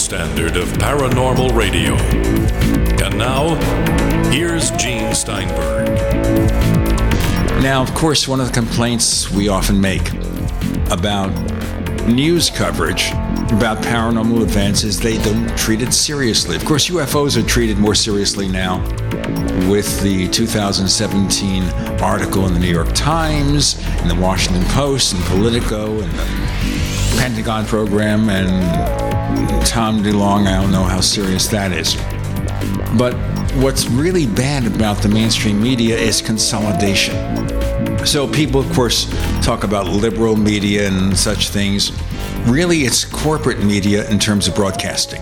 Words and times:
standard 0.00 0.56
of 0.56 0.66
paranormal 0.78 1.54
radio. 1.54 1.94
And 3.04 3.18
now, 3.18 3.54
here's 4.30 4.70
Gene 4.72 5.14
Steinberg. 5.14 5.88
Now, 7.62 7.82
of 7.82 7.92
course, 7.94 8.26
one 8.26 8.40
of 8.40 8.46
the 8.46 8.52
complaints 8.52 9.30
we 9.30 9.48
often 9.48 9.78
make 9.78 10.12
about 10.90 11.28
news 12.08 12.48
coverage 12.48 13.10
about 13.52 13.78
paranormal 13.82 14.42
events 14.42 14.84
is 14.84 14.98
they 14.98 15.18
don't 15.18 15.54
treat 15.58 15.82
it 15.82 15.92
seriously. 15.92 16.56
Of 16.56 16.64
course, 16.64 16.88
UFOs 16.88 17.36
are 17.36 17.46
treated 17.46 17.76
more 17.76 17.94
seriously 17.94 18.48
now 18.48 18.78
with 19.68 20.00
the 20.02 20.28
2017 20.28 21.62
article 22.00 22.46
in 22.46 22.54
the 22.54 22.60
New 22.60 22.72
York 22.72 22.92
Times, 22.94 23.78
in 24.00 24.08
the 24.08 24.14
Washington 24.14 24.64
Post, 24.70 25.12
and 25.12 25.22
Politico, 25.24 26.00
and 26.00 26.10
the 26.10 27.16
Pentagon 27.18 27.66
program, 27.66 28.30
and 28.30 28.99
Tom 29.64 30.02
DeLonge. 30.02 30.46
I 30.46 30.60
don't 30.60 30.72
know 30.72 30.82
how 30.82 31.00
serious 31.00 31.46
that 31.48 31.72
is. 31.72 31.94
But 32.98 33.14
what's 33.62 33.88
really 33.88 34.26
bad 34.26 34.66
about 34.66 34.98
the 34.98 35.08
mainstream 35.08 35.62
media 35.62 35.96
is 35.96 36.20
consolidation. 36.20 37.14
So 38.06 38.26
people, 38.26 38.60
of 38.60 38.72
course, 38.72 39.08
talk 39.42 39.64
about 39.64 39.86
liberal 39.86 40.36
media 40.36 40.88
and 40.88 41.16
such 41.16 41.50
things. 41.50 41.92
Really, 42.46 42.80
it's 42.80 43.04
corporate 43.04 43.62
media 43.62 44.08
in 44.10 44.18
terms 44.18 44.48
of 44.48 44.54
broadcasting. 44.54 45.20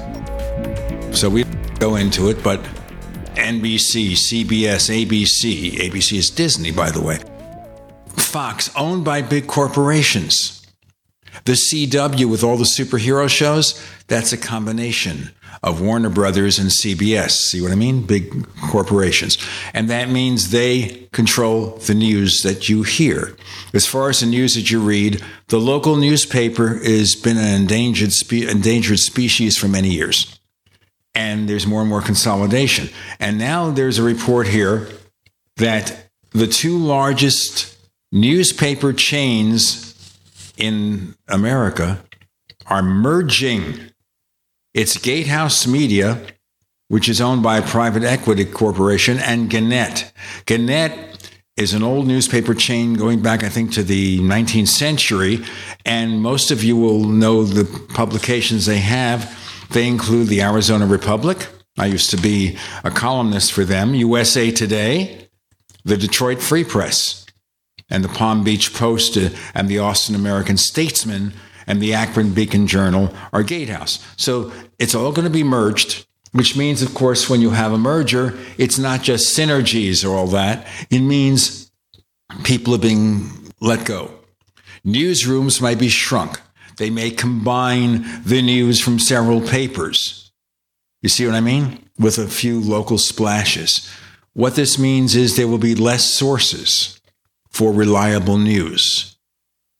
So 1.12 1.28
we 1.28 1.44
go 1.78 1.96
into 1.96 2.28
it, 2.28 2.42
but 2.42 2.62
NBC, 3.34 4.12
CBS, 4.12 4.90
ABC, 4.90 5.78
ABC 5.78 6.18
is 6.18 6.30
Disney, 6.30 6.72
by 6.72 6.90
the 6.90 7.00
way, 7.00 7.18
Fox, 8.08 8.70
owned 8.76 9.04
by 9.04 9.22
big 9.22 9.46
corporations. 9.46 10.57
The 11.48 11.54
CW 11.54 12.26
with 12.26 12.44
all 12.44 12.58
the 12.58 12.64
superhero 12.64 13.26
shows, 13.26 13.82
that's 14.06 14.34
a 14.34 14.36
combination 14.36 15.30
of 15.62 15.80
Warner 15.80 16.10
Brothers 16.10 16.58
and 16.58 16.68
CBS. 16.68 17.30
See 17.30 17.62
what 17.62 17.72
I 17.72 17.74
mean? 17.74 18.02
Big 18.02 18.46
corporations. 18.68 19.38
And 19.72 19.88
that 19.88 20.10
means 20.10 20.50
they 20.50 21.08
control 21.10 21.78
the 21.78 21.94
news 21.94 22.42
that 22.42 22.68
you 22.68 22.82
hear. 22.82 23.34
As 23.72 23.86
far 23.86 24.10
as 24.10 24.20
the 24.20 24.26
news 24.26 24.56
that 24.56 24.70
you 24.70 24.78
read, 24.78 25.24
the 25.46 25.58
local 25.58 25.96
newspaper 25.96 26.74
has 26.84 27.14
been 27.14 27.38
an 27.38 27.62
endangered, 27.62 28.12
spe- 28.12 28.46
endangered 28.46 28.98
species 28.98 29.56
for 29.56 29.68
many 29.68 29.88
years. 29.88 30.38
And 31.14 31.48
there's 31.48 31.66
more 31.66 31.80
and 31.80 31.88
more 31.88 32.02
consolidation. 32.02 32.90
And 33.18 33.38
now 33.38 33.70
there's 33.70 33.98
a 33.98 34.02
report 34.02 34.48
here 34.48 34.86
that 35.56 36.10
the 36.32 36.46
two 36.46 36.76
largest 36.76 37.74
newspaper 38.12 38.92
chains 38.92 39.87
in 40.58 41.14
America 41.28 42.04
are 42.66 42.82
merging 42.82 43.88
it's 44.74 44.96
Gatehouse 44.96 45.66
Media, 45.66 46.20
which 46.88 47.08
is 47.08 47.20
owned 47.20 47.42
by 47.42 47.58
a 47.58 47.62
private 47.62 48.04
equity 48.04 48.44
corporation, 48.44 49.18
and 49.18 49.50
Gannett. 49.50 50.12
Gannett 50.46 51.32
is 51.56 51.72
an 51.74 51.82
old 51.82 52.06
newspaper 52.06 52.54
chain 52.54 52.94
going 52.94 53.20
back, 53.20 53.42
I 53.42 53.48
think, 53.48 53.72
to 53.72 53.82
the 53.82 54.20
19th 54.20 54.68
century, 54.68 55.44
and 55.84 56.22
most 56.22 56.50
of 56.50 56.62
you 56.62 56.76
will 56.76 57.04
know 57.04 57.42
the 57.42 57.64
publications 57.94 58.66
they 58.66 58.78
have. 58.78 59.36
They 59.70 59.88
include 59.88 60.28
the 60.28 60.42
Arizona 60.42 60.86
Republic. 60.86 61.48
I 61.76 61.86
used 61.86 62.10
to 62.10 62.16
be 62.16 62.56
a 62.84 62.90
columnist 62.90 63.52
for 63.52 63.64
them, 63.64 63.94
USA 63.94 64.50
Today, 64.50 65.28
the 65.84 65.96
Detroit 65.96 66.40
Free 66.40 66.64
Press, 66.64 67.26
and 67.90 68.04
the 68.04 68.08
Palm 68.08 68.44
Beach 68.44 68.74
Post 68.74 69.16
uh, 69.16 69.30
and 69.54 69.68
the 69.68 69.78
Austin 69.78 70.14
American 70.14 70.56
Statesman 70.56 71.32
and 71.66 71.80
the 71.80 71.94
Akron 71.94 72.32
Beacon 72.32 72.66
Journal 72.66 73.14
are 73.32 73.42
Gatehouse. 73.42 74.04
So 74.16 74.52
it's 74.78 74.94
all 74.94 75.12
going 75.12 75.26
to 75.26 75.30
be 75.30 75.44
merged, 75.44 76.06
which 76.32 76.56
means, 76.56 76.82
of 76.82 76.94
course, 76.94 77.28
when 77.28 77.40
you 77.40 77.50
have 77.50 77.72
a 77.72 77.78
merger, 77.78 78.38
it's 78.56 78.78
not 78.78 79.02
just 79.02 79.36
synergies 79.36 80.04
or 80.04 80.16
all 80.16 80.26
that. 80.28 80.66
It 80.90 81.00
means 81.00 81.70
people 82.44 82.74
are 82.74 82.78
being 82.78 83.52
let 83.60 83.84
go. 83.84 84.10
Newsrooms 84.84 85.60
might 85.60 85.78
be 85.78 85.88
shrunk. 85.88 86.40
They 86.76 86.90
may 86.90 87.10
combine 87.10 88.22
the 88.24 88.40
news 88.40 88.80
from 88.80 88.98
several 88.98 89.40
papers. 89.40 90.30
You 91.02 91.08
see 91.08 91.26
what 91.26 91.34
I 91.34 91.40
mean? 91.40 91.88
With 91.98 92.18
a 92.18 92.28
few 92.28 92.60
local 92.60 92.98
splashes. 92.98 93.90
What 94.32 94.54
this 94.54 94.78
means 94.78 95.16
is 95.16 95.36
there 95.36 95.48
will 95.48 95.58
be 95.58 95.74
less 95.74 96.04
sources 96.04 96.97
for 97.50 97.72
reliable 97.72 98.38
news 98.38 99.16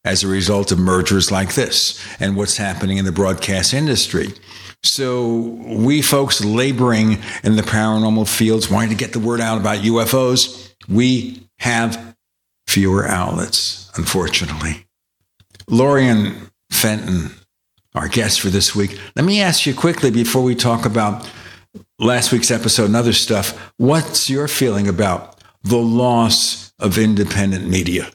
as 0.05 0.23
a 0.23 0.29
result 0.29 0.73
of 0.73 0.79
mergers 0.79 1.31
like 1.31 1.55
this 1.55 2.03
and 2.21 2.37
what's 2.37 2.57
happening 2.57 2.99
in 2.99 3.05
the 3.05 3.13
broadcast 3.13 3.75
industry. 3.75 4.29
So, 4.83 5.59
we 5.67 6.03
folks 6.03 6.45
laboring 6.45 7.19
in 7.43 7.57
the 7.57 7.63
paranormal 7.63 8.29
fields, 8.29 8.71
wanting 8.71 8.91
to 8.91 8.95
get 8.95 9.13
the 9.13 9.19
word 9.19 9.41
out 9.41 9.59
about 9.59 9.79
UFOs, 9.79 10.73
we 10.89 11.49
have 11.59 12.17
fewer 12.69 13.07
outlets, 13.07 13.91
unfortunately. 13.97 14.87
Lorien 15.69 16.51
Fenton, 16.71 17.33
our 17.95 18.09
guest 18.09 18.41
for 18.41 18.51
this 18.51 18.75
week, 18.75 18.99
let 19.17 19.25
me 19.25 19.43
ask 19.43 19.67
you 19.67 19.75
quickly 19.75 20.11
before 20.11 20.43
we 20.43 20.55
talk 20.55 20.87
about 20.87 21.29
last 21.99 22.31
week's 22.33 22.51
episode 22.51 22.85
and 22.85 22.97
other 22.97 23.13
stuff 23.13 23.73
what's 23.77 24.31
your 24.31 24.47
feeling 24.47 24.87
about 24.87 25.37
the 25.65 25.77
loss 25.77 26.68
of 26.79 26.99
independent 26.99 27.69
media? 27.69 28.11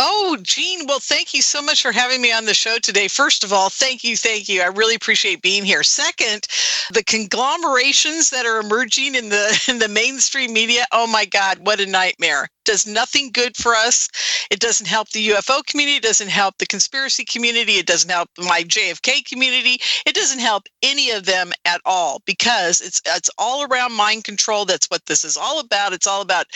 Oh, 0.00 0.38
Gene, 0.42 0.86
well, 0.86 1.00
thank 1.00 1.34
you 1.34 1.42
so 1.42 1.60
much 1.60 1.82
for 1.82 1.90
having 1.90 2.22
me 2.22 2.32
on 2.32 2.44
the 2.44 2.54
show 2.54 2.78
today. 2.78 3.08
First 3.08 3.42
of 3.42 3.52
all, 3.52 3.68
thank 3.68 4.04
you, 4.04 4.16
thank 4.16 4.48
you. 4.48 4.62
I 4.62 4.66
really 4.66 4.94
appreciate 4.94 5.42
being 5.42 5.64
here. 5.64 5.82
Second, 5.82 6.46
the 6.92 7.02
conglomerations 7.02 8.30
that 8.30 8.46
are 8.46 8.60
emerging 8.60 9.16
in 9.16 9.28
the 9.28 9.64
in 9.68 9.80
the 9.80 9.88
mainstream 9.88 10.52
media, 10.52 10.86
oh 10.92 11.08
my 11.08 11.24
God, 11.24 11.66
what 11.66 11.80
a 11.80 11.86
nightmare 11.86 12.48
does 12.64 12.86
nothing 12.86 13.30
good 13.32 13.56
for 13.56 13.74
us. 13.74 14.08
It 14.52 14.60
doesn't 14.60 14.86
help 14.86 15.08
the 15.08 15.30
UFO 15.30 15.66
community. 15.66 15.96
It 15.96 16.02
doesn't 16.02 16.28
help 16.28 16.58
the 16.58 16.66
conspiracy 16.66 17.24
community. 17.24 17.72
It 17.72 17.86
doesn't 17.86 18.10
help 18.10 18.28
my 18.38 18.62
JFK 18.62 19.24
community. 19.24 19.80
It 20.06 20.14
doesn't 20.14 20.38
help 20.38 20.64
any 20.82 21.10
of 21.10 21.24
them 21.24 21.50
at 21.64 21.80
all 21.84 22.22
because 22.24 22.80
it's 22.80 23.02
it's 23.04 23.30
all 23.36 23.64
around 23.64 23.94
mind 23.94 24.22
control. 24.22 24.64
That's 24.64 24.86
what 24.90 25.06
this 25.06 25.24
is 25.24 25.36
all 25.36 25.58
about. 25.58 25.92
It's 25.92 26.06
all 26.06 26.20
about 26.20 26.46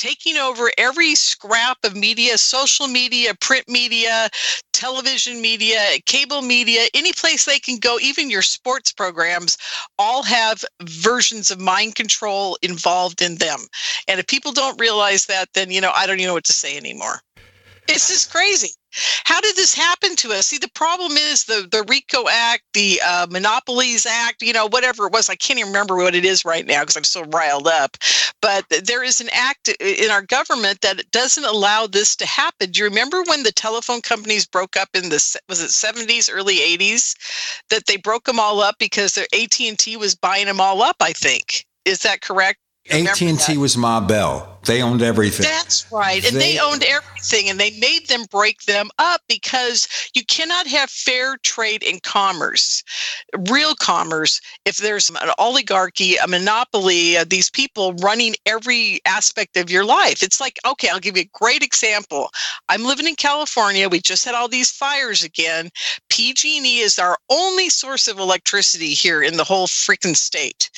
taking 0.00 0.38
over 0.38 0.70
every 0.78 1.14
scrap 1.14 1.76
of 1.84 1.94
media, 1.94 2.38
social 2.38 2.88
media, 2.88 3.34
print 3.38 3.68
media, 3.68 4.30
television 4.72 5.42
media, 5.42 5.78
cable 6.06 6.40
media, 6.40 6.86
any 6.94 7.12
place 7.12 7.44
they 7.44 7.58
can 7.58 7.78
go, 7.78 7.98
even 8.00 8.30
your 8.30 8.40
sports 8.40 8.92
programs, 8.92 9.58
all 9.98 10.22
have 10.22 10.64
versions 10.84 11.50
of 11.50 11.60
mind 11.60 11.96
control 11.96 12.56
involved 12.62 13.20
in 13.20 13.36
them. 13.36 13.58
And 14.08 14.18
if 14.18 14.26
people 14.26 14.52
don't 14.52 14.80
realize 14.80 15.26
that, 15.26 15.50
then, 15.52 15.70
you 15.70 15.82
know, 15.82 15.92
I 15.94 16.06
don't 16.06 16.18
even 16.18 16.28
know 16.28 16.34
what 16.34 16.44
to 16.44 16.54
say 16.54 16.78
anymore. 16.78 17.20
It's 17.86 18.08
just 18.08 18.32
crazy. 18.32 18.70
How 19.24 19.40
did 19.40 19.56
this 19.56 19.74
happen 19.74 20.16
to 20.16 20.32
us? 20.32 20.48
See, 20.48 20.58
the 20.58 20.70
problem 20.74 21.12
is 21.12 21.44
the 21.44 21.68
the 21.70 21.84
RICO 21.88 22.28
Act, 22.28 22.62
the 22.74 23.00
uh, 23.06 23.26
Monopolies 23.30 24.06
Act, 24.06 24.42
you 24.42 24.52
know, 24.52 24.66
whatever 24.66 25.06
it 25.06 25.12
was. 25.12 25.28
I 25.28 25.36
can't 25.36 25.58
even 25.58 25.72
remember 25.72 25.96
what 25.96 26.14
it 26.14 26.24
is 26.24 26.44
right 26.44 26.66
now 26.66 26.80
because 26.80 26.96
I'm 26.96 27.04
so 27.04 27.24
riled 27.24 27.68
up. 27.68 27.96
But 28.42 28.64
there 28.84 29.04
is 29.04 29.20
an 29.20 29.28
act 29.32 29.68
in 29.80 30.10
our 30.10 30.22
government 30.22 30.80
that 30.80 31.10
doesn't 31.12 31.44
allow 31.44 31.86
this 31.86 32.16
to 32.16 32.26
happen. 32.26 32.70
Do 32.70 32.80
you 32.80 32.84
remember 32.84 33.22
when 33.24 33.42
the 33.42 33.52
telephone 33.52 34.00
companies 34.00 34.46
broke 34.46 34.76
up 34.76 34.88
in 34.94 35.10
the 35.10 35.38
was 35.48 35.62
it 35.62 35.70
70s, 35.70 36.30
early 36.32 36.56
80s? 36.56 37.14
That 37.70 37.86
they 37.86 37.96
broke 37.96 38.24
them 38.24 38.40
all 38.40 38.60
up 38.60 38.76
because 38.78 39.14
their 39.14 39.26
AT 39.34 39.60
and 39.60 39.78
T 39.78 39.96
was 39.96 40.14
buying 40.14 40.46
them 40.46 40.60
all 40.60 40.82
up. 40.82 40.96
I 41.00 41.12
think 41.12 41.66
is 41.84 42.00
that 42.00 42.20
correct? 42.20 42.58
AT&T 42.90 43.56
was 43.58 43.76
Ma 43.76 44.00
Bell. 44.00 44.49
They 44.64 44.82
owned 44.82 45.00
everything. 45.00 45.44
That's 45.44 45.90
right. 45.90 46.24
And 46.24 46.36
they, 46.36 46.52
they, 46.54 46.58
owned 46.58 46.82
everything 46.82 47.48
and 47.48 47.58
they 47.58 47.70
made 47.78 48.08
them 48.08 48.24
break 48.30 48.62
them 48.64 48.90
up 48.98 49.22
because 49.26 49.88
you 50.14 50.22
cannot 50.26 50.66
have 50.66 50.90
fair 50.90 51.38
trade 51.38 51.82
in 51.82 51.98
commerce, 52.00 52.82
real 53.50 53.74
commerce, 53.74 54.40
if 54.66 54.76
there's 54.76 55.08
an 55.08 55.30
oligarchy, 55.38 56.16
a 56.16 56.26
monopoly, 56.26 57.16
uh, 57.16 57.24
these 57.26 57.48
people 57.48 57.94
running 57.94 58.34
every 58.44 59.00
aspect 59.06 59.56
of 59.56 59.70
your 59.70 59.84
life. 59.84 60.22
It's 60.22 60.40
like, 60.40 60.58
okay, 60.66 60.88
I'll 60.88 61.00
give 61.00 61.16
you 61.16 61.22
a 61.22 61.38
great 61.38 61.62
example. 61.62 62.30
I'm 62.68 62.84
living 62.84 63.08
in 63.08 63.16
California. 63.16 63.88
We 63.88 64.00
just 64.00 64.26
had 64.26 64.34
all 64.34 64.48
these 64.48 64.70
fires 64.70 65.22
again. 65.22 65.70
PG&E 66.10 66.80
is 66.80 66.98
our 66.98 67.16
only 67.30 67.70
source 67.70 68.08
of 68.08 68.18
electricity 68.18 68.92
here 68.92 69.22
in 69.22 69.38
the 69.38 69.44
whole 69.44 69.66
freaking 69.66 70.16
state. 70.16 70.70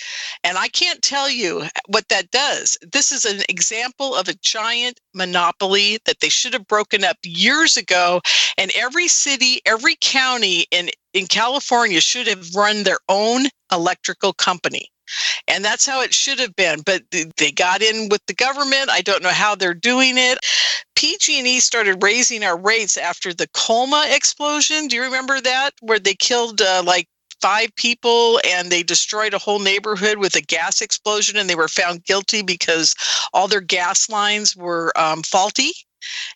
And 0.44 0.56
I 0.56 0.68
can't 0.68 1.02
tell 1.02 1.28
you 1.28 1.64
what 1.88 2.08
that 2.08 2.30
does. 2.30 2.78
This 2.92 3.10
is 3.10 3.24
an 3.24 3.42
example 3.48 3.71
example 3.72 4.14
of 4.14 4.28
a 4.28 4.34
giant 4.34 5.00
monopoly 5.14 5.98
that 6.04 6.20
they 6.20 6.28
should 6.28 6.52
have 6.52 6.66
broken 6.66 7.04
up 7.04 7.16
years 7.24 7.76
ago. 7.76 8.20
And 8.58 8.70
every 8.74 9.08
city, 9.08 9.60
every 9.64 9.96
county 10.00 10.66
in, 10.70 10.90
in 11.14 11.26
California 11.26 12.00
should 12.00 12.26
have 12.26 12.54
run 12.54 12.82
their 12.82 12.98
own 13.08 13.46
electrical 13.72 14.34
company. 14.34 14.88
And 15.48 15.64
that's 15.64 15.86
how 15.86 16.02
it 16.02 16.12
should 16.12 16.38
have 16.38 16.54
been. 16.54 16.82
But 16.84 17.02
they 17.10 17.50
got 17.50 17.82
in 17.82 18.08
with 18.10 18.20
the 18.26 18.34
government. 18.34 18.90
I 18.90 19.00
don't 19.00 19.22
know 19.22 19.30
how 19.30 19.54
they're 19.54 19.74
doing 19.74 20.14
it. 20.16 20.38
PG&E 20.94 21.60
started 21.60 22.02
raising 22.02 22.44
our 22.44 22.58
rates 22.58 22.96
after 22.96 23.32
the 23.32 23.48
Colma 23.48 24.06
explosion. 24.10 24.86
Do 24.86 24.96
you 24.96 25.02
remember 25.02 25.40
that 25.40 25.70
where 25.80 25.98
they 25.98 26.14
killed 26.14 26.60
uh, 26.60 26.82
like 26.86 27.08
five 27.42 27.74
people 27.76 28.40
and 28.48 28.70
they 28.70 28.82
destroyed 28.82 29.34
a 29.34 29.38
whole 29.38 29.58
neighborhood 29.58 30.18
with 30.18 30.34
a 30.36 30.40
gas 30.40 30.80
explosion 30.80 31.36
and 31.36 31.50
they 31.50 31.54
were 31.54 31.68
found 31.68 32.04
guilty 32.04 32.42
because 32.42 32.94
all 33.34 33.48
their 33.48 33.60
gas 33.60 34.08
lines 34.08 34.56
were 34.56 34.92
um, 34.96 35.22
faulty 35.22 35.72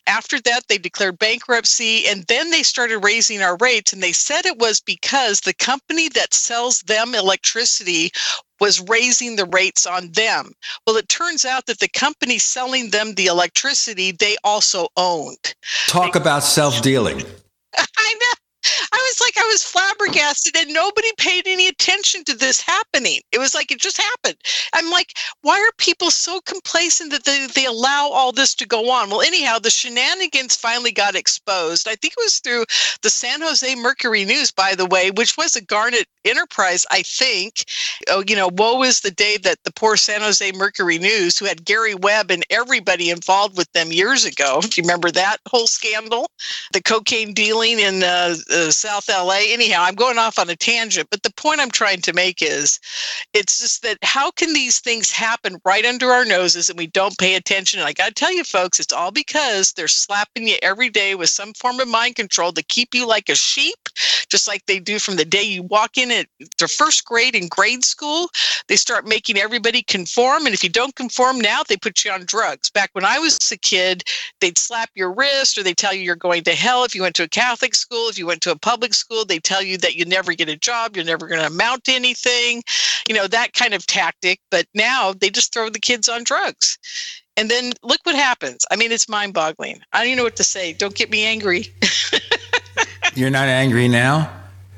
after 0.05 0.39
that, 0.41 0.67
they 0.67 0.77
declared 0.77 1.19
bankruptcy 1.19 2.07
and 2.07 2.23
then 2.27 2.51
they 2.51 2.63
started 2.63 2.99
raising 2.99 3.41
our 3.41 3.57
rates. 3.57 3.93
And 3.93 4.01
they 4.01 4.11
said 4.11 4.45
it 4.45 4.59
was 4.59 4.79
because 4.79 5.41
the 5.41 5.53
company 5.53 6.09
that 6.09 6.33
sells 6.33 6.81
them 6.81 7.13
electricity 7.13 8.11
was 8.59 8.81
raising 8.89 9.35
the 9.35 9.45
rates 9.45 9.85
on 9.85 10.11
them. 10.13 10.53
Well, 10.85 10.97
it 10.97 11.09
turns 11.09 11.45
out 11.45 11.67
that 11.67 11.79
the 11.79 11.89
company 11.89 12.39
selling 12.39 12.89
them 12.89 13.13
the 13.13 13.27
electricity, 13.27 14.11
they 14.11 14.35
also 14.43 14.87
owned. 14.97 15.53
Talk 15.87 16.13
they- 16.13 16.19
about 16.19 16.43
self 16.43 16.81
dealing. 16.81 17.21
I 17.77 18.15
know. 18.19 18.46
I 18.91 18.97
was 18.97 19.21
like, 19.21 19.37
I 19.37 19.47
was 19.51 19.63
flabbergasted, 19.63 20.55
and 20.57 20.73
nobody 20.73 21.09
paid 21.17 21.47
any 21.47 21.67
attention 21.67 22.23
to 22.25 22.35
this 22.35 22.61
happening. 22.61 23.21
It 23.31 23.39
was 23.39 23.53
like 23.53 23.71
it 23.71 23.79
just 23.79 24.01
happened. 24.01 24.37
I'm 24.73 24.89
like, 24.89 25.13
why 25.41 25.59
are 25.59 25.71
people 25.77 26.11
so 26.11 26.41
complacent 26.41 27.11
that 27.11 27.25
they, 27.25 27.47
they 27.47 27.65
allow 27.65 28.09
all 28.09 28.31
this 28.31 28.55
to 28.55 28.67
go 28.67 28.89
on? 28.89 29.09
Well, 29.09 29.21
anyhow, 29.21 29.59
the 29.59 29.69
shenanigans 29.69 30.55
finally 30.55 30.91
got 30.91 31.15
exposed. 31.15 31.87
I 31.87 31.95
think 31.95 32.13
it 32.17 32.23
was 32.23 32.39
through 32.39 32.65
the 33.01 33.09
San 33.09 33.41
Jose 33.41 33.75
Mercury 33.75 34.25
News, 34.25 34.51
by 34.51 34.75
the 34.75 34.85
way, 34.85 35.11
which 35.11 35.37
was 35.37 35.55
a 35.55 35.61
Gannett 35.61 36.07
enterprise, 36.25 36.85
I 36.91 37.01
think. 37.01 37.65
Oh, 38.09 38.23
you 38.27 38.35
know, 38.35 38.49
woe 38.53 38.83
is 38.83 39.01
the 39.01 39.11
day 39.11 39.37
that 39.43 39.63
the 39.63 39.71
poor 39.73 39.97
San 39.97 40.21
Jose 40.21 40.51
Mercury 40.53 40.97
News, 40.97 41.37
who 41.37 41.45
had 41.45 41.65
Gary 41.65 41.95
Webb 41.95 42.31
and 42.31 42.45
everybody 42.49 43.09
involved 43.09 43.57
with 43.57 43.71
them 43.73 43.91
years 43.91 44.25
ago. 44.25 44.61
Do 44.61 44.69
you 44.81 44.83
remember 44.83 45.11
that 45.11 45.37
whole 45.47 45.67
scandal? 45.67 46.29
The 46.73 46.81
cocaine 46.81 47.33
dealing 47.33 47.79
in 47.79 48.03
uh, 48.03 48.35
uh, 48.57 48.71
South 48.71 49.07
LA. 49.09 49.39
Anyhow, 49.47 49.83
I'm 49.83 49.95
going 49.95 50.17
off 50.17 50.39
on 50.39 50.49
a 50.49 50.55
tangent, 50.55 51.09
but 51.09 51.23
the 51.23 51.33
point 51.33 51.59
I'm 51.59 51.71
trying 51.71 52.01
to 52.01 52.13
make 52.13 52.41
is 52.41 52.79
it's 53.33 53.59
just 53.59 53.83
that 53.83 53.97
how 54.01 54.31
can 54.31 54.53
these 54.53 54.79
things 54.79 55.11
happen 55.11 55.61
right 55.63 55.85
under 55.85 56.11
our 56.11 56.25
noses 56.25 56.69
and 56.69 56.77
we 56.77 56.87
don't 56.87 57.17
pay 57.17 57.35
attention? 57.35 57.79
And 57.79 57.87
I 57.87 57.93
got 57.93 58.07
to 58.07 58.13
tell 58.13 58.33
you, 58.33 58.43
folks, 58.43 58.79
it's 58.79 58.93
all 58.93 59.11
because 59.11 59.73
they're 59.73 59.87
slapping 59.87 60.47
you 60.47 60.55
every 60.61 60.89
day 60.89 61.15
with 61.15 61.29
some 61.29 61.53
form 61.53 61.79
of 61.79 61.87
mind 61.87 62.15
control 62.15 62.51
to 62.53 62.63
keep 62.63 62.93
you 62.93 63.07
like 63.07 63.29
a 63.29 63.35
sheep, 63.35 63.89
just 64.29 64.47
like 64.47 64.65
they 64.65 64.79
do 64.79 64.99
from 64.99 65.15
the 65.15 65.25
day 65.25 65.43
you 65.43 65.63
walk 65.63 65.97
in 65.97 66.11
at 66.11 66.27
the 66.57 66.67
first 66.67 67.05
grade 67.05 67.35
in 67.35 67.47
grade 67.47 67.83
school. 67.83 68.29
They 68.67 68.75
start 68.75 69.07
making 69.07 69.37
everybody 69.37 69.83
conform. 69.83 70.45
And 70.45 70.53
if 70.53 70.63
you 70.63 70.69
don't 70.69 70.95
conform 70.95 71.39
now, 71.39 71.61
they 71.63 71.77
put 71.77 72.03
you 72.03 72.11
on 72.11 72.25
drugs. 72.25 72.69
Back 72.69 72.89
when 72.93 73.05
I 73.05 73.19
was 73.19 73.37
a 73.51 73.57
kid, 73.57 74.03
they'd 74.39 74.57
slap 74.57 74.89
your 74.95 75.11
wrist 75.11 75.57
or 75.57 75.63
they'd 75.63 75.77
tell 75.77 75.93
you 75.93 76.01
you're 76.01 76.15
going 76.15 76.43
to 76.43 76.55
hell 76.55 76.83
if 76.83 76.95
you 76.95 77.01
went 77.03 77.15
to 77.15 77.23
a 77.23 77.27
Catholic 77.27 77.75
school, 77.75 78.09
if 78.09 78.17
you 78.17 78.25
went 78.25 78.41
to 78.41 78.46
a 78.47 78.57
public 78.57 78.93
school, 78.93 79.25
they 79.25 79.39
tell 79.39 79.61
you 79.61 79.77
that 79.79 79.95
you 79.95 80.05
never 80.05 80.33
get 80.33 80.49
a 80.49 80.55
job, 80.55 80.95
you're 80.95 81.05
never 81.05 81.27
going 81.27 81.41
to 81.41 81.47
amount 81.47 81.83
to 81.85 81.91
anything, 81.93 82.63
you 83.07 83.15
know, 83.15 83.27
that 83.27 83.53
kind 83.53 83.73
of 83.73 83.85
tactic. 83.85 84.39
But 84.49 84.65
now 84.73 85.13
they 85.13 85.29
just 85.29 85.53
throw 85.53 85.69
the 85.69 85.79
kids 85.79 86.09
on 86.09 86.23
drugs. 86.23 86.77
And 87.35 87.51
then 87.51 87.73
look 87.83 87.99
what 88.03 88.15
happens. 88.15 88.65
I 88.71 88.75
mean, 88.75 88.91
it's 88.91 89.07
mind 89.07 89.33
boggling. 89.33 89.79
I 89.93 89.99
don't 89.99 90.07
even 90.07 90.17
know 90.17 90.23
what 90.23 90.35
to 90.37 90.43
say. 90.43 90.73
Don't 90.73 90.95
get 90.95 91.11
me 91.11 91.23
angry. 91.23 91.67
You're 93.13 93.29
not 93.29 93.47
angry 93.47 93.87
now? 93.87 94.31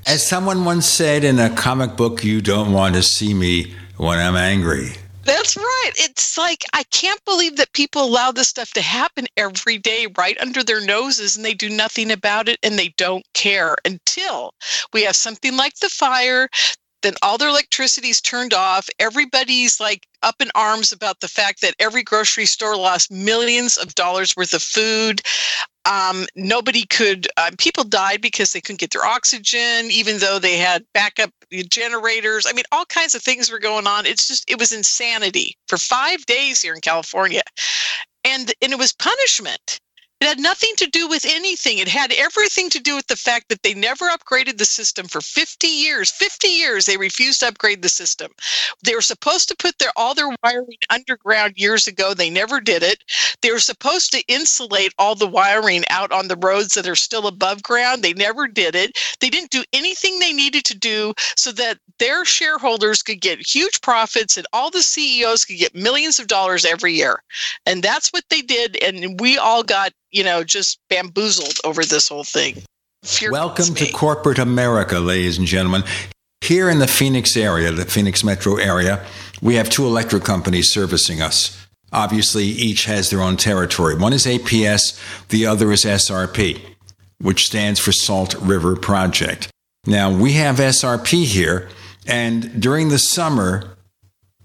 As 0.06 0.26
someone 0.26 0.66
once 0.66 0.86
said 0.86 1.24
in 1.24 1.40
a 1.40 1.50
comic 1.50 1.96
book, 1.96 2.24
you 2.24 2.42
don't 2.42 2.74
want 2.74 2.96
to 2.96 3.04
see 3.04 3.34
me 3.34 3.76
when 3.98 4.20
I'm 4.20 4.36
angry. 4.36 4.94
That's 5.30 5.56
right. 5.56 5.92
It's 5.96 6.40
like 6.40 6.66
I 6.74 6.82
can't 6.86 7.24
believe 7.24 7.58
that 7.58 7.72
people 7.74 8.04
allow 8.04 8.32
this 8.32 8.48
stuff 8.48 8.74
to 8.74 8.82
happen 8.82 9.28
every 9.38 9.78
day 9.78 10.08
right 10.18 10.36
under 10.42 10.64
their 10.64 10.82
noses 10.82 11.36
and 11.36 11.46
they 11.46 11.54
do 11.54 11.70
nothing 11.70 12.10
about 12.10 12.50
it 12.50 12.58
and 12.64 12.80
they 12.80 12.96
don't 12.98 13.26
care 13.36 13.76
until 13.86 14.56
we 14.92 15.04
have 15.04 15.16
something 15.16 15.56
like 15.56 15.76
the 15.76 15.90
fire 15.90 16.50
then 17.02 17.14
all 17.22 17.38
their 17.38 17.50
electricity's 17.50 18.22
turned 18.22 18.54
off. 18.54 18.90
Everybody's 19.00 19.80
like 19.80 20.06
up 20.22 20.36
in 20.42 20.50
arms 20.56 20.92
about 20.92 21.20
the 21.22 21.28
fact 21.28 21.62
that 21.62 21.76
every 21.80 22.04
grocery 22.04 22.46
store 22.46 22.76
lost 22.76 23.12
millions 23.12 23.78
of 23.78 23.96
dollars 23.96 24.36
worth 24.36 24.54
of 24.54 24.62
food. 24.62 25.22
Um, 25.90 26.28
nobody 26.36 26.86
could, 26.86 27.28
uh, 27.36 27.50
people 27.58 27.84
died 27.84 28.22
because 28.22 28.54
they 28.54 28.62
couldn't 28.62 28.80
get 28.80 28.92
their 28.92 29.06
oxygen, 29.06 29.90
even 29.90 30.20
though 30.20 30.38
they 30.38 30.58
had 30.58 30.86
backup 30.94 31.32
generators. 31.68 32.46
I 32.48 32.54
mean, 32.54 32.66
all 32.72 32.86
kinds 32.86 33.16
of 33.16 33.24
things 33.24 33.52
were 33.52 33.60
going 33.60 33.88
on. 33.88 34.06
It's 34.06 34.28
just, 34.28 34.48
it 34.48 34.60
was 34.60 34.72
insanity 34.72 35.58
for 35.68 35.78
five 35.78 36.24
days 36.28 36.62
here 36.62 36.76
in 36.76 36.82
California. 36.82 37.42
And, 38.24 38.54
and 38.62 38.72
it 38.72 38.78
was 38.78 38.94
punishment. 38.94 39.80
It 40.22 40.28
had 40.28 40.40
nothing 40.40 40.74
to 40.78 40.88
do 40.88 41.08
with 41.08 41.26
anything. 41.26 41.78
It 41.78 41.88
had 41.88 42.12
everything 42.12 42.70
to 42.72 42.80
do 42.80 42.96
with 42.96 43.08
the 43.08 43.16
fact 43.16 43.48
that 43.48 43.64
they 43.64 43.74
never 43.74 44.10
upgraded 44.10 44.58
the 44.58 44.66
system 44.66 45.08
for 45.08 45.22
50 45.22 45.68
years. 45.68 46.12
50 46.12 46.48
years 46.50 46.86
they 46.86 46.98
refused 46.98 47.40
to 47.40 47.48
upgrade 47.48 47.82
the 47.82 47.90
system. 47.90 48.34
They 48.84 48.96
were 48.96 49.02
supposed 49.02 49.48
to 49.48 49.56
put 49.56 49.80
their 49.80 49.94
all 49.96 50.14
their 50.14 50.36
wiring 50.44 50.78
underground 50.90 51.54
years 51.56 51.88
ago. 51.88 52.14
They 52.14 52.30
never 52.30 52.60
did 52.60 52.84
it. 52.84 53.04
They 53.42 53.52
were 53.52 53.60
supposed 53.60 54.12
to 54.12 54.24
insulate 54.28 54.94
all 55.00 55.16
the 55.16 55.28
wiring 55.28 55.86
out 55.90 56.12
on 56.12 56.28
the 56.28 56.36
roads 56.36 56.74
that 56.74 56.88
are 56.88 56.98
still 56.98 57.26
above 57.26 57.64
ground. 57.64 58.04
They 58.04 58.14
never 58.14 58.46
did 58.48 58.76
it. 58.76 58.98
They 59.22 59.30
didn't 59.30 59.52
do 59.52 59.64
anything 59.72 60.20
they 60.20 60.34
needed 60.34 60.66
to 60.66 60.78
do 60.78 61.14
so 61.38 61.54
that 61.54 61.80
their 61.98 62.26
shareholders 62.26 63.02
could 63.02 63.22
get 63.22 63.40
huge 63.40 63.80
profits 63.82 64.36
and 64.38 64.48
all 64.52 64.70
the 64.70 64.84
CEOs 64.84 65.46
could 65.46 65.58
get 65.58 65.76
millions 65.76 66.20
of 66.20 66.28
dollars 66.28 66.66
every 66.66 66.94
year. 66.94 67.24
And 67.66 67.82
that's 67.82 68.10
what 68.10 68.26
they 68.30 68.42
did 68.42 68.76
and 68.84 69.20
we 69.20 69.38
all 69.38 69.64
got 69.64 69.94
you 70.12 70.24
know, 70.24 70.44
just 70.44 70.80
bamboozled 70.90 71.58
over 71.64 71.84
this 71.84 72.08
whole 72.08 72.24
thing. 72.24 72.62
Fear 73.04 73.32
Welcome 73.32 73.76
to 73.76 73.92
corporate 73.92 74.40
America, 74.40 75.00
ladies 75.00 75.38
and 75.38 75.48
gentlemen. 75.48 75.84
Here 76.42 76.70
in 76.70 76.80
the 76.80 76.88
Phoenix 76.88 77.38
area, 77.38 77.72
the 77.72 77.86
Phoenix 77.86 78.24
metro 78.24 78.58
area, 78.58 79.06
we 79.42 79.56
have 79.56 79.70
two 79.70 79.86
electric 79.86 80.24
companies 80.24 80.72
servicing 80.72 81.22
us. 81.22 81.68
Obviously, 81.92 82.46
each 82.46 82.86
has 82.86 83.10
their 83.10 83.22
own 83.22 83.38
territory. 83.38 83.96
One 83.96 84.14
is 84.14 84.26
APS, 84.26 85.28
the 85.30 85.46
other 85.46 85.72
is 85.72 85.86
SRP, 85.86 86.60
which 87.20 87.46
stands 87.46 87.80
for 87.80 87.92
Salt 87.92 88.36
River 88.36 88.76
Project. 88.76 89.50
Now, 89.86 90.12
we 90.12 90.34
have 90.34 90.58
SRP 90.58 91.26
here, 91.26 91.70
and 92.06 92.62
during 92.62 92.90
the 92.90 93.00
summer, 93.00 93.78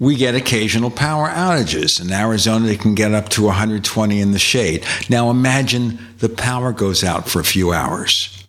we 0.04 0.16
get 0.16 0.34
occasional 0.34 0.90
power 0.90 1.28
outages. 1.28 2.00
In 2.00 2.12
Arizona, 2.12 2.68
it 2.68 2.80
can 2.80 2.94
get 2.94 3.12
up 3.12 3.30
to 3.30 3.44
120 3.44 4.20
in 4.20 4.32
the 4.32 4.38
shade. 4.38 4.84
Now 5.08 5.30
imagine 5.30 5.98
the 6.18 6.28
power 6.28 6.72
goes 6.72 7.02
out 7.02 7.28
for 7.28 7.40
a 7.40 7.44
few 7.44 7.72
hours. 7.72 8.44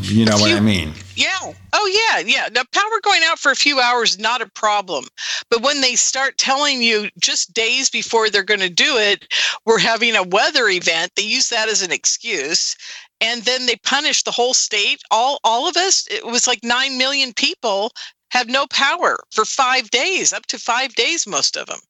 You 0.00 0.24
know 0.24 0.36
what 0.38 0.52
I 0.52 0.58
mean? 0.58 0.92
Yeah. 1.14 1.52
Oh, 1.72 2.08
yeah. 2.10 2.18
Yeah. 2.26 2.48
Now, 2.52 2.62
power 2.72 3.00
going 3.02 3.22
out 3.24 3.38
for 3.38 3.52
a 3.52 3.56
few 3.56 3.78
hours, 3.78 4.18
not 4.18 4.42
a 4.42 4.48
problem. 4.48 5.04
But 5.50 5.62
when 5.62 5.80
they 5.82 5.94
start 5.94 6.36
telling 6.36 6.82
you 6.82 7.10
just 7.20 7.54
days 7.54 7.88
before 7.88 8.28
they're 8.28 8.42
going 8.42 8.58
to 8.60 8.70
do 8.70 8.96
it, 8.96 9.32
we're 9.66 9.78
having 9.78 10.16
a 10.16 10.24
weather 10.24 10.68
event, 10.68 11.12
they 11.14 11.22
use 11.22 11.48
that 11.50 11.68
as 11.68 11.82
an 11.82 11.92
excuse. 11.92 12.74
And 13.20 13.42
then 13.42 13.66
they 13.66 13.76
punish 13.76 14.24
the 14.24 14.32
whole 14.32 14.54
state, 14.54 15.00
all, 15.12 15.38
all 15.44 15.68
of 15.68 15.76
us. 15.76 16.08
It 16.10 16.26
was 16.26 16.46
like 16.46 16.60
9 16.64 16.98
million 16.98 17.32
people 17.32 17.92
have 18.30 18.48
no 18.48 18.66
power 18.68 19.18
for 19.32 19.44
five 19.44 19.90
days, 19.90 20.32
up 20.32 20.46
to 20.46 20.58
five 20.58 20.94
days, 20.94 21.26
most 21.26 21.56
of 21.56 21.66
them. 21.66 21.80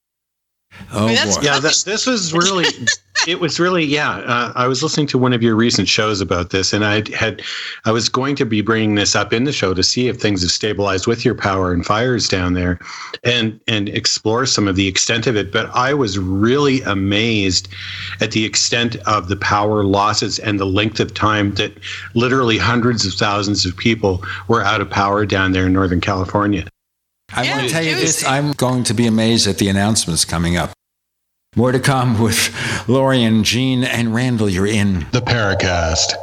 Oh, 0.93 1.07
I 1.07 1.15
mean, 1.15 1.35
boy. 1.35 1.41
yeah, 1.43 1.61
that, 1.61 1.83
this 1.85 2.07
was 2.07 2.33
really, 2.33 2.65
it 3.27 3.41
was 3.41 3.61
really, 3.61 3.85
yeah. 3.85 4.19
Uh, 4.19 4.53
I 4.55 4.67
was 4.67 4.83
listening 4.83 5.07
to 5.09 5.19
one 5.19 5.35
of 5.35 5.43
your 5.43 5.55
recent 5.55 5.87
shows 5.87 6.21
about 6.21 6.51
this, 6.51 6.73
and 6.73 6.85
I 6.85 7.03
had, 7.15 7.43
I 7.85 7.93
was 7.93 8.09
going 8.09 8.37
to 8.37 8.47
be 8.47 8.63
bringing 8.63 8.95
this 8.95 9.15
up 9.15 9.33
in 9.33 9.45
the 9.45 9.53
show 9.53 9.75
to 9.75 9.83
see 9.83 10.09
if 10.09 10.17
things 10.17 10.41
have 10.41 10.51
stabilized 10.51 11.07
with 11.07 11.25
your 11.25 11.35
power 11.35 11.73
and 11.73 11.85
fires 11.85 12.27
down 12.27 12.55
there, 12.55 12.79
and 13.23 13.61
and 13.69 13.91
explore 13.91 14.47
some 14.47 14.67
of 14.67 14.77
the 14.77 14.87
extent 14.87 15.27
of 15.27 15.37
it. 15.37 15.53
But 15.53 15.71
I 15.75 15.93
was 15.93 16.19
really 16.19 16.81
amazed 16.83 17.69
at 18.21 18.31
the 18.31 18.45
extent 18.47 18.97
of 19.07 19.29
the 19.29 19.37
power 19.37 19.85
losses 19.85 20.39
and 20.39 20.59
the 20.59 20.67
length 20.67 21.01
of 21.01 21.13
time 21.13 21.55
that 21.55 21.73
literally 22.15 22.57
hundreds 22.57 23.05
of 23.05 23.13
thousands 23.13 23.67
of 23.67 23.77
people 23.77 24.23
were 24.49 24.63
out 24.63 24.81
of 24.81 24.89
power 24.89 25.27
down 25.27 25.53
there 25.53 25.67
in 25.67 25.73
Northern 25.75 26.01
California. 26.01 26.67
I 27.31 27.45
yeah, 27.45 27.57
want 27.57 27.69
to 27.69 27.73
tell 27.73 27.85
you 27.85 27.95
this 27.95 28.25
I'm 28.25 28.53
going 28.53 28.85
to 28.85 28.95
be 28.95 29.07
amazed 29.07 29.47
at 29.47 29.59
the 29.59 29.69
announcements 29.69 30.25
coming 30.25 30.57
up. 30.57 30.73
More 31.57 31.73
to 31.73 31.81
come 31.81 32.21
with 32.21 32.89
Lori 32.89 33.23
and 33.23 33.45
Gene 33.45 33.85
and 33.85 34.15
Randall. 34.15 34.49
You're 34.49 34.67
in 34.67 35.07
the 35.13 35.21
Paracast. 35.21 36.15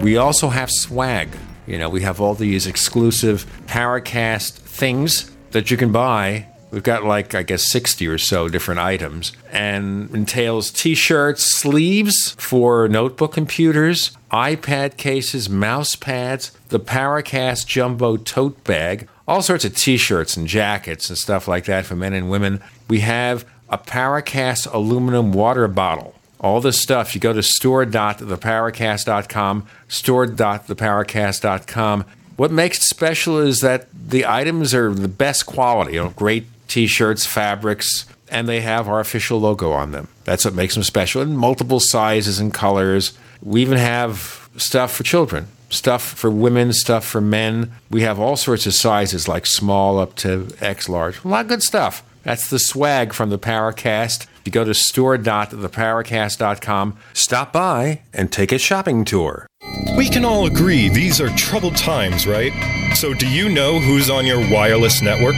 We 0.00 0.16
also 0.16 0.48
have 0.48 0.70
swag. 0.70 1.28
You 1.66 1.76
know, 1.76 1.90
we 1.90 2.00
have 2.02 2.20
all 2.20 2.34
these 2.34 2.66
exclusive 2.66 3.46
Paracast 3.66 4.52
things 4.52 5.30
that 5.50 5.70
you 5.70 5.76
can 5.76 5.92
buy 5.92 6.46
We've 6.70 6.82
got 6.82 7.04
like, 7.04 7.34
I 7.34 7.42
guess, 7.42 7.70
60 7.70 8.06
or 8.06 8.18
so 8.18 8.48
different 8.48 8.80
items 8.80 9.32
and 9.50 10.14
entails 10.14 10.70
t 10.70 10.94
shirts, 10.94 11.58
sleeves 11.58 12.32
for 12.32 12.86
notebook 12.88 13.32
computers, 13.32 14.10
iPad 14.30 14.98
cases, 14.98 15.48
mouse 15.48 15.96
pads, 15.96 16.52
the 16.68 16.78
Paracast 16.78 17.66
Jumbo 17.66 18.18
tote 18.18 18.62
bag, 18.64 19.08
all 19.26 19.40
sorts 19.40 19.64
of 19.64 19.74
t 19.74 19.96
shirts 19.96 20.36
and 20.36 20.46
jackets 20.46 21.08
and 21.08 21.16
stuff 21.16 21.48
like 21.48 21.64
that 21.64 21.86
for 21.86 21.96
men 21.96 22.12
and 22.12 22.30
women. 22.30 22.60
We 22.88 23.00
have 23.00 23.46
a 23.70 23.78
Paracast 23.78 24.70
aluminum 24.72 25.32
water 25.32 25.68
bottle. 25.68 26.14
All 26.40 26.60
this 26.60 26.80
stuff, 26.80 27.14
you 27.14 27.20
go 27.20 27.32
to 27.32 27.42
store.theparacast.com, 27.42 29.66
store.theparacast.com. 29.88 32.04
What 32.36 32.52
makes 32.52 32.78
it 32.78 32.84
special 32.84 33.38
is 33.38 33.58
that 33.60 33.88
the 33.92 34.24
items 34.24 34.72
are 34.72 34.94
the 34.94 35.08
best 35.08 35.46
quality, 35.46 35.94
you 35.94 36.04
know, 36.04 36.10
great 36.10 36.46
t-shirts, 36.68 37.26
fabrics, 37.26 38.06
and 38.30 38.48
they 38.48 38.60
have 38.60 38.88
our 38.88 39.00
official 39.00 39.40
logo 39.40 39.72
on 39.72 39.90
them. 39.92 40.06
That's 40.24 40.44
what 40.44 40.54
makes 40.54 40.74
them 40.74 40.82
special 40.84 41.22
in 41.22 41.36
multiple 41.36 41.80
sizes 41.80 42.38
and 42.38 42.54
colors. 42.54 43.18
We 43.42 43.62
even 43.62 43.78
have 43.78 44.48
stuff 44.56 44.94
for 44.94 45.02
children, 45.02 45.48
stuff 45.70 46.02
for 46.02 46.30
women, 46.30 46.72
stuff 46.72 47.04
for 47.06 47.20
men. 47.20 47.72
We 47.90 48.02
have 48.02 48.20
all 48.20 48.36
sorts 48.36 48.66
of 48.66 48.74
sizes 48.74 49.26
like 49.28 49.46
small 49.46 49.98
up 49.98 50.14
to 50.16 50.48
X 50.60 50.88
large. 50.88 51.24
A 51.24 51.28
lot 51.28 51.46
of 51.46 51.48
good 51.48 51.62
stuff. 51.62 52.04
That's 52.24 52.50
the 52.50 52.58
swag 52.58 53.12
from 53.14 53.30
the 53.30 53.38
Paracast. 53.38 54.24
If 54.24 54.42
you 54.44 54.52
go 54.52 54.64
to 54.64 54.74
store.theparacast.com, 54.74 56.98
stop 57.14 57.52
by 57.52 58.02
and 58.12 58.30
take 58.30 58.52
a 58.52 58.58
shopping 58.58 59.06
tour. 59.06 59.46
We 59.96 60.10
can 60.10 60.24
all 60.24 60.46
agree 60.46 60.88
these 60.88 61.20
are 61.20 61.28
troubled 61.36 61.76
times, 61.76 62.26
right? 62.26 62.52
So, 62.94 63.14
do 63.14 63.28
you 63.28 63.48
know 63.48 63.78
who's 63.78 64.10
on 64.10 64.26
your 64.26 64.40
wireless 64.50 65.00
network? 65.00 65.36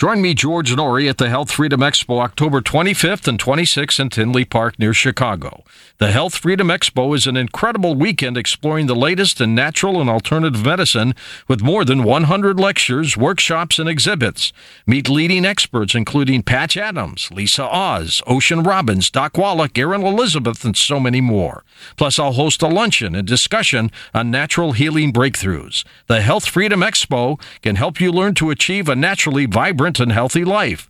Join 0.00 0.22
me, 0.22 0.32
George 0.32 0.74
Noory, 0.74 1.10
at 1.10 1.18
the 1.18 1.28
Health 1.28 1.50
Freedom 1.50 1.80
Expo 1.80 2.22
October 2.22 2.62
25th 2.62 3.28
and 3.28 3.38
26th 3.38 4.00
in 4.00 4.08
Tinley 4.08 4.46
Park 4.46 4.78
near 4.78 4.94
Chicago. 4.94 5.62
The 5.98 6.10
Health 6.10 6.36
Freedom 6.36 6.68
Expo 6.68 7.14
is 7.14 7.26
an 7.26 7.36
incredible 7.36 7.94
weekend 7.94 8.38
exploring 8.38 8.86
the 8.86 8.96
latest 8.96 9.42
in 9.42 9.54
natural 9.54 10.00
and 10.00 10.08
alternative 10.08 10.64
medicine 10.64 11.14
with 11.48 11.60
more 11.60 11.84
than 11.84 12.02
100 12.02 12.58
lectures, 12.58 13.14
workshops, 13.18 13.78
and 13.78 13.90
exhibits. 13.90 14.54
Meet 14.86 15.10
leading 15.10 15.44
experts 15.44 15.94
including 15.94 16.44
Patch 16.44 16.78
Adams, 16.78 17.30
Lisa 17.30 17.64
Oz, 17.64 18.22
Ocean 18.26 18.62
Robbins, 18.62 19.10
Doc 19.10 19.36
Wallach, 19.36 19.76
Erin 19.76 20.00
Elizabeth, 20.00 20.64
and 20.64 20.78
so 20.78 20.98
many 20.98 21.20
more. 21.20 21.62
Plus, 21.96 22.18
I'll 22.18 22.32
host 22.32 22.62
a 22.62 22.68
luncheon 22.68 23.14
and 23.14 23.26
discussion 23.26 23.90
on 24.14 24.30
natural 24.30 24.72
healing 24.72 25.12
breakthroughs. 25.12 25.84
The 26.06 26.20
Health 26.20 26.46
Freedom 26.46 26.80
Expo 26.80 27.40
can 27.62 27.76
help 27.76 28.00
you 28.00 28.12
learn 28.12 28.34
to 28.34 28.50
achieve 28.50 28.88
a 28.88 28.96
naturally 28.96 29.46
vibrant 29.46 30.00
and 30.00 30.12
healthy 30.12 30.44
life. 30.44 30.88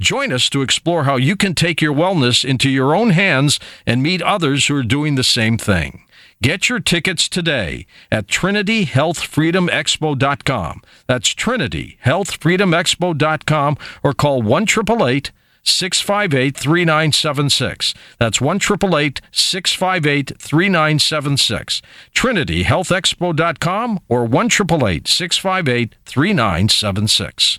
Join 0.00 0.32
us 0.32 0.48
to 0.50 0.62
explore 0.62 1.04
how 1.04 1.16
you 1.16 1.36
can 1.36 1.54
take 1.54 1.80
your 1.80 1.94
wellness 1.94 2.44
into 2.44 2.68
your 2.68 2.94
own 2.94 3.10
hands 3.10 3.60
and 3.86 4.02
meet 4.02 4.22
others 4.22 4.66
who 4.66 4.76
are 4.76 4.82
doing 4.82 5.14
the 5.14 5.22
same 5.22 5.58
thing. 5.58 6.02
Get 6.42 6.68
your 6.68 6.80
tickets 6.80 7.28
today 7.28 7.86
at 8.10 8.26
trinityhealthfreedomexpo.com. 8.26 10.82
That's 11.06 11.34
trinityhealthfreedomexpo.com 11.34 13.78
or 14.02 14.12
call 14.12 14.42
1 14.42 14.66
658 15.64 16.56
3976. 16.56 17.94
That's 18.18 18.40
1 18.40 18.58
658 19.32 20.32
3976. 20.38 21.82
TrinityHealthExpo.com 22.14 24.00
or 24.08 24.24
1 24.24 24.48
658 24.48 25.94
3976. 26.04 27.58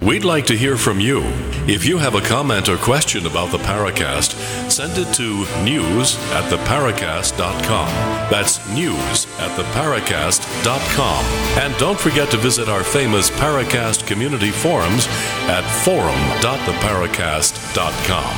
We'd 0.00 0.24
like 0.24 0.46
to 0.46 0.56
hear 0.56 0.76
from 0.76 1.00
you. 1.00 1.22
If 1.66 1.84
you 1.84 1.98
have 1.98 2.14
a 2.14 2.20
comment 2.20 2.68
or 2.68 2.76
question 2.76 3.26
about 3.26 3.50
the 3.50 3.58
Paracast, 3.58 4.70
send 4.70 4.96
it 4.96 5.12
to 5.14 5.44
news 5.64 6.14
at 6.30 6.48
theparacast.com. 6.52 7.88
That's 8.30 8.60
news 8.70 9.26
at 9.40 9.50
theparacast.com. 9.58 11.24
And 11.60 11.76
don't 11.78 11.98
forget 11.98 12.30
to 12.30 12.36
visit 12.36 12.68
our 12.68 12.84
famous 12.84 13.28
Paracast 13.30 14.06
community 14.06 14.52
forums 14.52 15.08
at 15.48 15.62
forum.theparacast.com. 15.84 18.36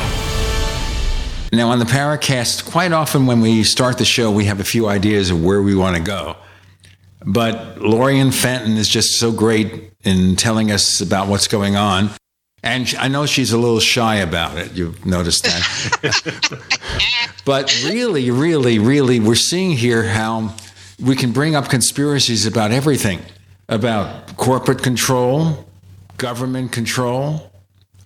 Now, 1.53 1.69
on 1.69 1.79
the 1.79 1.85
Paracast, 1.85 2.65
quite 2.65 2.93
often 2.93 3.27
when 3.27 3.43
we 3.43 3.65
start 3.65 3.99
the 3.99 4.07
show, 4.07 4.31
we 4.31 4.47
have 4.47 4.61
a 4.61 4.65
few 4.65 4.89
ideas 4.89 5.29
of 5.31 5.45
where 5.45 5.61
we 5.61 5.75
want 5.75 5.95
to 5.97 6.03
go. 6.03 6.37
But 7.25 7.81
Lorien 7.81 8.31
Fenton 8.31 8.77
is 8.77 8.89
just 8.89 9.19
so 9.19 9.33
great 9.33 9.93
in 10.05 10.37
telling 10.37 10.71
us 10.71 11.01
about 11.01 11.29
what's 11.29 11.49
going 11.49 11.77
on. 11.77 12.11
And 12.63 12.95
I 12.99 13.09
know 13.09 13.27
she's 13.27 13.53
a 13.53 13.59
little 13.59 13.81
shy 13.81 14.17
about 14.17 14.59
it. 14.59 14.73
You've 14.73 15.07
noticed 15.07 15.45
that. 15.45 16.63
but 17.45 17.75
really, 17.85 18.31
really, 18.31 18.79
really, 18.79 19.19
we're 19.19 19.35
seeing 19.35 19.73
here 19.73 20.05
how 20.05 20.55
we 21.03 21.17
can 21.17 21.33
bring 21.33 21.55
up 21.55 21.69
conspiracies 21.69 22.47
about 22.47 22.71
everything 22.71 23.21
about 23.71 24.37
corporate 24.37 24.83
control, 24.83 25.65
government 26.19 26.73
control. 26.73 27.50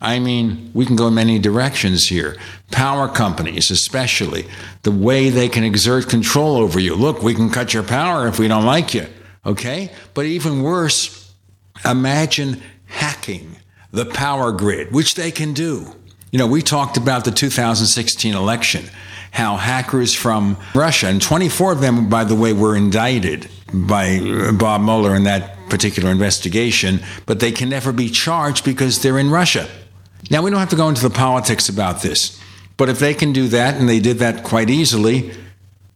I 0.04 0.18
mean, 0.18 0.70
we 0.74 0.86
can 0.86 0.96
go 0.96 1.08
in 1.08 1.14
many 1.14 1.38
directions 1.38 2.06
here. 2.06 2.36
Power 2.70 3.08
companies, 3.08 3.70
especially, 3.70 4.46
the 4.82 4.92
way 4.92 5.30
they 5.30 5.48
can 5.48 5.64
exert 5.64 6.08
control 6.08 6.56
over 6.56 6.78
you. 6.78 6.94
Look, 6.94 7.22
we 7.22 7.34
can 7.34 7.50
cut 7.50 7.74
your 7.74 7.82
power 7.82 8.28
if 8.28 8.38
we 8.38 8.46
don't 8.46 8.66
like 8.66 8.94
you. 8.94 9.06
Okay? 9.46 9.90
But 10.14 10.26
even 10.26 10.62
worse, 10.62 11.24
Imagine 11.84 12.62
hacking 12.86 13.56
the 13.90 14.06
power 14.06 14.52
grid, 14.52 14.92
which 14.92 15.14
they 15.14 15.30
can 15.30 15.52
do. 15.52 15.94
You 16.30 16.38
know, 16.38 16.46
we 16.46 16.62
talked 16.62 16.96
about 16.96 17.24
the 17.24 17.30
2016 17.30 18.34
election, 18.34 18.86
how 19.30 19.56
hackers 19.56 20.14
from 20.14 20.56
Russia, 20.74 21.08
and 21.08 21.20
24 21.20 21.72
of 21.72 21.80
them, 21.80 22.08
by 22.08 22.24
the 22.24 22.34
way, 22.34 22.52
were 22.52 22.76
indicted 22.76 23.48
by 23.72 24.18
uh, 24.18 24.52
Bob 24.52 24.80
Mueller 24.80 25.14
in 25.14 25.24
that 25.24 25.56
particular 25.68 26.10
investigation, 26.10 27.00
but 27.26 27.40
they 27.40 27.52
can 27.52 27.68
never 27.68 27.92
be 27.92 28.08
charged 28.08 28.64
because 28.64 29.02
they're 29.02 29.18
in 29.18 29.30
Russia. 29.30 29.68
Now, 30.30 30.42
we 30.42 30.50
don't 30.50 30.60
have 30.60 30.70
to 30.70 30.76
go 30.76 30.88
into 30.88 31.02
the 31.02 31.14
politics 31.14 31.68
about 31.68 32.02
this, 32.02 32.40
but 32.76 32.88
if 32.88 32.98
they 32.98 33.14
can 33.14 33.32
do 33.32 33.48
that, 33.48 33.76
and 33.76 33.88
they 33.88 34.00
did 34.00 34.18
that 34.18 34.42
quite 34.42 34.70
easily, 34.70 35.32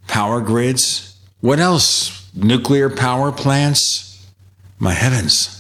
power 0.06 0.40
grids, 0.40 1.16
what 1.40 1.58
else? 1.58 2.28
Nuclear 2.34 2.90
power 2.90 3.32
plants? 3.32 4.26
My 4.78 4.92
heavens. 4.92 5.58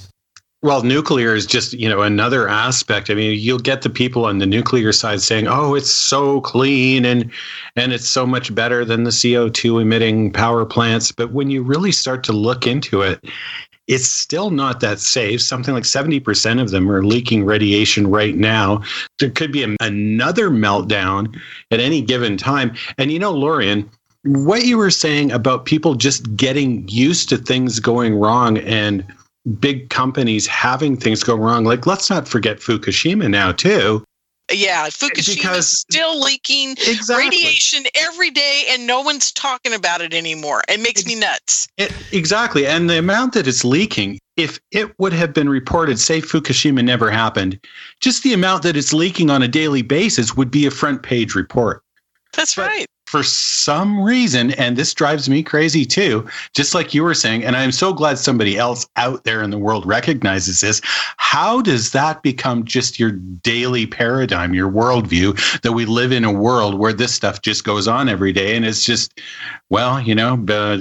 Well, 0.60 0.82
nuclear 0.82 1.36
is 1.36 1.46
just, 1.46 1.72
you 1.74 1.88
know, 1.88 2.02
another 2.02 2.48
aspect. 2.48 3.10
I 3.10 3.14
mean, 3.14 3.38
you'll 3.38 3.60
get 3.60 3.82
the 3.82 3.90
people 3.90 4.24
on 4.24 4.38
the 4.38 4.46
nuclear 4.46 4.92
side 4.92 5.22
saying, 5.22 5.46
"Oh, 5.46 5.76
it's 5.76 5.90
so 5.90 6.40
clean 6.40 7.04
and 7.04 7.30
and 7.76 7.92
it's 7.92 8.08
so 8.08 8.26
much 8.26 8.52
better 8.52 8.84
than 8.84 9.04
the 9.04 9.12
CO2 9.12 9.78
emitting 9.78 10.32
power 10.32 10.64
plants." 10.64 11.12
But 11.12 11.32
when 11.32 11.48
you 11.48 11.62
really 11.62 11.92
start 11.92 12.24
to 12.24 12.32
look 12.32 12.66
into 12.66 13.02
it, 13.02 13.24
it's 13.88 14.10
still 14.10 14.50
not 14.50 14.80
that 14.80 15.00
safe. 15.00 15.42
Something 15.42 15.74
like 15.74 15.84
70% 15.84 16.60
of 16.60 16.70
them 16.70 16.90
are 16.90 17.04
leaking 17.04 17.44
radiation 17.44 18.06
right 18.06 18.36
now. 18.36 18.82
There 19.18 19.30
could 19.30 19.50
be 19.50 19.64
a, 19.64 19.74
another 19.80 20.50
meltdown 20.50 21.34
at 21.70 21.80
any 21.80 22.02
given 22.02 22.36
time. 22.36 22.74
And 22.98 23.10
you 23.10 23.18
know, 23.18 23.32
Lorien, 23.32 23.90
what 24.24 24.64
you 24.64 24.76
were 24.76 24.90
saying 24.90 25.32
about 25.32 25.64
people 25.64 25.94
just 25.94 26.36
getting 26.36 26.86
used 26.88 27.28
to 27.30 27.38
things 27.38 27.80
going 27.80 28.14
wrong 28.14 28.58
and 28.58 29.04
big 29.58 29.88
companies 29.88 30.46
having 30.46 30.96
things 30.96 31.22
go 31.22 31.34
wrong. 31.34 31.64
Like, 31.64 31.86
let's 31.86 32.10
not 32.10 32.28
forget 32.28 32.58
Fukushima 32.58 33.30
now, 33.30 33.52
too. 33.52 34.04
Yeah, 34.50 34.86
Fukushima 34.88 35.34
Because- 35.36 35.70
still 35.80 36.18
leaking 36.20 36.72
Exactly. 36.72 37.26
radiation 37.26 37.84
every 37.94 38.30
day, 38.30 38.64
and 38.70 38.86
no 38.86 39.00
one's 39.00 39.30
talking 39.32 39.74
about 39.74 40.00
it 40.00 40.14
anymore. 40.14 40.62
It 40.68 40.80
makes 40.80 41.04
me 41.04 41.14
nuts. 41.14 41.68
It, 41.76 41.92
exactly. 42.12 42.66
And 42.66 42.88
the 42.88 42.98
amount 42.98 43.34
that 43.34 43.46
it's 43.46 43.64
leaking, 43.64 44.18
if 44.36 44.58
it 44.70 44.98
would 44.98 45.12
have 45.12 45.34
been 45.34 45.48
reported, 45.48 45.98
say 45.98 46.20
Fukushima 46.22 46.82
never 46.82 47.10
happened, 47.10 47.58
just 48.00 48.22
the 48.22 48.32
amount 48.32 48.62
that 48.62 48.76
it's 48.76 48.92
leaking 48.92 49.28
on 49.30 49.42
a 49.42 49.48
daily 49.48 49.82
basis 49.82 50.34
would 50.36 50.50
be 50.50 50.64
a 50.64 50.70
front 50.70 51.02
page 51.02 51.34
report. 51.34 51.82
That's 52.32 52.54
But- 52.54 52.68
right. 52.68 52.86
For 53.08 53.22
some 53.22 54.02
reason, 54.02 54.50
and 54.52 54.76
this 54.76 54.92
drives 54.92 55.30
me 55.30 55.42
crazy 55.42 55.86
too, 55.86 56.28
just 56.52 56.74
like 56.74 56.92
you 56.92 57.02
were 57.02 57.14
saying, 57.14 57.42
and 57.42 57.56
I'm 57.56 57.72
so 57.72 57.94
glad 57.94 58.18
somebody 58.18 58.58
else 58.58 58.86
out 58.96 59.24
there 59.24 59.42
in 59.42 59.48
the 59.48 59.56
world 59.56 59.86
recognizes 59.86 60.60
this. 60.60 60.82
How 61.16 61.62
does 61.62 61.92
that 61.92 62.22
become 62.22 62.64
just 62.64 63.00
your 63.00 63.12
daily 63.12 63.86
paradigm, 63.86 64.52
your 64.52 64.70
worldview, 64.70 65.60
that 65.62 65.72
we 65.72 65.86
live 65.86 66.12
in 66.12 66.24
a 66.24 66.32
world 66.32 66.78
where 66.78 66.92
this 66.92 67.14
stuff 67.14 67.40
just 67.40 67.64
goes 67.64 67.88
on 67.88 68.10
every 68.10 68.34
day? 68.34 68.54
And 68.54 68.66
it's 68.66 68.84
just, 68.84 69.18
well, 69.70 69.98
you 69.98 70.14
know, 70.14 70.36
but. 70.36 70.80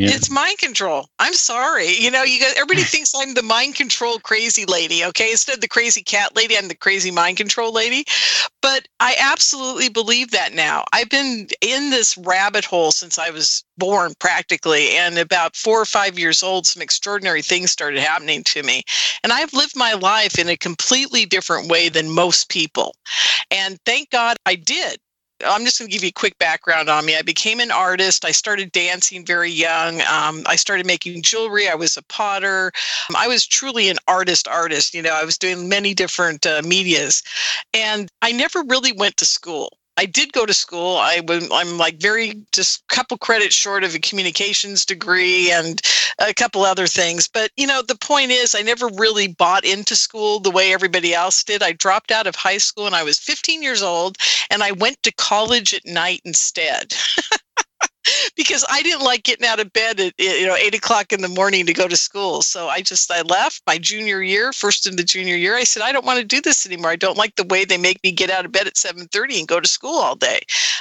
Yeah. 0.00 0.12
It's 0.12 0.30
mind 0.30 0.56
control. 0.56 1.10
I'm 1.18 1.34
sorry. 1.34 1.88
You 1.88 2.10
know, 2.10 2.22
you 2.22 2.40
guys, 2.40 2.54
everybody 2.56 2.82
thinks 2.84 3.12
I'm 3.14 3.34
the 3.34 3.42
mind 3.42 3.74
control 3.74 4.18
crazy 4.18 4.64
lady. 4.64 5.04
Okay, 5.04 5.30
instead 5.30 5.56
of 5.56 5.60
the 5.60 5.68
crazy 5.68 6.02
cat 6.02 6.34
lady, 6.34 6.56
I'm 6.56 6.68
the 6.68 6.74
crazy 6.74 7.10
mind 7.10 7.36
control 7.36 7.70
lady. 7.70 8.04
But 8.62 8.88
I 9.00 9.14
absolutely 9.18 9.90
believe 9.90 10.30
that 10.30 10.54
now. 10.54 10.84
I've 10.94 11.10
been 11.10 11.48
in 11.60 11.90
this 11.90 12.16
rabbit 12.16 12.64
hole 12.64 12.92
since 12.92 13.18
I 13.18 13.28
was 13.28 13.62
born, 13.76 14.14
practically, 14.18 14.96
and 14.96 15.18
about 15.18 15.54
four 15.54 15.78
or 15.78 15.84
five 15.84 16.18
years 16.18 16.42
old, 16.42 16.66
some 16.66 16.80
extraordinary 16.80 17.42
things 17.42 17.70
started 17.70 18.00
happening 18.00 18.42
to 18.44 18.62
me, 18.62 18.82
and 19.22 19.34
I've 19.34 19.52
lived 19.52 19.76
my 19.76 19.92
life 19.92 20.38
in 20.38 20.48
a 20.48 20.56
completely 20.56 21.26
different 21.26 21.68
way 21.68 21.90
than 21.90 22.08
most 22.08 22.48
people. 22.48 22.94
And 23.50 23.78
thank 23.84 24.10
God 24.10 24.38
I 24.46 24.54
did. 24.54 24.98
I'm 25.46 25.64
just 25.64 25.78
going 25.78 25.88
to 25.88 25.92
give 25.92 26.02
you 26.02 26.08
a 26.08 26.12
quick 26.12 26.38
background 26.38 26.88
on 26.88 27.04
me. 27.06 27.16
I 27.16 27.22
became 27.22 27.60
an 27.60 27.70
artist. 27.70 28.24
I 28.24 28.30
started 28.30 28.72
dancing 28.72 29.24
very 29.24 29.50
young. 29.50 30.00
Um, 30.02 30.42
I 30.46 30.56
started 30.56 30.86
making 30.86 31.22
jewelry. 31.22 31.68
I 31.68 31.74
was 31.74 31.96
a 31.96 32.02
potter. 32.02 32.72
Um, 33.08 33.16
I 33.16 33.28
was 33.28 33.46
truly 33.46 33.88
an 33.88 33.98
artist, 34.08 34.48
artist. 34.48 34.94
You 34.94 35.02
know, 35.02 35.14
I 35.14 35.24
was 35.24 35.38
doing 35.38 35.68
many 35.68 35.94
different 35.94 36.46
uh, 36.46 36.62
medias, 36.64 37.22
and 37.74 38.10
I 38.22 38.32
never 38.32 38.62
really 38.68 38.92
went 38.92 39.16
to 39.18 39.24
school. 39.24 39.78
I 40.00 40.06
did 40.06 40.32
go 40.32 40.46
to 40.46 40.54
school. 40.54 40.96
I 40.96 41.20
I'm 41.28 41.76
like 41.76 41.96
very 41.96 42.32
just 42.52 42.80
a 42.80 42.94
couple 42.94 43.18
credits 43.18 43.54
short 43.54 43.84
of 43.84 43.94
a 43.94 43.98
communications 43.98 44.86
degree 44.86 45.52
and 45.52 45.78
a 46.18 46.32
couple 46.32 46.62
other 46.62 46.86
things. 46.86 47.28
But 47.28 47.50
you 47.58 47.66
know, 47.66 47.82
the 47.82 47.96
point 47.96 48.30
is, 48.30 48.54
I 48.54 48.62
never 48.62 48.88
really 48.88 49.28
bought 49.28 49.62
into 49.62 49.94
school 49.94 50.40
the 50.40 50.50
way 50.50 50.72
everybody 50.72 51.12
else 51.12 51.44
did. 51.44 51.62
I 51.62 51.72
dropped 51.72 52.10
out 52.10 52.26
of 52.26 52.34
high 52.34 52.56
school 52.56 52.86
and 52.86 52.94
I 52.94 53.02
was 53.02 53.18
15 53.18 53.62
years 53.62 53.82
old, 53.82 54.16
and 54.50 54.62
I 54.62 54.72
went 54.72 55.02
to 55.02 55.12
college 55.12 55.74
at 55.74 55.84
night 55.84 56.22
instead. 56.24 56.94
because 58.36 58.64
I 58.68 58.82
didn't 58.82 59.04
like 59.04 59.22
getting 59.24 59.46
out 59.46 59.60
of 59.60 59.72
bed 59.72 60.00
at 60.00 60.14
you 60.18 60.46
know 60.46 60.54
eight 60.56 60.74
o'clock 60.74 61.12
in 61.12 61.20
the 61.20 61.28
morning 61.28 61.66
to 61.66 61.72
go 61.72 61.88
to 61.88 61.96
school. 61.96 62.42
So 62.42 62.68
I 62.68 62.82
just 62.82 63.10
I 63.10 63.22
left 63.22 63.62
my 63.66 63.78
junior 63.78 64.22
year, 64.22 64.52
first 64.52 64.86
in 64.86 64.96
the 64.96 65.04
junior 65.04 65.36
year. 65.36 65.56
I 65.56 65.64
said 65.64 65.82
I 65.82 65.92
don't 65.92 66.06
want 66.06 66.18
to 66.18 66.24
do 66.24 66.40
this 66.40 66.66
anymore. 66.66 66.90
I 66.90 66.96
don't 66.96 67.18
like 67.18 67.36
the 67.36 67.44
way 67.44 67.64
they 67.64 67.78
make 67.78 68.02
me 68.02 68.12
get 68.12 68.30
out 68.30 68.44
of 68.44 68.52
bed 68.52 68.66
at 68.66 68.76
seven 68.76 69.06
thirty 69.08 69.38
and 69.38 69.48
go 69.48 69.60
to 69.60 69.68
school 69.68 69.98
all 69.98 70.16
day. 70.16 70.40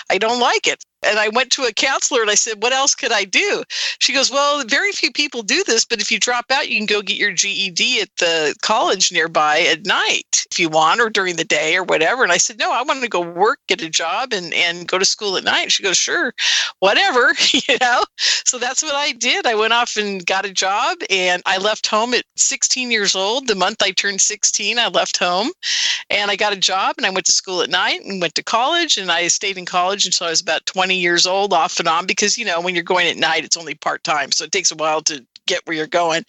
I 0.09 0.17
don't 0.17 0.39
like 0.39 0.67
it. 0.67 0.83
And 1.01 1.17
I 1.17 1.29
went 1.29 1.51
to 1.51 1.63
a 1.63 1.71
counselor 1.71 2.21
and 2.21 2.29
I 2.29 2.35
said, 2.35 2.61
What 2.61 2.73
else 2.73 2.95
could 2.95 3.11
I 3.11 3.23
do? 3.23 3.63
She 3.99 4.13
goes, 4.13 4.31
Well, 4.31 4.63
very 4.65 4.91
few 4.91 5.11
people 5.11 5.41
do 5.41 5.63
this, 5.65 5.85
but 5.85 6.01
if 6.01 6.11
you 6.11 6.19
drop 6.19 6.45
out, 6.51 6.69
you 6.69 6.77
can 6.77 6.85
go 6.85 7.01
get 7.01 7.17
your 7.17 7.31
GED 7.31 8.01
at 8.01 8.15
the 8.17 8.55
college 8.61 9.11
nearby 9.11 9.61
at 9.61 9.85
night 9.85 10.45
if 10.51 10.59
you 10.59 10.69
want 10.69 10.99
or 10.99 11.09
during 11.09 11.35
the 11.35 11.43
day 11.43 11.75
or 11.75 11.83
whatever. 11.83 12.23
And 12.23 12.31
I 12.31 12.37
said, 12.37 12.59
No, 12.59 12.71
I 12.71 12.81
want 12.83 13.01
to 13.01 13.07
go 13.07 13.21
work, 13.21 13.59
get 13.67 13.81
a 13.81 13.89
job, 13.89 14.33
and, 14.33 14.53
and 14.53 14.87
go 14.87 14.97
to 14.97 15.05
school 15.05 15.37
at 15.37 15.43
night. 15.43 15.71
She 15.71 15.83
goes, 15.83 15.97
Sure, 15.97 16.33
whatever, 16.79 17.33
you 17.51 17.77
know? 17.79 18.03
So 18.17 18.57
that's 18.57 18.83
what 18.83 18.95
I 18.95 19.11
did. 19.13 19.45
I 19.45 19.55
went 19.55 19.73
off 19.73 19.95
and 19.95 20.25
got 20.25 20.45
a 20.45 20.51
job 20.51 20.97
and 21.09 21.41
I 21.45 21.57
left 21.57 21.87
home 21.87 22.13
at 22.13 22.25
16 22.35 22.91
years 22.91 23.15
old. 23.15 23.47
The 23.47 23.55
month 23.55 23.81
I 23.81 23.91
turned 23.91 24.21
16, 24.21 24.77
I 24.79 24.87
left 24.87 25.17
home 25.17 25.51
and 26.09 26.31
I 26.31 26.35
got 26.35 26.53
a 26.53 26.57
job 26.57 26.95
and 26.97 27.05
I 27.05 27.09
went 27.11 27.25
to 27.27 27.31
school 27.31 27.61
at 27.61 27.69
night 27.69 28.03
and 28.03 28.21
went 28.21 28.35
to 28.35 28.43
college 28.43 28.97
and 28.97 29.11
I 29.11 29.27
stayed 29.27 29.57
in 29.57 29.65
college 29.65 30.05
until 30.05 30.27
I 30.27 30.31
was 30.31 30.41
about 30.41 30.65
20 30.65 30.88
years 30.95 31.25
old 31.27 31.53
off 31.53 31.79
and 31.79 31.87
on 31.87 32.05
because 32.05 32.37
you 32.37 32.45
know 32.45 32.61
when 32.61 32.75
you're 32.75 32.83
going 32.83 33.07
at 33.07 33.17
night 33.17 33.43
it's 33.43 33.57
only 33.57 33.75
part-time 33.75 34.31
so 34.31 34.43
it 34.43 34.51
takes 34.51 34.71
a 34.71 34.75
while 34.75 35.01
to 35.01 35.25
get 35.45 35.65
where 35.65 35.75
you're 35.75 35.87
going 35.87 36.23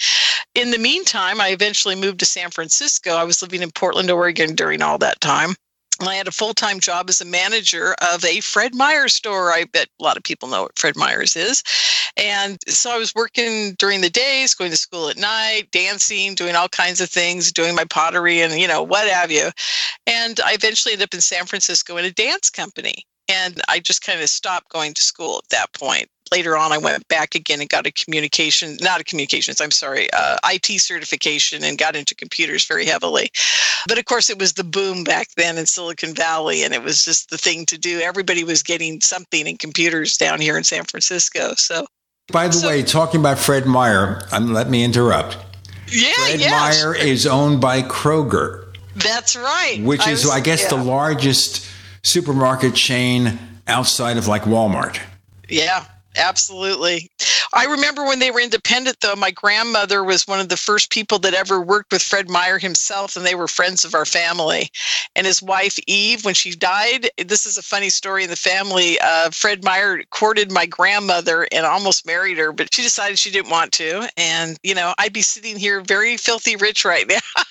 in 0.55 0.71
the 0.71 0.79
meantime 0.79 1.41
i 1.41 1.49
eventually 1.49 1.95
moved 1.95 2.19
to 2.19 2.27
san 2.27 2.51
francisco 2.51 3.13
i 3.13 3.25
was 3.25 3.43
living 3.43 3.63
in 3.63 3.71
portland 3.71 4.11
oregon 4.11 4.55
during 4.55 4.83
all 4.83 4.99
that 4.99 5.21
time 5.21 5.55
and 6.01 6.09
I 6.09 6.15
had 6.15 6.29
a 6.29 6.33
full 6.33 6.55
time 6.55 6.81
job 6.81 7.11
as 7.11 7.21
a 7.21 7.27
manager 7.27 7.95
of 8.01 8.25
a 8.25 8.41
Fred 8.41 8.75
Meyer 8.75 9.09
store. 9.09 9.53
I 9.53 9.65
bet 9.65 9.89
a 10.01 10.03
lot 10.03 10.17
of 10.17 10.23
people 10.23 10.49
know 10.49 10.63
what 10.63 10.79
Fred 10.79 10.97
Meyer's 10.97 11.37
is. 11.37 11.63
And 12.17 12.59
so 12.67 12.91
I 12.91 12.99
was 12.99 13.15
working 13.15 13.75
during 13.79 14.01
the 14.01 14.11
days, 14.11 14.55
going 14.55 14.71
to 14.71 14.77
school 14.77 15.09
at 15.09 15.17
night, 15.17 15.69
dancing, 15.71 16.35
doing 16.35 16.57
all 16.57 16.69
kinds 16.69 17.01
of 17.01 17.11
things, 17.11 17.53
doing 17.53 17.75
my 17.75 17.85
pottery 17.85 18.41
and, 18.41 18.59
you 18.59 18.67
know, 18.67 18.83
what 18.83 19.09
have 19.09 19.31
you. 19.31 19.51
And 20.07 20.41
I 20.41 20.55
eventually 20.55 20.93
ended 20.93 21.05
up 21.05 21.15
in 21.15 21.21
San 21.21 21.47
Francisco 21.47 21.97
in 21.99 22.05
a 22.05 22.11
dance 22.11 22.51
company. 22.51 23.07
And 23.31 23.61
I 23.69 23.79
just 23.81 24.03
kind 24.05 24.21
of 24.21 24.29
stopped 24.29 24.71
going 24.71 24.95
to 24.95 25.03
school 25.03 25.39
at 25.45 25.49
that 25.51 25.73
point. 25.73 26.09
Later 26.33 26.57
on, 26.57 26.71
I 26.73 26.79
went 26.79 27.07
back 27.09 27.35
again 27.35 27.61
and 27.61 27.69
got 27.69 27.87
a 27.87 27.91
communication, 27.93 28.77
not 28.81 29.01
a 29.01 29.05
communications, 29.05 29.61
I'm 29.61 29.73
sorry, 29.73 30.09
uh, 30.13 30.39
IT 30.45 30.81
certification 30.81 31.65
and 31.65 31.77
got 31.77 31.97
into 31.97 32.15
computers 32.15 32.65
very 32.65 32.87
heavily. 32.87 33.31
But 33.89 33.99
of 33.99 34.05
course, 34.05 34.31
it 34.31 34.39
was 34.39 34.53
the 34.53 34.63
boom 34.63 35.03
back 35.03 35.29
then 35.37 35.59
in 35.59 35.67
Silicon 35.67 36.15
Valley, 36.15 36.63
and 36.63 36.73
it 36.73 36.83
was 36.85 37.05
just 37.05 37.31
the 37.31 37.39
thing 37.39 37.67
to 37.67 37.77
do. 37.79 38.01
Everybody 38.01 38.45
was 38.45 38.63
getting 38.63 39.01
something 39.01 39.45
in 39.47 39.57
computers 39.57 40.17
down 40.17 40.41
here 40.41 40.57
in 40.57 40.63
San 40.65 40.85
Francisco. 40.85 41.55
So, 41.57 41.87
By 42.33 42.47
the 42.47 42.55
So- 42.59 42.69
way, 42.69 42.85
talking 42.85 43.19
about 43.19 43.41
Fred 43.41 43.67
Meyer, 43.67 44.23
um, 44.31 44.53
let 44.55 44.71
me 44.71 44.85
interrupt. 44.85 45.37
yeah, 45.89 46.13
Fred 46.13 46.39
yeah, 46.41 46.51
Meyer 46.51 46.95
is 46.95 47.27
owned 47.27 47.61
by 47.61 47.83
Kroger, 47.83 48.67
that's 48.95 49.35
right. 49.35 49.81
which 49.83 50.07
is, 50.07 50.25
was- 50.27 50.33
I 50.33 50.39
guess, 50.39 50.65
the 50.69 50.77
largest 50.77 51.67
supermarket 52.03 52.75
chain 52.75 53.39
outside 53.67 54.17
of 54.17 54.27
like 54.27 54.43
Walmart. 54.43 54.99
Yeah, 55.49 55.85
absolutely. 56.17 57.11
I 57.53 57.65
remember 57.65 58.05
when 58.05 58.21
they 58.21 58.31
were 58.31 58.41
independent, 58.41 59.01
though, 59.01 59.17
my 59.17 59.33
grandmother 59.33 60.05
was 60.05 60.27
one 60.27 60.39
of 60.39 60.49
the 60.49 60.57
first 60.57 60.91
people 60.91 61.19
that 61.21 61.35
ever 61.35 61.61
worked 61.61 61.91
with 61.91 62.03
Fred 62.03 62.31
Meyer 62.31 62.59
himself, 62.59 63.17
and 63.17 63.27
they 63.27 63.35
were 63.35 63.49
friends 63.49 63.85
of 63.85 63.95
our 63.95 64.05
family. 64.05 64.71
And 65.17 65.27
his 65.27 65.43
wife, 65.43 65.77
Eve, 65.89 66.25
when 66.25 66.35
she 66.35 66.53
died, 66.53 67.11
this 67.19 67.47
is 67.47 67.59
a 67.59 67.63
funny 67.63 67.91
story 67.91 68.23
in 68.23 68.31
the 68.31 68.37
family. 68.37 69.01
Uh, 69.01 69.31
Fred 69.31 69.65
Meyer 69.65 70.03
courted 70.11 70.53
my 70.53 70.65
grandmother 70.65 71.49
and 71.51 71.67
almost 71.67 72.07
married 72.07 72.39
her, 72.39 72.53
but 72.53 72.73
she 72.73 72.83
decided 72.83 73.19
she 73.19 73.33
didn't 73.33 73.51
want 73.51 73.73
to. 73.73 74.09
And, 74.17 74.57
you 74.63 74.75
know, 74.75 74.95
I'd 74.99 75.13
be 75.13 75.23
sitting 75.23 75.57
here 75.57 75.81
very 75.81 76.17
filthy 76.17 76.55
rich 76.55 76.85
right 76.85 77.09
now. 77.09 77.43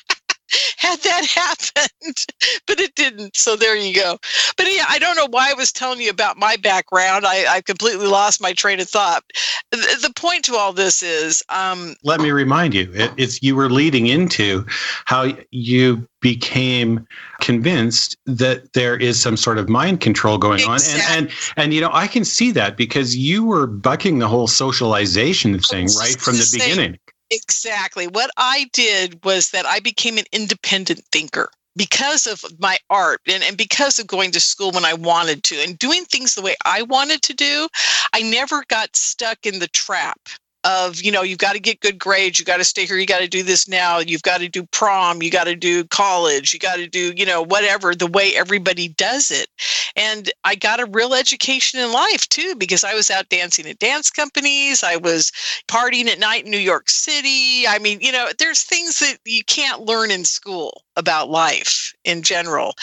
had 0.78 1.00
that 1.00 1.26
happened, 1.26 2.26
but 2.66 2.80
it 2.80 2.96
didn't. 2.96 3.36
So 3.36 3.56
there 3.56 3.76
you 3.76 3.94
go. 3.94 4.20
But 4.58 4.68
yeah, 4.72 4.86
I 4.90 5.00
don't 5.00 5.16
know 5.16 5.28
why 5.30 5.52
I 5.52 5.54
was 5.54 5.72
telling 5.72 6.02
you 6.02 6.10
about 6.10 6.38
my 6.38 6.56
background. 6.58 7.26
I, 7.26 7.56
I 7.56 7.62
completely 7.62 8.08
lost 8.08 8.42
my 8.42 8.54
train 8.54 8.80
of 8.80 8.90
thought. 8.90 9.24
The, 9.72 9.78
the 10.02 10.14
point 10.16 10.46
to 10.46 10.56
all 10.56 10.74
this 10.74 11.04
is, 11.04 11.44
um, 11.50 11.96
let 12.04 12.22
me 12.22 12.32
remind 12.32 12.74
you, 12.74 12.92
it, 12.94 13.12
it's 13.18 13.42
you 13.44 13.56
were 13.56 13.70
leading 13.70 14.08
into 14.08 14.66
how 15.06 15.28
you 15.52 16.08
became 16.22 17.08
convinced 17.40 18.18
that 18.26 18.74
there 18.74 18.98
is 18.98 19.20
some 19.20 19.38
sort 19.38 19.58
of 19.58 19.70
mind 19.70 20.02
control 20.02 20.38
going 20.38 20.60
exactly. 20.60 21.02
on 21.02 21.18
and 21.18 21.28
and 21.28 21.38
and 21.56 21.74
you 21.74 21.80
know 21.80 21.90
i 21.94 22.08
can 22.08 22.26
see 22.26 22.52
that 22.52 22.76
because 22.76 23.16
you 23.16 23.46
were 23.46 23.66
bucking 23.66 24.20
the 24.20 24.28
whole 24.28 24.46
socialization 24.46 25.58
thing 25.60 25.88
right 25.98 26.20
from 26.20 26.36
the 26.36 26.50
beginning 26.52 27.00
exactly. 27.32 28.08
What 28.08 28.32
i 28.38 28.70
did 28.74 29.24
was 29.24 29.52
that 29.52 29.66
i 29.66 29.80
became 29.80 30.18
an 30.18 30.26
independent 30.32 31.04
thinker 31.12 31.50
because 31.76 32.28
of 32.28 32.44
my 32.60 32.78
art 32.90 33.22
and, 33.32 33.44
and 33.44 33.58
because 33.58 34.00
of 34.00 34.08
going 34.08 34.32
to 34.32 34.40
school 34.40 34.72
when 34.72 34.84
I 34.84 34.94
wanted 34.94 35.44
to 35.46 35.56
and 35.56 35.80
doing 35.80 36.04
things 36.04 36.36
the 36.36 36.42
way 36.42 36.56
I 36.66 36.82
wanted 36.82 37.22
to 37.22 37.34
do, 37.34 37.70
I 38.12 38.22
never 38.22 38.66
got 38.68 38.98
stuck 38.98 39.46
in 39.46 39.60
the 39.60 39.68
trap 39.68 40.20
of 40.66 41.02
you 41.02 41.12
know 41.12 41.22
you've 41.22 41.38
got 41.38 41.54
to 41.54 41.60
get 41.60 41.80
good 41.80 41.98
grades 41.98 42.38
you 42.38 42.44
got 42.44 42.58
to 42.58 42.66
stay 42.66 42.86
here 42.86 42.98
you 42.98 43.06
got 43.06 43.20
to 43.20 43.28
do 43.28 43.44
this 43.44 43.68
now 43.68 44.00
you've 44.00 44.24
got 44.24 44.40
to 44.40 44.50
do 44.50 44.66
prom 44.66 45.24
you 45.24 45.32
got 45.32 45.46
to 45.46 45.56
do 45.56 45.86
college 45.86 46.54
you 46.54 46.60
got 46.60 46.76
to 46.76 46.88
do 46.88 47.14
you 47.16 47.26
know 47.26 47.42
whatever 47.42 47.96
the 47.96 48.08
way 48.08 48.36
everybody 48.36 48.90
does 48.90 49.32
it. 49.32 49.48
And 49.96 50.30
i 50.44 50.56
got 50.56 50.82
a 50.82 50.86
real 50.86 51.14
education 51.14 51.80
in 51.80 51.94
life 51.94 52.28
too 52.28 52.56
because 52.58 52.84
i 52.84 52.94
was 52.94 53.10
out 53.10 53.30
dancing 53.30 53.68
at 53.68 53.80
dance 53.80 54.10
companies 54.10 54.84
i 54.84 54.98
was 54.98 55.32
partying 55.70 56.08
at 56.08 56.20
night 56.20 56.46
in 56.46 56.52
new 56.52 56.58
york 56.58 56.90
city. 56.90 57.66
I 57.68 57.80
mean 57.80 58.00
you 58.02 58.12
know 58.12 58.28
there's 58.38 58.64
things 58.64 59.00
that 59.00 59.18
you 59.26 59.44
can't 59.46 59.82
learn 59.82 60.12
in 60.12 60.26
school 60.26 60.84
about 60.98 61.30
life 61.30 61.94
in 62.04 62.22
general. 62.22 62.74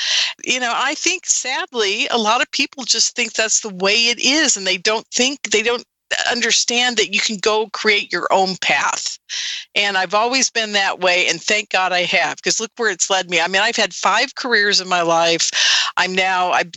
You 0.45 0.61
know 0.61 0.73
i 0.75 0.95
think 0.95 1.27
sadly 1.27 2.07
a 2.09 2.17
lot 2.17 2.41
of 2.41 2.51
people 2.53 2.85
just 2.85 3.15
think 3.15 3.35
that's 3.35 3.61
the 3.61 3.75
way 3.75 4.07
it 4.07 4.19
is 4.19 4.57
and 4.57 4.67
they 4.67 4.79
don't 4.79 5.07
think 5.09 5.43
they 5.51 5.63
don't 5.63 5.85
understand 6.31 6.97
that 6.97 7.13
you 7.13 7.21
can 7.21 7.37
go 7.39 7.69
create 7.73 8.13
your 8.13 8.29
own 8.31 8.57
path. 8.61 9.19
And 9.75 9.97
I've 9.97 10.15
always 10.15 10.51
been 10.51 10.73
that 10.73 11.01
way. 11.01 11.27
And 11.29 11.43
thank 11.43 11.71
God 11.71 11.93
I 11.93 12.03
have, 12.03 12.37
because 12.37 12.61
look 12.61 12.71
where 12.77 12.91
it's 12.91 13.11
led 13.11 13.29
me. 13.29 13.41
I 13.41 13.49
mean, 13.49 13.63
I've 13.63 13.77
had 13.77 13.93
five 13.93 14.35
careers 14.35 14.81
in 14.81 14.89
my 14.89 15.03
life. 15.03 15.51
I'm 15.97 16.15
now 16.15 16.53
I'm 16.53 16.73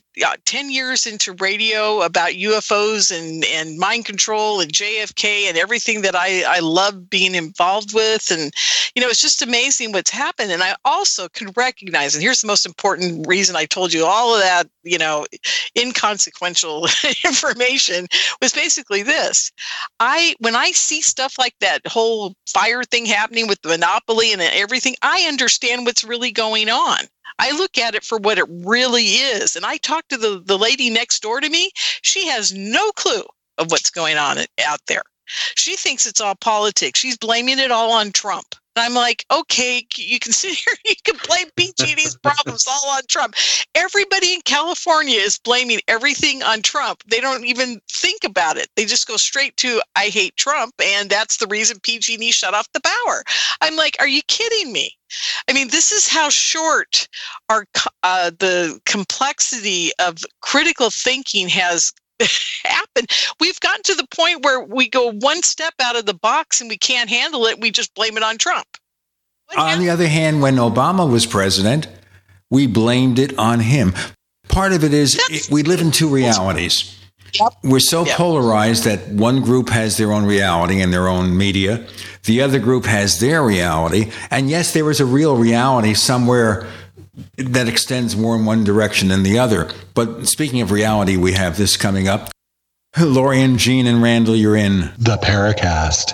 10 0.46 0.72
years 0.72 1.06
into 1.06 1.34
radio 1.34 2.02
about 2.02 2.32
UFOs 2.32 3.16
and, 3.18 3.44
and 3.46 3.78
mind 3.78 4.06
control 4.06 4.60
and 4.60 4.72
JFK 4.72 5.48
and 5.48 5.58
everything 5.58 6.02
that 6.02 6.16
I, 6.16 6.44
I 6.48 6.60
love 6.60 7.10
being 7.10 7.36
involved 7.36 7.94
with. 7.94 8.32
And, 8.32 8.52
you 8.96 9.02
know, 9.02 9.10
it's 9.10 9.22
just 9.22 9.42
amazing 9.42 9.92
what's 9.92 10.10
happened. 10.10 10.52
And 10.52 10.64
I 10.64 10.76
also 10.86 11.28
can 11.30 11.52
recognize, 11.56 12.16
and 12.16 12.24
here's 12.24 12.42
the 12.42 12.48
most 12.48 12.66
important 12.66 13.28
reason 13.28 13.56
I 13.56 13.66
told 13.66 13.94
you 13.94 14.06
all 14.06 14.36
of 14.36 14.42
that, 14.42 14.70
you 14.84 14.98
know, 14.98 15.26
inconsequential 15.78 16.88
information 17.26 18.08
was 18.42 18.54
basically 18.54 19.04
this. 19.04 19.19
I, 20.00 20.36
when 20.40 20.56
I 20.56 20.72
see 20.72 21.02
stuff 21.02 21.36
like 21.38 21.56
that 21.60 21.86
whole 21.88 22.36
fire 22.48 22.84
thing 22.84 23.06
happening 23.06 23.48
with 23.48 23.62
the 23.62 23.70
monopoly 23.70 24.34
and 24.34 24.42
everything, 24.42 24.96
I 25.02 25.26
understand 25.28 25.86
what's 25.86 26.04
really 26.04 26.32
going 26.32 26.70
on. 26.70 27.00
I 27.40 27.52
look 27.52 27.78
at 27.78 27.96
it 27.96 28.04
for 28.04 28.18
what 28.18 28.38
it 28.38 28.46
really 28.50 29.06
is. 29.06 29.56
And 29.56 29.66
I 29.66 29.78
talk 29.78 30.08
to 30.10 30.18
the, 30.18 30.42
the 30.44 30.58
lady 30.58 30.90
next 30.90 31.22
door 31.22 31.40
to 31.40 31.50
me. 31.50 31.72
She 32.02 32.28
has 32.28 32.54
no 32.54 32.92
clue 32.92 33.24
of 33.58 33.72
what's 33.72 33.90
going 33.90 34.18
on 34.18 34.40
out 34.66 34.82
there. 34.88 35.04
She 35.56 35.76
thinks 35.76 36.06
it's 36.06 36.22
all 36.22 36.36
politics. 36.36 37.00
She's 37.00 37.18
blaming 37.18 37.60
it 37.60 37.72
all 37.72 37.92
on 37.92 38.12
Trump. 38.12 38.56
And 38.80 38.86
I'm 38.86 38.94
like, 38.94 39.26
okay, 39.30 39.86
you 39.98 40.20
can 40.20 40.32
sit 40.32 40.54
here, 40.58 40.74
you 40.86 40.96
can 41.04 41.16
blame 41.28 41.48
PG&E's 41.58 42.16
problems 42.24 42.66
all 42.66 42.92
on 42.92 43.02
Trump. 43.10 43.36
Everybody 43.76 44.36
in 44.36 44.42
California 44.42 45.20
is 45.20 45.38
blaming 45.38 45.82
everything 45.90 46.44
on 46.44 46.62
Trump. 46.62 47.04
They 47.06 47.20
don't 47.20 47.44
even 47.44 47.82
think 47.90 48.24
about 48.24 48.56
it. 48.56 48.70
They 48.78 48.86
just 48.86 49.06
go 49.06 49.18
straight 49.18 49.58
to, 49.58 49.82
I 49.98 50.06
hate 50.06 50.38
Trump, 50.38 50.76
and 50.82 51.10
that's 51.10 51.38
the 51.38 51.48
reason 51.48 51.80
PG&E 51.82 52.32
shut 52.32 52.54
off 52.54 52.72
the 52.72 52.80
power. 52.80 53.24
I'm 53.60 53.76
like, 53.76 53.98
are 54.00 54.08
you 54.08 54.22
kidding 54.30 54.72
me? 54.72 54.92
I 55.50 55.54
mean, 55.54 55.68
this 55.70 55.92
is 55.92 56.08
how 56.08 56.30
short 56.30 57.08
our 57.50 57.66
uh, 58.04 58.32
the 58.40 58.80
complexity 58.86 59.92
of 60.00 60.20
critical 60.42 60.90
thinking 60.90 61.50
has 61.50 61.92
happen. 62.64 63.06
We've 63.40 63.60
gotten 63.60 63.84
to 63.84 63.96
the 63.96 64.08
point 64.16 64.44
where 64.44 64.62
we 64.62 64.90
go 64.90 65.12
one 65.12 65.44
step 65.44 65.74
out 65.82 65.98
of 65.98 66.06
the 66.06 66.14
box 66.14 66.62
and 66.62 66.70
we 66.70 66.78
can't 66.78 67.10
handle 67.10 67.46
it. 67.46 67.60
We 67.60 67.72
just 67.72 67.94
blame 67.94 68.18
it 68.18 68.24
on 68.24 68.38
Trump. 68.38 68.68
What 69.48 69.58
on 69.58 69.68
happened? 69.68 69.86
the 69.86 69.90
other 69.90 70.08
hand, 70.08 70.42
when 70.42 70.56
Obama 70.56 71.10
was 71.10 71.26
president, 71.26 71.88
we 72.50 72.68
blamed 72.68 73.20
it 73.20 73.38
on 73.38 73.60
him. 73.60 73.94
Part 74.48 74.74
of 74.74 74.84
it 74.84 74.94
is 74.94 75.20
it, 75.30 75.52
we 75.52 75.64
live 75.64 75.82
in 75.82 75.92
two 75.92 76.10
realities. 76.10 76.96
Yep. 77.40 77.54
We're 77.64 77.80
so 77.80 78.06
yep. 78.06 78.18
polarized 78.18 78.86
that 78.86 79.08
one 79.10 79.42
group 79.42 79.70
has 79.70 79.98
their 79.98 80.12
own 80.12 80.26
reality 80.26 80.82
and 80.82 80.92
their 80.92 81.08
own 81.08 81.38
media, 81.38 81.86
the 82.24 82.42
other 82.42 82.60
group 82.60 82.86
has 82.86 83.20
their 83.20 83.44
reality. 83.44 84.12
And 84.32 84.50
yes, 84.50 84.74
there 84.74 84.90
is 84.90 85.00
a 85.00 85.06
real 85.06 85.36
reality 85.38 85.94
somewhere 85.94 86.68
that 87.38 87.68
extends 87.68 88.16
more 88.16 88.36
in 88.36 88.46
one 88.46 88.64
direction 88.64 89.10
than 89.10 89.24
the 89.24 89.40
other. 89.40 89.70
But 89.94 90.28
speaking 90.28 90.62
of 90.62 90.72
reality, 90.72 91.18
we 91.18 91.34
have 91.34 91.58
this 91.58 91.78
coming 91.78 92.08
up. 92.08 92.30
Lorien, 93.00 93.58
Gene, 93.58 93.88
and 93.88 94.02
Randall, 94.02 94.36
you're 94.36 94.56
in 94.56 94.92
the 94.98 95.18
Paracast. 95.22 96.14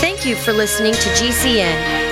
Thank 0.00 0.24
you 0.26 0.36
for 0.36 0.52
listening 0.52 0.94
to 0.94 1.08
GCN. 1.10 2.02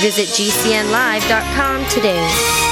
Visit 0.00 0.28
GCNlive.com 0.28 1.88
today. 1.88 2.71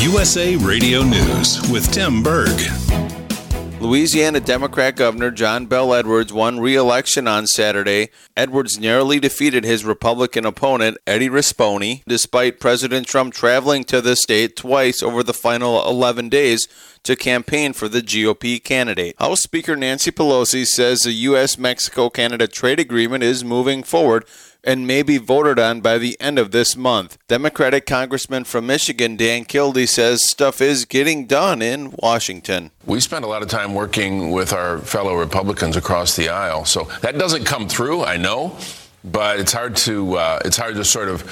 USA 0.00 0.56
Radio 0.56 1.02
News 1.02 1.60
with 1.70 1.90
Tim 1.92 2.22
Berg. 2.22 2.58
Louisiana 3.80 4.40
Democrat 4.40 4.96
Governor 4.96 5.30
John 5.30 5.66
Bel 5.66 5.92
Edwards 5.92 6.32
won 6.32 6.60
re 6.60 6.74
election 6.74 7.28
on 7.28 7.46
Saturday. 7.46 8.08
Edwards 8.34 8.78
narrowly 8.78 9.20
defeated 9.20 9.64
his 9.64 9.84
Republican 9.84 10.46
opponent, 10.46 10.96
Eddie 11.06 11.28
Rispone, 11.28 12.02
despite 12.06 12.60
President 12.60 13.06
Trump 13.06 13.34
traveling 13.34 13.84
to 13.84 14.00
the 14.00 14.16
state 14.16 14.56
twice 14.56 15.02
over 15.02 15.22
the 15.22 15.34
final 15.34 15.86
11 15.86 16.30
days 16.30 16.66
to 17.02 17.14
campaign 17.14 17.74
for 17.74 17.88
the 17.88 18.00
GOP 18.00 18.62
candidate. 18.62 19.14
House 19.18 19.42
Speaker 19.42 19.76
Nancy 19.76 20.10
Pelosi 20.10 20.64
says 20.64 21.00
the 21.00 21.12
U.S. 21.12 21.58
Mexico 21.58 22.08
Canada 22.08 22.48
trade 22.48 22.80
agreement 22.80 23.22
is 23.22 23.44
moving 23.44 23.82
forward 23.82 24.24
and 24.64 24.86
may 24.86 25.02
be 25.02 25.18
voted 25.18 25.58
on 25.58 25.80
by 25.80 25.98
the 25.98 26.18
end 26.20 26.38
of 26.38 26.50
this 26.50 26.76
month. 26.76 27.18
Democratic 27.28 27.86
Congressman 27.86 28.44
from 28.44 28.66
Michigan, 28.66 29.16
Dan 29.16 29.44
Kildee, 29.44 29.86
says 29.86 30.28
stuff 30.28 30.60
is 30.60 30.84
getting 30.84 31.26
done 31.26 31.62
in 31.62 31.94
Washington. 31.98 32.70
We 32.86 33.00
spend 33.00 33.24
a 33.24 33.28
lot 33.28 33.42
of 33.42 33.48
time 33.48 33.74
working 33.74 34.30
with 34.30 34.52
our 34.52 34.78
fellow 34.78 35.16
Republicans 35.16 35.76
across 35.76 36.16
the 36.16 36.28
aisle, 36.28 36.64
so 36.64 36.84
that 37.02 37.18
doesn't 37.18 37.44
come 37.44 37.68
through, 37.68 38.04
I 38.04 38.16
know, 38.16 38.56
but 39.04 39.38
it's 39.38 39.52
hard 39.52 39.76
to 39.76 40.16
uh, 40.16 40.38
it's 40.44 40.56
hard 40.56 40.76
to 40.76 40.84
sort 40.84 41.08
of 41.08 41.24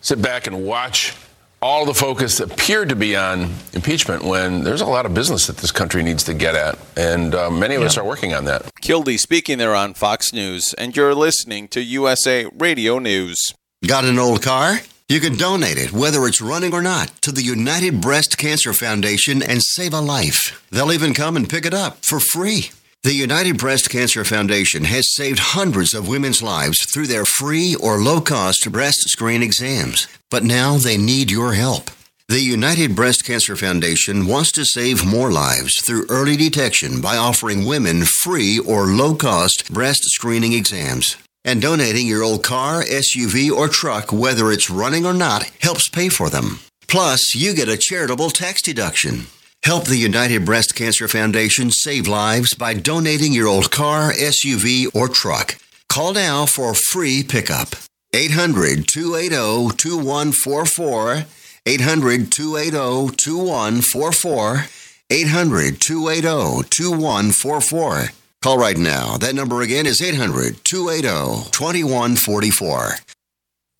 sit 0.00 0.22
back 0.22 0.46
and 0.46 0.64
watch 0.64 1.14
all 1.62 1.84
the 1.84 1.94
focus 1.94 2.40
appeared 2.40 2.88
to 2.90 2.96
be 2.96 3.16
on 3.16 3.54
impeachment 3.72 4.22
when 4.22 4.62
there's 4.64 4.80
a 4.80 4.86
lot 4.86 5.06
of 5.06 5.14
business 5.14 5.46
that 5.46 5.56
this 5.58 5.72
country 5.72 6.02
needs 6.02 6.24
to 6.24 6.34
get 6.34 6.54
at, 6.54 6.78
and 6.96 7.34
uh, 7.34 7.50
many 7.50 7.74
of 7.74 7.80
yeah. 7.80 7.86
us 7.86 7.96
are 7.96 8.04
working 8.04 8.34
on 8.34 8.44
that. 8.44 8.70
Kildee 8.80 9.16
speaking 9.16 9.58
there 9.58 9.74
on 9.74 9.94
Fox 9.94 10.32
News, 10.32 10.74
and 10.74 10.96
you're 10.96 11.14
listening 11.14 11.68
to 11.68 11.82
USA 11.82 12.46
Radio 12.58 12.98
News. 12.98 13.38
Got 13.86 14.04
an 14.04 14.18
old 14.18 14.42
car? 14.42 14.80
You 15.08 15.20
can 15.20 15.36
donate 15.36 15.78
it, 15.78 15.92
whether 15.92 16.26
it's 16.26 16.40
running 16.40 16.74
or 16.74 16.82
not, 16.82 17.08
to 17.22 17.30
the 17.30 17.42
United 17.42 18.00
Breast 18.00 18.36
Cancer 18.38 18.72
Foundation 18.72 19.40
and 19.40 19.62
save 19.62 19.94
a 19.94 20.00
life. 20.00 20.66
They'll 20.70 20.92
even 20.92 21.14
come 21.14 21.36
and 21.36 21.48
pick 21.48 21.64
it 21.64 21.72
up 21.72 22.04
for 22.04 22.18
free. 22.18 22.70
The 23.06 23.14
United 23.14 23.56
Breast 23.56 23.88
Cancer 23.88 24.24
Foundation 24.24 24.82
has 24.82 25.14
saved 25.14 25.38
hundreds 25.38 25.94
of 25.94 26.08
women's 26.08 26.42
lives 26.42 26.84
through 26.92 27.06
their 27.06 27.24
free 27.24 27.76
or 27.76 27.98
low 27.98 28.20
cost 28.20 28.72
breast 28.72 29.08
screen 29.08 29.44
exams, 29.44 30.08
but 30.28 30.42
now 30.42 30.76
they 30.76 30.98
need 30.98 31.30
your 31.30 31.52
help. 31.52 31.92
The 32.26 32.40
United 32.40 32.96
Breast 32.96 33.24
Cancer 33.24 33.54
Foundation 33.54 34.26
wants 34.26 34.50
to 34.50 34.64
save 34.64 35.06
more 35.06 35.30
lives 35.30 35.80
through 35.84 36.06
early 36.08 36.36
detection 36.36 37.00
by 37.00 37.16
offering 37.16 37.64
women 37.64 38.02
free 38.02 38.58
or 38.58 38.86
low 38.86 39.14
cost 39.14 39.72
breast 39.72 40.02
screening 40.06 40.52
exams. 40.52 41.16
And 41.44 41.62
donating 41.62 42.08
your 42.08 42.24
old 42.24 42.42
car, 42.42 42.82
SUV, 42.82 43.52
or 43.52 43.68
truck, 43.68 44.12
whether 44.12 44.50
it's 44.50 44.68
running 44.68 45.06
or 45.06 45.14
not, 45.14 45.44
helps 45.60 45.88
pay 45.88 46.08
for 46.08 46.28
them. 46.28 46.58
Plus, 46.88 47.36
you 47.36 47.54
get 47.54 47.68
a 47.68 47.76
charitable 47.76 48.30
tax 48.30 48.60
deduction. 48.62 49.26
Help 49.64 49.86
the 49.86 49.96
United 49.96 50.44
Breast 50.44 50.76
Cancer 50.76 51.08
Foundation 51.08 51.72
save 51.72 52.06
lives 52.06 52.54
by 52.54 52.72
donating 52.72 53.32
your 53.32 53.48
old 53.48 53.72
car, 53.72 54.12
SUV, 54.12 54.86
or 54.94 55.08
truck. 55.08 55.56
Call 55.88 56.12
now 56.12 56.46
for 56.46 56.72
free 56.72 57.24
pickup. 57.24 57.74
800 58.14 58.86
280 58.86 59.76
2144. 59.76 61.24
800 61.66 62.30
280 62.30 63.16
2144. 63.16 64.64
800 65.10 65.80
280 65.80 66.68
2144. 66.70 68.04
Call 68.42 68.58
right 68.58 68.78
now. 68.78 69.16
That 69.16 69.34
number 69.34 69.62
again 69.62 69.86
is 69.86 70.00
800 70.00 70.62
280 70.64 71.50
2144. 71.50 73.15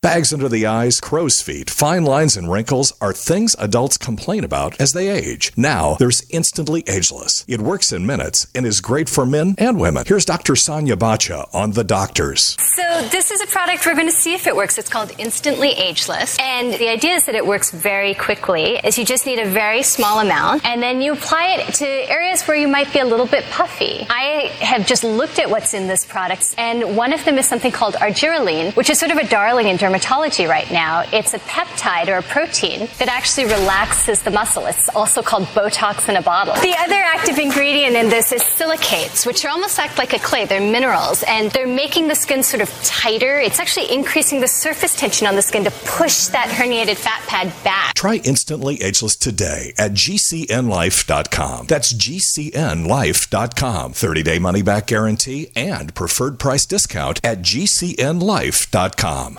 Bags 0.02 0.32
under 0.32 0.48
the 0.48 0.66
eyes, 0.66 1.00
crow's 1.00 1.40
feet, 1.40 1.70
fine 1.70 2.04
lines, 2.04 2.36
and 2.36 2.52
wrinkles 2.52 2.92
are 3.00 3.14
things 3.14 3.56
adults 3.58 3.96
complain 3.96 4.44
about 4.44 4.78
as 4.78 4.92
they 4.92 5.08
age. 5.08 5.50
Now, 5.56 5.94
there's 5.94 6.22
Instantly 6.30 6.84
Ageless. 6.86 7.44
It 7.48 7.62
works 7.62 7.92
in 7.92 8.04
minutes 8.06 8.46
and 8.54 8.66
is 8.66 8.82
great 8.82 9.08
for 9.08 9.24
men 9.24 9.54
and 9.56 9.80
women. 9.80 10.04
Here's 10.06 10.26
Dr. 10.26 10.54
Sonia 10.54 10.96
Batra 10.96 11.48
on 11.52 11.72
The 11.72 11.82
Doctors. 11.82 12.56
So, 12.60 13.08
this 13.10 13.30
is 13.30 13.40
a 13.40 13.46
product 13.46 13.86
we're 13.86 13.94
going 13.94 14.06
to 14.06 14.12
see 14.12 14.34
if 14.34 14.46
it 14.46 14.54
works. 14.54 14.76
It's 14.76 14.90
called 14.90 15.12
Instantly 15.18 15.70
Ageless. 15.70 16.36
And 16.38 16.74
the 16.74 16.90
idea 16.90 17.14
is 17.14 17.24
that 17.24 17.34
it 17.34 17.44
works 17.44 17.70
very 17.72 18.14
quickly, 18.14 18.76
is 18.84 18.98
you 18.98 19.04
just 19.04 19.24
need 19.24 19.38
a 19.38 19.48
very 19.48 19.82
small 19.82 20.20
amount, 20.20 20.64
and 20.66 20.80
then 20.82 21.00
you 21.00 21.14
apply 21.14 21.56
it 21.58 21.74
to 21.76 21.86
areas 21.86 22.42
where 22.42 22.56
you 22.56 22.68
might 22.68 22.92
be 22.92 22.98
a 22.98 23.04
little 23.06 23.26
bit 23.26 23.44
puffy. 23.44 24.06
I 24.10 24.52
have 24.60 24.86
just 24.86 25.02
looked 25.04 25.38
at 25.38 25.48
what's 25.48 25.72
in 25.72 25.88
this 25.88 26.04
product, 26.04 26.54
and 26.58 26.96
one 26.96 27.14
of 27.14 27.24
them 27.24 27.38
is 27.38 27.48
something 27.48 27.72
called 27.72 27.94
argireline, 27.94 28.76
which 28.76 28.90
is 28.90 29.00
sort 29.00 29.10
of 29.10 29.16
a 29.16 29.26
darling 29.26 29.66
in 29.68 29.78
dermatology 29.86 30.16
dermatology 30.16 30.48
right 30.48 30.70
now. 30.70 31.04
It's 31.12 31.34
a 31.34 31.38
peptide 31.40 32.08
or 32.08 32.18
a 32.18 32.22
protein 32.22 32.88
that 32.98 33.08
actually 33.08 33.46
relaxes 33.46 34.22
the 34.22 34.30
muscle. 34.30 34.66
It's 34.66 34.88
also 34.90 35.22
called 35.22 35.44
Botox 35.48 36.08
in 36.08 36.16
a 36.16 36.22
bottle. 36.22 36.54
The 36.54 36.74
other 36.78 36.94
active 36.94 37.38
ingredient 37.38 37.96
in 37.96 38.08
this 38.08 38.32
is 38.32 38.42
silicates, 38.42 39.26
which 39.26 39.44
are 39.44 39.50
almost 39.50 39.78
act 39.78 39.98
like 39.98 40.12
a 40.12 40.18
clay. 40.18 40.44
They're 40.44 40.60
minerals 40.60 41.24
and 41.26 41.50
they're 41.50 41.66
making 41.66 42.08
the 42.08 42.14
skin 42.14 42.42
sort 42.42 42.62
of 42.62 42.70
tighter. 42.82 43.38
It's 43.38 43.60
actually 43.60 43.92
increasing 43.92 44.40
the 44.40 44.48
surface 44.48 44.96
tension 44.96 45.26
on 45.26 45.36
the 45.36 45.42
skin 45.42 45.64
to 45.64 45.70
push 45.70 46.26
that 46.26 46.48
herniated 46.48 46.96
fat 46.96 47.22
pad 47.26 47.52
back. 47.64 47.94
Try 47.94 48.16
Instantly 48.16 48.82
Ageless 48.82 49.16
today 49.16 49.72
at 49.78 49.92
gcnlive.com. 49.92 51.66
That's 51.66 51.92
gcnlive.com. 51.92 53.92
30 53.92 54.22
day 54.22 54.38
money 54.38 54.62
back 54.62 54.86
guarantee 54.86 55.50
and 55.54 55.94
preferred 55.94 56.38
price 56.38 56.66
discount 56.66 57.20
at 57.24 57.38
gcnlive.com. 57.38 59.36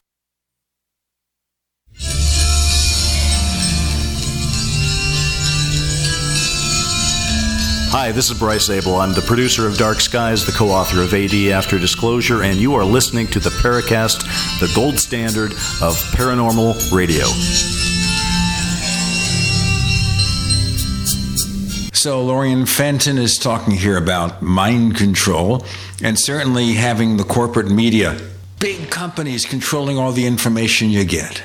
Hi, 7.90 8.12
this 8.12 8.30
is 8.30 8.38
Bryce 8.38 8.66
Zabel. 8.66 8.98
I'm 8.98 9.14
the 9.14 9.22
producer 9.22 9.66
of 9.66 9.78
Dark 9.78 10.02
Skies, 10.02 10.46
the 10.46 10.52
co 10.52 10.68
author 10.68 11.02
of 11.02 11.14
AD 11.14 11.34
After 11.54 11.80
Disclosure, 11.80 12.44
and 12.44 12.58
you 12.58 12.76
are 12.76 12.84
listening 12.84 13.28
to 13.28 13.40
the 13.40 13.50
Paracast, 13.50 14.20
the 14.60 14.70
gold 14.76 15.00
standard 15.00 15.54
of 15.82 15.96
paranormal 16.12 16.92
radio. 16.92 17.26
So, 21.94 22.24
Lorien 22.24 22.66
Fenton 22.66 23.18
is 23.18 23.38
talking 23.38 23.74
here 23.74 23.98
about 23.98 24.42
mind 24.42 24.98
control 24.98 25.66
and 26.04 26.20
certainly 26.20 26.74
having 26.74 27.16
the 27.16 27.24
corporate 27.24 27.72
media, 27.72 28.20
big 28.60 28.90
companies 28.90 29.46
controlling 29.46 29.98
all 29.98 30.12
the 30.12 30.28
information 30.28 30.90
you 30.90 31.06
get 31.06 31.42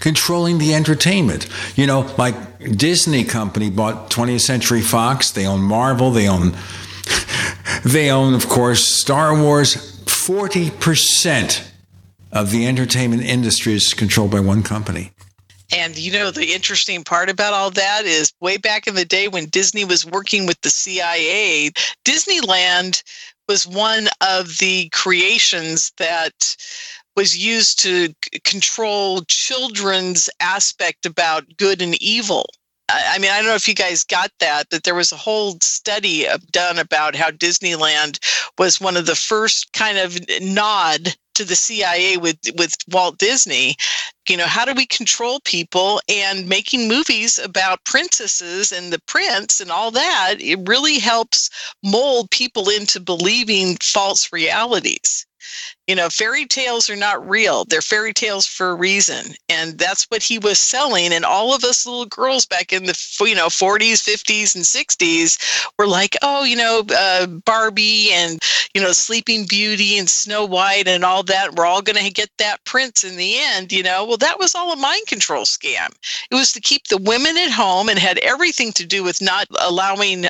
controlling 0.00 0.58
the 0.58 0.74
entertainment. 0.74 1.48
You 1.76 1.86
know, 1.86 2.12
like 2.18 2.34
Disney 2.76 3.24
company 3.24 3.70
bought 3.70 4.10
20th 4.10 4.40
Century 4.40 4.80
Fox, 4.80 5.30
they 5.30 5.46
own 5.46 5.60
Marvel, 5.60 6.10
they 6.10 6.28
own 6.28 6.56
they 7.84 8.10
own 8.10 8.34
of 8.34 8.48
course 8.48 8.84
Star 9.00 9.40
Wars. 9.40 9.86
40% 10.06 11.66
of 12.32 12.50
the 12.50 12.66
entertainment 12.66 13.22
industry 13.22 13.74
is 13.74 13.94
controlled 13.94 14.30
by 14.30 14.40
one 14.40 14.62
company. 14.62 15.12
And 15.72 15.96
you 15.96 16.12
know, 16.12 16.30
the 16.30 16.52
interesting 16.52 17.04
part 17.04 17.30
about 17.30 17.52
all 17.52 17.70
that 17.70 18.04
is 18.04 18.32
way 18.40 18.56
back 18.56 18.86
in 18.86 18.94
the 18.94 19.04
day 19.04 19.28
when 19.28 19.46
Disney 19.46 19.84
was 19.84 20.04
working 20.04 20.46
with 20.46 20.60
the 20.62 20.70
CIA, 20.70 21.70
Disneyland 22.04 23.02
was 23.48 23.66
one 23.66 24.08
of 24.20 24.58
the 24.58 24.88
creations 24.90 25.92
that 25.98 26.56
was 27.16 27.36
used 27.36 27.80
to 27.80 28.14
control 28.44 29.22
children's 29.22 30.30
aspect 30.40 31.06
about 31.06 31.56
good 31.56 31.82
and 31.82 32.00
evil. 32.02 32.46
I 32.92 33.18
mean, 33.18 33.30
I 33.30 33.36
don't 33.36 33.46
know 33.46 33.54
if 33.54 33.68
you 33.68 33.74
guys 33.74 34.02
got 34.02 34.32
that, 34.40 34.64
but 34.70 34.82
there 34.82 34.94
was 34.94 35.12
a 35.12 35.16
whole 35.16 35.58
study 35.60 36.26
done 36.50 36.78
about 36.78 37.14
how 37.14 37.30
Disneyland 37.30 38.18
was 38.58 38.80
one 38.80 38.96
of 38.96 39.06
the 39.06 39.14
first 39.14 39.72
kind 39.72 39.98
of 39.98 40.18
nod 40.40 41.14
to 41.34 41.44
the 41.44 41.56
CIA 41.56 42.16
with 42.16 42.38
with 42.56 42.74
Walt 42.90 43.18
Disney. 43.18 43.76
You 44.28 44.36
know, 44.36 44.46
how 44.46 44.64
do 44.64 44.74
we 44.74 44.86
control 44.86 45.40
people 45.44 46.00
and 46.08 46.48
making 46.48 46.88
movies 46.88 47.38
about 47.38 47.84
princesses 47.84 48.72
and 48.72 48.92
the 48.92 49.00
prince 49.06 49.60
and 49.60 49.70
all 49.70 49.90
that? 49.92 50.36
It 50.38 50.68
really 50.68 50.98
helps 50.98 51.48
mold 51.84 52.30
people 52.30 52.68
into 52.68 53.00
believing 53.00 53.76
false 53.76 54.32
realities 54.32 55.26
you 55.90 55.96
know 55.96 56.08
fairy 56.08 56.46
tales 56.46 56.88
are 56.88 56.94
not 56.94 57.28
real. 57.28 57.64
They're 57.64 57.82
fairy 57.82 58.12
tales 58.12 58.46
for 58.46 58.70
a 58.70 58.74
reason. 58.76 59.34
And 59.48 59.76
that's 59.76 60.04
what 60.04 60.22
he 60.22 60.38
was 60.38 60.60
selling. 60.60 61.12
And 61.12 61.24
all 61.24 61.52
of 61.52 61.64
us 61.64 61.84
little 61.84 62.06
girls 62.06 62.46
back 62.46 62.72
in 62.72 62.84
the 62.84 62.96
you 63.26 63.34
know 63.34 63.48
40s 63.48 63.98
50s 64.08 64.54
and 64.54 64.64
60s 64.64 65.68
were 65.76 65.88
like 65.88 66.16
oh 66.22 66.44
you 66.44 66.54
know 66.54 66.84
uh, 66.96 67.26
barbie 67.26 68.10
and 68.12 68.38
you 68.72 68.80
know 68.80 68.92
sleeping 68.92 69.46
beauty 69.46 69.98
and 69.98 70.08
snow 70.08 70.44
white 70.46 70.86
and 70.86 71.04
all 71.04 71.24
that. 71.24 71.56
We're 71.56 71.66
all 71.66 71.82
going 71.82 72.04
to 72.04 72.12
get 72.12 72.30
that 72.38 72.64
prince 72.64 73.02
in 73.02 73.16
the 73.16 73.38
end 73.38 73.72
you 73.72 73.82
know. 73.82 74.04
Well 74.04 74.18
that 74.18 74.38
was 74.38 74.54
all 74.54 74.72
a 74.72 74.76
mind 74.76 75.08
control 75.08 75.42
scam. 75.44 75.88
It 76.30 76.36
was 76.36 76.52
to 76.52 76.60
keep 76.60 76.86
the 76.86 76.98
women 76.98 77.36
at 77.36 77.50
home 77.50 77.88
and 77.88 77.98
had 77.98 78.18
everything 78.18 78.70
to 78.74 78.86
do 78.86 79.02
with 79.02 79.20
not 79.20 79.48
allowing 79.58 80.26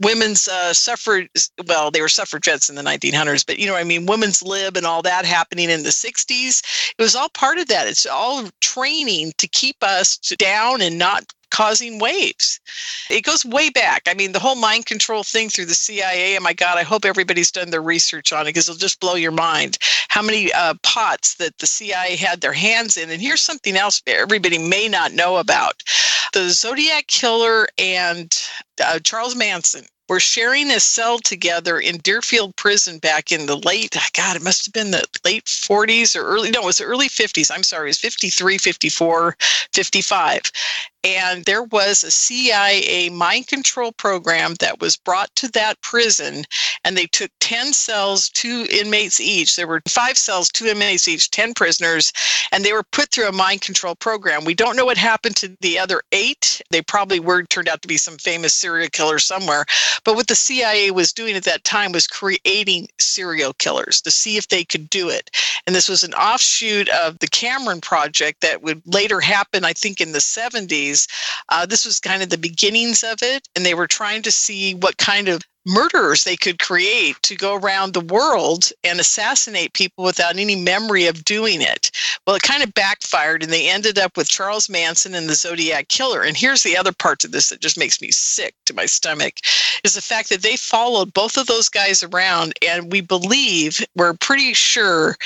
women's 0.00 0.46
uh, 0.46 0.72
suffrage 0.72 1.28
well 1.66 1.90
they 1.90 2.00
were 2.00 2.08
suffragettes 2.08 2.68
in 2.68 2.76
the 2.76 2.82
1900s 2.82 3.44
but 3.44 3.58
you 3.58 3.66
know 3.66 3.74
i 3.74 3.84
mean 3.84 4.06
women's 4.06 4.42
lib 4.42 4.76
and 4.76 4.86
all 4.86 5.00
all 5.00 5.02
that 5.02 5.24
happening 5.24 5.70
in 5.70 5.82
the 5.82 5.88
60s. 5.88 6.92
It 6.98 7.02
was 7.02 7.16
all 7.16 7.30
part 7.30 7.56
of 7.56 7.68
that. 7.68 7.86
It's 7.86 8.04
all 8.04 8.50
training 8.60 9.32
to 9.38 9.48
keep 9.48 9.82
us 9.82 10.18
down 10.18 10.82
and 10.82 10.98
not 10.98 11.24
causing 11.60 11.98
waves. 11.98 12.58
It 13.10 13.22
goes 13.22 13.44
way 13.44 13.68
back. 13.68 14.04
I 14.06 14.14
mean, 14.14 14.32
the 14.32 14.38
whole 14.38 14.54
mind 14.54 14.86
control 14.86 15.22
thing 15.22 15.50
through 15.50 15.66
the 15.66 15.74
CIA. 15.74 16.38
Oh 16.38 16.40
my 16.40 16.54
God, 16.54 16.78
I 16.78 16.84
hope 16.84 17.04
everybody's 17.04 17.50
done 17.50 17.68
their 17.68 17.82
research 17.82 18.32
on 18.32 18.42
it 18.42 18.44
because 18.46 18.66
it'll 18.66 18.78
just 18.78 18.98
blow 18.98 19.14
your 19.14 19.30
mind 19.30 19.76
how 20.08 20.22
many 20.22 20.50
uh, 20.54 20.72
pots 20.82 21.34
that 21.34 21.58
the 21.58 21.66
CIA 21.66 22.16
had 22.16 22.40
their 22.40 22.54
hands 22.54 22.96
in. 22.96 23.10
And 23.10 23.20
here's 23.20 23.42
something 23.42 23.76
else 23.76 24.02
everybody 24.06 24.56
may 24.56 24.88
not 24.88 25.12
know 25.12 25.36
about 25.36 25.82
the 26.32 26.48
Zodiac 26.48 27.08
Killer 27.08 27.68
and 27.76 28.34
uh, 28.82 28.98
Charles 29.00 29.36
Manson 29.36 29.84
were 30.10 30.18
sharing 30.18 30.72
a 30.72 30.80
cell 30.80 31.20
together 31.20 31.78
in 31.78 31.98
Deerfield 31.98 32.56
Prison 32.56 32.98
back 32.98 33.30
in 33.30 33.46
the 33.46 33.56
late, 33.56 33.96
God, 34.12 34.34
it 34.34 34.42
must 34.42 34.66
have 34.66 34.72
been 34.72 34.90
the 34.90 35.06
late 35.24 35.44
40s 35.44 36.16
or 36.16 36.24
early, 36.24 36.50
no, 36.50 36.62
it 36.62 36.66
was 36.66 36.78
the 36.78 36.84
early 36.84 37.08
50s. 37.08 37.48
I'm 37.54 37.62
sorry, 37.62 37.86
it 37.86 37.90
was 37.90 37.98
53, 37.98 38.58
54, 38.58 39.36
55. 39.72 40.42
And 41.02 41.46
there 41.46 41.62
was 41.62 42.04
a 42.04 42.10
CIA 42.10 43.08
mind 43.08 43.46
control 43.46 43.92
program 43.92 44.54
that 44.60 44.80
was 44.80 44.96
brought 44.96 45.34
to 45.36 45.48
that 45.52 45.80
prison, 45.80 46.44
and 46.84 46.96
they 46.96 47.06
took 47.06 47.30
10 47.40 47.72
cells, 47.72 48.28
two 48.28 48.66
inmates 48.70 49.18
each. 49.18 49.56
There 49.56 49.66
were 49.66 49.80
five 49.88 50.18
cells, 50.18 50.50
two 50.50 50.66
inmates 50.66 51.08
each, 51.08 51.30
10 51.30 51.54
prisoners, 51.54 52.12
and 52.52 52.64
they 52.64 52.74
were 52.74 52.82
put 52.82 53.10
through 53.10 53.28
a 53.28 53.32
mind 53.32 53.62
control 53.62 53.94
program. 53.94 54.44
We 54.44 54.54
don't 54.54 54.76
know 54.76 54.84
what 54.84 54.98
happened 54.98 55.36
to 55.36 55.56
the 55.60 55.78
other 55.78 56.02
eight. 56.12 56.60
They 56.70 56.82
probably 56.82 57.18
were 57.18 57.44
turned 57.44 57.68
out 57.68 57.80
to 57.80 57.88
be 57.88 57.96
some 57.96 58.18
famous 58.18 58.52
serial 58.52 58.90
killer 58.90 59.18
somewhere. 59.18 59.64
But 60.04 60.16
what 60.16 60.26
the 60.26 60.34
CIA 60.34 60.90
was 60.90 61.14
doing 61.14 61.34
at 61.34 61.44
that 61.44 61.64
time 61.64 61.92
was 61.92 62.06
creating 62.06 62.88
serial 62.98 63.54
killers 63.54 64.02
to 64.02 64.10
see 64.10 64.36
if 64.36 64.48
they 64.48 64.64
could 64.64 64.90
do 64.90 65.08
it. 65.08 65.30
And 65.66 65.74
this 65.74 65.88
was 65.88 66.02
an 66.02 66.14
offshoot 66.14 66.88
of 66.90 67.18
the 67.20 67.28
Cameron 67.28 67.80
Project 67.80 68.42
that 68.42 68.62
would 68.62 68.82
later 68.86 69.20
happen, 69.20 69.64
I 69.64 69.72
think, 69.72 70.00
in 70.00 70.12
the 70.12 70.18
70s. 70.18 70.89
Uh, 71.48 71.66
this 71.66 71.84
was 71.84 72.00
kind 72.00 72.22
of 72.22 72.30
the 72.30 72.38
beginnings 72.38 73.02
of 73.02 73.18
it. 73.22 73.48
And 73.54 73.64
they 73.64 73.74
were 73.74 73.86
trying 73.86 74.22
to 74.22 74.32
see 74.32 74.74
what 74.74 74.96
kind 74.96 75.28
of 75.28 75.42
murderers 75.66 76.24
they 76.24 76.36
could 76.36 76.58
create 76.58 77.20
to 77.22 77.36
go 77.36 77.56
around 77.56 77.92
the 77.92 78.00
world 78.00 78.70
and 78.82 78.98
assassinate 78.98 79.72
people 79.74 80.04
without 80.04 80.36
any 80.36 80.56
memory 80.56 81.06
of 81.06 81.24
doing 81.24 81.60
it. 81.60 81.90
Well, 82.26 82.36
it 82.36 82.42
kind 82.42 82.62
of 82.62 82.74
backfired 82.74 83.42
and 83.42 83.52
they 83.52 83.68
ended 83.68 83.98
up 83.98 84.16
with 84.16 84.28
Charles 84.28 84.68
Manson 84.68 85.14
and 85.14 85.28
the 85.28 85.34
Zodiac 85.34 85.88
Killer. 85.88 86.22
And 86.22 86.36
here's 86.36 86.62
the 86.62 86.76
other 86.76 86.92
part 86.92 87.18
to 87.20 87.28
this 87.28 87.50
that 87.50 87.60
just 87.60 87.78
makes 87.78 88.00
me 88.00 88.10
sick 88.10 88.54
to 88.66 88.74
my 88.74 88.86
stomach 88.86 89.34
is 89.84 89.94
the 89.94 90.00
fact 90.00 90.28
that 90.30 90.42
they 90.42 90.56
followed 90.56 91.12
both 91.12 91.36
of 91.36 91.46
those 91.46 91.68
guys 91.68 92.02
around 92.02 92.54
and 92.66 92.90
we 92.92 93.00
believe, 93.00 93.84
we're 93.96 94.14
pretty 94.14 94.54
sure 94.54 95.16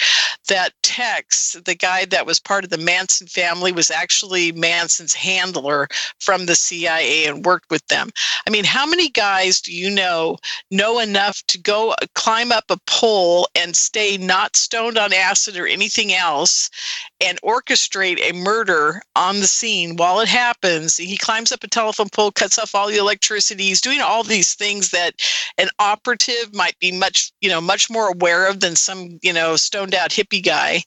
that 0.49 0.73
Tex, 0.83 1.57
the 1.64 1.75
guy 1.75 2.05
that 2.07 2.27
was 2.27 2.38
part 2.40 2.64
of 2.64 2.70
the 2.70 2.79
Manson 2.79 3.27
family, 3.27 3.73
was 3.73 3.90
actually 3.90 4.53
Manson's 4.53 5.14
handler 5.14 5.88
from 6.20 6.47
the 6.47 6.55
CIA 6.55 7.27
and 7.27 7.44
worked 7.44 7.70
with 7.70 7.87
them. 7.87 8.11
I 8.47 8.51
mean, 8.51 8.64
how 8.64 8.87
many 8.87 9.09
guys 9.09 9.61
do 9.61 9.73
you 9.73 9.90
know 9.90 10.34
know 10.70 10.99
enough 10.99 11.42
to 11.49 11.59
go 11.59 11.90
uh, 11.90 12.07
climb 12.14 12.53
up 12.53 12.64
a 12.70 12.79
pole 12.87 13.49
and 13.55 13.77
stay 13.77 14.16
not 14.16 14.57
stoned 14.57 14.99
on 14.99 15.12
acid 15.12 15.57
or 15.57 15.66
anything 15.66 16.12
else 16.12 16.70
and 17.20 17.40
orchestrate 17.42 18.20
a 18.20 18.33
murder 18.33 19.03
on 19.16 19.40
the 19.40 19.47
scene 19.47 19.97
while 19.97 20.20
it 20.20 20.29
happens. 20.29 20.97
He 20.97 21.16
climbs 21.16 21.53
up 21.53 21.64
a 21.64 21.68
telephone 21.68 22.09
pole, 22.11 22.31
cuts 22.31 22.59
off 22.59 22.75
all 22.75 22.88
the 22.88 22.97
electricity. 22.97 23.64
He's 23.64 23.81
doing 23.81 24.01
all 24.01 24.23
these 24.23 24.55
things 24.55 24.90
that 24.90 25.14
an 25.59 25.68
operative 25.79 26.55
might 26.55 26.79
be 26.79 26.92
much, 26.92 27.33
you 27.40 27.49
know, 27.49 27.61
much 27.61 27.90
more 27.90 28.09
aware 28.09 28.49
of 28.49 28.61
than 28.61 28.77
some, 28.77 29.18
you 29.23 29.33
know, 29.33 29.57
stoned 29.57 29.94
out 29.94 30.11
hippie 30.11 30.44
guy. 30.44 30.83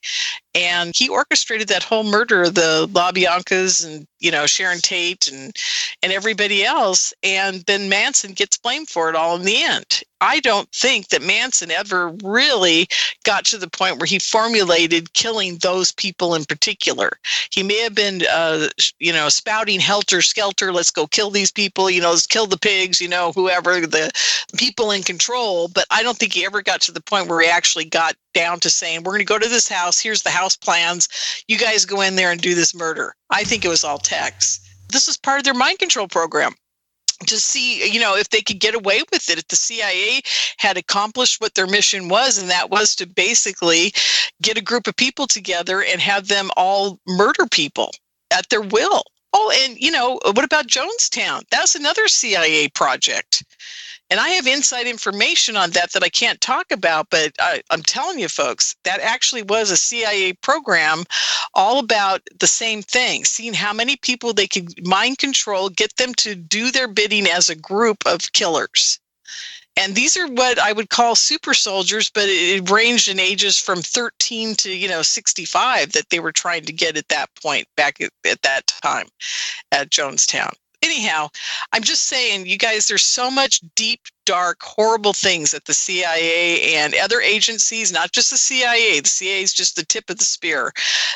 And 0.58 0.96
he 0.96 1.08
orchestrated 1.08 1.68
that 1.68 1.84
whole 1.84 2.04
murder 2.04 2.42
of 2.42 2.56
the 2.56 2.90
LaBiancas 2.92 3.86
and, 3.86 4.08
you 4.20 4.32
know, 4.32 4.48
Sharon 4.48 4.80
Tate 4.80 5.28
and 5.28 5.56
and 6.02 6.12
everybody 6.12 6.66
else. 6.66 7.14
And 7.22 7.62
then 7.68 7.90
Manson 7.90 8.34
gets 8.34 8.58
blamed 8.58 8.90
for 8.90 9.08
it 9.08 9.16
all 9.16 9.36
in 9.36 9.44
the 9.44 9.62
end. 9.62 10.02
I 10.22 10.40
don't 10.40 10.70
think 10.72 11.10
that 11.10 11.22
Manson 11.22 11.70
ever 11.70 12.10
really 12.24 12.88
got 13.24 13.46
to 13.46 13.58
the 13.58 13.70
point 13.70 13.98
where 13.98 14.08
he 14.08 14.20
formulated 14.20 15.14
killing 15.14 15.58
those 15.58 15.92
people 15.92 16.34
in 16.34 16.46
particular. 16.46 17.12
He 17.52 17.62
may 17.62 17.80
have 17.82 17.94
been, 17.94 18.24
uh, 18.32 18.70
you 19.00 19.14
know, 19.14 19.30
spouting 19.30 19.80
helter 19.80 20.22
skelter, 20.22 20.74
let's 20.74 20.92
go 20.92 21.08
kill 21.08 21.30
these 21.30 21.52
people, 21.52 21.90
you 21.90 22.02
know, 22.02 22.12
let's 22.12 22.26
kill 22.26 22.48
the 22.48 22.58
pigs, 22.58 23.00
you 23.00 23.08
know, 23.08 23.32
whoever 23.34 23.82
the 23.86 24.12
people 24.58 24.92
in 24.92 25.04
control. 25.04 25.68
But 25.68 25.86
I 25.92 26.02
don't 26.04 26.18
think 26.18 26.34
he 26.34 26.46
ever 26.46 26.62
got 26.62 26.82
to 26.82 26.92
the 26.92 27.02
point 27.02 27.28
where 27.28 27.42
he 27.42 27.48
actually 27.48 27.86
got 27.86 28.16
down 28.34 28.60
to 28.62 28.70
saying, 28.70 29.04
we're 29.04 29.14
going 29.14 29.20
to 29.20 29.26
go 29.26 29.40
to 29.40 29.50
this 29.50 29.68
house, 29.68 30.00
here's 30.00 30.24
the 30.24 30.30
house 30.30 30.56
plans, 30.56 31.08
you 31.48 31.58
guys 31.58 31.86
go 31.86 32.02
in 32.02 32.16
there 32.16 32.32
and 32.32 32.42
do 32.42 32.56
this 32.56 32.74
murder. 32.74 33.16
I 33.30 33.44
think 33.44 33.66
it 33.66 33.70
was 33.70 33.84
all 33.84 33.98
Tex. 33.98 34.60
This 34.90 35.08
is 35.08 35.18
part 35.18 35.40
of 35.40 35.44
their 35.44 35.54
mind 35.54 35.80
control 35.80 36.08
program 36.08 36.56
to 37.26 37.40
see 37.40 37.90
you 37.90 38.00
know 38.00 38.16
if 38.16 38.30
they 38.30 38.42
could 38.42 38.60
get 38.60 38.76
away 38.76 39.02
with 39.12 39.30
it 39.30 39.40
if 39.40 39.48
the 39.48 39.56
cia 39.56 40.22
had 40.58 40.78
accomplished 40.78 41.42
what 41.42 41.56
their 41.56 41.68
mission 41.68 42.10
was 42.10 42.38
and 42.38 42.50
that 42.50 42.70
was 42.70 42.96
to 42.96 43.08
basically 43.08 43.92
get 44.42 44.58
a 44.58 44.62
group 44.62 44.88
of 44.88 44.96
people 44.96 45.26
together 45.26 45.84
and 45.84 46.00
have 46.00 46.28
them 46.28 46.50
all 46.56 47.00
murder 47.08 47.46
people 47.50 47.92
at 48.32 48.50
their 48.50 48.62
will. 48.62 49.04
Oh 49.34 49.52
and 49.64 49.78
you 49.78 49.92
know 49.92 50.20
what 50.24 50.44
about 50.44 50.68
jonestown? 50.68 51.42
That's 51.52 51.76
another 51.76 52.08
cia 52.08 52.70
project 52.70 53.44
and 54.10 54.20
I 54.20 54.30
have 54.30 54.48
inside 54.48 54.88
information 54.88 55.58
on 55.58 55.72
that 55.72 55.92
that 55.92 56.04
I 56.04 56.10
can't 56.10 56.40
talk 56.40 56.72
about, 56.72 57.10
but 57.10 57.34
I, 57.40 57.62
am 57.72 57.84
telling 57.84 58.20
you, 58.20 58.30
folks, 58.30 58.76
that 58.84 59.02
actually 59.02 59.42
was 59.42 59.70
a 59.70 59.78
CIA 59.78 60.34
program 60.34 61.04
all 61.54 61.80
about 61.80 62.22
the 62.40 62.48
same 62.48 62.82
thing 62.82 63.26
seeing 63.26 63.54
how 63.54 63.74
many 63.74 63.98
people 63.98 64.34
they 64.34 64.48
could 64.48 64.86
mind 64.88 65.18
control, 65.18 65.70
get 65.70 65.96
them 65.98 66.14
to 66.16 66.36
do 66.36 66.72
their 66.72 66.88
bidding 66.88 67.28
as 67.28 67.50
a 67.50 67.56
group 67.56 67.98
of 68.06 68.32
killers. 68.32 69.00
And 69.76 69.94
these 69.94 70.18
are 70.18 70.28
what 70.28 70.58
I 70.58 70.72
would 70.72 70.90
call 70.90 71.14
super 71.14 71.54
soldiers, 71.54 72.10
but 72.10 72.24
it 72.28 72.70
ranged 72.70 73.10
in 73.10 73.20
ages 73.20 73.60
from 73.60 73.82
13 73.82 74.56
to, 74.56 74.76
you 74.76 74.88
know, 74.88 75.04
65 75.04 75.92
that 75.92 76.10
they 76.10 76.20
were 76.20 76.32
trying 76.32 76.66
to 76.66 76.74
get 76.74 76.98
at 76.98 77.10
that 77.10 77.30
point 77.44 77.68
back 77.76 78.02
at, 78.02 78.10
at 78.26 78.42
that 78.42 78.66
time 78.68 79.08
at 79.72 79.92
Jonestown 79.92 80.54
anyhow, 80.84 81.30
I'm 81.74 81.84
just 81.84 82.04
saying, 82.04 82.46
you 82.46 82.58
guys, 82.58 82.88
there's 82.88 83.04
so 83.04 83.32
much 83.32 83.62
deep, 83.76 84.02
dark, 84.26 84.62
horrible 84.62 85.14
things 85.14 85.52
that 85.52 85.66
the 85.66 85.74
CIA 85.74 86.76
and 86.76 86.94
other 87.02 87.22
agencies, 87.22 87.92
not 87.92 88.12
just 88.12 88.30
the 88.30 88.38
CIA, 88.38 89.00
the 89.00 89.10
CIA 89.10 89.42
is 89.42 89.54
just 89.54 89.76
the 89.76 89.86
tip 89.86 90.10
of 90.10 90.18
the 90.18 90.26
spear, 90.26 90.74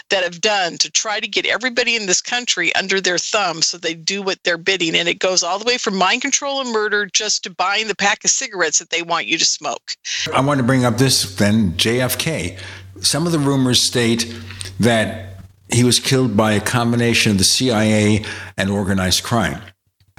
that 0.10 0.24
have 0.24 0.41
done 0.41 0.78
to 0.78 0.89
try 0.89 1.19
to 1.19 1.28
get 1.28 1.45
everybody 1.45 1.95
in 1.95 2.06
this 2.06 2.21
country 2.21 2.74
under 2.76 3.02
their 3.02 3.17
thumb 3.17 3.62
so 3.62 3.78
they 3.78 3.93
do 3.93 4.21
what 4.21 4.39
they're 4.43 4.58
bidding. 4.58 4.95
And 4.95 5.08
it 5.08 5.19
goes 5.19 5.43
all 5.43 5.60
the 5.60 5.65
way 5.65 5.78
from 5.78 5.95
mind 5.95 6.21
control 6.21 6.62
and 6.62 6.71
murder 6.71 7.06
just 7.06 7.43
to 7.43 7.50
buying 7.50 7.88
the 7.88 7.95
pack 7.95 8.24
of 8.24 8.32
cigarettes 8.32 8.80
that 8.80 8.89
they 8.89 9.02
want 9.02 9.28
you 9.28 9.38
to 9.38 9.45
smoke. 9.45 9.95
I 10.34 10.41
want 10.41 10.60
to 10.60 10.65
bring 10.65 10.86
up 10.86 10.97
this 10.97 11.36
then 11.36 11.74
JFK. 11.74 12.58
Some 13.02 13.26
of 13.26 13.32
the 13.32 13.39
rumors 13.39 13.86
state 13.88 14.34
that 14.80 15.31
he 15.72 15.84
was 15.84 16.00
killed 16.00 16.36
by 16.36 16.54
a 16.54 16.62
combination 16.62 17.32
of 17.32 17.38
the 17.38 17.44
CIA 17.44 18.26
and 18.58 18.70
organized 18.70 19.24
crime. 19.24 19.62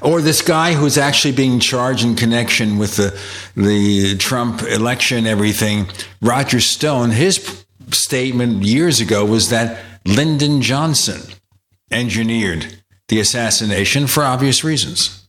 Or 0.01 0.21
this 0.21 0.43
guy 0.43 0.75
who's 0.75 0.99
actually 0.99 1.33
being 1.33 1.61
charged 1.61 2.05
in 2.05 2.17
connection 2.17 2.77
with 2.77 2.97
the, 2.97 3.19
the 3.57 4.17
Trump 4.17 4.63
election, 4.63 5.27
everything, 5.27 5.89
Roger 6.21 6.61
Stone, 6.61 7.11
his 7.11 7.65
statement 7.91 8.65
years 8.65 9.01
ago 9.01 9.25
was 9.25 9.51
that 9.51 9.81
Lyndon 10.05 10.61
Johnson 10.61 11.21
engineered 11.93 12.79
the 13.09 13.21
assassination 13.21 14.07
for 14.07 14.25
obvious 14.25 14.65
reasons. 14.65 15.25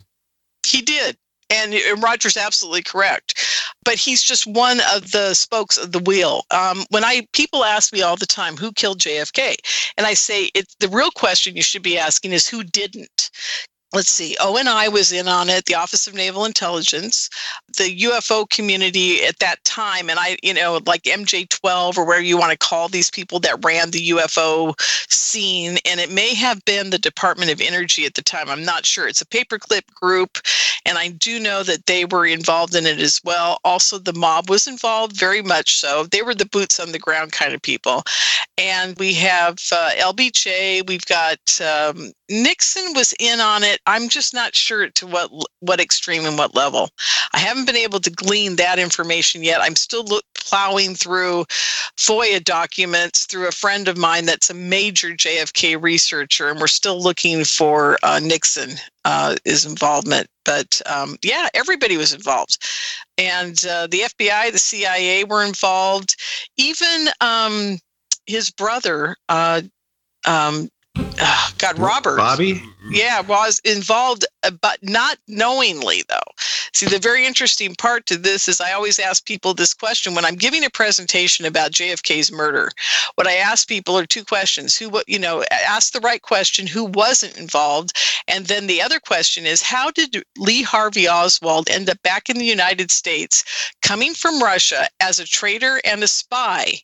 He 0.65 0.81
did. 0.81 1.17
And, 1.49 1.75
Roger's 2.01 2.37
absolutely 2.37 2.81
correct 2.81 3.39
but 3.83 3.95
he's 3.95 4.23
just 4.23 4.47
one 4.47 4.79
of 4.93 5.11
the 5.11 5.33
spokes 5.33 5.77
of 5.77 5.91
the 5.91 5.99
wheel. 5.99 6.45
Um, 6.51 6.83
when 6.89 7.03
I 7.03 7.27
people 7.33 7.63
ask 7.63 7.93
me 7.93 8.01
all 8.01 8.15
the 8.15 8.25
time 8.25 8.57
who 8.57 8.71
killed 8.71 8.99
JFK, 8.99 9.55
and 9.97 10.07
I 10.07 10.13
say 10.13 10.49
it's 10.53 10.75
the 10.79 10.89
real 10.89 11.11
question 11.11 11.55
you 11.55 11.61
should 11.61 11.83
be 11.83 11.97
asking 11.97 12.31
is 12.31 12.47
who 12.47 12.63
didn't 12.63 13.29
let's 13.93 14.09
see, 14.09 14.35
ONI 14.41 14.89
was 14.89 15.11
in 15.11 15.27
on 15.27 15.49
it, 15.49 15.65
the 15.65 15.75
Office 15.75 16.07
of 16.07 16.15
Naval 16.15 16.45
Intelligence, 16.45 17.29
the 17.77 17.95
UFO 18.01 18.49
community 18.49 19.23
at 19.23 19.37
that 19.39 19.63
time, 19.63 20.09
and 20.09 20.19
I, 20.19 20.37
you 20.41 20.53
know, 20.53 20.79
like 20.85 21.03
MJ12 21.03 21.97
or 21.97 22.05
where 22.05 22.19
you 22.19 22.37
want 22.37 22.51
to 22.51 22.57
call 22.57 22.89
these 22.89 23.11
people 23.11 23.39
that 23.41 23.63
ran 23.63 23.91
the 23.91 24.09
UFO 24.09 24.73
scene. 25.11 25.77
And 25.85 25.99
it 25.99 26.11
may 26.11 26.33
have 26.33 26.65
been 26.65 26.89
the 26.89 26.97
Department 26.97 27.51
of 27.51 27.61
Energy 27.61 28.05
at 28.05 28.15
the 28.15 28.23
time. 28.23 28.49
I'm 28.49 28.65
not 28.65 28.85
sure. 28.85 29.07
It's 29.07 29.21
a 29.21 29.25
paperclip 29.25 29.85
group, 29.93 30.39
and 30.85 30.97
I 30.97 31.09
do 31.09 31.39
know 31.39 31.61
that 31.63 31.85
they 31.85 32.05
were 32.05 32.25
involved 32.25 32.75
in 32.75 32.87
it 32.87 32.99
as 32.99 33.21
well. 33.23 33.59
Also, 33.63 33.99
the 33.99 34.13
mob 34.13 34.49
was 34.49 34.65
involved, 34.65 35.15
very 35.15 35.43
much 35.43 35.77
so. 35.77 36.05
They 36.05 36.23
were 36.23 36.35
the 36.35 36.45
boots 36.45 36.79
on 36.79 36.91
the 36.91 36.99
ground 36.99 37.31
kind 37.31 37.53
of 37.53 37.61
people. 37.61 38.03
And 38.57 38.97
we 38.97 39.13
have 39.15 39.59
uh, 39.71 39.91
LBJ, 39.97 40.87
we've 40.87 41.05
got 41.05 41.39
um, 41.61 42.11
Nixon 42.29 42.93
was 42.93 43.13
in 43.19 43.39
on 43.41 43.63
it. 43.63 43.79
I'm 43.85 44.09
just 44.09 44.33
not 44.33 44.55
sure 44.55 44.89
to 44.89 45.07
what 45.07 45.29
what 45.59 45.79
extreme 45.79 46.25
and 46.25 46.37
what 46.37 46.55
level. 46.55 46.89
I 47.33 47.39
haven't 47.39 47.65
been 47.65 47.75
able 47.75 47.99
to 47.99 48.09
glean 48.09 48.55
that 48.57 48.79
information 48.79 49.43
yet. 49.43 49.61
I'm 49.61 49.75
still 49.75 50.03
look, 50.03 50.23
plowing 50.35 50.95
through 50.95 51.45
FOIA 51.97 52.43
documents 52.43 53.25
through 53.25 53.47
a 53.47 53.51
friend 53.51 53.87
of 53.87 53.97
mine 53.97 54.25
that's 54.25 54.49
a 54.49 54.53
major 54.53 55.09
JFK 55.09 55.81
researcher, 55.81 56.49
and 56.49 56.59
we're 56.59 56.67
still 56.67 57.01
looking 57.01 57.43
for 57.43 57.97
uh, 58.03 58.19
Nixon 58.19 58.71
uh, 59.05 59.35
his 59.43 59.65
involvement. 59.65 60.27
But 60.45 60.81
um, 60.85 61.17
yeah, 61.23 61.49
everybody 61.53 61.97
was 61.97 62.13
involved, 62.13 62.57
and 63.17 63.63
uh, 63.65 63.87
the 63.87 64.01
FBI, 64.01 64.51
the 64.51 64.59
CIA 64.59 65.23
were 65.23 65.43
involved. 65.43 66.15
Even 66.57 67.07
um, 67.21 67.77
his 68.27 68.51
brother, 68.51 69.15
uh, 69.29 69.61
um, 70.25 70.69
uh, 70.95 71.49
God, 71.57 71.79
Robert. 71.79 72.17
Bobby? 72.17 72.61
Yeah, 72.89 73.21
was 73.21 73.59
involved, 73.63 74.25
uh, 74.43 74.51
but 74.51 74.77
not 74.81 75.17
knowingly, 75.27 76.03
though. 76.09 76.19
See, 76.73 76.85
the 76.85 76.99
very 76.99 77.25
interesting 77.25 77.75
part 77.75 78.05
to 78.07 78.17
this 78.17 78.47
is 78.47 78.59
I 78.59 78.73
always 78.73 78.99
ask 78.99 79.25
people 79.25 79.53
this 79.53 79.73
question 79.73 80.15
when 80.15 80.25
I'm 80.25 80.35
giving 80.35 80.65
a 80.65 80.69
presentation 80.69 81.45
about 81.45 81.71
JFK's 81.71 82.31
murder. 82.31 82.71
What 83.15 83.27
I 83.27 83.35
ask 83.35 83.67
people 83.67 83.97
are 83.97 84.05
two 84.05 84.25
questions: 84.25 84.75
who, 84.75 85.01
you 85.07 85.19
know, 85.19 85.43
ask 85.51 85.93
the 85.93 86.01
right 86.01 86.21
question, 86.21 86.67
who 86.67 86.85
wasn't 86.85 87.37
involved, 87.37 87.93
and 88.27 88.47
then 88.47 88.67
the 88.67 88.81
other 88.81 88.99
question 88.99 89.45
is 89.45 89.61
how 89.61 89.91
did 89.91 90.23
Lee 90.37 90.63
Harvey 90.63 91.07
Oswald 91.07 91.69
end 91.69 91.89
up 91.89 92.01
back 92.03 92.29
in 92.29 92.37
the 92.37 92.45
United 92.45 92.91
States, 92.91 93.43
coming 93.81 94.13
from 94.13 94.43
Russia 94.43 94.89
as 94.99 95.19
a 95.19 95.25
traitor 95.25 95.79
and 95.85 96.03
a 96.03 96.07
spy? 96.07 96.81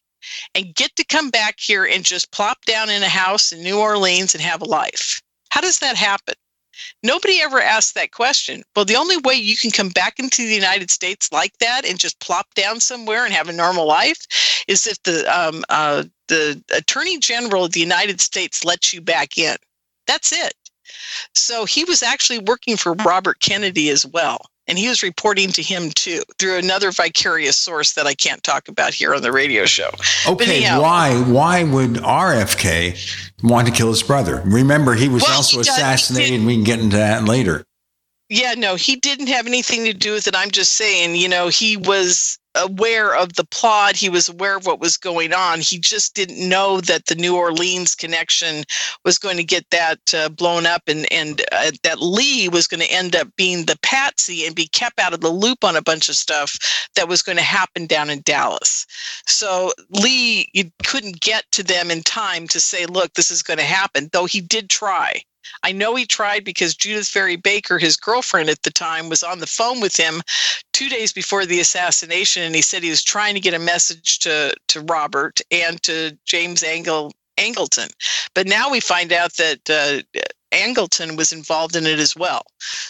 And 0.55 0.75
get 0.75 0.95
to 0.95 1.05
come 1.05 1.30
back 1.30 1.59
here 1.59 1.86
and 1.86 2.03
just 2.03 2.32
plop 2.32 2.63
down 2.65 2.89
in 2.89 3.03
a 3.03 3.09
house 3.09 3.51
in 3.51 3.63
New 3.63 3.80
Orleans 3.80 4.34
and 4.34 4.41
have 4.41 4.61
a 4.61 4.65
life? 4.65 5.21
How 5.49 5.61
does 5.61 5.80
that 5.80 5.95
happen? 5.95 6.36
Nobody 7.03 7.41
ever 7.41 7.61
asked 7.61 7.95
that 7.95 8.11
question. 8.11 8.63
Well, 8.75 8.86
the 8.86 8.95
only 8.95 9.17
way 9.17 9.34
you 9.34 9.57
can 9.57 9.71
come 9.71 9.89
back 9.89 10.19
into 10.19 10.45
the 10.45 10.53
United 10.53 10.89
States 10.89 11.32
like 11.32 11.57
that 11.59 11.86
and 11.86 11.99
just 11.99 12.19
plop 12.19 12.53
down 12.53 12.80
somewhere 12.80 13.25
and 13.25 13.34
have 13.34 13.49
a 13.49 13.53
normal 13.53 13.86
life 13.86 14.25
is 14.67 14.88
if 14.88 15.01
the 15.03 15.25
um, 15.27 15.63
uh, 15.69 16.03
the 16.27 16.61
Attorney 16.75 17.17
General 17.19 17.65
of 17.65 17.73
the 17.73 17.80
United 17.80 18.21
States 18.21 18.63
lets 18.63 18.93
you 18.93 19.01
back 19.01 19.38
in. 19.38 19.57
That's 20.07 20.32
it. 20.32 20.53
So 21.36 21.65
he 21.65 21.84
was 21.84 22.01
actually 22.01 22.39
working 22.39 22.77
for 22.77 22.93
Robert 22.93 23.39
Kennedy 23.41 23.89
as 23.89 24.05
well 24.05 24.49
and 24.70 24.78
he 24.78 24.88
was 24.88 25.03
reporting 25.03 25.49
to 25.49 25.61
him 25.61 25.89
too 25.89 26.22
through 26.38 26.57
another 26.57 26.91
vicarious 26.91 27.57
source 27.57 27.93
that 27.93 28.05
I 28.05 28.13
can't 28.13 28.41
talk 28.43 28.70
about 28.70 28.93
here 28.93 29.13
on 29.13 29.22
the 29.22 29.32
radio 29.32 29.65
show. 29.65 29.89
Okay, 30.28 30.57
anyhow, 30.57 30.82
why 30.82 31.20
why 31.20 31.63
would 31.63 31.95
RFK 31.95 33.43
want 33.43 33.67
to 33.67 33.74
kill 33.74 33.89
his 33.89 34.03
brother? 34.03 34.41
Remember, 34.45 34.93
he 34.93 35.09
was 35.09 35.24
well, 35.24 35.38
also 35.38 35.57
he 35.57 35.61
assassinated, 35.61 36.36
and 36.36 36.45
we 36.45 36.55
can 36.55 36.63
get 36.63 36.80
into 36.80 36.97
that 36.97 37.26
later. 37.26 37.65
Yeah, 38.30 38.53
no, 38.55 38.76
he 38.76 38.95
didn't 38.95 39.28
have 39.28 39.47
anything 39.47 39.86
to 39.86 39.93
do 39.93 40.13
with 40.13 40.28
it. 40.28 40.36
I'm 40.36 40.51
just 40.51 40.76
saying, 40.76 41.15
you 41.15 41.28
know, 41.28 41.47
he 41.47 41.76
was 41.76 42.38
aware 42.56 43.16
of 43.16 43.34
the 43.34 43.43
plot. 43.43 43.95
He 43.95 44.10
was 44.10 44.30
aware 44.30 44.58
of 44.58 44.66
what 44.66 44.80
was 44.80 44.97
going 44.97 45.34
on. 45.34 45.60
He 45.60 45.80
just 45.80 46.16
didn't 46.16 46.47
know 46.47 46.82
that 46.82 47.06
the 47.06 47.16
New 47.16 47.36
Orleans 47.36 47.95
connection 47.95 48.64
was 49.06 49.18
going 49.18 49.38
to 49.38 49.43
get 49.43 49.70
that 49.70 50.14
uh, 50.14 50.30
blown 50.30 50.66
up, 50.66 50.84
and 50.88 51.12
and 51.12 51.41
uh, 51.52 51.72
that 51.84 52.02
Lee 52.02 52.50
was 52.50 52.68
going 52.68 52.82
to 52.82 52.91
end 52.91 53.16
up 53.16 53.28
being 53.36 53.66
the 53.66 53.80
patsy 53.82 54.45
and 54.45 54.56
be 54.56 54.68
kept 54.68 55.00
out 55.00 55.14
of 55.14 55.22
the 55.22 55.30
loop 55.30 55.64
on 55.64 55.76
a 55.76 55.82
bunch 55.82 56.10
of 56.10 56.16
stuff 56.16 56.58
that 56.95 57.08
was 57.08 57.22
going 57.22 57.38
to 57.38 57.43
happen 57.43 57.86
down 57.86 58.10
in 58.10 58.22
Dallas. 58.22 58.86
So 59.26 59.72
Lee, 59.89 60.50
you 60.54 60.72
couldn't 60.86 61.22
get 61.22 61.45
to 61.52 61.64
them 61.64 61.91
in 61.91 62.02
time 62.04 62.47
to 62.50 62.60
say, 62.60 62.86
"Look, 62.86 63.14
this 63.14 63.32
is 63.32 63.43
going 63.43 63.60
to 63.60 63.64
happen," 63.64 64.10
though 64.12 64.26
he 64.26 64.41
did 64.41 64.70
try. 64.70 65.22
I 65.64 65.72
know 65.72 65.95
he 65.95 66.06
tried 66.06 66.43
because 66.43 66.76
Judyth 66.76 67.12
Vary 67.12 67.36
Baker, 67.36 67.78
his 67.78 67.97
girlfriend 67.97 68.50
at 68.50 68.64
the 68.64 68.72
time, 68.72 69.10
was 69.10 69.24
on 69.24 69.39
the 69.39 69.47
phone 69.47 69.80
with 69.82 69.95
him 69.95 70.22
two 70.74 70.89
days 70.89 71.12
before 71.12 71.45
the 71.45 71.60
assassination, 71.60 72.43
and 72.43 72.56
he 72.56 72.62
said 72.62 72.84
he 72.84 72.89
was 72.89 73.04
trying 73.04 73.34
to 73.34 73.41
get 73.41 73.54
a 73.54 73.60
message 73.60 74.20
to 74.20 74.54
to 74.68 74.82
Robert 74.82 75.41
and 75.52 75.82
to 75.84 76.18
James 76.26 76.64
Angle 76.64 77.14
Angleton. 77.38 77.89
But 78.34 78.47
now 78.47 78.70
we 78.70 78.80
find 78.80 79.12
out 79.14 79.34
that 79.36 79.70
uh, 79.70 80.22
Angleton 80.52 81.18
was 81.18 81.32
involved 81.32 81.76
in 81.76 81.86
it 81.86 82.00
as 82.00 82.16
well. 82.16 82.43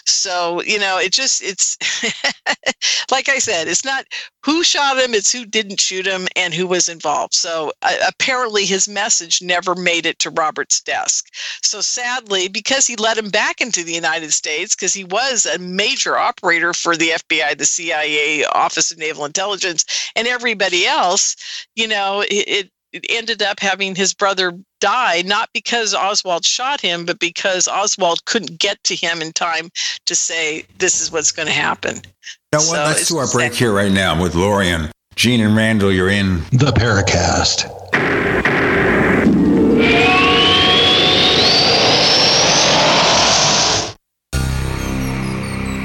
So, 0.06 0.62
you 0.62 0.78
know, 0.78 0.98
it 0.98 1.12
just, 1.12 1.42
it's 1.42 1.76
like 3.10 3.28
I 3.28 3.38
said, 3.38 3.68
it's 3.68 3.84
not 3.84 4.06
who 4.44 4.64
shot 4.64 4.98
him, 4.98 5.14
it's 5.14 5.32
who 5.32 5.44
didn't 5.44 5.80
shoot 5.80 6.06
him 6.06 6.26
and 6.36 6.54
who 6.54 6.66
was 6.66 6.88
involved. 6.88 7.34
So 7.34 7.72
uh, 7.82 7.96
apparently 8.08 8.64
his 8.64 8.88
message 8.88 9.42
never 9.42 9.74
made 9.74 10.06
it 10.06 10.18
to 10.20 10.30
Robert's 10.30 10.80
desk. 10.80 11.28
So 11.62 11.80
sadly, 11.80 12.48
because 12.48 12.86
he 12.86 12.96
let 12.96 13.18
him 13.18 13.30
back 13.30 13.60
into 13.60 13.84
the 13.84 13.92
United 13.92 14.32
States, 14.32 14.74
because 14.74 14.94
he 14.94 15.04
was 15.04 15.46
a 15.46 15.58
major 15.58 16.16
operator 16.16 16.72
for 16.72 16.96
the 16.96 17.10
FBI, 17.10 17.58
the 17.58 17.66
CIA, 17.66 18.44
Office 18.44 18.90
of 18.90 18.98
Naval 18.98 19.24
Intelligence, 19.24 19.84
and 20.16 20.26
everybody 20.26 20.86
else, 20.86 21.36
you 21.74 21.88
know, 21.88 22.22
it, 22.22 22.48
it 22.48 22.70
ended 23.08 23.42
up 23.42 23.60
having 23.60 23.94
his 23.94 24.14
brother 24.14 24.52
die, 24.80 25.22
not 25.26 25.48
because 25.52 25.94
Oswald 25.94 26.44
shot 26.44 26.80
him, 26.80 27.04
but 27.04 27.18
because 27.18 27.68
Oswald 27.68 28.24
couldn't 28.24 28.58
get 28.58 28.82
to 28.84 28.94
him 28.94 29.22
in 29.22 29.32
time 29.32 29.70
to 30.06 30.14
say, 30.14 30.64
this 30.78 31.00
is 31.00 31.12
what's 31.12 31.30
going 31.32 31.48
to 31.48 31.54
happen. 31.54 32.02
Now, 32.52 32.58
so 32.58 32.72
let's 32.72 33.08
do 33.08 33.18
our 33.18 33.28
break 33.28 33.54
here 33.54 33.72
right 33.72 33.92
now 33.92 34.20
with 34.20 34.34
Lorien. 34.34 34.90
Gene 35.16 35.40
and 35.40 35.56
Randall, 35.56 35.92
you're 35.92 36.08
in 36.08 36.38
the 36.50 36.72
Paracast. 36.74 37.68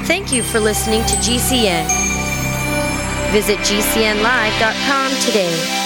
Thank 0.06 0.32
you 0.32 0.42
for 0.42 0.58
listening 0.58 1.02
to 1.02 1.16
GCN. 1.16 1.86
Visit 3.32 3.58
GCNlive.com 3.58 5.10
today. 5.20 5.85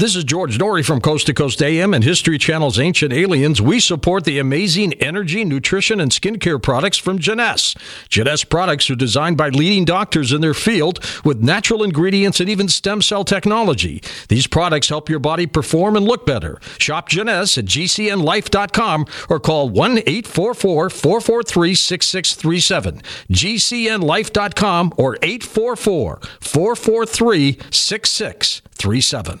This 0.00 0.16
is 0.16 0.24
George 0.24 0.56
Noory 0.56 0.82
from 0.82 1.02
Coast 1.02 1.26
to 1.26 1.34
Coast 1.34 1.62
AM 1.62 1.92
and 1.92 2.02
History 2.02 2.38
Channel's 2.38 2.78
Ancient 2.78 3.12
Aliens. 3.12 3.60
We 3.60 3.80
support 3.80 4.24
the 4.24 4.38
amazing 4.38 4.94
energy, 4.94 5.44
nutrition, 5.44 6.00
and 6.00 6.10
skincare 6.10 6.62
products 6.62 6.96
from 6.96 7.18
Jeunesse. 7.18 7.74
Jeunesse 8.08 8.42
products 8.42 8.88
are 8.88 8.94
designed 8.94 9.36
by 9.36 9.50
leading 9.50 9.84
doctors 9.84 10.32
in 10.32 10.40
their 10.40 10.54
field 10.54 11.04
with 11.22 11.42
natural 11.42 11.82
ingredients 11.82 12.40
and 12.40 12.48
even 12.48 12.66
stem 12.66 13.02
cell 13.02 13.26
technology. 13.26 14.02
These 14.28 14.46
products 14.46 14.88
help 14.88 15.10
your 15.10 15.18
body 15.18 15.46
perform 15.46 15.96
and 15.96 16.06
look 16.06 16.24
better. 16.24 16.58
Shop 16.78 17.10
Jeunesse 17.10 17.58
at 17.58 17.66
gcnlife.com 17.66 19.04
or 19.28 19.38
call 19.38 19.68
1 19.68 19.98
844 19.98 20.88
443 20.88 21.74
6637. 21.74 23.02
gcnlife.com 23.30 24.94
or 24.96 25.18
844 25.20 26.20
443 26.40 27.58
6637. 27.70 29.40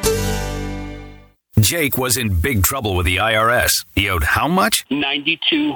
Jake 1.63 1.97
was 1.97 2.17
in 2.17 2.39
big 2.39 2.63
trouble 2.63 2.95
with 2.95 3.05
the 3.05 3.17
IRS. 3.17 3.71
He 3.95 4.09
owed 4.09 4.23
how 4.23 4.47
much? 4.47 4.83
Ninety-two 4.89 5.75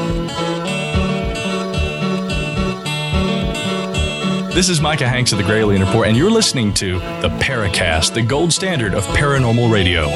This 4.53 4.67
is 4.67 4.81
Micah 4.81 5.07
Hanks 5.07 5.31
of 5.31 5.37
the 5.37 5.45
Gralien 5.45 5.79
Report, 5.79 6.09
and 6.09 6.17
you're 6.17 6.29
listening 6.29 6.73
to 6.73 6.99
the 7.21 7.29
Paracast, 7.39 8.13
the 8.13 8.21
gold 8.21 8.51
standard 8.51 8.93
of 8.93 9.05
paranormal 9.05 9.71
radio. 9.71 10.07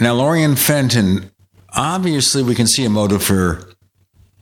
Now, 0.00 0.14
Lorien 0.14 0.54
Fenton, 0.54 1.28
obviously, 1.70 2.44
we 2.44 2.54
can 2.54 2.68
see 2.68 2.84
a 2.84 2.90
motive 2.90 3.24
for 3.24 3.74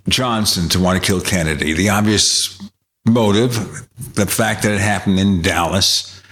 Johnson 0.06 0.68
to 0.68 0.78
want 0.78 1.02
to 1.02 1.06
kill 1.06 1.22
Kennedy. 1.22 1.72
The 1.72 1.88
obvious 1.88 2.60
motive, 3.06 3.88
the 4.16 4.26
fact 4.26 4.64
that 4.64 4.72
it 4.72 4.80
happened 4.80 5.18
in 5.18 5.40
Dallas. 5.40 6.22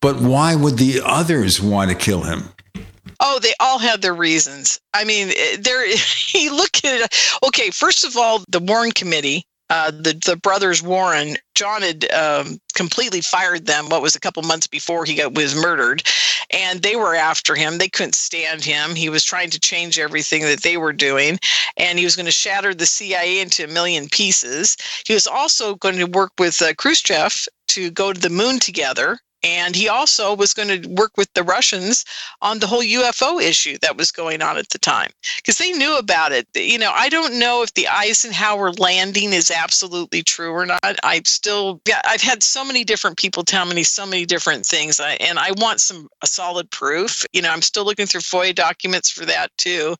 But 0.00 0.18
why 0.18 0.54
would 0.54 0.78
the 0.78 1.02
others 1.04 1.60
want 1.60 1.90
to 1.90 1.94
kill 1.94 2.22
him? 2.22 2.53
Oh, 3.20 3.38
they 3.38 3.54
all 3.60 3.78
had 3.78 4.02
their 4.02 4.14
reasons. 4.14 4.78
I 4.92 5.04
mean, 5.04 5.30
eh, 5.36 5.56
there. 5.60 5.86
You 6.34 6.54
look 6.56 6.84
at 6.84 7.00
it. 7.00 7.38
Okay, 7.44 7.70
first 7.70 8.02
of 8.04 8.16
all, 8.16 8.42
the 8.48 8.58
Warren 8.58 8.90
Committee, 8.90 9.46
uh, 9.70 9.92
the 9.92 10.20
the 10.26 10.36
brothers 10.36 10.82
Warren, 10.82 11.36
John 11.54 11.82
had 11.82 12.10
um, 12.10 12.58
completely 12.74 13.20
fired 13.20 13.66
them. 13.66 13.88
What 13.88 14.02
was 14.02 14.16
a 14.16 14.20
couple 14.20 14.42
months 14.42 14.66
before 14.66 15.04
he 15.04 15.14
got 15.14 15.34
was 15.34 15.54
murdered, 15.54 16.02
and 16.50 16.82
they 16.82 16.96
were 16.96 17.14
after 17.14 17.54
him. 17.54 17.78
They 17.78 17.88
couldn't 17.88 18.16
stand 18.16 18.64
him. 18.64 18.96
He 18.96 19.08
was 19.08 19.24
trying 19.24 19.50
to 19.50 19.60
change 19.60 19.98
everything 19.98 20.42
that 20.42 20.62
they 20.62 20.76
were 20.76 20.92
doing, 20.92 21.38
and 21.76 21.98
he 21.98 22.04
was 22.04 22.16
going 22.16 22.26
to 22.26 22.32
shatter 22.32 22.74
the 22.74 22.86
CIA 22.86 23.40
into 23.40 23.64
a 23.64 23.68
million 23.68 24.08
pieces. 24.08 24.76
He 25.06 25.14
was 25.14 25.28
also 25.28 25.76
going 25.76 25.98
to 25.98 26.06
work 26.06 26.32
with 26.38 26.60
uh, 26.60 26.74
Khrushchev 26.74 27.46
to 27.68 27.90
go 27.90 28.12
to 28.12 28.20
the 28.20 28.30
moon 28.30 28.58
together. 28.58 29.18
And 29.44 29.76
he 29.76 29.90
also 29.90 30.34
was 30.34 30.54
going 30.54 30.82
to 30.82 30.88
work 30.88 31.18
with 31.18 31.32
the 31.34 31.42
Russians 31.42 32.04
on 32.40 32.60
the 32.60 32.66
whole 32.66 32.82
UFO 32.82 33.42
issue 33.42 33.76
that 33.82 33.98
was 33.98 34.10
going 34.10 34.40
on 34.40 34.56
at 34.56 34.70
the 34.70 34.78
time 34.78 35.10
because 35.36 35.58
they 35.58 35.72
knew 35.72 35.98
about 35.98 36.32
it. 36.32 36.48
You 36.54 36.78
know, 36.78 36.90
I 36.94 37.10
don't 37.10 37.38
know 37.38 37.62
if 37.62 37.74
the 37.74 37.86
Eisenhower 37.86 38.72
landing 38.72 39.34
is 39.34 39.50
absolutely 39.50 40.22
true 40.22 40.50
or 40.50 40.64
not. 40.64 40.80
I've 41.02 41.26
still, 41.26 41.82
I've 42.06 42.22
had 42.22 42.42
so 42.42 42.64
many 42.64 42.84
different 42.84 43.18
people 43.18 43.42
tell 43.42 43.66
me 43.66 43.82
so 43.82 44.06
many 44.06 44.24
different 44.24 44.64
things, 44.64 44.98
and 44.98 45.38
I 45.38 45.50
want 45.58 45.80
some 45.80 46.08
solid 46.24 46.70
proof. 46.70 47.26
You 47.34 47.42
know, 47.42 47.50
I'm 47.50 47.62
still 47.62 47.84
looking 47.84 48.06
through 48.06 48.22
FOIA 48.22 48.54
documents 48.54 49.10
for 49.10 49.26
that 49.26 49.48
too. 49.58 49.94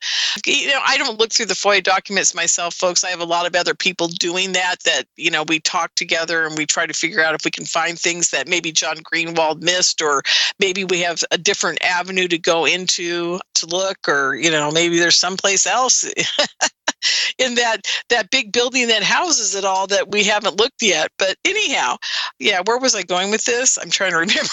You 0.47 0.69
know, 0.69 0.81
I 0.85 0.97
don't 0.97 1.19
look 1.19 1.33
through 1.33 1.47
the 1.47 1.55
FOIA 1.55 1.83
documents 1.83 2.35
myself, 2.35 2.75
folks. 2.75 3.05
I 3.05 3.11
have 3.11 3.21
a 3.21 3.27
lot 3.27 3.47
of 3.47 3.55
other 3.55 3.75
people 3.75 4.09
doing 4.09 4.53
that. 4.53 4.77
That 4.85 5.05
you 5.17 5.31
know, 5.31 5.45
we 5.47 5.61
talk 5.61 5.95
together 5.97 6.47
and 6.47 6.57
we 6.57 6.65
try 6.65 6.87
to 6.87 6.95
figure 6.95 7.23
out 7.23 7.35
if 7.35 7.45
we 7.45 7.51
can 7.51 7.67
find 7.67 7.99
things 7.99 8.31
that 8.31 8.49
maybe 8.49 8.73
John 8.73 8.97
Green 9.03 9.34
Greenwald 9.35 9.62
missed, 9.62 10.03
or 10.03 10.22
maybe 10.59 10.85
we 10.85 11.01
have 11.01 11.22
a 11.30 11.39
different 11.39 11.82
avenue 11.82 12.28
to 12.28 12.39
go 12.39 12.64
into 12.64 13.39
to 13.55 13.66
look, 13.66 14.09
or 14.09 14.35
you 14.35 14.51
know, 14.51 14.70
maybe 14.70 14.99
there's 14.99 15.16
someplace 15.16 15.66
else 15.66 16.05
in 17.39 17.55
that 17.57 17.82
that 18.09 18.30
big 18.30 18.53
building 18.53 18.89
that 18.89 19.03
houses 19.03 19.55
it 19.55 19.64
all 19.64 19.87
that 19.89 20.11
we 20.11 20.24
haven't 20.24 20.59
looked 20.59 20.82
yet. 20.82 21.11
But 21.18 21.37
anyhow, 21.45 21.97
yeah, 22.39 22.61
where 22.64 22.78
was 22.78 22.95
I 22.95 23.03
going 23.03 23.30
with 23.30 23.45
this? 23.45 23.78
I'm 23.78 23.91
trying 23.91 24.12
to 24.12 24.18
remember. 24.18 24.53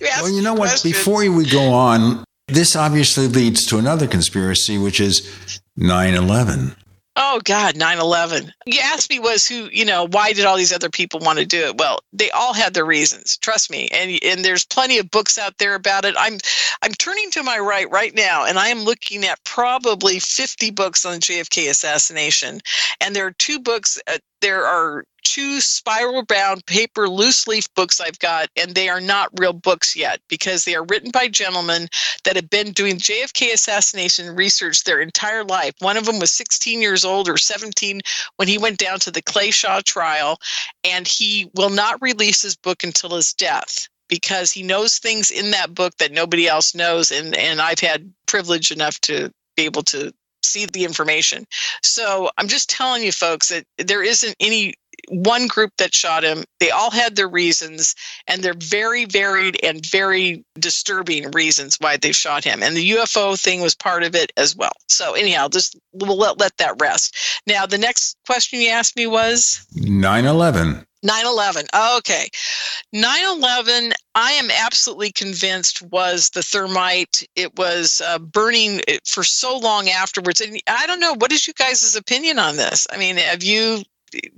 you 0.00 0.08
well, 0.22 0.30
you 0.30 0.42
know 0.42 0.54
what? 0.54 0.68
Questions. 0.68 0.94
Before 0.94 1.30
we 1.30 1.48
go 1.48 1.72
on, 1.72 2.24
this 2.46 2.76
obviously 2.76 3.28
leads 3.28 3.66
to 3.66 3.78
another 3.78 4.06
conspiracy, 4.06 4.78
which 4.78 5.00
is 5.00 5.60
9 5.76 6.14
11. 6.14 6.74
Oh 7.20 7.40
God, 7.42 7.74
9/11. 7.74 8.52
You 8.64 8.78
asked 8.80 9.10
me 9.10 9.18
was 9.18 9.44
who, 9.44 9.68
you 9.72 9.84
know, 9.84 10.06
why 10.06 10.32
did 10.32 10.44
all 10.44 10.56
these 10.56 10.72
other 10.72 10.88
people 10.88 11.18
want 11.18 11.40
to 11.40 11.44
do 11.44 11.66
it? 11.66 11.76
Well, 11.76 11.98
they 12.12 12.30
all 12.30 12.52
had 12.52 12.74
their 12.74 12.84
reasons. 12.84 13.36
Trust 13.38 13.72
me. 13.72 13.88
And 13.88 14.20
and 14.22 14.44
there's 14.44 14.64
plenty 14.64 14.98
of 14.98 15.10
books 15.10 15.36
out 15.36 15.58
there 15.58 15.74
about 15.74 16.04
it. 16.04 16.14
I'm 16.16 16.38
I'm 16.82 16.92
turning 16.92 17.28
to 17.32 17.42
my 17.42 17.58
right 17.58 17.90
right 17.90 18.14
now 18.14 18.44
and 18.44 18.56
I 18.56 18.68
am 18.68 18.84
looking 18.84 19.24
at 19.24 19.42
probably 19.42 20.20
50 20.20 20.70
books 20.70 21.04
on 21.04 21.14
the 21.14 21.18
JFK 21.18 21.68
assassination. 21.68 22.60
And 23.00 23.16
there 23.16 23.26
are 23.26 23.32
two 23.32 23.58
books 23.58 23.98
uh, 24.06 24.18
there 24.40 24.64
are 24.64 25.04
two 25.28 25.60
spiral 25.60 26.24
bound 26.24 26.64
paper 26.64 27.08
loose 27.08 27.46
leaf 27.46 27.72
books 27.74 28.00
I've 28.00 28.18
got, 28.18 28.48
and 28.56 28.74
they 28.74 28.88
are 28.88 29.00
not 29.00 29.28
real 29.38 29.52
books 29.52 29.94
yet 29.94 30.20
because 30.28 30.64
they 30.64 30.74
are 30.74 30.84
written 30.84 31.10
by 31.10 31.28
gentlemen 31.28 31.88
that 32.24 32.36
have 32.36 32.48
been 32.48 32.72
doing 32.72 32.96
JFK 32.96 33.52
assassination 33.52 34.34
research 34.34 34.84
their 34.84 35.00
entire 35.00 35.44
life. 35.44 35.74
One 35.80 35.98
of 35.98 36.06
them 36.06 36.18
was 36.18 36.32
16 36.32 36.80
years 36.80 37.04
old 37.04 37.28
or 37.28 37.36
17 37.36 38.00
when 38.36 38.48
he 38.48 38.56
went 38.56 38.78
down 38.78 39.00
to 39.00 39.10
the 39.10 39.22
Clay 39.22 39.50
Shaw 39.50 39.80
trial, 39.84 40.38
and 40.82 41.06
he 41.06 41.50
will 41.54 41.70
not 41.70 42.00
release 42.00 42.40
his 42.40 42.56
book 42.56 42.82
until 42.82 43.10
his 43.10 43.34
death 43.34 43.88
because 44.08 44.50
he 44.50 44.62
knows 44.62 44.98
things 44.98 45.30
in 45.30 45.50
that 45.50 45.74
book 45.74 45.94
that 45.98 46.12
nobody 46.12 46.48
else 46.48 46.74
knows 46.74 47.10
and 47.10 47.36
and 47.36 47.60
I've 47.60 47.80
had 47.80 48.10
privilege 48.26 48.70
enough 48.70 48.98
to 49.02 49.30
be 49.56 49.66
able 49.66 49.82
to 49.82 50.12
see 50.42 50.66
the 50.66 50.84
information. 50.84 51.46
So 51.82 52.30
I'm 52.38 52.48
just 52.48 52.70
telling 52.70 53.02
you 53.02 53.12
folks 53.12 53.48
that 53.48 53.64
there 53.76 54.02
isn't 54.02 54.34
any 54.40 54.74
one 55.08 55.46
group 55.46 55.72
that 55.78 55.94
shot 55.94 56.24
him. 56.24 56.44
They 56.60 56.70
all 56.70 56.90
had 56.90 57.16
their 57.16 57.28
reasons, 57.28 57.94
and 58.26 58.42
they're 58.42 58.54
very 58.54 59.04
varied 59.04 59.58
and 59.62 59.84
very 59.86 60.44
disturbing 60.58 61.30
reasons 61.30 61.76
why 61.78 61.96
they 61.96 62.12
shot 62.12 62.44
him. 62.44 62.62
And 62.62 62.76
the 62.76 62.90
UFO 62.90 63.40
thing 63.40 63.60
was 63.60 63.74
part 63.74 64.02
of 64.02 64.14
it 64.14 64.32
as 64.36 64.56
well. 64.56 64.72
So 64.88 65.14
anyhow, 65.14 65.48
just 65.48 65.76
we'll 65.92 66.16
let, 66.16 66.38
let 66.38 66.56
that 66.58 66.80
rest. 66.80 67.16
Now, 67.46 67.66
the 67.66 67.78
next 67.78 68.16
question 68.26 68.60
you 68.60 68.70
asked 68.70 68.96
me 68.96 69.06
was 69.06 69.66
9/11. 69.74 70.84
9-11 71.04 71.68
okay 71.96 72.28
9-11 72.92 73.92
i 74.16 74.32
am 74.32 74.50
absolutely 74.50 75.12
convinced 75.12 75.80
was 75.92 76.30
the 76.30 76.42
thermite 76.42 77.24
it 77.36 77.56
was 77.56 78.02
uh, 78.04 78.18
burning 78.18 78.80
for 79.06 79.22
so 79.22 79.56
long 79.58 79.88
afterwards 79.88 80.40
and 80.40 80.60
i 80.66 80.88
don't 80.88 80.98
know 80.98 81.14
what 81.14 81.30
is 81.30 81.46
you 81.46 81.54
guys' 81.54 81.94
opinion 81.94 82.40
on 82.40 82.56
this 82.56 82.84
i 82.92 82.98
mean 82.98 83.16
have 83.16 83.44
you 83.44 83.80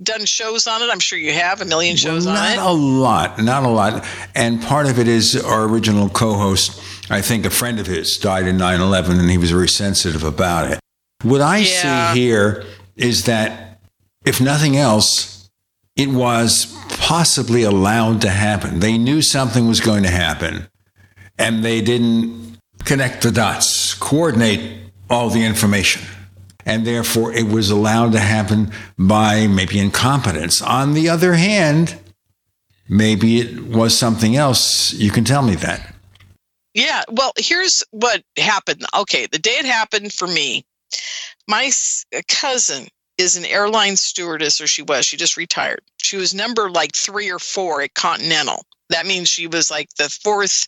done 0.01 0.25
shows 0.25 0.67
on 0.67 0.81
it 0.81 0.89
i'm 0.89 0.99
sure 0.99 1.17
you 1.17 1.33
have 1.33 1.61
a 1.61 1.65
million 1.65 1.95
shows 1.95 2.25
well, 2.25 2.37
on 2.37 2.51
it 2.51 2.55
not 2.55 2.67
a 2.67 2.71
lot 2.71 3.41
not 3.41 3.63
a 3.63 3.69
lot 3.69 4.05
and 4.35 4.61
part 4.61 4.87
of 4.87 4.99
it 4.99 5.07
is 5.07 5.35
our 5.43 5.63
original 5.63 6.09
co-host 6.09 6.81
i 7.09 7.21
think 7.21 7.45
a 7.45 7.49
friend 7.49 7.79
of 7.79 7.87
his 7.87 8.17
died 8.17 8.47
in 8.47 8.57
9-11 8.57 9.19
and 9.19 9.29
he 9.29 9.37
was 9.37 9.51
very 9.51 9.69
sensitive 9.69 10.23
about 10.23 10.71
it 10.71 10.79
what 11.23 11.41
i 11.41 11.57
yeah. 11.57 12.13
see 12.13 12.19
here 12.19 12.65
is 12.95 13.25
that 13.25 13.81
if 14.25 14.41
nothing 14.41 14.77
else 14.77 15.31
it 15.95 16.09
was 16.09 16.77
possibly 16.89 17.63
allowed 17.63 18.21
to 18.21 18.29
happen. 18.29 18.79
They 18.79 18.97
knew 18.97 19.21
something 19.21 19.67
was 19.67 19.81
going 19.81 20.03
to 20.03 20.09
happen 20.09 20.67
and 21.37 21.63
they 21.63 21.81
didn't 21.81 22.59
connect 22.85 23.23
the 23.23 23.31
dots, 23.31 23.93
coordinate 23.95 24.91
all 25.09 25.29
the 25.29 25.43
information. 25.43 26.01
And 26.65 26.85
therefore, 26.85 27.33
it 27.33 27.47
was 27.47 27.69
allowed 27.69 28.11
to 28.13 28.19
happen 28.19 28.71
by 28.97 29.47
maybe 29.47 29.79
incompetence. 29.79 30.61
On 30.61 30.93
the 30.93 31.09
other 31.09 31.33
hand, 31.33 31.97
maybe 32.87 33.39
it 33.39 33.63
was 33.63 33.97
something 33.97 34.35
else. 34.35 34.93
You 34.93 35.11
can 35.11 35.23
tell 35.23 35.41
me 35.41 35.55
that. 35.55 35.93
Yeah, 36.73 37.03
well, 37.09 37.33
here's 37.37 37.83
what 37.91 38.23
happened. 38.37 38.85
Okay, 38.97 39.27
the 39.31 39.39
day 39.39 39.51
it 39.51 39.65
happened 39.65 40.13
for 40.13 40.27
me, 40.27 40.65
my 41.47 41.69
cousin 42.27 42.87
is 43.17 43.35
an 43.35 43.45
airline 43.45 43.97
stewardess, 43.97 44.61
or 44.61 44.67
she 44.67 44.81
was. 44.81 45.05
She 45.05 45.17
just 45.17 45.37
retired. 45.37 45.81
She 46.01 46.17
was 46.17 46.33
number 46.33 46.69
like 46.69 46.95
three 46.95 47.29
or 47.29 47.39
four 47.39 47.81
at 47.81 47.93
Continental. 47.93 48.65
That 48.91 49.05
means 49.05 49.29
she 49.29 49.47
was 49.47 49.71
like 49.71 49.89
the 49.95 50.09
fourth, 50.09 50.67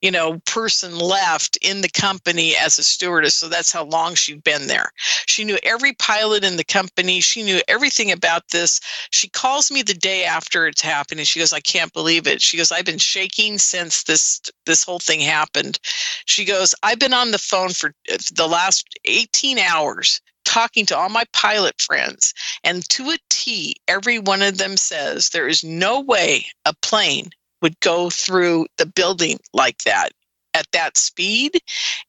you 0.00 0.10
know, 0.10 0.38
person 0.46 0.98
left 0.98 1.58
in 1.60 1.80
the 1.80 1.88
company 1.88 2.54
as 2.56 2.78
a 2.78 2.82
stewardess. 2.82 3.34
So 3.34 3.48
that's 3.48 3.72
how 3.72 3.84
long 3.84 4.14
she'd 4.14 4.44
been 4.44 4.68
there. 4.68 4.92
She 5.26 5.44
knew 5.44 5.58
every 5.62 5.92
pilot 5.94 6.44
in 6.44 6.56
the 6.56 6.64
company. 6.64 7.20
She 7.20 7.42
knew 7.42 7.60
everything 7.68 8.12
about 8.12 8.48
this. 8.50 8.80
She 9.10 9.28
calls 9.28 9.70
me 9.70 9.82
the 9.82 9.94
day 9.94 10.24
after 10.24 10.66
it's 10.66 10.80
happened, 10.80 11.20
and 11.20 11.28
she 11.28 11.40
goes, 11.40 11.52
"I 11.52 11.60
can't 11.60 11.92
believe 11.92 12.26
it." 12.26 12.40
She 12.40 12.56
goes, 12.56 12.70
"I've 12.72 12.84
been 12.84 12.98
shaking 12.98 13.58
since 13.58 14.04
this 14.04 14.40
this 14.66 14.84
whole 14.84 15.00
thing 15.00 15.20
happened." 15.20 15.78
She 16.26 16.44
goes, 16.44 16.74
"I've 16.82 16.98
been 16.98 17.14
on 17.14 17.32
the 17.32 17.38
phone 17.38 17.70
for 17.70 17.92
uh, 18.12 18.18
the 18.34 18.48
last 18.48 18.86
18 19.04 19.58
hours 19.58 20.20
talking 20.44 20.86
to 20.86 20.96
all 20.96 21.08
my 21.08 21.24
pilot 21.32 21.80
friends, 21.80 22.32
and 22.62 22.88
to 22.90 23.10
a 23.10 23.18
T, 23.30 23.76
every 23.88 24.18
one 24.18 24.42
of 24.42 24.58
them 24.58 24.76
says 24.76 25.30
there 25.30 25.48
is 25.48 25.64
no 25.64 26.00
way 26.00 26.46
a 26.64 26.74
plane 26.74 27.30
would 27.64 27.80
go 27.80 28.10
through 28.10 28.66
the 28.76 28.84
building 28.84 29.38
like 29.54 29.78
that 29.84 30.10
at 30.52 30.70
that 30.72 30.98
speed. 30.98 31.58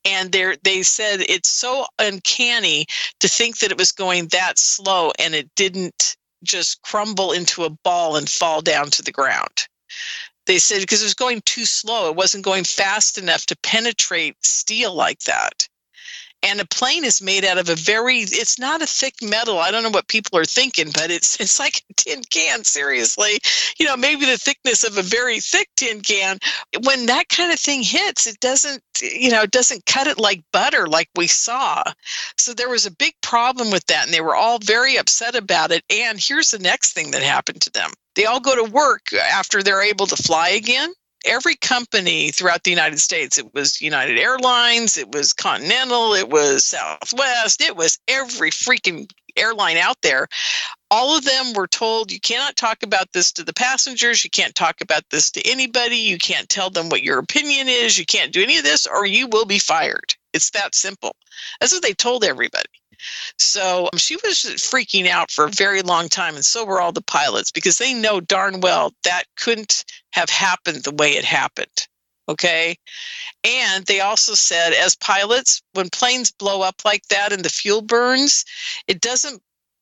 And 0.03 0.33
they 0.33 0.57
they 0.63 0.83
said 0.83 1.21
it's 1.21 1.49
so 1.49 1.85
uncanny 1.97 2.85
to 3.21 3.29
think 3.29 3.59
that 3.59 3.71
it 3.71 3.77
was 3.77 3.93
going 3.93 4.27
that 4.27 4.59
slow 4.59 5.11
and 5.17 5.33
it 5.33 5.49
didn't 5.55 6.17
just 6.43 6.81
crumble 6.81 7.31
into 7.31 7.63
a 7.63 7.69
ball 7.69 8.17
and 8.17 8.29
fall 8.29 8.61
down 8.61 8.87
to 8.91 9.01
the 9.01 9.13
ground. 9.13 9.67
They 10.45 10.59
said 10.59 10.81
because 10.81 11.01
it 11.01 11.05
was 11.05 11.13
going 11.15 11.41
too 11.45 11.65
slow 11.65 12.09
it 12.09 12.17
wasn't 12.17 12.43
going 12.43 12.65
fast 12.65 13.17
enough 13.17 13.45
to 13.45 13.57
penetrate 13.63 14.35
steel 14.45 14.93
like 14.93 15.21
that 15.21 15.67
and 16.45 16.61
a 16.61 16.65
plane 16.67 17.03
is 17.03 17.21
made 17.21 17.43
out 17.43 17.57
of 17.57 17.69
a 17.69 17.75
very 17.75 18.19
it's 18.19 18.59
not 18.59 18.81
a 18.81 18.85
thick 18.85 19.15
metal. 19.21 19.59
I 19.59 19.71
don't 19.71 19.83
know 19.83 19.89
what 19.89 20.07
people 20.07 20.37
are 20.37 20.45
thinking 20.45 20.91
but 20.93 21.11
it's 21.11 21.39
it's 21.39 21.59
like 21.59 21.83
a 21.89 21.93
tin 21.95 22.21
can 22.29 22.63
seriously. 22.63 23.39
You 23.79 23.85
know 23.85 23.97
maybe 23.97 24.25
the 24.25 24.37
thickness 24.37 24.83
of 24.83 24.97
a 24.97 25.01
very 25.01 25.39
thick 25.39 25.69
tin 25.75 26.01
can. 26.01 26.39
When 26.83 27.07
that 27.07 27.29
kind 27.29 27.51
of 27.51 27.59
thing 27.59 27.83
hits 27.83 28.27
it 28.27 28.39
doesn't 28.39 28.83
you 29.01 29.31
know 29.31 29.41
it 29.41 29.51
doesn't 29.51 29.85
cut 29.85 30.07
it 30.07 30.19
like 30.19 30.43
butter 30.51 30.87
like 30.87 31.09
we 31.15 31.27
saw. 31.27 31.83
So 32.37 32.53
there 32.53 32.69
was 32.69 32.85
a 32.85 32.91
big 32.91 33.13
problem 33.21 33.71
with 33.71 33.85
that 33.87 34.05
and 34.05 34.13
they 34.13 34.21
were 34.21 34.35
all 34.35 34.59
very 34.59 34.97
upset 34.97 35.35
about 35.35 35.71
it. 35.71 35.83
And 35.89 36.19
here's 36.19 36.51
the 36.51 36.59
next 36.59 36.93
thing 36.93 37.11
that 37.11 37.23
happened 37.23 37.61
to 37.61 37.71
them. 37.71 37.91
They 38.15 38.25
all 38.25 38.39
go 38.39 38.55
to 38.55 38.71
work 38.71 39.11
after 39.13 39.61
they're 39.61 39.83
able 39.83 40.07
to 40.07 40.15
fly 40.15 40.49
again 40.49 40.93
every 41.25 41.55
company 41.55 42.31
throughout 42.31 42.63
the 42.63 42.71
United 42.71 42.99
States. 42.99 43.37
It 43.37 43.53
was 43.53 43.81
United 43.81 44.17
Airlines, 44.17 44.97
it 44.97 45.11
was 45.11 45.33
Continental, 45.33 46.13
it 46.13 46.29
was 46.29 46.65
Southwest, 46.65 47.61
it 47.61 47.75
was 47.75 47.97
every 48.07 48.51
freaking 48.51 49.09
airline 49.37 49.77
out 49.77 50.01
there. 50.01 50.27
All 50.91 51.17
of 51.17 51.25
them 51.25 51.53
were 51.53 51.67
told 51.67 52.11
you 52.11 52.19
cannot 52.19 52.55
talk 52.55 52.83
about 52.83 53.11
this 53.13 53.31
to 53.33 53.43
the 53.43 53.53
passengers, 53.53 54.23
you 54.23 54.29
can't 54.29 54.55
talk 54.55 54.81
about 54.81 55.03
this 55.09 55.29
to 55.31 55.49
anybody, 55.49 55.97
you 55.97 56.17
can't 56.17 56.47
tell 56.47 56.69
them 56.69 56.89
what 56.89 57.03
your 57.03 57.19
opinion 57.19 57.67
is, 57.67 57.97
you 57.97 58.05
can't 58.05 58.31
do 58.31 58.43
any 58.43 58.57
of 58.57 58.63
this, 58.63 58.85
or 58.85 59.05
you 59.05 59.27
will 59.27 59.45
be 59.45 59.59
fired. 59.59 60.15
It's 60.33 60.51
that 60.51 60.75
simple. 60.75 61.15
That's 61.59 61.73
what 61.73 61.81
they 61.81 61.93
told 61.93 62.23
everybody. 62.23 62.69
So 63.37 63.89
um, 63.91 63.97
she 63.97 64.15
was 64.17 64.37
freaking 64.57 65.07
out 65.07 65.31
for 65.31 65.45
a 65.45 65.51
very 65.51 65.81
long 65.81 66.09
time, 66.09 66.35
and 66.35 66.45
so 66.45 66.65
were 66.65 66.81
all 66.81 66.91
the 66.91 67.01
pilots 67.01 67.51
because 67.51 67.77
they 67.77 67.93
know 67.93 68.19
darn 68.19 68.61
well 68.61 68.93
that 69.03 69.23
couldn't 69.37 69.85
have 70.11 70.29
happened 70.29 70.83
the 70.83 70.95
way 70.95 71.11
it 71.11 71.25
happened. 71.25 71.87
Okay. 72.27 72.77
And 73.43 73.85
they 73.85 74.01
also 74.01 74.33
said, 74.33 74.73
as 74.73 74.95
pilots, 74.95 75.61
when 75.73 75.89
planes 75.89 76.31
blow 76.31 76.61
up 76.61 76.81
like 76.83 77.03
that 77.09 77.31
and 77.31 77.45
the 77.45 77.49
fuel 77.49 77.81
burns, 77.81 78.43
it 78.87 78.99
doesn't 78.99 79.41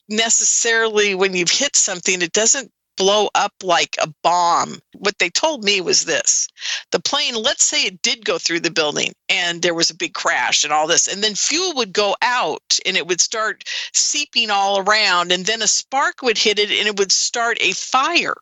necessarily, 0.10 1.16
when 1.16 1.34
you've 1.34 1.50
hit 1.50 1.76
something, 1.76 2.22
it 2.22 2.34
doesn't 2.34 2.70
blow 2.98 3.30
up 3.36 3.54
like 3.64 3.96
a 4.02 4.14
bomb. 4.24 4.80
What 4.96 5.18
they 5.20 5.30
told 5.30 5.64
me 5.64 5.82
was 5.82 6.06
this 6.06 6.48
the 6.92 7.00
plane, 7.00 7.36
let's 7.36 7.66
say 7.66 7.84
it 7.84 8.02
did 8.02 8.26
go 8.26 8.38
through 8.38 8.60
the 8.60 8.72
building 8.72 9.14
and 9.30 9.62
there 9.62 9.74
was 9.74 9.90
a 9.90 9.96
big 9.96 10.14
crash 10.14 10.64
and 10.64 10.72
all 10.72 10.88
this, 10.88 11.08
and 11.08 11.24
then 11.24 11.36
fuel 11.36 11.74
would 11.76 11.94
go 11.94 12.16
out 12.22 12.80
and 12.86 12.96
it 12.96 13.08
would 13.08 13.22
start 13.22 13.64
seeping 13.94 14.52
all 14.52 14.80
around, 14.80 15.32
and 15.32 15.46
then 15.46 15.62
a 15.62 15.68
spark 15.68 16.22
would 16.22 16.38
hit 16.38 16.60
it 16.60 16.70
and 16.72 16.88
it 16.88 16.98
would 17.00 17.12
start 17.12 17.58
a 17.62 17.72
fire. 17.74 18.36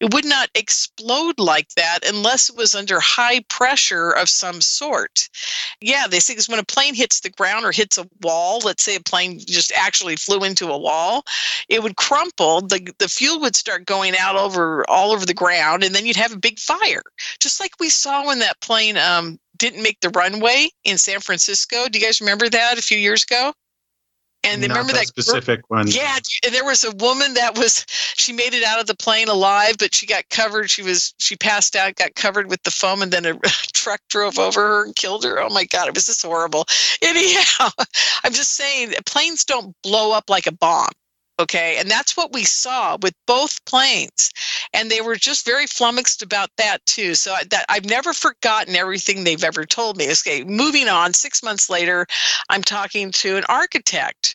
It 0.00 0.14
would 0.14 0.24
not 0.24 0.48
explode 0.54 1.38
like 1.38 1.68
that 1.74 2.00
unless 2.06 2.48
it 2.48 2.56
was 2.56 2.74
under 2.74 3.00
high 3.00 3.40
pressure 3.48 4.10
of 4.10 4.28
some 4.28 4.60
sort. 4.60 5.28
Yeah, 5.80 6.06
they 6.08 6.20
say 6.20 6.32
because 6.32 6.48
when 6.48 6.58
a 6.58 6.64
plane 6.64 6.94
hits 6.94 7.20
the 7.20 7.30
ground 7.30 7.64
or 7.64 7.72
hits 7.72 7.98
a 7.98 8.08
wall, 8.22 8.60
let's 8.64 8.82
say 8.82 8.96
a 8.96 9.00
plane 9.00 9.38
just 9.38 9.72
actually 9.76 10.16
flew 10.16 10.44
into 10.44 10.68
a 10.68 10.78
wall, 10.78 11.24
it 11.68 11.82
would 11.82 11.96
crumple, 11.96 12.62
the, 12.62 12.92
the 12.98 13.08
fuel 13.08 13.40
would 13.40 13.56
start 13.56 13.84
going 13.86 13.97
going 13.98 14.14
out 14.16 14.36
over 14.36 14.88
all 14.88 15.12
over 15.12 15.26
the 15.26 15.34
ground, 15.34 15.82
and 15.82 15.94
then 15.94 16.06
you'd 16.06 16.16
have 16.16 16.32
a 16.32 16.38
big 16.38 16.58
fire, 16.58 17.02
just 17.40 17.60
like 17.60 17.72
we 17.80 17.88
saw 17.88 18.26
when 18.26 18.38
that 18.38 18.60
plane 18.60 18.96
um, 18.96 19.38
didn't 19.56 19.82
make 19.82 19.98
the 20.00 20.10
runway 20.10 20.68
in 20.84 20.96
San 20.98 21.20
Francisco. 21.20 21.88
Do 21.88 21.98
you 21.98 22.04
guys 22.04 22.20
remember 22.20 22.48
that 22.48 22.78
a 22.78 22.82
few 22.82 22.98
years 22.98 23.24
ago? 23.24 23.52
And 24.44 24.62
Not 24.62 24.68
remember 24.68 24.92
that, 24.92 25.00
that 25.00 25.08
specific 25.08 25.68
one. 25.68 25.88
Yeah, 25.88 26.16
and 26.44 26.54
there 26.54 26.64
was 26.64 26.84
a 26.84 26.92
woman 26.92 27.34
that 27.34 27.58
was 27.58 27.84
she 27.88 28.32
made 28.32 28.54
it 28.54 28.62
out 28.62 28.80
of 28.80 28.86
the 28.86 28.94
plane 28.94 29.28
alive, 29.28 29.74
but 29.80 29.92
she 29.92 30.06
got 30.06 30.28
covered. 30.30 30.70
She 30.70 30.82
was 30.82 31.12
she 31.18 31.34
passed 31.34 31.74
out, 31.74 31.96
got 31.96 32.14
covered 32.14 32.48
with 32.48 32.62
the 32.62 32.70
foam, 32.70 33.02
and 33.02 33.10
then 33.10 33.26
a 33.26 33.34
truck 33.74 34.00
drove 34.08 34.38
over 34.38 34.60
her 34.60 34.84
and 34.84 34.94
killed 34.94 35.24
her. 35.24 35.40
Oh 35.40 35.50
my 35.50 35.64
God, 35.64 35.88
it 35.88 35.94
was 35.94 36.06
just 36.06 36.24
horrible. 36.24 36.66
Anyhow, 37.02 37.70
I'm 38.24 38.32
just 38.32 38.54
saying 38.54 38.94
planes 39.06 39.44
don't 39.44 39.74
blow 39.82 40.12
up 40.12 40.30
like 40.30 40.46
a 40.46 40.52
bomb. 40.52 40.92
Okay. 41.40 41.76
And 41.78 41.88
that's 41.90 42.16
what 42.16 42.32
we 42.32 42.44
saw 42.44 42.96
with 43.00 43.14
both 43.26 43.64
planes. 43.64 44.30
And 44.74 44.90
they 44.90 45.00
were 45.00 45.16
just 45.16 45.46
very 45.46 45.66
flummoxed 45.66 46.22
about 46.22 46.50
that 46.56 46.84
too. 46.86 47.14
So 47.14 47.34
that 47.50 47.64
I've 47.68 47.84
never 47.84 48.12
forgotten 48.12 48.74
everything 48.74 49.22
they've 49.24 49.44
ever 49.44 49.64
told 49.64 49.96
me. 49.96 50.10
Okay. 50.10 50.42
Moving 50.44 50.88
on, 50.88 51.14
six 51.14 51.42
months 51.42 51.70
later, 51.70 52.06
I'm 52.48 52.62
talking 52.62 53.12
to 53.12 53.36
an 53.36 53.44
architect 53.48 54.34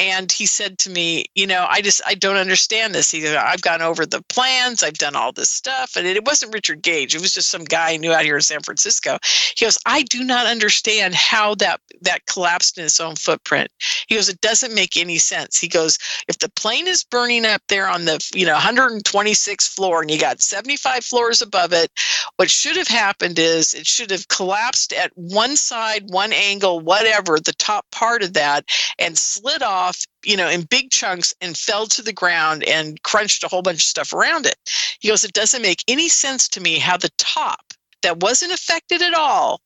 and 0.00 0.32
he 0.32 0.46
said 0.46 0.78
to 0.78 0.90
me, 0.90 1.26
you 1.34 1.46
know, 1.46 1.66
I 1.68 1.82
just 1.82 2.00
I 2.06 2.14
don't 2.14 2.38
understand 2.38 2.94
this. 2.94 3.10
He 3.10 3.28
I've 3.28 3.60
gone 3.60 3.82
over 3.82 4.06
the 4.06 4.22
plans, 4.30 4.82
I've 4.82 4.94
done 4.94 5.14
all 5.14 5.30
this 5.30 5.50
stuff, 5.50 5.94
and 5.94 6.06
it, 6.06 6.16
it 6.16 6.24
wasn't 6.24 6.54
Richard 6.54 6.80
Gage. 6.80 7.14
It 7.14 7.20
was 7.20 7.34
just 7.34 7.50
some 7.50 7.64
guy 7.64 7.92
I 7.92 7.96
knew 7.98 8.10
out 8.10 8.24
here 8.24 8.36
in 8.36 8.40
San 8.40 8.62
Francisco. 8.62 9.18
He 9.54 9.66
goes, 9.66 9.78
I 9.84 10.02
do 10.02 10.24
not 10.24 10.46
understand 10.46 11.14
how 11.14 11.54
that 11.56 11.82
that 12.00 12.24
collapsed 12.24 12.78
in 12.78 12.84
its 12.84 12.98
own 12.98 13.14
footprint. 13.14 13.70
He 14.08 14.14
goes, 14.14 14.30
it 14.30 14.40
doesn't 14.40 14.74
make 14.74 14.96
any 14.96 15.18
sense. 15.18 15.58
He 15.58 15.68
goes, 15.68 15.98
if 16.28 16.38
the 16.38 16.48
plane 16.48 16.86
is 16.86 17.04
burning 17.04 17.44
up 17.44 17.60
there 17.68 17.86
on 17.86 18.06
the 18.06 18.26
you 18.34 18.46
know 18.46 18.56
126th 18.56 19.68
floor 19.68 20.00
and 20.00 20.10
you 20.10 20.18
got 20.18 20.40
75 20.40 21.04
floors 21.04 21.42
above 21.42 21.74
it, 21.74 21.90
what 22.36 22.50
should 22.50 22.76
have 22.78 22.88
happened 22.88 23.38
is 23.38 23.74
it 23.74 23.86
should 23.86 24.10
have 24.10 24.28
collapsed 24.28 24.94
at 24.94 25.12
one 25.14 25.56
side, 25.56 26.04
one 26.08 26.32
angle, 26.32 26.80
whatever, 26.80 27.38
the 27.38 27.52
top 27.52 27.84
part 27.92 28.22
of 28.22 28.32
that, 28.32 28.64
and 28.98 29.18
slid 29.18 29.62
off 29.62 29.89
off, 29.90 30.04
you 30.24 30.36
know, 30.36 30.48
in 30.48 30.62
big 30.62 30.90
chunks 30.90 31.34
and 31.40 31.56
fell 31.56 31.86
to 31.86 32.02
the 32.02 32.12
ground 32.12 32.64
and 32.64 33.02
crunched 33.02 33.44
a 33.44 33.48
whole 33.48 33.62
bunch 33.62 33.78
of 33.78 33.82
stuff 33.82 34.12
around 34.12 34.46
it. 34.46 34.56
He 35.00 35.08
goes, 35.08 35.24
It 35.24 35.32
doesn't 35.32 35.62
make 35.62 35.84
any 35.88 36.08
sense 36.08 36.48
to 36.50 36.60
me 36.60 36.78
how 36.78 36.96
the 36.96 37.10
top 37.18 37.74
that 38.02 38.20
wasn't 38.20 38.52
affected 38.52 39.02
at 39.02 39.14
all 39.14 39.60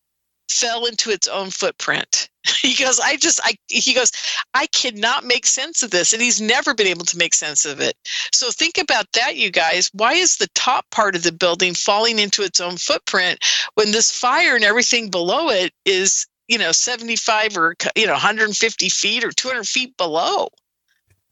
fell 0.50 0.86
into 0.86 1.10
its 1.10 1.28
own 1.28 1.50
footprint. 1.50 2.28
He 2.60 2.74
goes, 2.74 3.00
I 3.00 3.16
just, 3.16 3.40
I, 3.42 3.54
he 3.68 3.94
goes, 3.94 4.10
I 4.52 4.66
cannot 4.66 5.24
make 5.24 5.46
sense 5.46 5.82
of 5.82 5.90
this. 5.90 6.12
And 6.12 6.20
he's 6.20 6.40
never 6.40 6.74
been 6.74 6.86
able 6.86 7.04
to 7.06 7.16
make 7.16 7.34
sense 7.34 7.64
of 7.64 7.80
it. 7.80 7.94
So 8.32 8.50
think 8.50 8.78
about 8.78 9.06
that, 9.12 9.36
you 9.36 9.50
guys. 9.50 9.90
Why 9.94 10.14
is 10.14 10.36
the 10.36 10.48
top 10.54 10.84
part 10.90 11.14
of 11.14 11.22
the 11.22 11.32
building 11.32 11.74
falling 11.74 12.18
into 12.18 12.42
its 12.42 12.60
own 12.60 12.76
footprint 12.76 13.38
when 13.74 13.92
this 13.92 14.10
fire 14.10 14.56
and 14.56 14.64
everything 14.64 15.10
below 15.10 15.48
it 15.48 15.72
is, 15.86 16.26
you 16.48 16.58
know, 16.58 16.72
75 16.72 17.56
or, 17.56 17.74
you 17.96 18.06
know, 18.06 18.12
150 18.12 18.88
feet 18.88 19.24
or 19.24 19.32
200 19.32 19.66
feet 19.66 19.96
below? 19.96 20.48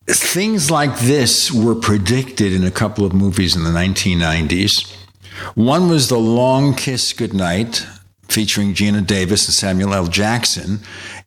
Things 0.07 0.71
like 0.71 0.99
this 1.01 1.53
were 1.53 1.75
predicted 1.75 2.53
in 2.53 2.65
a 2.65 2.71
couple 2.71 3.05
of 3.05 3.13
movies 3.13 3.55
in 3.55 3.63
the 3.63 3.71
1990s. 3.71 4.97
One 5.55 5.89
was 5.89 6.09
The 6.09 6.19
Long 6.19 6.75
Kiss 6.75 7.13
Goodnight, 7.13 7.87
featuring 8.29 8.75
Geena 8.75 9.07
Davis 9.07 9.47
and 9.47 9.55
Samuel 9.55 9.95
L. 9.95 10.07
Jackson. 10.07 10.81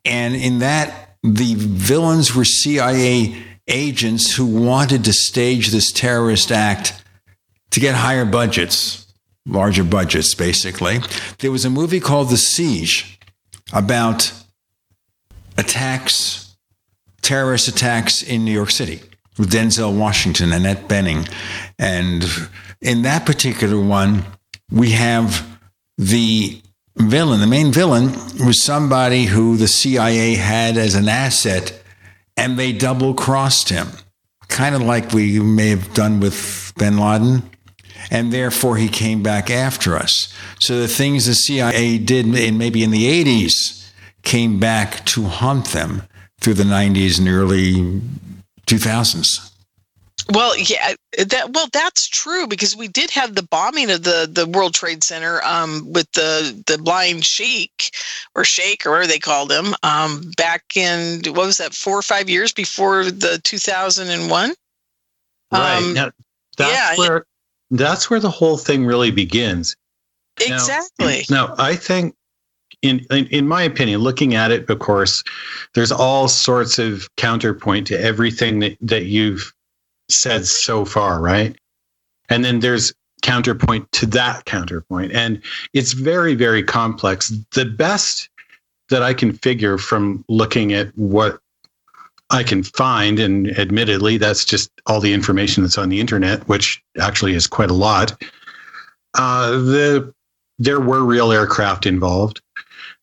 And 0.04 0.34
in 0.34 0.58
that, 0.58 1.16
the 1.22 1.54
villains 1.56 2.34
were 2.34 2.44
CIA 2.44 3.42
agents 3.68 4.34
who 4.34 4.46
wanted 4.46 5.04
to 5.04 5.12
stage 5.12 5.68
this 5.68 5.90
terrorist 5.90 6.52
act 6.52 7.02
to 7.70 7.80
get 7.80 7.94
higher 7.94 8.24
budgets, 8.24 9.12
larger 9.44 9.84
budgets, 9.84 10.34
basically. 10.34 10.98
There 11.38 11.50
was 11.50 11.64
a 11.64 11.70
movie 11.70 12.00
called 12.00 12.28
The 12.28 12.36
Siege 12.36 13.15
about 13.72 14.32
attacks, 15.56 16.56
terrorist 17.22 17.68
attacks 17.68 18.22
in 18.22 18.44
New 18.44 18.52
York 18.52 18.70
City 18.70 19.00
with 19.38 19.50
Denzel 19.50 19.98
Washington, 19.98 20.52
Annette 20.52 20.88
Bening. 20.88 21.30
And 21.78 22.24
in 22.80 23.02
that 23.02 23.26
particular 23.26 23.80
one, 23.80 24.24
we 24.70 24.90
have 24.90 25.58
the 25.98 26.60
villain. 26.96 27.40
The 27.40 27.46
main 27.46 27.72
villain 27.72 28.12
was 28.44 28.62
somebody 28.62 29.24
who 29.24 29.56
the 29.56 29.68
CIA 29.68 30.34
had 30.34 30.76
as 30.76 30.94
an 30.94 31.08
asset, 31.08 31.82
and 32.36 32.58
they 32.58 32.72
double 32.72 33.14
crossed 33.14 33.68
him, 33.68 33.88
kind 34.48 34.74
of 34.74 34.82
like 34.82 35.12
we 35.12 35.38
may 35.40 35.68
have 35.68 35.92
done 35.94 36.20
with 36.20 36.72
bin 36.78 36.98
Laden. 36.98 37.50
And 38.10 38.32
therefore, 38.32 38.76
he 38.76 38.88
came 38.88 39.22
back 39.22 39.50
after 39.50 39.96
us. 39.96 40.32
So 40.66 40.80
the 40.80 40.88
things 40.88 41.26
the 41.26 41.34
CIA 41.34 41.96
did 41.96 42.26
in 42.34 42.58
maybe 42.58 42.82
in 42.82 42.90
the 42.90 43.04
80s 43.24 43.88
came 44.22 44.58
back 44.58 45.04
to 45.06 45.22
haunt 45.22 45.66
them 45.66 46.02
through 46.40 46.54
the 46.54 46.64
90s 46.64 47.20
and 47.20 47.28
early 47.28 48.02
2000s. 48.66 49.52
Well, 50.32 50.58
yeah, 50.58 50.94
that 51.18 51.52
well, 51.52 51.68
that's 51.72 52.08
true 52.08 52.48
because 52.48 52.76
we 52.76 52.88
did 52.88 53.12
have 53.12 53.36
the 53.36 53.44
bombing 53.44 53.92
of 53.92 54.02
the 54.02 54.28
the 54.28 54.44
World 54.44 54.74
Trade 54.74 55.04
Center 55.04 55.40
um, 55.44 55.86
with 55.92 56.10
the 56.12 56.60
the 56.66 56.78
blind 56.78 57.24
sheik 57.24 57.94
or 58.34 58.42
sheikh 58.42 58.84
or 58.84 58.90
whatever 58.90 59.06
they 59.06 59.20
called 59.20 59.52
him 59.52 59.72
um, 59.84 60.32
back 60.36 60.76
in 60.76 61.20
what 61.26 61.46
was 61.46 61.58
that 61.58 61.74
four 61.74 61.96
or 61.96 62.02
five 62.02 62.28
years 62.28 62.52
before 62.52 63.04
the 63.04 63.40
two 63.44 63.58
thousand 63.58 64.08
and 64.08 64.28
one. 64.28 64.52
Right 65.52 65.76
um, 65.76 65.94
now, 65.94 66.10
that's 66.58 66.72
yeah, 66.72 66.96
where 66.96 67.24
that's 67.70 68.10
where 68.10 68.18
the 68.18 68.30
whole 68.30 68.56
thing 68.56 68.84
really 68.84 69.12
begins. 69.12 69.76
Exactly. 70.40 71.24
Now, 71.30 71.48
now 71.48 71.54
I 71.58 71.76
think 71.76 72.14
in, 72.82 73.00
in, 73.10 73.26
in 73.26 73.48
my 73.48 73.62
opinion, 73.62 74.00
looking 74.00 74.34
at 74.34 74.50
it, 74.50 74.68
of 74.68 74.78
course, 74.78 75.22
there's 75.74 75.92
all 75.92 76.28
sorts 76.28 76.78
of 76.78 77.08
counterpoint 77.16 77.86
to 77.88 78.00
everything 78.00 78.60
that, 78.60 78.76
that 78.80 79.06
you've 79.06 79.52
said 80.08 80.46
so 80.46 80.84
far, 80.84 81.20
right? 81.20 81.56
And 82.28 82.44
then 82.44 82.60
there's 82.60 82.92
counterpoint 83.22 83.90
to 83.92 84.06
that 84.06 84.44
counterpoint. 84.44 85.12
And 85.12 85.42
it's 85.72 85.92
very, 85.92 86.34
very 86.34 86.62
complex. 86.62 87.32
The 87.52 87.64
best 87.64 88.28
that 88.88 89.02
I 89.02 89.14
can 89.14 89.32
figure 89.32 89.78
from 89.78 90.24
looking 90.28 90.72
at 90.72 90.96
what 90.96 91.40
I 92.30 92.42
can 92.42 92.62
find, 92.62 93.18
and 93.18 93.56
admittedly, 93.58 94.16
that's 94.18 94.44
just 94.44 94.70
all 94.86 95.00
the 95.00 95.12
information 95.12 95.62
that's 95.62 95.78
on 95.78 95.88
the 95.88 96.00
internet, 96.00 96.46
which 96.48 96.82
actually 96.98 97.34
is 97.34 97.46
quite 97.46 97.70
a 97.70 97.74
lot. 97.74 98.20
Uh, 99.14 99.50
the 99.52 100.14
there 100.58 100.80
were 100.80 101.04
real 101.04 101.32
aircraft 101.32 101.86
involved. 101.86 102.40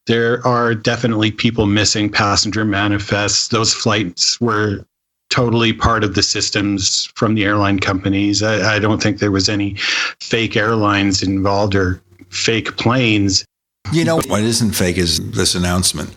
There 0.06 0.46
are 0.46 0.76
definitely 0.76 1.32
people 1.32 1.66
missing, 1.66 2.10
passenger 2.10 2.66
manifests. 2.66 3.48
Those 3.48 3.74
flights 3.74 4.40
were 4.42 4.86
totally 5.30 5.74
part 5.74 6.04
of 6.04 6.14
the 6.16 6.24
systems 6.24 7.06
from 7.16 7.36
the 7.36 7.46
airline 7.46 7.80
companies. 7.80 8.44
I, 8.44 8.76
I 8.76 8.80
don't 8.80 9.02
think 9.02 9.20
there 9.20 9.32
was 9.32 9.50
any 9.50 9.76
fake 10.20 10.56
airlines 10.56 11.24
involved 11.24 11.74
or 11.74 12.02
fake 12.30 12.76
planes. 12.78 13.46
You 13.92 14.04
know, 14.06 14.18
what 14.28 14.44
isn't 14.44 14.74
fake 14.74 14.98
is 14.98 15.32
this 15.32 15.56
announcement, 15.56 16.16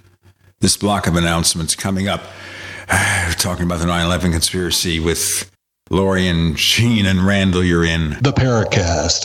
this 0.61 0.76
block 0.76 1.07
of 1.07 1.16
announcements 1.16 1.74
coming 1.74 2.09
up. 2.09 2.24
We're 2.89 3.32
talking 3.39 3.64
about 3.64 3.78
the 3.78 3.87
9 3.87 4.05
11 4.05 4.32
conspiracy 4.32 5.01
with 5.01 5.51
Lori 5.91 6.26
and 6.28 6.57
Gene 6.57 7.07
and 7.07 7.26
Randall. 7.26 7.64
You're 7.64 7.84
in 7.84 8.11
the 8.20 8.32
Paracast. 8.32 9.24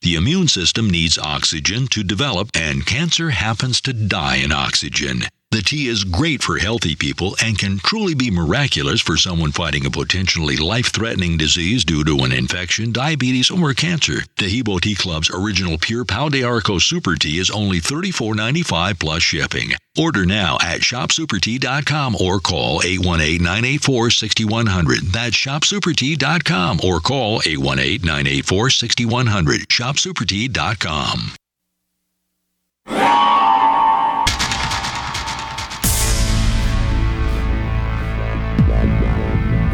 The 0.00 0.14
immune 0.14 0.48
system 0.48 0.88
needs 0.88 1.18
oxygen 1.18 1.88
to 1.88 2.04
develop, 2.04 2.50
and 2.54 2.86
cancer 2.86 3.30
happens 3.30 3.80
to 3.80 3.92
die 3.92 4.36
in 4.36 4.52
oxygen. 4.52 5.26
The 5.50 5.62
tea 5.62 5.88
is 5.88 6.04
great 6.04 6.42
for 6.42 6.58
healthy 6.58 6.94
people 6.94 7.34
and 7.42 7.58
can 7.58 7.78
truly 7.78 8.14
be 8.14 8.30
miraculous 8.30 9.00
for 9.00 9.16
someone 9.16 9.50
fighting 9.50 9.86
a 9.86 9.90
potentially 9.90 10.56
life 10.58 10.88
threatening 10.92 11.38
disease 11.38 11.86
due 11.86 12.04
to 12.04 12.18
an 12.24 12.32
infection, 12.32 12.92
diabetes, 12.92 13.50
or 13.50 13.72
cancer. 13.72 14.16
Taheebo 14.36 14.78
Tea 14.78 14.94
Club's 14.94 15.30
original 15.30 15.78
pure 15.78 16.04
Pau 16.04 16.28
d'Arco 16.28 16.78
Super 16.78 17.16
Tea 17.16 17.38
is 17.38 17.50
only 17.50 17.80
$34.95 17.80 19.00
plus 19.00 19.22
shipping. 19.22 19.70
Order 19.98 20.26
now 20.26 20.58
at 20.60 20.82
shopsupertea.com 20.82 22.16
or 22.20 22.40
call 22.40 22.82
818 22.84 23.42
984 23.42 24.10
6100. 24.10 25.00
That's 25.04 25.34
shopsupertea.com 25.34 26.80
or 26.84 27.00
call 27.00 27.40
818 27.46 28.02
984 28.02 28.68
6100. 28.68 29.60
Shopsupertea.com. 29.68 31.32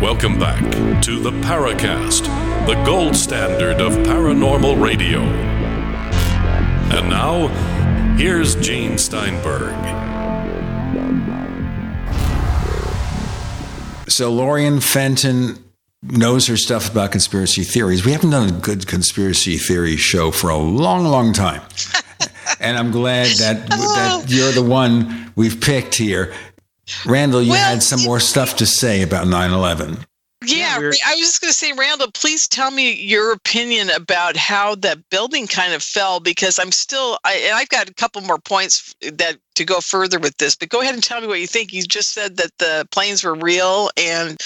Welcome 0.05 0.39
back 0.39 0.61
to 1.05 1.19
the 1.19 1.31
Paracast, 1.31 2.27
the 2.67 2.75
gold 2.85 3.17
standard 3.17 3.81
of 3.81 3.95
paranormal 4.07 4.79
radio. 4.79 5.21
And 6.93 7.09
now, 7.09 7.49
here's 8.19 8.55
Gene 8.57 8.99
Steinberg. 8.99 9.73
So 14.07 14.31
Lorien 14.31 14.81
Fenton 14.81 15.65
knows 16.03 16.49
her 16.49 16.59
stuff 16.59 16.91
about 16.91 17.13
conspiracy 17.13 17.65
theories. 17.65 18.05
We 18.05 18.13
haven't 18.13 18.29
done 18.29 18.51
a 18.51 18.61
good 18.61 18.87
conspiracy 18.87 19.57
theory 19.57 19.97
show 19.97 20.31
for 20.31 20.51
a 20.51 20.59
long, 20.59 21.07
long 21.07 21.33
time. 21.33 21.63
and 22.61 22.77
I'm 22.77 22.91
glad 22.91 23.29
that, 23.39 23.67
that 23.71 24.27
you're 24.29 24.53
the 24.53 24.63
one 24.63 25.33
we've 25.35 25.63
picked 25.63 25.95
here. 25.95 26.35
Randall, 27.07 27.43
you 27.43 27.51
Well, 27.51 27.71
had 27.73 27.83
some 27.83 28.03
more 28.03 28.21
stuff 28.21 28.57
to 28.57 28.67
say 28.67 29.03
about 29.03 29.27
9 29.27 29.51
11. 29.53 29.99
Yeah, 30.47 30.77
I 30.77 30.79
was 30.81 30.99
just 31.21 31.41
going 31.41 31.51
to 31.51 31.57
say, 31.57 31.73
Randall, 31.73 32.11
please 32.13 32.47
tell 32.47 32.71
me 32.71 32.93
your 32.93 33.33
opinion 33.33 33.91
about 33.91 34.37
how 34.37 34.75
that 34.77 35.09
building 35.09 35.47
kind 35.47 35.73
of 35.73 35.83
fell 35.83 36.21
because 36.21 36.59
I'm 36.59 36.73
still, 36.73 37.19
I, 37.25 37.35
and 37.37 37.55
I've 37.57 37.69
got 37.69 37.89
a 37.89 37.95
couple 37.95 38.21
more 38.23 38.39
points 38.39 38.95
that 39.01 39.39
to 39.55 39.65
go 39.65 39.81
further 39.81 40.19
with 40.19 40.37
this, 40.39 40.55
but 40.55 40.69
go 40.69 40.81
ahead 40.81 40.95
and 40.95 41.03
tell 41.03 41.21
me 41.21 41.27
what 41.27 41.41
you 41.41 41.47
think. 41.47 41.73
You 41.73 41.83
just 41.83 42.13
said 42.13 42.37
that 42.37 42.51
the 42.59 42.87
planes 42.91 43.25
were 43.25 43.35
real 43.35 43.91
and 43.97 44.41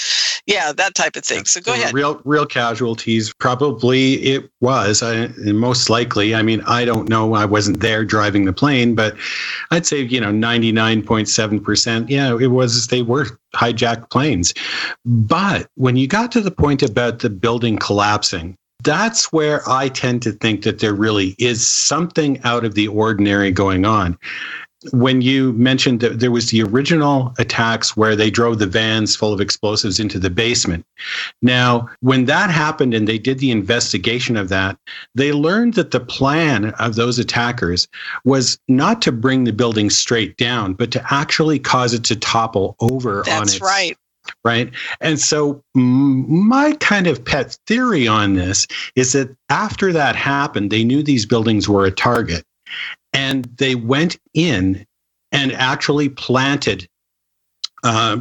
yeah, 0.45 0.71
that 0.73 0.95
type 0.95 1.15
of 1.15 1.23
thing. 1.23 1.45
So 1.45 1.61
go 1.61 1.73
ahead. 1.73 1.93
Real, 1.93 2.21
real 2.25 2.45
casualties. 2.45 3.31
Probably 3.33 4.13
it 4.23 4.49
was. 4.61 5.03
Uh, 5.03 5.29
I, 5.45 5.51
most 5.51 5.89
likely. 5.89 6.33
I 6.33 6.41
mean, 6.41 6.61
I 6.65 6.85
don't 6.85 7.07
know. 7.07 7.35
I 7.35 7.45
wasn't 7.45 7.81
there 7.81 8.03
driving 8.03 8.45
the 8.45 8.53
plane, 8.53 8.95
but 8.95 9.15
I'd 9.71 9.85
say 9.85 10.01
you 10.01 10.19
know 10.19 10.31
ninety 10.31 10.71
nine 10.71 11.03
point 11.03 11.29
seven 11.29 11.59
percent. 11.59 12.09
Yeah, 12.09 12.37
it 12.39 12.47
was. 12.47 12.87
They 12.87 13.03
were 13.03 13.27
hijacked 13.53 14.09
planes. 14.09 14.53
But 15.05 15.67
when 15.75 15.95
you 15.95 16.07
got 16.07 16.31
to 16.31 16.41
the 16.41 16.51
point 16.51 16.81
about 16.81 17.19
the 17.19 17.29
building 17.29 17.77
collapsing, 17.77 18.57
that's 18.83 19.31
where 19.31 19.61
I 19.69 19.89
tend 19.89 20.21
to 20.23 20.31
think 20.31 20.63
that 20.63 20.79
there 20.79 20.93
really 20.93 21.35
is 21.37 21.67
something 21.67 22.41
out 22.43 22.65
of 22.65 22.75
the 22.75 22.87
ordinary 22.87 23.51
going 23.51 23.85
on 23.85 24.17
when 24.91 25.21
you 25.21 25.51
mentioned 25.53 25.99
that 25.99 26.19
there 26.19 26.31
was 26.31 26.51
the 26.51 26.63
original 26.63 27.33
attacks 27.37 27.97
where 27.97 28.15
they 28.15 28.29
drove 28.29 28.59
the 28.59 28.65
vans 28.65 29.15
full 29.15 29.33
of 29.33 29.41
explosives 29.41 29.99
into 29.99 30.17
the 30.17 30.29
basement. 30.29 30.85
Now, 31.41 31.89
when 31.99 32.25
that 32.25 32.49
happened 32.49 32.93
and 32.93 33.07
they 33.07 33.17
did 33.17 33.39
the 33.39 33.51
investigation 33.51 34.37
of 34.37 34.49
that, 34.49 34.77
they 35.15 35.33
learned 35.33 35.73
that 35.73 35.91
the 35.91 35.99
plan 35.99 36.69
of 36.79 36.95
those 36.95 37.19
attackers 37.19 37.87
was 38.23 38.57
not 38.67 39.01
to 39.01 39.11
bring 39.11 39.43
the 39.43 39.53
building 39.53 39.89
straight 39.89 40.37
down, 40.37 40.73
but 40.73 40.91
to 40.91 41.05
actually 41.13 41.59
cause 41.59 41.93
it 41.93 42.05
to 42.05 42.15
topple 42.15 42.75
over 42.79 43.19
on 43.19 43.25
That's 43.25 43.55
its 43.55 43.61
right. 43.61 43.97
right? 44.45 44.71
And 45.01 45.19
so, 45.19 45.61
my 45.73 46.73
kind 46.79 47.07
of 47.07 47.23
pet 47.23 47.57
theory 47.67 48.07
on 48.07 48.35
this 48.35 48.65
is 48.95 49.11
that 49.11 49.35
after 49.49 49.91
that 49.91 50.15
happened, 50.15 50.71
they 50.71 50.85
knew 50.85 51.03
these 51.03 51.25
buildings 51.25 51.67
were 51.67 51.85
a 51.85 51.91
target 51.91 52.45
and 53.13 53.45
they 53.57 53.75
went 53.75 54.17
in 54.33 54.85
and 55.31 55.51
actually 55.53 56.09
planted 56.09 56.87
uh, 57.83 58.17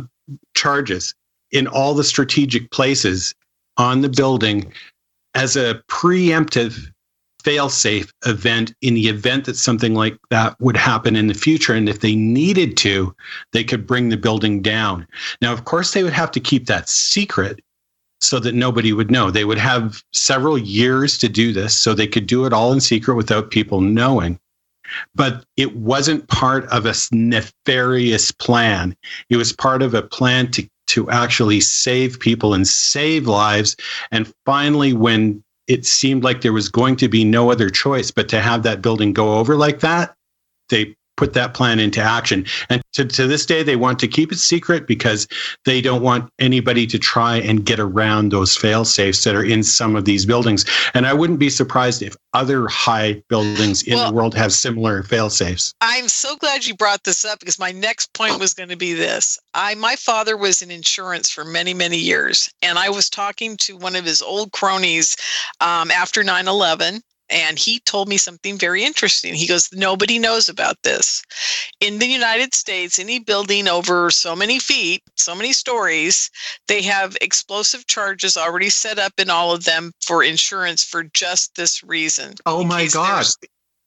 charges 0.55 1.15
in 1.51 1.67
all 1.67 1.95
the 1.95 2.05
strategic 2.05 2.71
places 2.71 3.35
on 3.77 4.03
the 4.03 4.09
building 4.09 4.73
as 5.35 5.57
a 5.57 5.83
preemptive 5.89 6.91
fail-safe 7.45 8.13
event 8.27 8.75
in 8.83 8.95
the 8.95 9.09
event 9.09 9.45
that 9.45 9.57
something 9.57 9.95
like 9.95 10.19
that 10.31 10.57
would 10.61 10.77
happen 10.77 11.15
in 11.15 11.29
the 11.29 11.35
future. 11.35 11.73
And 11.73 11.89
if 11.89 12.01
they 12.01 12.17
needed 12.17 12.77
to 12.79 13.15
they 13.53 13.63
could 13.63 13.87
bring 13.87 14.09
the 14.09 14.17
building 14.17 14.61
down. 14.61 15.07
Now 15.41 15.53
of 15.53 15.65
course 15.65 15.93
they 15.93 16.03
would 16.03 16.13
have 16.13 16.33
to 16.33 16.41
keep 16.41 16.67
that 16.67 16.89
secret 16.89 17.61
so 18.21 18.39
that 18.41 18.55
nobody 18.55 18.93
would 18.93 19.11
know. 19.11 19.31
They 19.31 19.45
would 19.45 19.59
have 19.59 20.03
several 20.13 20.59
years 20.59 21.19
to 21.19 21.29
do 21.29 21.53
this 21.53 21.77
so 21.77 21.95
they 21.95 22.07
could 22.07 22.27
do 22.27 22.45
it 22.47 22.53
all 22.53 22.73
in 22.73 22.81
secret 22.81 23.15
without 23.15 23.51
people 23.51 23.81
knowing. 23.81 24.39
But 25.15 25.45
it 25.57 25.77
wasn't 25.77 26.29
part 26.29 26.65
of 26.67 26.87
a 26.87 26.95
nefarious 27.13 28.33
plan. 28.33 28.97
It 29.29 29.37
was 29.37 29.53
part 29.53 29.83
of 29.83 29.95
a 29.95 30.03
plan 30.03 30.51
to 30.53 30.69
to 30.89 31.11
actually 31.11 31.61
save 31.61 32.19
people 32.19 32.55
and 32.55 32.67
save 32.67 33.27
lives. 33.27 33.77
And 34.11 34.33
finally 34.47 34.95
when 34.95 35.45
it 35.67 35.85
seemed 35.85 36.25
like 36.25 36.41
there 36.41 36.53
was 36.53 36.71
going 36.71 36.97
to 36.97 37.09
be 37.09 37.25
no 37.25 37.51
other 37.51 37.69
choice 37.69 38.11
but 38.11 38.29
to 38.31 38.41
have 38.41 38.63
that 38.63 38.81
building 38.81 39.13
go 39.13 39.39
over 39.39 39.55
like 39.55 39.81
that. 39.81 40.15
They 40.71 40.97
put 41.19 41.35
that 41.35 41.53
plan 41.53 41.79
into 41.79 42.01
action. 42.01 42.47
And 42.71 42.81
to, 42.95 43.05
to 43.05 43.27
this 43.27 43.45
day, 43.45 43.63
they 43.63 43.77
want 43.77 43.99
to 43.99 44.09
keep 44.09 44.33
it 44.33 44.39
secret 44.39 44.87
because 44.87 45.29
they 45.65 45.83
don't 45.83 46.01
want 46.01 46.33
anybody 46.39 46.87
to 46.87 46.99
try 46.99 47.37
and 47.37 47.67
get 47.67 47.81
around 47.81 48.31
those 48.31 48.57
fail 48.57 48.85
safes 48.85 49.25
that 49.25 49.35
are 49.35 49.45
in 49.45 49.63
some 49.63 49.97
of 49.97 50.05
these 50.05 50.25
buildings. 50.25 50.65
And 50.95 51.07
I 51.07 51.13
wouldn't 51.13 51.41
be 51.41 51.51
surprised 51.51 52.01
if 52.03 52.17
other 52.35 52.69
high 52.69 53.23
buildings 53.29 53.83
in 53.83 53.99
the 53.99 54.13
world 54.13 54.35
have 54.35 54.53
similar 54.53 55.03
fail 55.03 55.29
safes. 55.29 55.75
I'm 55.81 56.09
so 56.09 56.37
glad 56.37 56.67
you 56.67 56.75
brought 56.75 57.03
this 57.05 57.25
up 57.25 57.41
because 57.41 57.59
my 57.59 57.73
next 57.73 58.13
point 58.13 58.39
was 58.39 58.55
going 58.55 58.69
to 58.69 58.77
be 58.77 58.95
this. 58.95 59.39
I 59.55 59.75
my 59.75 59.97
father 59.97 60.37
was 60.37 60.63
in 60.63 60.71
insurance 60.71 61.31
for 61.31 61.45
many 61.45 61.75
many 61.75 61.97
years, 61.97 62.49
and 62.63 62.79
I 62.79 62.91
was 62.91 63.11
talking 63.11 63.57
to 63.59 63.77
one 63.77 63.97
of 63.97 64.05
his 64.05 64.23
old 64.23 64.53
cronies 64.53 65.17
um, 65.61 65.91
after 65.91 66.23
9/11. 66.23 67.03
And 67.31 67.59
he 67.59 67.81
told 67.81 68.09
me 68.09 68.17
something 68.17 68.57
very 68.59 68.85
interesting. 68.85 69.35
He 69.35 69.47
goes, 69.47 69.69
Nobody 69.73 70.19
knows 70.19 70.49
about 70.49 70.83
this. 70.83 71.23
In 71.81 71.99
the 71.99 72.07
United 72.07 72.55
States, 72.55 72.99
any 72.99 73.19
building 73.19 73.69
over 73.69 74.11
so 74.11 74.35
many 74.35 74.59
feet, 74.59 75.03
so 75.17 75.35
many 75.35 75.53
stories, 75.53 76.31
they 76.69 76.83
have 76.83 77.17
explosive 77.21 77.87
charges 77.87 78.37
already 78.37 78.71
set 78.71 78.99
up 78.99 79.13
in 79.19 79.31
all 79.31 79.53
of 79.53 79.65
them 79.65 79.93
for 80.01 80.23
insurance 80.23 80.83
for 80.83 81.03
just 81.03 81.55
this 81.55 81.83
reason. 81.83 82.35
Oh 82.47 82.65
my 82.65 82.87
God. 82.87 83.17
there's- 83.17 83.37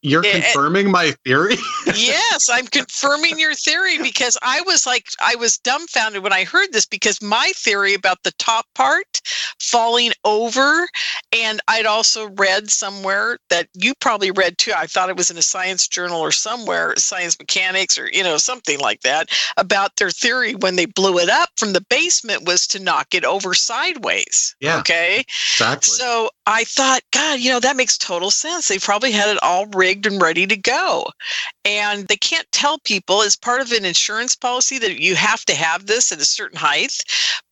You're 0.02 0.26
Eh, 0.26 0.30
eh, 0.30 0.41
confirming 0.41 0.91
my 0.91 1.12
theory? 1.26 1.56
yes, 1.86 2.49
I'm 2.52 2.68
confirming 2.68 3.39
your 3.39 3.54
theory 3.54 3.97
because 3.99 4.38
I 4.41 4.62
was 4.62 4.86
like, 4.86 5.06
I 5.24 5.36
was 5.36 5.58
dumbfounded 5.60 6.24
when 6.24 6.34
I 6.34 6.43
heard 6.43 6.72
this 6.72 6.86
because 6.86 7.22
my 7.22 7.52
theory 7.56 7.93
about 7.93 8.24
the 8.24 8.32
top 8.34 8.66
part 8.74 9.22
falling 9.60 10.12
over, 10.24 10.88
and 11.32 11.62
I'd 11.68 11.86
also 11.86 12.30
read 12.32 12.70
somewhere 12.72 13.38
that 13.49 13.68
you 13.76 13.93
probably 13.99 14.32
read 14.32 14.58
too. 14.58 14.74
I 14.76 14.88
thought 14.88 15.10
it 15.10 15.18
was 15.18 15.30
in 15.30 15.38
a 15.38 15.41
science 15.43 15.88
journal 15.88 16.20
or 16.20 16.32
somewhere, 16.32 16.95
Science 16.97 17.38
Mechanics 17.38 17.97
or, 17.97 18.10
you 18.12 18.24
know, 18.24 18.38
something 18.38 18.80
like 18.80 19.02
that, 19.02 19.30
about 19.58 19.97
their 19.97 20.10
theory 20.10 20.56
when 20.56 20.78
they 20.78 20.86
blew 20.86 21.20
it 21.20 21.30
up 21.30 21.49
from 21.58 21.74
the 21.74 21.86
basement 21.89 22.45
was 22.47 22.66
to 22.68 22.80
knock 22.80 23.14
it 23.14 23.24
over 23.24 23.54
sideways. 23.54 24.56
Yeah. 24.60 24.80
Okay. 24.80 25.20
Exactly. 25.20 25.93
So 25.93 26.30
I 26.47 26.64
thought, 26.64 27.02
God, 27.12 27.39
you 27.39 27.52
know, 27.52 27.60
that 27.60 27.76
makes 27.76 27.97
total 27.97 28.32
sense. 28.32 28.68
They 28.68 28.80
probably 28.80 29.12
had 29.12 29.30
it 29.30 29.41
all 29.43 29.68
rigged 29.68 29.91
and 30.06 30.22
ready 30.22 30.48
to 30.48 30.58
go. 30.58 31.08
And 31.66 32.08
they 32.08 32.16
can't 32.16 32.52
tell 32.52 32.80
people 32.80 33.22
as 33.22 33.36
part 33.36 33.62
of 33.62 33.72
an 33.72 33.86
insurance 33.86 34.36
policy 34.36 34.80
that 34.80 35.00
you 35.00 35.16
have 35.16 35.46
to 35.46 35.56
have 35.56 35.86
this 35.86 36.12
at 36.12 36.22
a 36.22 36.26
certain 36.26 36.58
height, 36.58 37.04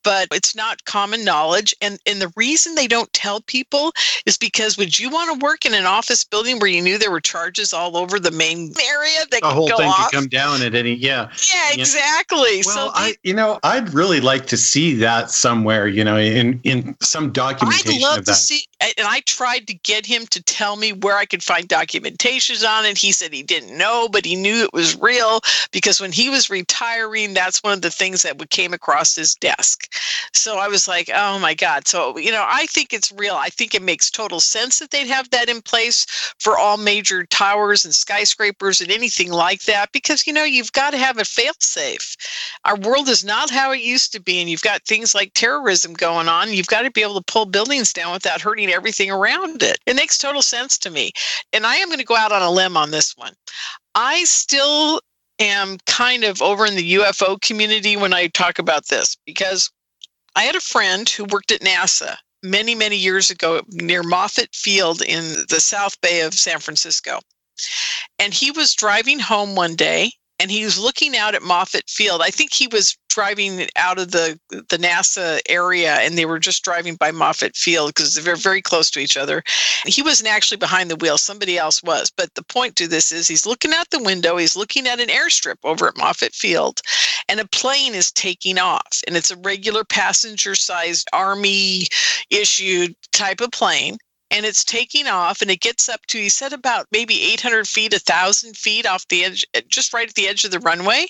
but 0.03 0.27
it's 0.31 0.55
not 0.55 0.83
common 0.85 1.23
knowledge. 1.23 1.73
And 1.81 1.99
and 2.05 2.21
the 2.21 2.31
reason 2.35 2.75
they 2.75 2.87
don't 2.87 3.11
tell 3.13 3.41
people 3.41 3.91
is 4.25 4.37
because 4.37 4.77
would 4.77 4.99
you 4.99 5.09
want 5.09 5.39
to 5.39 5.43
work 5.43 5.65
in 5.65 5.73
an 5.73 5.85
office 5.85 6.23
building 6.23 6.59
where 6.59 6.69
you 6.69 6.81
knew 6.81 6.97
there 6.97 7.11
were 7.11 7.21
charges 7.21 7.73
all 7.73 7.97
over 7.97 8.19
the 8.19 8.31
main 8.31 8.73
area 8.89 9.19
that 9.31 9.41
the 9.41 9.47
whole 9.47 9.69
go 9.69 9.77
thing 9.77 9.89
off? 9.89 10.11
could 10.11 10.15
come 10.15 10.27
down 10.27 10.61
at 10.61 10.75
any 10.75 10.93
yeah 10.93 11.29
yeah, 11.53 11.73
exactly. 11.73 12.61
well 12.65 12.89
so 12.89 12.91
i 12.93 13.15
you 13.23 13.33
know 13.33 13.59
i'd 13.63 13.93
really 13.93 14.19
like 14.19 14.45
to 14.45 14.57
see 14.57 14.95
that 14.95 15.29
somewhere 15.29 15.87
you 15.87 16.03
know 16.03 16.17
in 16.17 16.59
in 16.63 16.95
some 17.01 17.31
documentation. 17.31 17.93
I'd 17.95 18.01
love 18.01 18.25
to 18.25 18.33
see, 18.33 18.65
and 18.81 19.07
I 19.07 19.21
tried 19.21 19.67
to 19.67 19.73
get 19.73 20.05
him 20.05 20.25
to 20.27 20.41
tell 20.43 20.75
me 20.75 20.93
where 20.93 21.17
I 21.17 21.25
could 21.25 21.43
find 21.43 21.67
documentations 21.67 22.67
on 22.67 22.85
it. 22.85 22.97
He 22.97 23.11
said 23.11 23.33
he 23.33 23.43
didn't 23.43 23.77
know, 23.77 24.09
but 24.09 24.25
he 24.25 24.35
knew 24.35 24.63
it 24.63 24.73
was 24.73 24.99
real 24.99 25.41
because 25.71 25.99
when 25.99 26.11
he 26.11 26.29
was 26.29 26.49
retiring, 26.49 27.33
that's 27.33 27.63
one 27.63 27.73
of 27.73 27.81
the 27.81 27.91
things 27.91 28.21
that 28.23 28.37
would 28.37 28.49
came 28.49 28.73
across 28.73 29.15
his 29.15 29.35
desk. 29.35 29.88
So 30.33 30.57
I 30.57 30.67
was 30.67 30.87
like, 30.87 31.09
oh 31.13 31.39
my 31.39 31.53
God. 31.53 31.87
So, 31.87 32.17
you 32.17 32.31
know, 32.31 32.45
I 32.47 32.65
think 32.67 32.93
it's 32.93 33.11
real. 33.11 33.35
I 33.35 33.49
think 33.49 33.73
it 33.73 33.81
makes 33.81 34.09
total 34.09 34.39
sense 34.39 34.79
that 34.79 34.91
they'd 34.91 35.07
have 35.07 35.29
that 35.31 35.49
in 35.49 35.61
place 35.61 36.05
for 36.39 36.57
all 36.57 36.77
major 36.77 37.25
towers 37.25 37.83
and 37.85 37.93
skyscrapers 37.93 38.81
and 38.81 38.91
anything 38.91 39.31
like 39.31 39.63
that 39.63 39.91
because, 39.91 40.27
you 40.27 40.33
know, 40.33 40.43
you've 40.43 40.71
got 40.71 40.91
to 40.91 40.97
have 40.97 41.17
a 41.17 41.25
fail 41.25 41.53
safe. 41.59 42.15
Our 42.65 42.77
world 42.77 43.09
is 43.09 43.25
not 43.25 43.49
how 43.49 43.71
it 43.71 43.81
used 43.81 44.13
to 44.13 44.19
be. 44.19 44.39
And 44.39 44.49
you've 44.49 44.61
got 44.61 44.83
things 44.83 45.15
like 45.15 45.33
terrorism 45.33 45.93
going 45.93 46.27
on. 46.27 46.53
You've 46.53 46.67
got 46.67 46.83
to 46.83 46.91
be 46.91 47.01
able 47.01 47.21
to 47.21 47.31
pull 47.31 47.45
buildings 47.45 47.91
down 47.91 48.13
without 48.13 48.41
hurting 48.41 48.69
everything 48.69 49.11
around 49.11 49.63
it. 49.63 49.79
It 49.85 49.95
makes 49.95 50.17
total 50.17 50.41
sense 50.41 50.77
to 50.79 50.89
me. 50.89 51.11
And 51.53 51.65
I 51.65 51.75
am 51.75 51.89
going 51.89 51.99
to 51.99 52.05
go 52.05 52.15
out 52.15 52.31
on 52.31 52.41
a 52.41 52.51
limb 52.51 52.77
on 52.77 52.91
this 52.91 53.17
one. 53.17 53.33
I 53.95 54.23
still 54.25 55.01
am 55.39 55.77
kind 55.85 56.23
of 56.23 56.41
over 56.41 56.65
in 56.65 56.75
the 56.75 56.93
UFO 56.95 57.39
community 57.41 57.97
when 57.97 58.13
I 58.13 58.27
talk 58.27 58.59
about 58.59 58.87
this 58.87 59.17
because 59.25 59.71
I 60.39 60.43
had 60.43 60.55
a 60.55 60.61
friend 60.61 61.09
who 61.09 61.25
worked 61.25 61.51
at 61.51 61.59
NASA 61.59 62.15
many, 62.41 62.73
many 62.73 62.95
years 62.95 63.29
ago 63.29 63.61
near 63.71 64.01
Moffett 64.03 64.55
Field 64.55 65.01
in 65.01 65.43
the 65.49 65.59
South 65.59 65.99
Bay 65.99 66.21
of 66.21 66.33
San 66.33 66.59
Francisco. 66.59 67.19
And 68.19 68.33
he 68.33 68.49
was 68.49 68.73
driving 68.73 69.19
home 69.19 69.53
one 69.53 69.75
day 69.75 70.13
and 70.39 70.49
he 70.49 70.63
was 70.63 70.79
looking 70.79 71.17
out 71.17 71.35
at 71.35 71.41
Moffett 71.41 71.89
Field. 71.89 72.21
I 72.21 72.29
think 72.29 72.53
he 72.53 72.67
was 72.67 72.97
driving 73.09 73.67
out 73.75 73.99
of 73.99 74.11
the 74.11 74.39
the 74.49 74.77
NASA 74.77 75.39
area, 75.49 75.95
and 75.95 76.17
they 76.17 76.25
were 76.25 76.39
just 76.39 76.63
driving 76.63 76.95
by 76.95 77.11
Moffett 77.11 77.57
Field 77.57 77.93
because 77.93 78.15
they're 78.15 78.35
very 78.35 78.61
close 78.61 78.89
to 78.91 78.99
each 78.99 79.17
other. 79.17 79.43
He 79.85 80.01
wasn't 80.01 80.29
actually 80.29 80.57
behind 80.57 80.89
the 80.89 80.95
wheel; 80.95 81.17
somebody 81.17 81.57
else 81.57 81.83
was. 81.83 82.09
But 82.09 82.33
the 82.35 82.43
point 82.43 82.77
to 82.77 82.87
this 82.87 83.11
is, 83.11 83.27
he's 83.27 83.45
looking 83.45 83.73
out 83.73 83.89
the 83.89 84.03
window. 84.03 84.37
He's 84.37 84.55
looking 84.55 84.87
at 84.87 85.01
an 85.01 85.09
airstrip 85.09 85.57
over 85.63 85.87
at 85.87 85.95
Moffett 85.95 86.33
Field, 86.33 86.81
and 87.27 87.39
a 87.39 87.47
plane 87.47 87.93
is 87.93 88.11
taking 88.11 88.57
off, 88.57 89.01
and 89.07 89.17
it's 89.17 89.31
a 89.31 89.37
regular 89.37 89.83
passenger-sized 89.83 91.07
Army 91.11 91.87
issued 92.29 92.95
type 93.11 93.41
of 93.41 93.51
plane 93.51 93.97
and 94.31 94.45
it's 94.45 94.63
taking 94.63 95.07
off 95.07 95.41
and 95.41 95.49
it 95.49 95.61
gets 95.61 95.89
up 95.89 96.05
to 96.07 96.17
he 96.17 96.29
said 96.29 96.53
about 96.53 96.87
maybe 96.91 97.21
800 97.33 97.67
feet 97.67 97.93
1000 97.93 98.55
feet 98.55 98.85
off 98.85 99.07
the 99.07 99.25
edge 99.25 99.45
eh, 99.53 99.61
just 99.67 99.93
right 99.93 100.07
at 100.07 100.15
the 100.15 100.27
edge 100.27 100.43
of 100.43 100.51
the 100.51 100.59
runway 100.59 101.07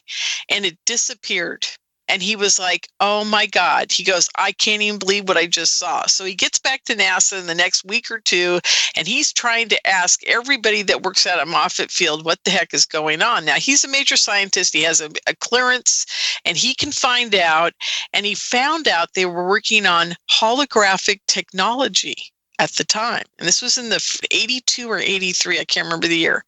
and 0.50 0.66
it 0.66 0.78
disappeared. 0.86 1.66
And 2.08 2.24
he 2.24 2.36
was 2.36 2.58
like 2.58 2.88
oh 3.00 3.24
my 3.26 3.46
god. 3.46 3.92
He 3.92 4.04
goes 4.04 4.30
i 4.38 4.52
can't 4.54 4.82
even 4.82 5.00
believe 5.00 5.28
what 5.28 5.38
i 5.38 5.46
just 5.46 5.78
saw. 5.78 6.06
So 6.08 6.24
he 6.26 6.34
gets 6.34 6.60
back 6.60 6.84
to 6.86 6.96
nasa 6.96 7.40
in 7.40 7.46
the 7.46 7.56
next 7.56 7.86
week 7.86 8.10
or 8.10 8.20
two 8.20 8.60
and 8.96 9.08
he's 9.08 9.34
trying 9.34 9.70
to 9.70 9.88
ask 9.88 10.26
everybody 10.26 10.82
that 10.84 11.04
works 11.04 11.28
out 11.28 11.40
at 11.40 11.48
moffett 11.48 11.92
field 11.92 12.26
what 12.26 12.40
the 12.46 12.52
heck 12.52 12.74
is 12.74 12.86
going 12.86 13.22
on. 13.22 13.46
Now 13.46 13.56
he's 13.56 13.84
a 13.84 13.90
major 13.90 14.18
scientist 14.18 14.74
he 14.74 14.84
has 14.84 15.02
a, 15.02 15.12
a 15.28 15.36
clearance 15.36 16.06
and 16.46 16.56
he 16.56 16.74
can 16.74 16.92
find 16.92 17.36
out 17.36 17.74
and 18.14 18.26
he 18.26 18.34
found 18.34 18.88
out 18.88 19.14
they 19.14 19.26
were 19.26 19.48
working 19.48 19.86
on 19.86 20.16
holographic 20.32 21.20
technology 21.28 22.32
at 22.60 22.72
the 22.74 22.84
time. 22.84 23.24
And 23.39 23.47
this 23.47 23.62
was 23.62 23.78
in 23.78 23.89
the 23.89 24.20
82 24.32 24.88
or 24.89 24.99
83, 24.99 25.60
I 25.60 25.66
can't 25.66 25.86
remember 25.86 26.07
the 26.07 26.18
year. 26.18 26.43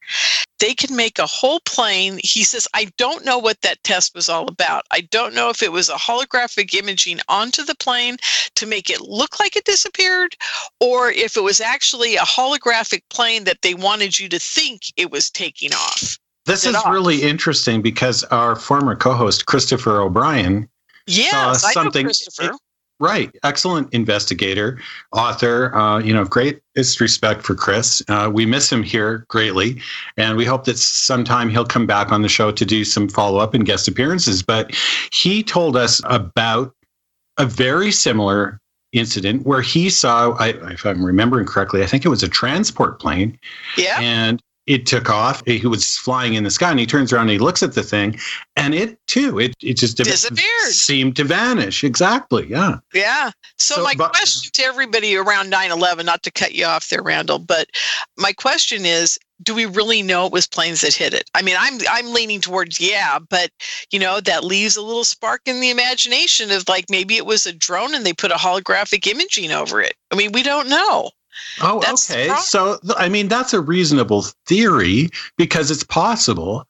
They 0.60 0.76
could 0.76 0.92
make 0.92 1.18
a 1.18 1.26
whole 1.26 1.62
plane. 1.62 2.20
He 2.24 2.44
says, 2.44 2.68
I 2.76 2.92
don't 2.98 3.26
know 3.26 3.40
what 3.40 3.62
that 3.62 3.84
test 3.84 4.14
was 4.14 4.30
all 4.30 4.48
about. 4.48 4.84
I 4.92 5.02
don't 5.02 5.34
know 5.34 5.50
if 5.50 5.64
it 5.64 5.72
was 5.72 5.90
a 5.90 5.96
holographic 5.96 6.74
imaging 6.76 7.20
onto 7.30 7.64
the 7.64 7.76
plane 7.76 8.18
to 8.56 8.68
make 8.68 8.90
it 8.90 9.02
look 9.02 9.40
like 9.40 9.56
it 9.56 9.64
disappeared, 9.64 10.36
or 10.80 11.10
if 11.10 11.36
it 11.36 11.44
was 11.44 11.62
actually 11.62 12.18
a 12.18 12.22
holographic 12.22 13.02
plane 13.10 13.46
that 13.46 13.62
they 13.64 13.74
wanted 13.74 14.20
you 14.20 14.30
to 14.30 14.38
think 14.38 14.84
it 14.98 15.10
was 15.10 15.32
taking 15.32 15.74
off. 15.74 16.20
This 16.46 16.66
is 16.66 16.76
off. 16.76 16.92
really 16.92 17.22
interesting 17.22 17.82
because 17.82 18.24
our 18.26 18.56
former 18.56 18.96
co 18.96 19.14
host, 19.14 19.46
Christopher 19.46 20.02
O'Brien, 20.02 20.68
yes, 21.08 21.62
saw 21.62 21.72
something. 21.72 22.06
Christopher. 22.06 22.56
Right. 23.02 23.36
Excellent 23.44 23.92
investigator, 23.96 24.80
author. 25.12 25.76
Uh, 25.76 25.98
you 25.98 26.14
know, 26.14 26.24
greatest 26.24 27.02
respect 27.02 27.42
for 27.42 27.56
Chris. 27.56 28.04
Uh, 28.08 28.30
we 28.32 28.46
miss 28.46 28.72
him 28.72 28.84
here 28.84 29.26
greatly. 29.28 29.82
And 30.18 30.38
we 30.38 30.46
hope 30.46 30.66
that 30.66 30.78
sometime 30.78 31.50
he'll 31.50 31.66
come 31.66 31.88
back 31.88 32.12
on 32.12 32.22
the 32.22 32.30
show 32.30 32.52
to 32.52 32.64
do 32.64 32.86
some 32.86 33.10
follow 33.10 33.40
up 33.40 33.56
and 33.56 33.66
guest 33.66 33.88
appearances. 33.88 34.44
But 34.44 34.76
he 35.12 35.42
told 35.42 35.76
us 35.76 36.00
about 36.06 36.76
a 37.40 37.46
very 37.48 37.92
similar 37.92 38.62
incident 38.92 39.48
where 39.48 39.64
he 39.64 39.90
saw, 39.90 40.34
I, 40.34 40.50
if 40.72 40.86
I'm 40.86 41.04
remembering 41.04 41.48
correctly, 41.48 41.82
I 41.82 41.88
think 41.88 42.06
it 42.06 42.10
was 42.10 42.22
a 42.22 42.28
transport 42.30 43.00
plane. 43.00 43.36
Yeah. 43.78 44.00
And 44.00 44.44
it 44.72 44.86
took 44.86 45.10
off. 45.10 45.44
He 45.46 45.68
was 45.68 45.98
flying 45.98 46.36
in 46.36 46.44
the 46.44 46.52
sky, 46.52 46.72
and 46.72 46.80
he 46.80 46.86
turns 46.86 47.12
around 47.12 47.24
and 47.24 47.32
he 47.32 47.40
looks 47.40 47.62
at 47.62 47.74
the 47.74 47.84
thing, 47.84 48.18
and 48.56 48.74
it 48.74 48.98
too, 49.08 49.38
it 49.38 49.54
it 49.62 49.74
just 49.76 49.98
disappeared, 49.98 50.72
seemed 50.72 51.16
to 51.18 51.26
vanish. 51.26 51.84
Exactly. 51.84 52.48
Yeah. 52.48 52.78
Yeah. 52.94 53.32
So, 53.58 53.76
so 53.76 53.84
my 53.84 53.94
but, 53.98 54.14
question 54.14 54.50
to 54.54 54.64
everybody 54.64 55.16
around 55.16 55.52
9/11, 55.52 56.06
not 56.06 56.24
to 56.24 56.32
cut 56.32 56.56
you 56.56 56.66
off 56.66 56.88
there, 56.90 57.04
Randall, 57.04 57.40
but 57.40 57.68
my 58.18 58.32
question 58.32 58.86
is, 58.86 59.20
do 59.44 59.54
we 59.54 59.66
really 59.66 60.02
know 60.02 60.26
it 60.26 60.32
was 60.32 60.48
planes 60.48 60.82
that 60.82 60.94
hit 60.94 61.14
it? 61.14 61.30
I 61.36 61.42
mean, 61.42 61.56
I'm 61.60 61.80
I'm 61.90 62.14
leaning 62.14 62.40
towards 62.40 62.80
yeah, 62.80 63.20
but 63.20 63.50
you 63.92 64.00
know 64.00 64.22
that 64.22 64.46
leaves 64.46 64.78
a 64.78 64.82
little 64.82 65.04
spark 65.04 65.42
in 65.46 65.60
the 65.60 65.70
imagination 65.70 66.50
of 66.52 66.70
like 66.70 66.90
maybe 66.90 67.18
it 67.18 67.26
was 67.26 67.46
a 67.46 67.52
drone 67.52 67.94
and 67.94 68.06
they 68.06 68.14
put 68.14 68.32
a 68.32 68.36
holographic 68.36 69.06
imaging 69.06 69.52
over 69.52 69.82
it. 69.82 69.96
I 70.12 70.16
mean, 70.16 70.32
we 70.32 70.44
don't 70.44 70.70
know. 70.70 71.12
Oh, 71.62 71.80
that's 71.80 72.10
okay. 72.10 72.34
So, 72.42 72.80
I 72.98 73.10
mean, 73.10 73.28
that's 73.28 73.54
a 73.54 73.62
reasonable 73.62 74.24
theory 74.46 75.10
because 75.38 75.72
it's 75.72 75.84
possible. 75.84 76.68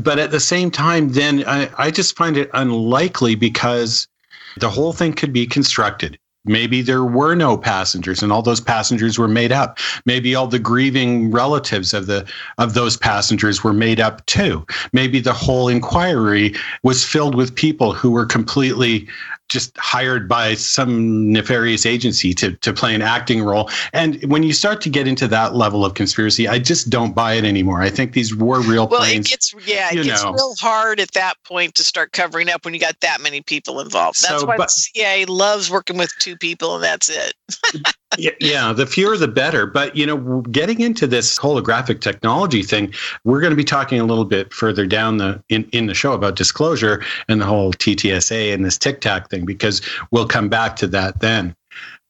But 0.00 0.18
at 0.18 0.30
the 0.30 0.40
same 0.40 0.70
time, 0.70 1.10
then 1.10 1.44
I, 1.46 1.70
I 1.76 1.90
just 1.90 2.16
find 2.16 2.36
it 2.36 2.50
unlikely 2.54 3.34
because 3.34 4.08
the 4.56 4.70
whole 4.70 4.92
thing 4.92 5.12
could 5.12 5.32
be 5.32 5.46
constructed. 5.46 6.18
Maybe 6.46 6.82
there 6.82 7.04
were 7.04 7.34
no 7.34 7.56
passengers 7.56 8.22
and 8.22 8.30
all 8.30 8.42
those 8.42 8.60
passengers 8.60 9.18
were 9.18 9.28
made 9.28 9.50
up. 9.50 9.78
Maybe 10.04 10.34
all 10.34 10.46
the 10.46 10.58
grieving 10.58 11.30
relatives 11.30 11.94
of 11.94 12.06
the 12.06 12.26
of 12.58 12.74
those 12.74 12.98
passengers 12.98 13.64
were 13.64 13.72
made 13.72 13.98
up 13.98 14.24
too. 14.26 14.66
Maybe 14.92 15.20
the 15.20 15.32
whole 15.32 15.68
inquiry 15.68 16.54
was 16.82 17.02
filled 17.02 17.34
with 17.34 17.54
people 17.54 17.94
who 17.94 18.10
were 18.10 18.26
completely 18.26 19.08
just 19.48 19.76
hired 19.76 20.28
by 20.28 20.54
some 20.54 21.30
nefarious 21.30 21.86
agency 21.86 22.32
to, 22.34 22.52
to 22.56 22.72
play 22.72 22.94
an 22.94 23.02
acting 23.02 23.42
role. 23.42 23.70
And 23.92 24.22
when 24.24 24.42
you 24.42 24.52
start 24.52 24.80
to 24.82 24.90
get 24.90 25.06
into 25.06 25.28
that 25.28 25.54
level 25.54 25.84
of 25.84 25.94
conspiracy, 25.94 26.48
I 26.48 26.58
just 26.58 26.90
don't 26.90 27.14
buy 27.14 27.34
it 27.34 27.44
anymore. 27.44 27.82
I 27.82 27.90
think 27.90 28.12
these 28.12 28.34
were 28.34 28.60
real 28.60 28.88
well, 28.88 29.00
planes. 29.00 29.26
it 29.26 29.30
gets 29.30 29.54
yeah, 29.66 29.90
it 29.92 30.02
gets 30.02 30.24
know. 30.24 30.32
real 30.32 30.54
hard 30.60 30.98
at 30.98 31.12
that 31.12 31.34
point 31.44 31.74
to 31.76 31.84
start 31.84 32.12
covering 32.12 32.48
up 32.48 32.64
when 32.64 32.74
you 32.74 32.80
got 32.80 32.98
that 33.00 33.20
many 33.20 33.42
people 33.42 33.80
involved. 33.80 34.22
That's 34.22 34.40
so, 34.40 34.46
why 34.46 34.56
but, 34.56 34.68
the 34.68 34.72
CIA 34.72 35.26
loves 35.26 35.70
working 35.70 35.98
with 35.98 36.12
two 36.18 36.36
people 36.36 36.76
and 36.76 36.84
that's 36.84 37.08
it. 37.08 37.34
yeah, 38.18 38.72
the 38.72 38.86
fewer 38.86 39.16
the 39.16 39.28
better. 39.28 39.66
But 39.66 39.96
you 39.96 40.06
know, 40.06 40.40
getting 40.42 40.80
into 40.80 41.06
this 41.06 41.38
holographic 41.38 42.00
technology 42.00 42.62
thing, 42.62 42.92
we're 43.24 43.40
going 43.40 43.50
to 43.50 43.56
be 43.56 43.64
talking 43.64 44.00
a 44.00 44.04
little 44.04 44.24
bit 44.24 44.52
further 44.52 44.86
down 44.86 45.18
the 45.18 45.42
in, 45.48 45.68
in 45.72 45.86
the 45.86 45.94
show 45.94 46.12
about 46.12 46.36
disclosure 46.36 47.02
and 47.28 47.40
the 47.40 47.46
whole 47.46 47.72
TTSA 47.72 48.52
and 48.54 48.64
this 48.64 48.78
Tic 48.78 49.00
Tac 49.00 49.30
thing 49.30 49.44
because 49.44 49.82
we'll 50.10 50.28
come 50.28 50.48
back 50.48 50.76
to 50.76 50.86
that 50.88 51.20
then. 51.20 51.54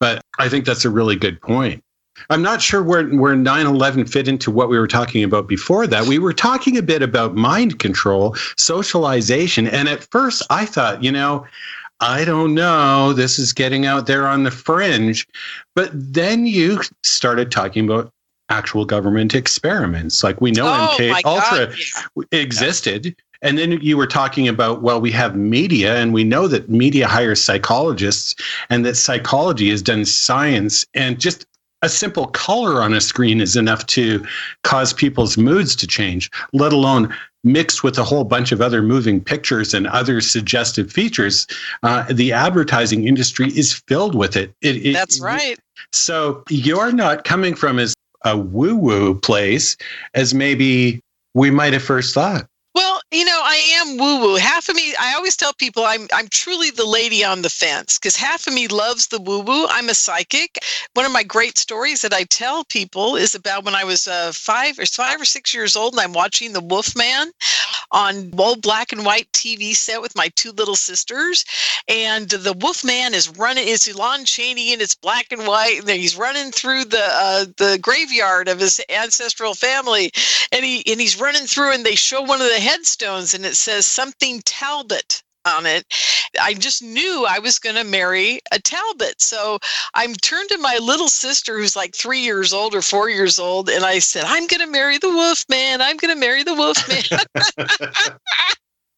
But 0.00 0.20
I 0.38 0.48
think 0.48 0.66
that's 0.66 0.84
a 0.84 0.90
really 0.90 1.16
good 1.16 1.40
point. 1.40 1.82
I'm 2.30 2.42
not 2.42 2.62
sure 2.62 2.82
where 2.82 3.08
where 3.08 3.34
9/11 3.34 4.08
fit 4.08 4.28
into 4.28 4.50
what 4.50 4.68
we 4.68 4.78
were 4.78 4.86
talking 4.86 5.24
about 5.24 5.48
before 5.48 5.86
that. 5.86 6.06
We 6.06 6.18
were 6.18 6.32
talking 6.32 6.76
a 6.76 6.82
bit 6.82 7.02
about 7.02 7.34
mind 7.34 7.78
control, 7.80 8.36
socialization, 8.56 9.66
and 9.66 9.88
at 9.88 10.04
first 10.10 10.42
I 10.48 10.64
thought, 10.64 11.02
you 11.02 11.10
know, 11.10 11.44
I 12.00 12.24
don't 12.24 12.54
know. 12.54 13.12
This 13.12 13.38
is 13.38 13.52
getting 13.52 13.86
out 13.86 14.06
there 14.06 14.26
on 14.26 14.42
the 14.42 14.50
fringe. 14.50 15.26
But 15.74 15.90
then 15.92 16.46
you 16.46 16.80
started 17.02 17.50
talking 17.50 17.84
about 17.84 18.12
actual 18.50 18.84
government 18.84 19.34
experiments. 19.34 20.22
Like 20.22 20.40
we 20.40 20.50
know 20.50 20.66
oh, 20.66 20.96
MK 20.98 21.24
Ultra 21.24 21.74
yeah. 21.76 22.38
existed. 22.38 23.16
And 23.42 23.58
then 23.58 23.72
you 23.80 23.96
were 23.96 24.06
talking 24.06 24.48
about, 24.48 24.80
well, 24.80 25.00
we 25.00 25.10
have 25.10 25.36
media, 25.36 25.96
and 25.96 26.14
we 26.14 26.24
know 26.24 26.48
that 26.48 26.70
media 26.70 27.06
hires 27.06 27.42
psychologists, 27.44 28.34
and 28.70 28.86
that 28.86 28.96
psychology 28.96 29.68
has 29.68 29.82
done 29.82 30.06
science. 30.06 30.86
And 30.94 31.20
just 31.20 31.44
a 31.84 31.88
simple 31.88 32.26
color 32.28 32.80
on 32.80 32.94
a 32.94 33.00
screen 33.00 33.42
is 33.42 33.56
enough 33.56 33.84
to 33.86 34.24
cause 34.62 34.94
people's 34.94 35.36
moods 35.36 35.76
to 35.76 35.86
change, 35.86 36.30
let 36.54 36.72
alone 36.72 37.14
mixed 37.44 37.84
with 37.84 37.98
a 37.98 38.04
whole 38.04 38.24
bunch 38.24 38.52
of 38.52 38.62
other 38.62 38.80
moving 38.80 39.20
pictures 39.20 39.74
and 39.74 39.86
other 39.88 40.22
suggestive 40.22 40.90
features. 40.90 41.46
Uh, 41.82 42.10
the 42.10 42.32
advertising 42.32 43.06
industry 43.06 43.48
is 43.48 43.74
filled 43.86 44.14
with 44.14 44.34
it. 44.34 44.54
it, 44.62 44.76
it 44.76 44.92
That's 44.94 45.20
right. 45.20 45.58
So 45.92 46.42
you're 46.48 46.90
not 46.90 47.24
coming 47.24 47.54
from 47.54 47.78
as 47.78 47.92
a 48.24 48.38
woo 48.38 48.74
woo 48.76 49.20
place 49.20 49.76
as 50.14 50.32
maybe 50.32 51.00
we 51.34 51.50
might 51.50 51.74
have 51.74 51.82
first 51.82 52.14
thought 52.14 52.46
You 53.14 53.24
know, 53.24 53.40
I 53.44 53.54
am 53.76 53.96
woo 53.96 54.18
woo. 54.18 54.34
Half 54.34 54.68
of 54.68 54.74
me, 54.74 54.92
I 54.98 55.14
always 55.14 55.36
tell 55.36 55.52
people 55.52 55.84
I'm 55.84 56.08
I'm 56.12 56.26
truly 56.26 56.72
the 56.72 56.84
lady 56.84 57.24
on 57.24 57.42
the 57.42 57.48
fence 57.48 57.96
because 57.96 58.16
half 58.16 58.48
of 58.48 58.54
me 58.54 58.66
loves 58.66 59.06
the 59.06 59.20
woo 59.20 59.38
woo. 59.38 59.68
I'm 59.68 59.88
a 59.88 59.94
psychic. 59.94 60.58
One 60.94 61.06
of 61.06 61.12
my 61.12 61.22
great 61.22 61.56
stories 61.56 62.02
that 62.02 62.12
I 62.12 62.24
tell 62.24 62.64
people 62.64 63.14
is 63.14 63.32
about 63.32 63.64
when 63.64 63.76
I 63.76 63.84
was 63.84 64.08
uh, 64.08 64.32
five 64.34 64.80
or 64.80 64.86
five 64.86 65.20
or 65.20 65.24
six 65.24 65.54
years 65.54 65.76
old, 65.76 65.92
and 65.92 66.00
I'm 66.00 66.12
watching 66.12 66.54
The 66.54 66.60
Wolf 66.60 66.96
Man 66.96 67.30
on 67.92 68.32
old 68.36 68.62
black 68.62 68.90
and 68.90 69.04
white 69.04 69.30
TV 69.30 69.76
set 69.76 70.02
with 70.02 70.16
my 70.16 70.28
two 70.34 70.50
little 70.50 70.74
sisters, 70.74 71.44
and 71.86 72.28
the 72.28 72.52
Wolf 72.54 72.82
Man 72.82 73.14
is 73.14 73.28
running. 73.28 73.68
It's 73.68 73.86
Lon 73.94 74.24
Chaney, 74.24 74.72
and 74.72 74.82
it's 74.82 74.96
black 74.96 75.30
and 75.30 75.46
white, 75.46 75.78
and 75.78 75.88
he's 75.88 76.16
running 76.16 76.50
through 76.50 76.86
the 76.86 77.06
uh, 77.12 77.44
the 77.58 77.78
graveyard 77.80 78.48
of 78.48 78.58
his 78.58 78.80
ancestral 78.88 79.54
family, 79.54 80.10
and 80.50 80.64
he 80.64 80.82
and 80.90 81.00
he's 81.00 81.20
running 81.20 81.46
through, 81.46 81.74
and 81.74 81.86
they 81.86 81.94
show 81.94 82.20
one 82.20 82.40
of 82.40 82.48
the 82.48 82.58
headstones 82.58 83.03
and 83.04 83.44
it 83.44 83.56
says 83.56 83.86
something 83.86 84.40
Talbot 84.44 85.22
on 85.46 85.66
it. 85.66 85.84
I 86.40 86.54
just 86.54 86.82
knew 86.82 87.26
I 87.28 87.38
was 87.38 87.58
going 87.58 87.76
to 87.76 87.84
marry 87.84 88.40
a 88.50 88.58
Talbot. 88.58 89.20
So 89.20 89.58
I 89.94 90.06
turned 90.22 90.48
to 90.48 90.58
my 90.58 90.78
little 90.82 91.08
sister, 91.08 91.58
who's 91.58 91.76
like 91.76 91.94
three 91.94 92.20
years 92.20 92.52
old 92.52 92.74
or 92.74 92.82
four 92.82 93.10
years 93.10 93.38
old, 93.38 93.68
and 93.68 93.84
I 93.84 93.98
said, 93.98 94.24
I'm 94.26 94.46
going 94.46 94.60
to 94.60 94.70
marry 94.70 94.98
the 94.98 95.10
wolf 95.10 95.44
man. 95.48 95.82
I'm 95.82 95.96
going 95.98 96.14
to 96.14 96.18
marry 96.18 96.42
the 96.42 96.54
wolf 96.54 96.88
man. 96.88 98.16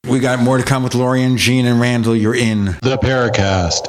we 0.08 0.20
got 0.20 0.38
more 0.38 0.58
to 0.58 0.64
come 0.64 0.84
with 0.84 0.94
Lorien, 0.94 1.36
Gene 1.36 1.66
and 1.66 1.80
Randall. 1.80 2.14
You're 2.14 2.36
in 2.36 2.66
the 2.82 2.98
Paracast. 3.02 3.88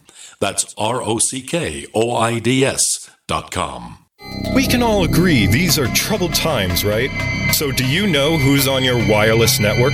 That's 0.39 0.73
R 0.77 1.01
O 1.01 1.19
C 1.19 1.41
K 1.41 1.87
O 1.93 2.15
I 2.15 2.39
D 2.39 2.65
S 2.65 3.09
dot 3.27 3.51
com. 3.51 3.99
We 4.53 4.67
can 4.67 4.83
all 4.83 5.03
agree 5.03 5.47
these 5.47 5.79
are 5.79 5.87
troubled 5.87 6.33
times, 6.33 6.85
right? 6.85 7.09
So, 7.53 7.71
do 7.71 7.85
you 7.85 8.07
know 8.07 8.37
who's 8.37 8.67
on 8.67 8.83
your 8.83 8.97
wireless 9.09 9.59
network? 9.59 9.93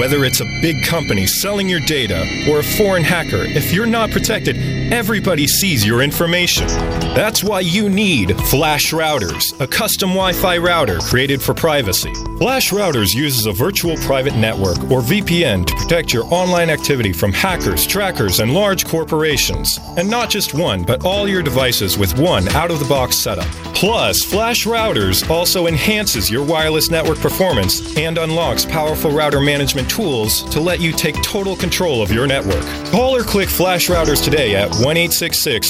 Whether 0.00 0.24
it's 0.24 0.40
a 0.40 0.46
big 0.62 0.82
company 0.82 1.26
selling 1.26 1.68
your 1.68 1.80
data 1.80 2.24
or 2.48 2.60
a 2.60 2.62
foreign 2.62 3.04
hacker, 3.04 3.42
if 3.44 3.70
you're 3.70 3.84
not 3.84 4.10
protected, 4.10 4.56
everybody 4.90 5.46
sees 5.46 5.84
your 5.84 6.00
information. 6.00 6.66
That's 7.12 7.44
why 7.44 7.60
you 7.60 7.90
need 7.90 8.34
Flash 8.46 8.94
Routers, 8.94 9.44
a 9.60 9.66
custom 9.66 10.08
Wi 10.08 10.32
Fi 10.32 10.56
router 10.56 11.00
created 11.00 11.42
for 11.42 11.52
privacy. 11.52 12.14
Flash 12.38 12.70
Routers 12.70 13.12
uses 13.12 13.44
a 13.44 13.52
virtual 13.52 13.98
private 13.98 14.34
network, 14.36 14.78
or 14.84 15.02
VPN, 15.02 15.66
to 15.66 15.74
protect 15.74 16.14
your 16.14 16.24
online 16.32 16.70
activity 16.70 17.12
from 17.12 17.30
hackers, 17.30 17.86
trackers, 17.86 18.40
and 18.40 18.54
large 18.54 18.86
corporations. 18.86 19.78
And 19.98 20.08
not 20.08 20.30
just 20.30 20.54
one, 20.54 20.82
but 20.82 21.04
all 21.04 21.28
your 21.28 21.42
devices 21.42 21.98
with 21.98 22.18
one 22.18 22.48
out 22.56 22.70
of 22.70 22.78
the 22.78 22.86
box 22.86 23.18
setup. 23.18 23.48
Plus, 23.74 24.24
Flash 24.24 24.64
Routers 24.64 25.28
also 25.28 25.66
enhances 25.66 26.30
your 26.30 26.44
wireless 26.44 26.90
network 26.90 27.18
performance 27.18 27.96
and 27.98 28.16
unlocks 28.16 28.64
powerful 28.64 29.10
router 29.10 29.40
management 29.40 29.89
tools 29.90 30.42
to 30.44 30.60
let 30.60 30.80
you 30.80 30.92
take 30.92 31.20
total 31.22 31.56
control 31.56 32.02
of 32.02 32.12
your 32.12 32.26
network. 32.26 32.64
Call 32.86 33.14
or 33.16 33.22
click 33.22 33.48
Flash 33.48 33.88
Routers 33.88 34.22
today 34.24 34.54
at 34.54 34.70
1 34.76 34.96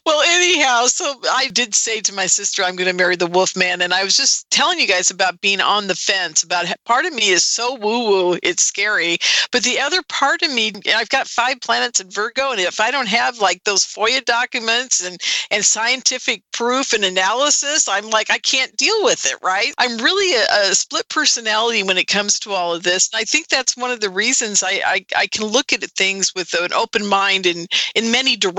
Well, 0.05 0.23
anyhow, 0.27 0.87
so 0.87 1.21
I 1.31 1.49
did 1.49 1.75
say 1.75 2.01
to 2.01 2.13
my 2.13 2.27
sister, 2.27 2.63
I'm 2.63 2.77
going 2.77 2.89
to 2.89 2.97
marry 2.97 3.17
the 3.17 3.27
wolf 3.27 3.57
man. 3.57 3.83
And 3.83 3.93
I 3.93 4.05
was 4.05 4.17
just 4.17 4.51
telling 4.51 4.79
you 4.79 4.87
guys 4.87 5.11
about 5.11 5.41
being 5.41 5.61
on 5.61 5.87
the 5.87 5.95
fence 5.95 6.43
about 6.43 6.67
part 6.85 7.05
of 7.05 7.13
me 7.13 7.29
is 7.31 7.45
so 7.45 7.75
woo 7.75 8.09
woo, 8.09 8.39
it's 8.43 8.63
scary. 8.63 9.19
But 9.51 9.63
the 9.63 9.81
other 9.81 10.03
part 10.09 10.43
of 10.43 10.53
me, 10.53 10.73
I've 10.95 11.09
got 11.09 11.27
five 11.27 11.61
planets 11.61 12.01
in 12.01 12.11
Virgo. 12.11 12.51
And 12.51 12.61
if 12.61 12.81
I 12.81 12.91
don't 12.91 13.09
have 13.09 13.39
like 13.39 13.65
those 13.65 13.85
FOIA 13.85 14.25
documents 14.25 15.05
and, 15.05 15.21
and 15.51 15.65
scientific 15.65 16.43
proof 16.53 16.93
and 16.93 17.05
analysis, 17.05 17.89
I'm 17.89 18.11
like, 18.11 18.31
I 18.31 18.39
can't 18.39 18.77
deal 18.77 19.05
with 19.05 19.27
it, 19.27 19.37
right? 19.43 19.73
I'm 19.79 19.97
really 19.99 20.35
a, 20.37 20.71
a 20.71 20.75
split 20.75 21.09
personality 21.09 21.83
when 21.83 21.99
it 21.99 22.07
comes 22.07 22.39
to 22.41 22.53
all 22.53 22.75
of 22.75 22.83
this. 22.83 23.11
And 23.13 23.21
I 23.21 23.25
think 23.25 23.49
that's 23.49 23.77
one 23.77 23.91
of 23.91 24.01
the 24.01 24.11
reasons 24.11 24.63
I, 24.63 24.83
I, 24.85 25.07
I 25.17 25.27
can 25.27 25.47
look 25.47 25.73
at 25.73 25.83
things 25.83 26.33
with 26.35 26.55
an 26.55 26.73
open 26.73 27.07
mind 27.07 27.47
in, 27.47 27.67
in 27.95 28.11
many 28.13 28.37
directions. 28.37 28.50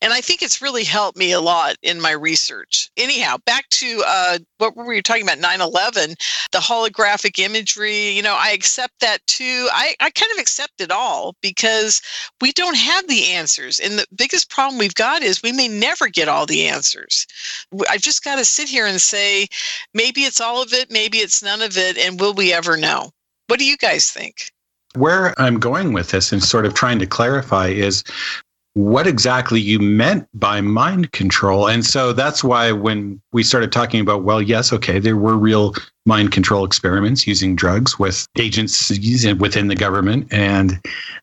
And 0.00 0.12
I 0.12 0.20
think 0.20 0.42
it's 0.42 0.62
really 0.62 0.84
helped 0.84 1.16
me 1.16 1.32
a 1.32 1.40
lot 1.40 1.76
in 1.82 2.00
my 2.00 2.12
research. 2.12 2.90
Anyhow, 2.96 3.36
back 3.46 3.68
to 3.70 4.02
uh, 4.06 4.38
what 4.58 4.76
were 4.76 4.86
we 4.86 5.00
talking 5.02 5.22
about 5.22 5.38
9 5.38 5.60
11, 5.60 6.14
the 6.52 6.58
holographic 6.58 7.38
imagery. 7.38 8.10
You 8.10 8.22
know, 8.22 8.36
I 8.38 8.50
accept 8.50 9.00
that 9.00 9.18
too. 9.26 9.68
I, 9.72 9.94
I 10.00 10.10
kind 10.10 10.32
of 10.32 10.38
accept 10.38 10.80
it 10.80 10.90
all 10.90 11.34
because 11.40 12.00
we 12.40 12.52
don't 12.52 12.76
have 12.76 13.08
the 13.08 13.32
answers. 13.32 13.80
And 13.80 13.98
the 13.98 14.06
biggest 14.14 14.50
problem 14.50 14.78
we've 14.78 14.94
got 14.94 15.22
is 15.22 15.42
we 15.42 15.52
may 15.52 15.68
never 15.68 16.08
get 16.08 16.28
all 16.28 16.46
the 16.46 16.66
answers. 16.66 17.26
i've 17.88 18.00
just 18.00 18.24
got 18.24 18.36
to 18.36 18.44
sit 18.44 18.68
here 18.68 18.86
and 18.86 19.00
say, 19.00 19.46
maybe 19.94 20.22
it's 20.22 20.40
all 20.40 20.62
of 20.62 20.72
it, 20.72 20.90
maybe 20.90 21.18
it's 21.18 21.42
none 21.42 21.62
of 21.62 21.76
it. 21.76 21.96
And 21.98 22.20
will 22.20 22.34
we 22.34 22.52
ever 22.52 22.76
know? 22.76 23.10
What 23.46 23.58
do 23.58 23.64
you 23.64 23.76
guys 23.76 24.10
think? 24.10 24.50
Where 24.94 25.38
I'm 25.40 25.58
going 25.58 25.92
with 25.92 26.10
this 26.10 26.32
and 26.32 26.42
sort 26.42 26.66
of 26.66 26.74
trying 26.74 26.98
to 26.98 27.06
clarify 27.06 27.68
is 27.68 28.04
what 28.74 29.06
exactly 29.06 29.60
you 29.60 29.78
meant 29.78 30.26
by 30.32 30.60
mind 30.60 31.12
control. 31.12 31.68
And 31.68 31.84
so 31.84 32.12
that's 32.12 32.42
why 32.42 32.72
when 32.72 33.20
we 33.32 33.42
started 33.42 33.70
talking 33.70 34.00
about, 34.00 34.22
well, 34.22 34.40
yes, 34.40 34.72
okay, 34.72 34.98
there 34.98 35.16
were 35.16 35.36
real 35.36 35.74
mind 36.06 36.32
control 36.32 36.64
experiments 36.64 37.26
using 37.26 37.54
drugs 37.54 37.98
with 37.98 38.26
agencies 38.38 39.32
within 39.34 39.68
the 39.68 39.76
government 39.76 40.26
and 40.32 40.80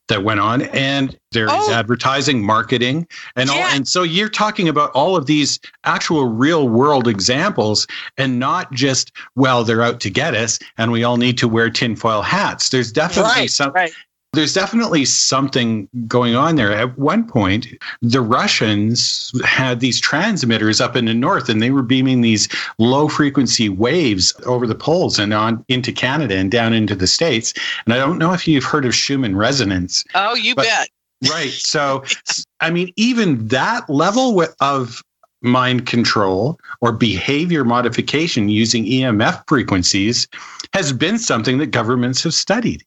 that 0.10 0.24
went 0.24 0.40
on. 0.40 0.62
And 0.62 1.18
there 1.32 1.48
is 1.48 1.52
Oh. 1.54 1.74
advertising, 1.74 2.46
marketing, 2.46 3.08
and 3.36 3.50
all. 3.50 3.58
And 3.58 3.88
so 3.88 4.04
you're 4.04 4.30
talking 4.30 4.70
about 4.70 4.92
all 4.92 5.16
of 5.16 5.26
these 5.26 5.60
actual 5.84 6.28
real 6.28 6.70
world 6.70 7.08
examples 7.08 7.88
and 8.18 8.40
not 8.40 8.72
just, 8.72 9.12
well, 9.36 9.64
they're 9.64 9.82
out 9.82 10.00
to 10.02 10.10
get 10.10 10.34
us 10.36 10.60
and 10.78 10.92
we 10.92 11.04
all 11.04 11.18
need 11.18 11.38
to 11.40 11.48
wear 11.48 11.70
tinfoil 11.70 12.22
hats. 12.22 12.70
There's 12.70 12.92
definitely 12.92 13.32
Right, 13.32 13.50
some 13.50 13.72
right. 13.72 13.92
There's 14.34 14.54
definitely 14.54 15.06
something 15.06 15.90
going 16.08 16.36
on 16.36 16.56
there. 16.56 16.72
At 16.72 16.98
one 17.00 17.26
point, 17.28 17.68
the 18.02 18.22
Russians 18.22 19.32
had 19.44 19.80
these 19.80 20.00
transmitters 20.00 20.80
up 20.80 20.96
in 20.96 21.06
the 21.06 21.14
north 21.14 21.50
and 21.50 21.62
they 21.62 21.72
were 21.72 21.82
beaming 21.82 22.22
these 22.22 22.48
low 22.78 23.08
frequency 23.08 23.70
waves 23.70 24.34
over 24.46 24.68
the 24.68 24.76
poles 24.76 25.18
and 25.18 25.34
on 25.34 25.66
into 25.68 25.92
Canada 25.92 26.36
and 26.36 26.52
down 26.52 26.74
into 26.74 26.96
the 26.96 27.08
States. 27.08 27.54
And 27.86 27.94
I 27.94 27.98
don't 27.98 28.20
know 28.20 28.34
if 28.34 28.48
you've 28.48 28.64
heard 28.64 28.86
of 28.86 28.94
Schumann 28.94 29.36
resonance. 29.36 30.04
Oh, 30.14 30.36
you 30.36 30.54
But- 30.56 30.66
bet. 30.66 30.90
Right. 31.30 31.52
So, 31.52 32.04
I 32.62 32.70
mean, 32.70 32.94
even 32.96 33.48
that 33.50 33.90
level 33.90 34.42
of 34.62 35.02
mind 35.42 35.86
control 35.86 36.60
or 36.82 36.92
behavior 36.92 37.64
modification 37.64 38.50
using 38.50 38.86
EMF 38.86 39.44
frequencies 39.48 40.28
has 40.74 40.94
been 40.94 41.18
something 41.18 41.58
that 41.58 41.68
governments 41.68 42.24
have 42.24 42.34
studied. 42.34 42.84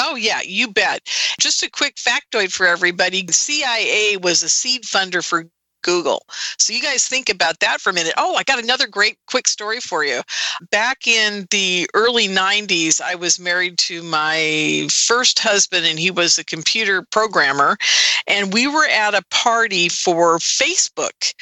Oh, 0.00 0.14
yeah, 0.14 0.40
you 0.44 0.68
bet. 0.68 1.02
Just 1.38 1.62
a 1.62 1.70
quick 1.70 1.96
factoid 1.96 2.52
for 2.52 2.66
everybody 2.66 3.26
CIA 3.30 4.16
was 4.16 4.42
a 4.42 4.48
seed 4.48 4.82
funder 4.84 5.24
for 5.24 5.44
Google. 5.82 6.24
So 6.58 6.72
you 6.72 6.80
guys 6.80 7.06
think 7.06 7.28
about 7.28 7.60
that 7.60 7.80
for 7.80 7.90
a 7.90 7.92
minute. 7.92 8.14
Oh, 8.16 8.36
I 8.36 8.44
got 8.44 8.62
another 8.62 8.86
great 8.86 9.18
quick 9.26 9.46
story 9.46 9.80
for 9.80 10.04
you. 10.04 10.22
Back 10.70 11.06
in 11.06 11.46
the 11.50 11.88
early 11.94 12.28
90s, 12.28 13.00
I 13.00 13.14
was 13.16 13.38
married 13.38 13.78
to 13.78 14.02
my 14.02 14.88
first 14.90 15.38
husband, 15.40 15.86
and 15.86 15.98
he 15.98 16.10
was 16.10 16.38
a 16.38 16.44
computer 16.44 17.02
programmer. 17.02 17.76
And 18.26 18.52
we 18.52 18.66
were 18.66 18.86
at 18.86 19.14
a 19.14 19.24
party 19.30 19.88
for 19.88 20.38
Facebook. 20.38 21.34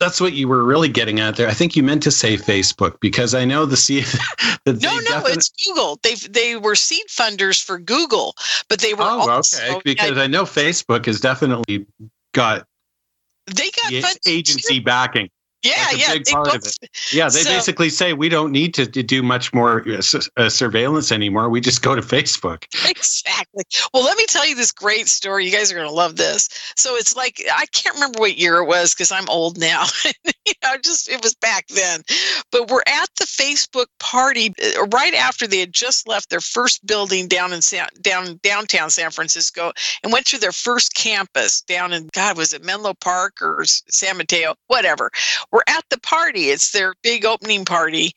That's 0.00 0.20
what 0.20 0.32
you 0.32 0.48
were 0.48 0.64
really 0.64 0.88
getting 0.88 1.20
at 1.20 1.36
there. 1.36 1.46
I 1.46 1.52
think 1.52 1.76
you 1.76 1.82
meant 1.82 2.02
to 2.04 2.10
say 2.10 2.36
Facebook 2.36 2.98
because 3.00 3.34
I 3.34 3.44
know 3.44 3.66
the 3.66 3.76
C. 3.76 4.02
No, 4.66 4.74
no, 4.74 5.22
it's 5.24 5.50
Google. 5.64 5.98
They 6.02 6.14
they 6.16 6.56
were 6.56 6.74
seed 6.74 7.06
funders 7.08 7.64
for 7.64 7.78
Google, 7.78 8.36
but 8.68 8.80
they 8.80 8.92
were 8.92 9.04
Oh, 9.04 9.30
also 9.30 9.56
okay. 9.76 9.80
Because 9.84 10.18
I 10.18 10.26
know 10.26 10.42
Facebook 10.42 11.06
has 11.06 11.18
definitely 11.18 11.86
got 12.34 12.66
they 13.46 13.70
got 13.70 13.90
the 13.90 14.18
agency 14.26 14.78
backing. 14.78 15.30
Yeah, 15.62 15.72
That's 15.76 15.98
yeah, 15.98 16.12
big 16.14 16.24
they 16.24 16.32
part 16.32 16.48
of 16.48 16.64
it. 16.64 17.12
Yeah, 17.12 17.28
they 17.28 17.42
So- 17.42 17.50
basically 17.50 17.90
say 17.90 18.12
we 18.12 18.28
don't 18.28 18.52
need 18.52 18.74
to, 18.74 18.86
to 18.86 19.02
do 19.02 19.22
much 19.22 19.52
more 19.52 19.84
uh, 19.88 20.00
uh, 20.36 20.48
surveillance 20.48 21.12
anymore. 21.12 21.48
We 21.50 21.60
just 21.60 21.82
go 21.82 21.94
to 21.94 22.00
Facebook. 22.16 22.64
Exactly. 22.88 23.64
Well, 23.92 24.04
let 24.04 24.16
me 24.16 24.26
tell 24.26 24.46
you 24.46 24.54
this 24.54 24.72
great 24.72 25.08
story. 25.08 25.46
You 25.46 25.52
guys 25.52 25.70
are 25.70 25.74
going 25.74 25.88
to 25.88 25.94
love 25.94 26.16
this. 26.16 26.48
So 26.76 26.96
it's 26.96 27.14
like 27.14 27.42
I 27.54 27.66
can't 27.72 27.94
remember 27.94 28.20
what 28.20 28.38
year 28.38 28.58
it 28.58 28.66
was 28.66 28.94
because 28.94 29.12
I'm 29.12 29.28
old 29.28 29.58
now. 29.58 29.84
you 30.24 30.52
know, 30.62 30.76
just 30.82 31.08
it 31.08 31.22
was 31.22 31.34
back 31.34 31.66
then. 31.68 32.02
But 32.50 32.70
we're 32.70 32.82
at 32.86 33.08
the 33.18 33.24
Facebook 33.24 33.86
party 33.98 34.54
uh, 34.62 34.86
right 34.86 35.14
after 35.14 35.46
they 35.46 35.60
had 35.60 35.72
just 35.72 36.08
left 36.08 36.30
their 36.30 36.40
first 36.40 36.86
building 36.86 37.28
down 37.28 37.52
in 37.52 37.62
San, 37.62 37.86
down 38.00 38.40
downtown 38.42 38.90
San 38.90 39.10
Francisco 39.10 39.72
and 40.02 40.12
went 40.12 40.26
to 40.26 40.38
their 40.38 40.52
first 40.52 40.94
campus 40.94 41.60
down 41.62 41.92
in 41.92 42.08
God 42.12 42.36
was 42.36 42.52
it 42.52 42.64
Menlo 42.64 42.94
Park 42.94 43.42
or 43.42 43.64
San 43.64 44.16
Mateo, 44.16 44.54
whatever. 44.68 45.10
We're 45.52 45.62
at 45.66 45.84
the 45.90 46.00
party. 46.00 46.50
It's 46.50 46.72
their 46.72 46.94
big 47.02 47.24
opening 47.24 47.64
party, 47.64 48.12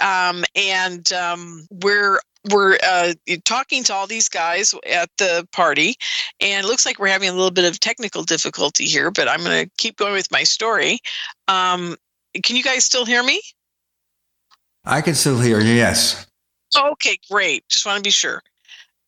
um, 0.00 0.44
and 0.54 1.10
um, 1.12 1.66
we're 1.70 2.20
we're 2.50 2.78
uh, 2.86 3.14
talking 3.44 3.84
to 3.84 3.94
all 3.94 4.06
these 4.06 4.28
guys 4.28 4.74
at 4.90 5.10
the 5.18 5.46
party, 5.52 5.94
and 6.40 6.64
it 6.64 6.68
looks 6.68 6.86
like 6.86 6.98
we're 6.98 7.08
having 7.08 7.28
a 7.28 7.32
little 7.32 7.50
bit 7.50 7.64
of 7.64 7.78
technical 7.80 8.22
difficulty 8.22 8.84
here. 8.84 9.10
But 9.10 9.28
I'm 9.28 9.42
going 9.42 9.64
to 9.64 9.70
keep 9.78 9.96
going 9.96 10.12
with 10.12 10.30
my 10.30 10.44
story. 10.44 11.00
Um, 11.48 11.96
can 12.42 12.56
you 12.56 12.62
guys 12.62 12.84
still 12.84 13.04
hear 13.04 13.22
me? 13.22 13.40
I 14.84 15.00
can 15.00 15.14
still 15.14 15.38
hear 15.38 15.60
you, 15.60 15.74
yes. 15.74 16.26
Okay, 16.76 17.18
great. 17.30 17.68
Just 17.68 17.86
want 17.86 17.98
to 17.98 18.02
be 18.02 18.10
sure. 18.10 18.42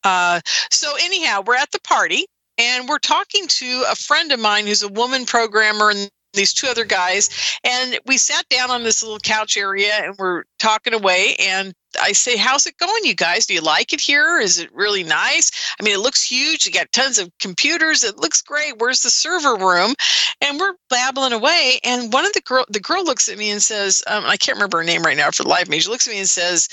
Uh, 0.04 0.40
so 0.70 0.92
anyhow, 1.02 1.42
we're 1.46 1.56
at 1.56 1.70
the 1.72 1.80
party 1.80 2.26
and 2.58 2.88
we're 2.88 2.98
talking 2.98 3.46
to 3.46 3.84
a 3.90 3.94
friend 3.94 4.32
of 4.32 4.40
mine 4.40 4.66
who's 4.66 4.82
a 4.82 4.88
woman 4.88 5.24
programmer 5.26 5.90
and 5.90 6.10
these 6.32 6.52
two 6.52 6.66
other 6.68 6.84
guys. 6.84 7.28
And 7.64 7.98
we 8.06 8.18
sat 8.18 8.48
down 8.48 8.70
on 8.70 8.84
this 8.84 9.02
little 9.02 9.18
couch 9.18 9.56
area 9.56 9.92
and 9.94 10.16
we're 10.18 10.44
talking 10.58 10.94
away. 10.94 11.36
And 11.40 11.74
I 12.00 12.12
say, 12.12 12.36
How's 12.36 12.66
it 12.66 12.76
going, 12.78 13.04
you 13.04 13.14
guys? 13.14 13.46
Do 13.46 13.54
you 13.54 13.60
like 13.60 13.92
it 13.92 14.00
here? 14.00 14.38
Is 14.38 14.58
it 14.58 14.72
really 14.72 15.02
nice? 15.02 15.50
I 15.80 15.84
mean, 15.84 15.94
it 15.94 16.00
looks 16.00 16.22
huge. 16.22 16.66
You 16.66 16.72
got 16.72 16.92
tons 16.92 17.18
of 17.18 17.30
computers. 17.40 18.04
It 18.04 18.18
looks 18.18 18.42
great. 18.42 18.78
Where's 18.78 19.02
the 19.02 19.10
server 19.10 19.56
room? 19.56 19.94
And 20.40 20.60
we're 20.60 20.74
babbling 20.88 21.32
away. 21.32 21.80
And 21.84 22.12
one 22.12 22.24
of 22.24 22.32
the 22.32 22.42
girl, 22.42 22.64
the 22.68 22.80
girl 22.80 23.04
looks 23.04 23.28
at 23.28 23.38
me 23.38 23.50
and 23.50 23.62
says, 23.62 24.02
um, 24.06 24.24
I 24.24 24.36
can't 24.36 24.56
remember 24.56 24.78
her 24.78 24.84
name 24.84 25.02
right 25.02 25.16
now 25.16 25.30
for 25.30 25.42
of 25.42 25.68
me. 25.68 25.80
She 25.80 25.90
looks 25.90 26.06
at 26.06 26.12
me 26.12 26.20
and 26.20 26.28
says, 26.28 26.68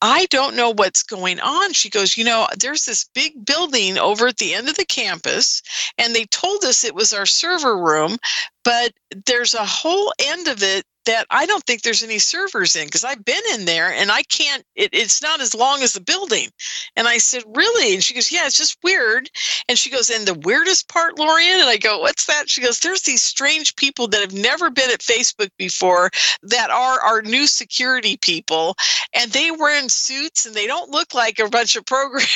I 0.00 0.26
don't 0.26 0.54
know 0.54 0.70
what's 0.70 1.02
going 1.02 1.40
on. 1.40 1.72
She 1.72 1.90
goes, 1.90 2.16
You 2.16 2.24
know, 2.24 2.46
there's 2.58 2.84
this 2.84 3.04
big 3.14 3.44
building 3.44 3.98
over 3.98 4.28
at 4.28 4.36
the 4.36 4.54
end 4.54 4.68
of 4.68 4.76
the 4.76 4.84
campus, 4.84 5.62
and 5.96 6.14
they 6.14 6.24
told 6.26 6.64
us 6.64 6.84
it 6.84 6.94
was 6.94 7.12
our 7.12 7.26
server 7.26 7.76
room, 7.76 8.18
but 8.64 8.92
there's 9.26 9.54
a 9.54 9.64
whole 9.64 10.12
end 10.20 10.48
of 10.48 10.62
it 10.62 10.84
that 11.08 11.26
I 11.30 11.46
don't 11.46 11.64
think 11.64 11.80
there's 11.80 12.02
any 12.02 12.18
servers 12.18 12.76
in 12.76 12.86
because 12.86 13.02
I've 13.02 13.24
been 13.24 13.40
in 13.54 13.64
there 13.64 13.90
and 13.90 14.12
I 14.12 14.22
can't, 14.24 14.62
it, 14.76 14.90
it's 14.92 15.22
not 15.22 15.40
as 15.40 15.54
long 15.54 15.82
as 15.82 15.94
the 15.94 16.02
building. 16.02 16.48
And 16.96 17.08
I 17.08 17.16
said, 17.16 17.44
Really? 17.54 17.94
And 17.94 18.04
she 18.04 18.12
goes, 18.12 18.30
Yeah, 18.30 18.44
it's 18.44 18.58
just 18.58 18.76
weird. 18.84 19.30
And 19.70 19.78
she 19.78 19.88
goes, 19.88 20.10
And 20.10 20.28
the 20.28 20.38
weirdest 20.44 20.86
part, 20.88 21.18
Lorien? 21.18 21.60
And 21.60 21.68
I 21.68 21.78
go, 21.78 22.00
What's 22.00 22.26
that? 22.26 22.50
She 22.50 22.60
goes, 22.60 22.80
There's 22.80 23.02
these 23.02 23.22
strange 23.22 23.74
people 23.76 24.06
that 24.08 24.20
have 24.20 24.34
never 24.34 24.68
been 24.68 24.90
at 24.90 25.00
Facebook 25.00 25.48
before 25.56 26.10
that 26.42 26.68
are 26.68 27.00
our 27.00 27.22
new 27.22 27.46
security 27.46 28.18
people. 28.18 28.76
And 29.14 29.32
they 29.32 29.50
were 29.50 29.70
in 29.70 29.88
suits 29.88 30.44
and 30.44 30.54
they 30.54 30.66
don't 30.66 30.90
look 30.90 31.14
like 31.14 31.38
a 31.38 31.48
bunch 31.48 31.74
of 31.74 31.86
programmers. 31.86 32.28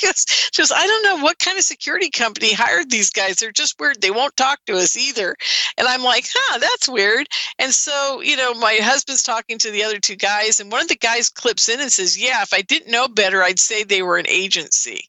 because 0.00 0.24
she 0.52 0.62
goes, 0.62 0.72
I 0.72 0.86
don't 0.86 1.02
know 1.04 1.22
what 1.22 1.38
kind 1.38 1.58
of 1.58 1.64
security 1.64 2.08
company 2.08 2.54
hired 2.54 2.90
these 2.90 3.10
guys. 3.10 3.36
They're 3.36 3.52
just 3.52 3.78
weird. 3.78 4.00
They 4.00 4.10
won't 4.10 4.36
talk 4.38 4.58
to 4.66 4.76
us 4.78 4.96
either. 4.96 5.36
And 5.76 5.86
I'm 5.86 6.02
like, 6.02 6.24
huh, 6.32 6.58
that's 6.58 6.88
weird. 6.88 7.26
And 7.58 7.72
so, 7.72 7.89
you 8.22 8.36
know, 8.36 8.54
my 8.54 8.78
husband's 8.82 9.22
talking 9.22 9.58
to 9.58 9.70
the 9.70 9.84
other 9.84 9.98
two 9.98 10.16
guys, 10.16 10.60
and 10.60 10.70
one 10.70 10.82
of 10.82 10.88
the 10.88 10.96
guys 10.96 11.28
clips 11.28 11.68
in 11.68 11.80
and 11.80 11.92
says, 11.92 12.18
Yeah, 12.18 12.42
if 12.42 12.52
I 12.52 12.62
didn't 12.62 12.90
know 12.90 13.08
better, 13.08 13.42
I'd 13.42 13.58
say 13.58 13.84
they 13.84 14.02
were 14.02 14.18
an 14.18 14.28
agency. 14.28 15.04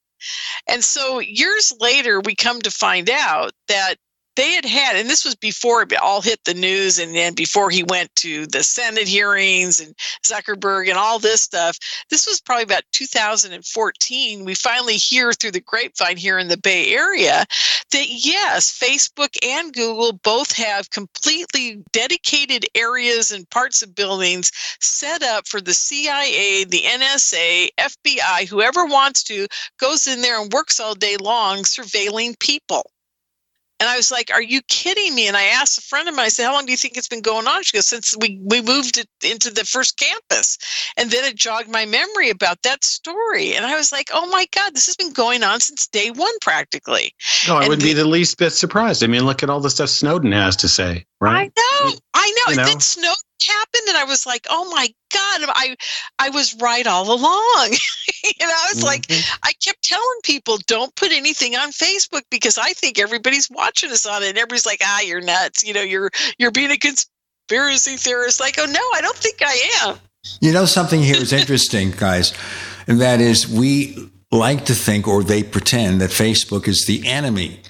And 0.67 0.83
so 0.83 1.19
years 1.19 1.73
later, 1.79 2.21
we 2.21 2.35
come 2.35 2.61
to 2.61 2.71
find 2.71 3.09
out 3.09 3.51
that 3.67 3.95
they 4.35 4.53
had 4.53 4.65
had, 4.65 4.95
and 4.95 5.09
this 5.09 5.25
was 5.25 5.35
before 5.35 5.81
it 5.81 5.93
all 5.95 6.21
hit 6.21 6.39
the 6.45 6.53
news, 6.53 6.99
and 6.99 7.13
then 7.13 7.33
before 7.33 7.69
he 7.69 7.83
went 7.83 8.15
to 8.17 8.47
the 8.47 8.63
Senate 8.63 9.07
hearings 9.07 9.79
and 9.79 9.95
Zuckerberg 10.25 10.87
and 10.87 10.97
all 10.97 11.19
this 11.19 11.41
stuff. 11.41 11.77
This 12.09 12.25
was 12.25 12.39
probably 12.39 12.63
about 12.63 12.83
2014. 12.93 14.45
We 14.45 14.55
finally 14.55 14.95
hear 14.95 15.33
through 15.33 15.51
the 15.51 15.59
grapevine 15.59 16.17
here 16.17 16.39
in 16.39 16.47
the 16.47 16.57
Bay 16.57 16.93
Area 16.93 17.45
that 17.91 18.07
yes, 18.09 18.77
Facebook 18.77 19.35
and 19.45 19.73
Google 19.73 20.13
both 20.13 20.53
have 20.53 20.89
completely 20.91 21.83
dedicated 21.91 22.65
areas 22.73 23.31
and 23.31 23.49
parts 23.49 23.81
of 23.81 23.95
buildings 23.95 24.51
set 24.79 25.23
up 25.23 25.47
for 25.47 25.59
the 25.59 25.73
CIA, 25.73 26.63
the 26.63 26.83
NSA, 26.83 27.67
FBI, 27.77 28.47
whoever 28.47 28.85
wants 28.85 29.23
to 29.23 29.47
goes 29.77 30.07
in 30.07 30.21
there 30.21 30.41
and 30.41 30.51
works 30.53 30.79
all 30.79 30.95
day 30.95 31.17
long 31.17 31.59
surveilling 31.59 32.39
people. 32.39 32.89
And 33.81 33.89
I 33.89 33.97
was 33.97 34.11
like, 34.11 34.29
"Are 34.31 34.43
you 34.43 34.61
kidding 34.67 35.15
me?" 35.15 35.27
And 35.27 35.35
I 35.35 35.45
asked 35.45 35.79
a 35.79 35.81
friend 35.81 36.07
of 36.07 36.13
mine. 36.15 36.27
I 36.27 36.29
said, 36.29 36.45
"How 36.45 36.53
long 36.53 36.67
do 36.67 36.71
you 36.71 36.77
think 36.77 36.95
it's 36.97 37.07
been 37.07 37.21
going 37.21 37.47
on?" 37.47 37.63
She 37.63 37.75
goes, 37.75 37.87
"Since 37.87 38.15
we 38.21 38.39
we 38.43 38.61
moved 38.61 38.99
it 38.99 39.09
into 39.23 39.49
the 39.49 39.65
first 39.65 39.97
campus." 39.97 40.59
And 40.97 41.09
then 41.09 41.25
it 41.25 41.35
jogged 41.35 41.67
my 41.67 41.85
memory 41.87 42.29
about 42.29 42.61
that 42.61 42.85
story, 42.85 43.55
and 43.55 43.65
I 43.65 43.75
was 43.75 43.91
like, 43.91 44.11
"Oh 44.13 44.27
my 44.27 44.45
God, 44.53 44.75
this 44.75 44.85
has 44.85 44.95
been 44.95 45.11
going 45.13 45.41
on 45.43 45.59
since 45.61 45.87
day 45.87 46.11
one, 46.11 46.37
practically." 46.41 47.15
No, 47.47 47.55
I 47.55 47.61
And 47.61 47.69
wouldn't 47.69 47.81
the- 47.81 47.89
be 47.89 47.93
the 47.93 48.07
least 48.07 48.37
bit 48.37 48.51
surprised. 48.51 49.03
I 49.03 49.07
mean, 49.07 49.25
look 49.25 49.41
at 49.41 49.49
all 49.49 49.59
the 49.59 49.71
stuff 49.71 49.89
Snowden 49.89 50.31
has 50.31 50.55
to 50.57 50.69
say, 50.69 51.05
right? 51.19 51.51
I 51.57 51.61
know, 51.61 51.99
I 52.13 52.27
know. 52.29 52.53
You 52.53 52.59
And 52.59 52.67
then 52.67 52.79
Snowden 52.81 53.15
happened, 53.47 53.83
and 53.87 53.97
I 53.97 54.03
was 54.03 54.25
like, 54.25 54.47
"Oh 54.49 54.69
my 54.71 54.87
God, 55.13 55.41
I 55.49 55.75
I 56.19 56.29
was 56.29 56.55
right 56.55 56.85
all 56.87 57.11
along." 57.13 57.71
know, 58.47 58.53
I 58.55 58.69
was 58.73 58.83
like, 58.83 59.01
Mm-hmm. 59.07 59.39
I 59.43 59.53
kept 59.53 59.83
telling 59.83 60.19
people, 60.23 60.57
"Don't 60.67 60.95
put 60.95 61.11
anything 61.11 61.55
on 61.55 61.71
Facebook 61.71 62.23
because 62.29 62.57
I 62.57 62.73
think 62.73 62.99
everybody's 62.99 63.49
watching 63.49 63.91
us 63.91 64.05
on 64.05 64.23
it." 64.23 64.29
And 64.29 64.37
everybody's 64.37 64.65
like, 64.65 64.81
"Ah, 64.83 65.01
you're 65.01 65.21
nuts. 65.21 65.63
You 65.63 65.73
know, 65.73 65.81
you're 65.81 66.11
you're 66.37 66.51
being 66.51 66.71
a 66.71 66.77
conspiracy 66.77 67.97
theorist." 67.97 68.39
Like, 68.39 68.55
oh 68.59 68.65
no, 68.65 68.81
I 68.95 69.01
don't 69.01 69.17
think 69.17 69.41
I 69.41 69.69
am. 69.83 69.97
You 70.39 70.53
know, 70.53 70.65
something 70.65 71.01
here 71.01 71.17
is 71.17 71.33
interesting, 71.33 71.91
guys, 71.97 72.33
and 72.87 73.01
that 73.01 73.21
is 73.21 73.47
we 73.47 74.11
like 74.31 74.65
to 74.65 74.73
think, 74.73 75.07
or 75.07 75.23
they 75.23 75.43
pretend, 75.43 75.99
that 76.01 76.09
Facebook 76.09 76.67
is 76.67 76.85
the 76.85 77.07
enemy 77.07 77.61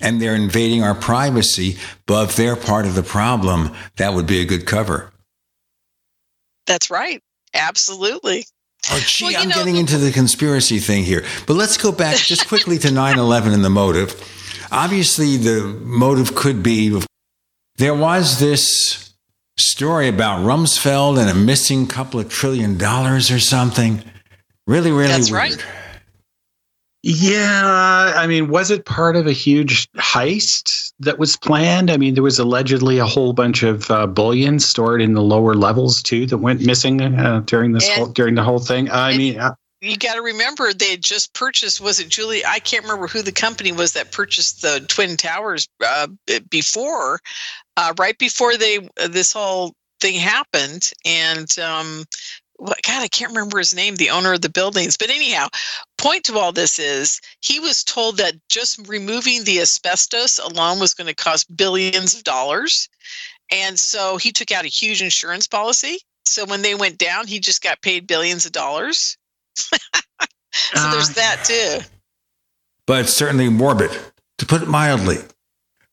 and 0.00 0.20
they're 0.20 0.34
invading 0.34 0.82
our 0.82 0.94
privacy. 0.94 1.76
But 2.06 2.30
if 2.30 2.36
they're 2.36 2.56
part 2.56 2.86
of 2.86 2.94
the 2.94 3.02
problem, 3.02 3.74
that 3.96 4.14
would 4.14 4.26
be 4.26 4.40
a 4.40 4.44
good 4.44 4.66
cover. 4.66 5.10
That's 6.66 6.90
right. 6.90 7.22
Absolutely. 7.54 8.44
Oh, 8.90 9.02
gee, 9.06 9.34
I'm 9.34 9.48
getting 9.48 9.76
into 9.76 9.96
the 9.96 10.12
conspiracy 10.12 10.78
thing 10.78 11.04
here. 11.04 11.24
But 11.46 11.54
let's 11.54 11.76
go 11.76 11.90
back 11.90 12.16
just 12.16 12.48
quickly 12.48 12.78
to 12.78 12.90
9 12.90 13.18
11 13.18 13.52
and 13.52 13.64
the 13.64 13.70
motive. 13.70 14.14
Obviously, 14.70 15.36
the 15.36 15.62
motive 15.82 16.34
could 16.34 16.62
be 16.62 17.00
there 17.76 17.94
was 17.94 18.40
this 18.40 19.14
story 19.56 20.08
about 20.08 20.40
Rumsfeld 20.40 21.18
and 21.18 21.30
a 21.30 21.34
missing 21.34 21.86
couple 21.86 22.20
of 22.20 22.28
trillion 22.28 22.76
dollars 22.76 23.30
or 23.30 23.38
something. 23.38 24.02
Really, 24.66 24.90
really 24.90 25.08
That's 25.08 25.30
weird. 25.30 25.42
right. 25.54 25.66
Yeah, 27.06 28.14
I 28.16 28.26
mean, 28.26 28.48
was 28.48 28.70
it 28.70 28.86
part 28.86 29.14
of 29.14 29.26
a 29.26 29.32
huge 29.32 29.92
heist 29.92 30.94
that 31.00 31.18
was 31.18 31.36
planned? 31.36 31.90
I 31.90 31.98
mean, 31.98 32.14
there 32.14 32.22
was 32.22 32.38
allegedly 32.38 32.96
a 32.96 33.04
whole 33.04 33.34
bunch 33.34 33.62
of 33.62 33.90
uh, 33.90 34.06
bullion 34.06 34.58
stored 34.58 35.02
in 35.02 35.12
the 35.12 35.20
lower 35.20 35.52
levels 35.52 36.02
too 36.02 36.24
that 36.24 36.38
went 36.38 36.64
missing 36.64 37.02
uh, 37.02 37.42
during 37.44 37.72
this 37.72 37.86
And- 37.90 37.96
whole, 37.98 38.06
during 38.06 38.36
the 38.36 38.42
whole 38.42 38.58
thing. 38.58 38.90
I 38.90 39.18
mean, 39.18 39.38
uh, 39.38 39.54
you 39.82 39.98
got 39.98 40.14
to 40.14 40.22
remember 40.22 40.72
they 40.72 40.92
had 40.92 41.02
just 41.02 41.34
purchased 41.34 41.78
was 41.78 42.00
it 42.00 42.08
julie 42.08 42.42
i 42.46 42.58
can't 42.58 42.84
remember 42.84 43.06
who 43.06 43.20
the 43.20 43.30
company 43.32 43.70
was 43.70 43.92
that 43.92 44.12
purchased 44.12 44.62
the 44.62 44.82
twin 44.88 45.14
towers 45.14 45.68
uh, 45.86 46.06
before 46.48 47.20
uh, 47.76 47.92
right 47.98 48.16
before 48.16 48.56
they 48.56 48.88
this 49.10 49.30
whole 49.34 49.74
thing 50.00 50.18
happened 50.18 50.90
and 51.04 51.58
um 51.58 52.04
what 52.56 52.82
god 52.82 53.02
i 53.02 53.08
can't 53.08 53.30
remember 53.30 53.58
his 53.58 53.74
name 53.74 53.96
the 53.96 54.10
owner 54.10 54.32
of 54.32 54.42
the 54.42 54.48
buildings. 54.48 54.96
But 54.96 55.10
anyhow 55.10 55.48
point 55.98 56.24
to 56.24 56.38
all 56.38 56.52
this 56.52 56.78
is 56.78 57.20
he 57.40 57.60
was 57.60 57.84
told 57.84 58.16
that 58.18 58.34
just 58.48 58.86
removing 58.88 59.44
the 59.44 59.60
asbestos 59.60 60.38
alone 60.38 60.78
was 60.78 60.94
going 60.94 61.08
to 61.08 61.14
cost 61.14 61.56
billions 61.56 62.14
of 62.14 62.24
dollars. 62.24 62.88
And 63.50 63.78
so 63.78 64.16
he 64.16 64.32
took 64.32 64.50
out 64.50 64.64
a 64.64 64.68
huge 64.68 65.02
insurance 65.02 65.46
policy. 65.46 65.98
So 66.24 66.44
when 66.46 66.62
they 66.62 66.74
went 66.74 66.98
down 66.98 67.26
he 67.26 67.40
just 67.40 67.62
got 67.62 67.82
paid 67.82 68.06
billions 68.06 68.46
of 68.46 68.52
dollars. 68.52 69.16
So 70.54 70.90
there's 70.90 71.10
ah. 71.10 71.14
that 71.16 71.44
too. 71.44 71.84
But 72.86 73.02
it's 73.02 73.14
certainly 73.14 73.48
morbid, 73.48 73.90
to 74.38 74.46
put 74.46 74.62
it 74.62 74.68
mildly, 74.68 75.18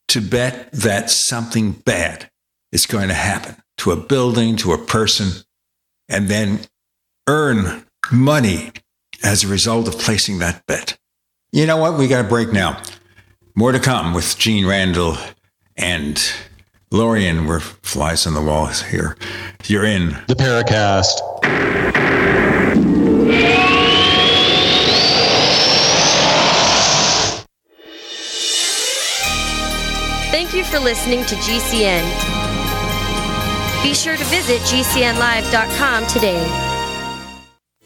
to 0.09 0.21
bet 0.21 0.71
that 0.71 1.09
something 1.09 1.71
bad 1.71 2.29
is 2.71 2.85
going 2.85 3.07
to 3.07 3.13
happen 3.13 3.55
to 3.77 3.91
a 3.91 3.95
building, 3.95 4.57
to 4.57 4.73
a 4.73 4.77
person, 4.77 5.43
and 6.09 6.27
then 6.27 6.61
earn 7.27 7.85
money 8.11 8.71
as 9.23 9.43
a 9.43 9.47
result 9.47 9.87
of 9.87 9.97
placing 9.97 10.39
that 10.39 10.65
bet. 10.65 10.97
You 11.51 11.65
know 11.65 11.77
what? 11.77 11.97
We 11.97 12.07
got 12.07 12.25
a 12.25 12.27
break 12.27 12.51
now. 12.51 12.81
More 13.55 13.71
to 13.71 13.79
come 13.79 14.13
with 14.13 14.37
Gene 14.37 14.65
Randall 14.65 15.17
and 15.75 16.21
Lorien. 16.91 17.45
We're 17.45 17.59
flies 17.59 18.25
on 18.25 18.33
the 18.33 18.41
wall 18.41 18.67
here. 18.67 19.17
You're 19.65 19.85
in 19.85 20.09
the 20.27 20.35
Paracast. 20.35 21.19
Thank 30.31 30.53
you 30.53 30.63
for 30.63 30.79
listening 30.79 31.25
to 31.25 31.35
GCN. 31.35 32.40
Be 33.83 33.93
sure 33.95 34.15
to 34.15 34.23
visit 34.25 34.61
GCNlive.com 34.61 36.07
today. 36.07 36.70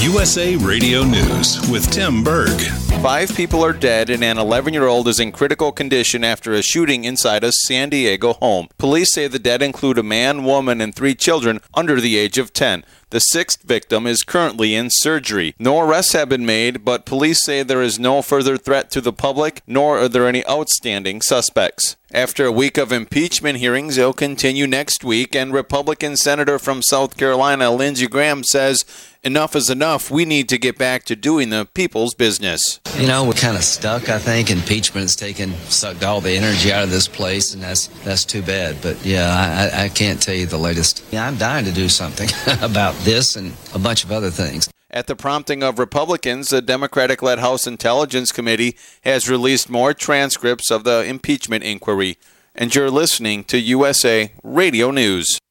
USA 0.00 0.54
Radio 0.56 1.02
News 1.02 1.68
with 1.68 1.90
Tim 1.90 2.22
Berg. 2.22 2.60
Five 3.02 3.34
people 3.34 3.64
are 3.64 3.72
dead 3.72 4.10
and 4.10 4.22
an 4.22 4.38
11 4.38 4.72
year 4.72 4.86
old 4.86 5.08
is 5.08 5.18
in 5.18 5.32
critical 5.32 5.72
condition 5.72 6.22
after 6.22 6.52
a 6.52 6.62
shooting 6.62 7.04
inside 7.04 7.42
a 7.42 7.50
San 7.52 7.88
Diego 7.90 8.34
home. 8.34 8.68
Police 8.78 9.12
say 9.12 9.26
the 9.26 9.38
dead 9.38 9.60
include 9.60 9.98
a 9.98 10.02
man, 10.02 10.44
woman, 10.44 10.80
and 10.80 10.94
three 10.94 11.14
children 11.14 11.60
under 11.74 12.00
the 12.00 12.16
age 12.16 12.38
of 12.38 12.52
10. 12.52 12.84
The 13.10 13.20
sixth 13.20 13.62
victim 13.62 14.06
is 14.06 14.22
currently 14.22 14.74
in 14.74 14.88
surgery. 14.90 15.54
No 15.58 15.80
arrests 15.80 16.12
have 16.12 16.28
been 16.28 16.44
made, 16.44 16.84
but 16.84 17.06
police 17.06 17.42
say 17.42 17.62
there 17.62 17.80
is 17.80 17.98
no 17.98 18.20
further 18.20 18.58
threat 18.58 18.90
to 18.90 19.00
the 19.00 19.14
public, 19.14 19.62
nor 19.66 19.98
are 19.98 20.08
there 20.08 20.28
any 20.28 20.46
outstanding 20.46 21.22
suspects. 21.22 21.96
After 22.12 22.46
a 22.46 22.52
week 22.52 22.78
of 22.78 22.90
impeachment 22.90 23.58
hearings, 23.58 23.96
they'll 23.96 24.14
continue 24.14 24.66
next 24.66 25.04
week, 25.04 25.36
and 25.36 25.52
Republican 25.52 26.16
Senator 26.16 26.58
from 26.58 26.82
South 26.82 27.18
Carolina, 27.18 27.70
Lindsey 27.70 28.06
Graham, 28.06 28.42
says 28.44 28.84
enough 29.22 29.54
is 29.54 29.68
enough. 29.68 30.10
We 30.10 30.24
need 30.24 30.48
to 30.48 30.56
get 30.56 30.78
back 30.78 31.04
to 31.04 31.16
doing 31.16 31.50
the 31.50 31.66
people's 31.74 32.14
business. 32.14 32.80
You 32.96 33.08
know, 33.08 33.24
we're 33.24 33.32
kind 33.32 33.58
of 33.58 33.62
stuck. 33.64 34.08
I 34.08 34.18
think 34.18 34.50
impeachment's 34.50 35.16
taken 35.16 35.52
sucked 35.68 36.02
all 36.02 36.22
the 36.22 36.32
energy 36.32 36.72
out 36.72 36.82
of 36.82 36.90
this 36.90 37.08
place, 37.08 37.52
and 37.52 37.62
that's 37.62 37.88
that's 38.04 38.24
too 38.24 38.40
bad. 38.40 38.80
But 38.80 39.04
yeah, 39.04 39.70
I, 39.74 39.84
I 39.84 39.88
can't 39.90 40.22
tell 40.22 40.34
you 40.34 40.46
the 40.46 40.56
latest. 40.56 41.04
Yeah, 41.10 41.26
I'm 41.26 41.36
dying 41.36 41.66
to 41.66 41.72
do 41.72 41.90
something 41.90 42.30
about 42.62 42.94
this 43.04 43.36
and 43.36 43.54
a 43.74 43.78
bunch 43.78 44.04
of 44.04 44.12
other 44.12 44.30
things. 44.30 44.70
At 44.90 45.06
the 45.06 45.16
prompting 45.16 45.62
of 45.62 45.78
Republicans, 45.78 46.48
the 46.48 46.62
Democratic 46.62 47.22
led 47.22 47.38
House 47.40 47.66
Intelligence 47.66 48.32
Committee 48.32 48.76
has 49.02 49.28
released 49.28 49.68
more 49.68 49.92
transcripts 49.92 50.70
of 50.70 50.84
the 50.84 51.04
impeachment 51.04 51.62
inquiry. 51.62 52.16
And 52.54 52.74
you're 52.74 52.90
listening 52.90 53.44
to 53.44 53.58
USA 53.58 54.32
Radio 54.42 54.90
News. 54.90 55.38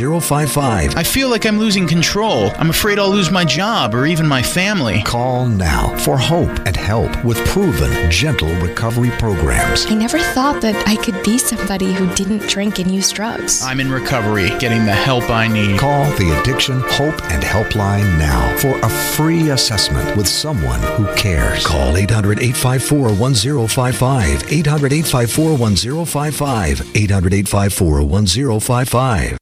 1055. 0.00 0.96
I 0.96 1.02
feel 1.02 1.28
like 1.28 1.46
I'm 1.46 1.58
losing 1.58 1.86
control. 1.86 2.52
I'm 2.56 2.70
afraid 2.70 2.98
I'll 2.98 3.10
lose 3.10 3.30
my 3.30 3.44
job 3.44 3.94
or 3.94 4.06
even 4.06 4.26
my 4.26 4.42
family. 4.42 5.02
Call 5.02 5.46
now 5.46 5.96
for 5.98 6.18
hope 6.18 6.50
and 6.66 6.76
help 6.76 7.24
with 7.24 7.38
proven, 7.46 8.10
gentle 8.10 8.54
recovery 8.56 9.10
programs. 9.12 9.86
I 9.86 9.94
never 9.94 10.18
thought 10.18 10.60
that 10.62 10.76
I 10.86 10.96
could 10.96 11.22
be 11.22 11.38
somebody 11.38 11.92
who 11.92 12.12
didn't 12.14 12.48
drink 12.48 12.78
and 12.78 12.94
use 12.94 13.10
drugs. 13.10 13.62
I'm 13.62 13.80
in 13.80 13.90
recovery, 13.90 14.50
getting 14.58 14.84
the 14.84 14.92
help 14.92 15.30
I 15.30 15.48
need. 15.48 15.78
Call 15.78 16.04
the 16.12 16.38
Addiction 16.40 16.80
Hope 16.80 17.22
and 17.30 17.42
Helpline 17.42 18.18
now 18.18 18.56
for 18.58 18.78
a 18.80 18.88
free 18.88 19.50
assessment 19.50 20.16
with 20.16 20.28
someone 20.28 20.80
who 20.96 21.12
cares. 21.14 21.66
Call 21.66 21.96
800 21.96 22.40
854 22.40 23.08
1055. 23.14 24.52
800 24.52 24.92
854 24.92 25.50
1055. 25.56 26.96
800 26.96 27.34
854 27.34 28.02
1055. 28.04 29.37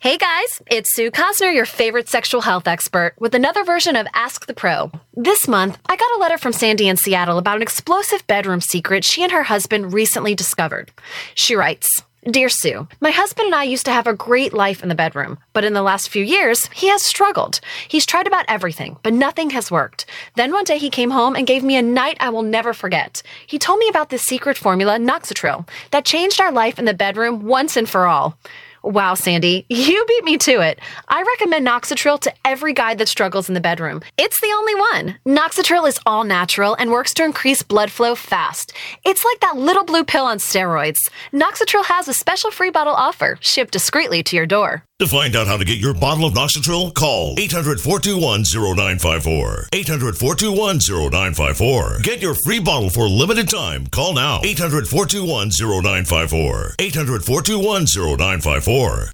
Hey 0.00 0.16
guys, 0.16 0.62
it's 0.70 0.94
Sue 0.94 1.10
Cosner, 1.10 1.52
your 1.52 1.66
favorite 1.66 2.08
sexual 2.08 2.42
health 2.42 2.68
expert, 2.68 3.14
with 3.18 3.34
another 3.34 3.64
version 3.64 3.96
of 3.96 4.06
Ask 4.14 4.46
the 4.46 4.54
Pro. 4.54 4.92
This 5.14 5.48
month, 5.48 5.76
I 5.86 5.96
got 5.96 6.16
a 6.16 6.20
letter 6.20 6.38
from 6.38 6.52
Sandy 6.52 6.86
in 6.86 6.96
Seattle 6.96 7.36
about 7.36 7.56
an 7.56 7.62
explosive 7.62 8.24
bedroom 8.28 8.60
secret 8.60 9.02
she 9.02 9.24
and 9.24 9.32
her 9.32 9.42
husband 9.42 9.92
recently 9.92 10.36
discovered. 10.36 10.92
She 11.34 11.56
writes, 11.56 11.88
Dear 12.30 12.48
Sue, 12.48 12.86
my 13.00 13.10
husband 13.10 13.46
and 13.46 13.56
I 13.56 13.64
used 13.64 13.86
to 13.86 13.92
have 13.92 14.06
a 14.06 14.14
great 14.14 14.52
life 14.52 14.84
in 14.84 14.88
the 14.88 14.94
bedroom, 14.94 15.36
but 15.52 15.64
in 15.64 15.72
the 15.72 15.82
last 15.82 16.10
few 16.10 16.22
years, 16.22 16.68
he 16.72 16.86
has 16.90 17.02
struggled. 17.02 17.60
He's 17.88 18.06
tried 18.06 18.28
about 18.28 18.44
everything, 18.46 18.98
but 19.02 19.12
nothing 19.12 19.50
has 19.50 19.68
worked. 19.68 20.06
Then 20.36 20.52
one 20.52 20.62
day 20.62 20.78
he 20.78 20.90
came 20.90 21.10
home 21.10 21.34
and 21.34 21.44
gave 21.44 21.64
me 21.64 21.74
a 21.74 21.82
night 21.82 22.18
I 22.20 22.30
will 22.30 22.42
never 22.42 22.72
forget. 22.72 23.20
He 23.48 23.58
told 23.58 23.80
me 23.80 23.88
about 23.88 24.10
this 24.10 24.22
secret 24.22 24.58
formula, 24.58 24.96
Noxitril, 24.98 25.68
that 25.90 26.04
changed 26.04 26.40
our 26.40 26.52
life 26.52 26.78
in 26.78 26.84
the 26.84 26.94
bedroom 26.94 27.46
once 27.46 27.76
and 27.76 27.88
for 27.88 28.06
all. 28.06 28.38
Wow, 28.82 29.14
Sandy, 29.14 29.66
you 29.68 30.04
beat 30.06 30.24
me 30.24 30.38
to 30.38 30.60
it. 30.60 30.78
I 31.08 31.22
recommend 31.22 31.66
Noxitril 31.66 32.20
to 32.20 32.32
every 32.44 32.72
guy 32.72 32.94
that 32.94 33.08
struggles 33.08 33.48
in 33.48 33.54
the 33.54 33.60
bedroom. 33.60 34.02
It's 34.16 34.40
the 34.40 34.52
only 34.56 34.74
one. 34.74 35.18
Noxitril 35.26 35.88
is 35.88 36.00
all 36.06 36.24
natural 36.24 36.74
and 36.74 36.90
works 36.90 37.12
to 37.14 37.24
increase 37.24 37.62
blood 37.62 37.90
flow 37.90 38.14
fast. 38.14 38.72
It's 39.04 39.24
like 39.24 39.40
that 39.40 39.56
little 39.56 39.84
blue 39.84 40.04
pill 40.04 40.24
on 40.24 40.38
steroids. 40.38 41.08
Noxitril 41.32 41.84
has 41.86 42.08
a 42.08 42.14
special 42.14 42.50
free 42.50 42.70
bottle 42.70 42.94
offer, 42.94 43.38
shipped 43.40 43.72
discreetly 43.72 44.22
to 44.24 44.36
your 44.36 44.46
door. 44.46 44.84
To 44.98 45.06
find 45.06 45.36
out 45.36 45.46
how 45.46 45.56
to 45.56 45.64
get 45.64 45.78
your 45.78 45.94
bottle 45.94 46.24
of 46.24 46.34
Noxitril, 46.34 46.92
call 46.92 47.38
800 47.38 47.80
421 47.80 48.42
0954. 48.42 49.68
800 49.72 50.18
421 50.18 50.80
0954. 51.12 52.00
Get 52.02 52.20
your 52.20 52.34
free 52.44 52.58
bottle 52.58 52.90
for 52.90 53.06
limited 53.06 53.48
time. 53.48 53.86
Call 53.86 54.14
now 54.14 54.40
800 54.42 54.88
421 54.88 55.50
0954. 55.50 56.74
800 56.80 57.24
421 57.24 57.86
0954. 57.86 59.12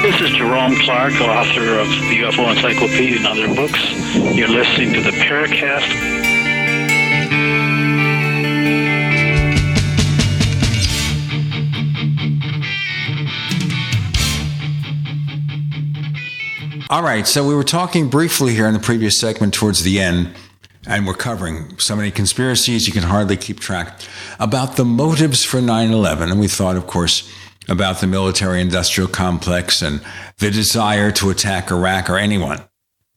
This 0.00 0.20
is 0.22 0.30
Jerome 0.38 0.74
Clark, 0.76 1.20
author 1.20 1.80
of 1.80 1.88
the 2.08 2.16
UFO 2.24 2.50
Encyclopedia 2.50 3.18
and 3.18 3.26
other 3.26 3.54
books. 3.54 3.78
You're 4.34 4.48
listening 4.48 4.94
to 4.94 5.02
the 5.02 5.10
Paracast. 5.10 6.19
All 16.90 17.04
right, 17.04 17.24
so 17.24 17.46
we 17.46 17.54
were 17.54 17.62
talking 17.62 18.08
briefly 18.08 18.52
here 18.52 18.66
in 18.66 18.74
the 18.74 18.80
previous 18.80 19.20
segment 19.20 19.54
towards 19.54 19.84
the 19.84 20.00
end, 20.00 20.34
and 20.88 21.06
we're 21.06 21.14
covering 21.14 21.78
so 21.78 21.94
many 21.94 22.10
conspiracies 22.10 22.88
you 22.88 22.92
can 22.92 23.04
hardly 23.04 23.36
keep 23.36 23.60
track 23.60 24.00
about 24.40 24.74
the 24.74 24.84
motives 24.84 25.44
for 25.44 25.60
9 25.60 25.92
11. 25.92 26.32
And 26.32 26.40
we 26.40 26.48
thought, 26.48 26.74
of 26.74 26.88
course, 26.88 27.32
about 27.68 28.00
the 28.00 28.08
military 28.08 28.60
industrial 28.60 29.08
complex 29.08 29.82
and 29.82 30.02
the 30.38 30.50
desire 30.50 31.12
to 31.12 31.30
attack 31.30 31.70
Iraq 31.70 32.10
or 32.10 32.16
anyone, 32.16 32.60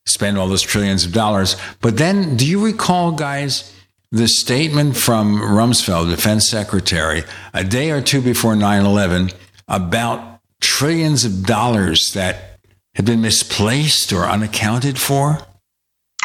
spend 0.06 0.38
all 0.38 0.48
those 0.48 0.62
trillions 0.62 1.04
of 1.04 1.12
dollars. 1.12 1.56
But 1.82 1.98
then, 1.98 2.38
do 2.38 2.46
you 2.46 2.64
recall, 2.64 3.12
guys, 3.14 3.74
the 4.12 4.28
statement 4.28 4.98
from 4.98 5.40
Rumsfeld, 5.42 6.12
defense 6.12 6.48
secretary, 6.48 7.24
a 7.56 7.64
day 7.64 7.90
or 7.90 8.04
two 8.04 8.22
before 8.22 8.56
9 8.56 8.86
11 8.86 9.32
about 9.68 10.42
trillions 10.62 11.26
of 11.26 11.48
dollars 11.48 12.12
that 12.14 12.53
had 12.96 13.06
been 13.06 13.22
misplaced 13.22 14.14
or 14.14 14.26
unaccounted 14.26 15.00
for? 15.00 15.40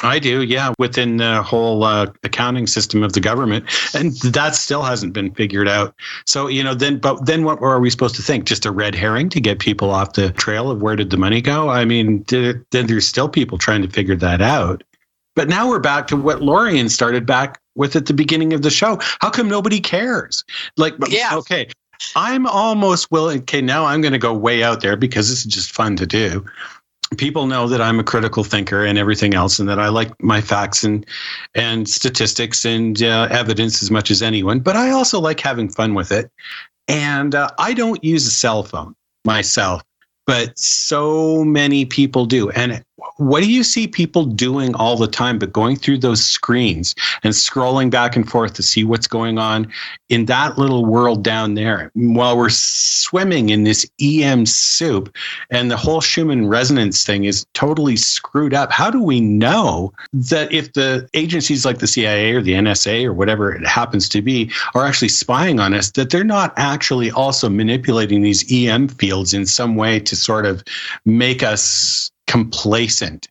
I 0.03 0.19
do, 0.19 0.43
yeah, 0.43 0.73
within 0.79 1.17
the 1.17 1.43
whole 1.43 1.83
uh, 1.83 2.07
accounting 2.23 2.67
system 2.67 3.03
of 3.03 3.15
the 3.15 3.21
government, 3.21 3.65
and 3.95 4.13
that 4.19 4.55
still 4.55 4.83
hasn't 4.83 5.13
been 5.13 5.35
figured 5.35 5.69
out. 5.69 5.95
So 6.25 6.47
you 6.47 6.63
know, 6.63 6.75
then 6.75 6.99
but 6.99 7.27
then 7.27 7.45
what 7.45 7.61
are 7.61 7.81
we 7.81 7.91
supposed 7.91 8.15
to 8.17 8.23
think? 8.23 8.45
Just 8.45 8.67
a 8.67 8.71
red 8.71 8.95
herring 8.95 9.29
to 9.31 9.41
get 9.41 9.59
people 9.59 9.91
off 9.91 10.13
the 10.13 10.31
trail 10.31 10.71
of 10.71 10.83
where 10.83 10.97
did 10.97 11.11
the 11.11 11.17
money 11.17 11.41
go? 11.41 11.69
I 11.69 11.85
mean, 11.85 12.25
then 12.29 12.65
there's 12.71 13.09
still 13.09 13.29
people 13.29 13.59
trying 13.59 13.83
to 13.83 13.89
figure 13.89 14.17
that 14.17 14.41
out. 14.41 14.85
But 15.35 15.49
now 15.49 15.69
we're 15.69 15.79
back 15.79 16.09
to 16.09 16.17
what 16.17 16.43
Lorien 16.43 16.89
started 16.89 17.25
back 17.25 17.61
with 17.77 17.95
at 17.95 18.07
the 18.07 18.15
beginning 18.15 18.53
of 18.53 18.63
the 18.63 18.71
show. 18.71 18.99
How 19.21 19.31
come 19.31 19.49
nobody 19.49 19.81
cares? 19.81 20.45
Like, 20.77 20.95
yeah, 21.09 21.31
okay, 21.35 21.69
I'm 22.17 22.47
almost 22.47 23.11
willing. 23.11 23.41
Okay, 23.41 23.61
now 23.61 23.85
I'm 23.85 24.01
going 24.01 24.13
to 24.13 24.19
go 24.19 24.33
way 24.33 24.63
out 24.63 24.81
there 24.81 24.97
because 24.97 25.29
this 25.29 25.41
is 25.41 25.53
just 25.53 25.73
fun 25.73 25.97
to 25.97 26.07
do. 26.07 26.45
People 27.17 27.47
know 27.47 27.69
that 27.69 27.81
I'm 27.81 27.99
a 27.99 28.05
critical 28.05 28.45
thinker 28.45 28.85
and 28.85 28.99
everything 28.99 29.35
else, 29.35 29.59
and 29.59 29.69
that 29.69 29.79
I 29.79 29.89
like 29.89 30.23
my 30.23 30.41
facts 30.41 30.85
and 30.85 31.07
and 31.55 31.89
statistics 31.89 32.65
and 32.65 33.03
uh, 33.03 33.29
evidence 33.31 33.83
as 33.83 33.91
much 33.91 34.11
as 34.11 34.23
anyone. 34.23 34.61
But 34.61 34.77
I 34.77 34.91
also 34.91 35.19
like 35.19 35.41
having 35.41 35.69
fun 35.69 35.95
with 35.95 36.13
it. 36.13 36.31
And 36.87 37.35
uh, 37.35 37.51
I 37.59 37.75
don't 37.75 38.03
use 38.03 38.27
a 38.27 38.31
cell 38.31 38.63
phone 38.63 38.95
myself, 39.25 39.83
but 40.27 40.59
so 40.59 41.45
many 41.45 41.85
people 41.85 42.27
do. 42.27 42.51
And 42.51 42.85
what 43.17 43.43
do 43.43 43.51
you 43.51 43.63
see 43.63 43.87
people 43.87 44.25
doing 44.25 44.75
all 44.75 44.97
the 44.97 45.07
time 45.07 45.39
but 45.39 45.53
going 45.53 45.77
through 45.77 45.99
those 45.99 46.25
screens 46.25 46.95
and 47.23 47.33
scrolling 47.33 47.91
back 47.91 48.17
and 48.17 48.29
forth 48.29 48.55
to 48.55 48.63
see 48.63 48.83
what's 48.83 49.07
going 49.07 49.39
on 49.39 49.71
in 50.09 50.25
that 50.27 50.59
little 50.59 50.85
world 50.85 51.23
down 51.23 51.55
there 51.55 51.91
while 51.95 52.37
we're 52.37 52.49
swimming 52.49 53.51
in 53.51 53.65
this 53.65 53.89
em 54.01 54.45
soup 54.47 55.15
and 55.51 55.71
the 55.71 55.77
whole 55.77 56.01
schumann 56.01 56.49
resonance 56.49 57.05
thing 57.05 57.25
is 57.25 57.47
totally 57.55 57.97
screwed 57.97 58.55
up? 58.55 58.73
How 58.73 58.91
do 58.91 59.03
we 59.03 59.21
know 59.21 59.93
that 60.13 60.53
if 60.53 60.73
the 60.73 61.09
agencies 61.15 61.65
like 61.65 61.79
the 61.79 61.87
cia 61.87 62.33
or 62.33 62.43
the 62.43 62.53
nsa 62.53 63.05
or 63.05 63.13
whatever 63.13 63.53
it 63.53 63.67
happens 63.67 64.09
to 64.09 64.23
be 64.23 64.51
are 64.75 64.85
actually 64.85 65.09
spying 65.09 65.61
on 65.61 65.73
us 65.73 65.93
that 65.93 66.11
they're 66.11 66.25
not 66.25 66.53
actually 66.57 67.11
also 67.11 67.49
manipulating 67.49 68.23
these 68.23 68.51
em 68.53 68.89
fields 68.89 69.35
in 69.35 69.47
some 69.47 69.77
way 69.77 70.01
to 70.01 70.17
sort 70.17 70.47
of 70.47 70.65
make 71.05 71.43
us 71.43 72.11
complacent. 72.29 73.29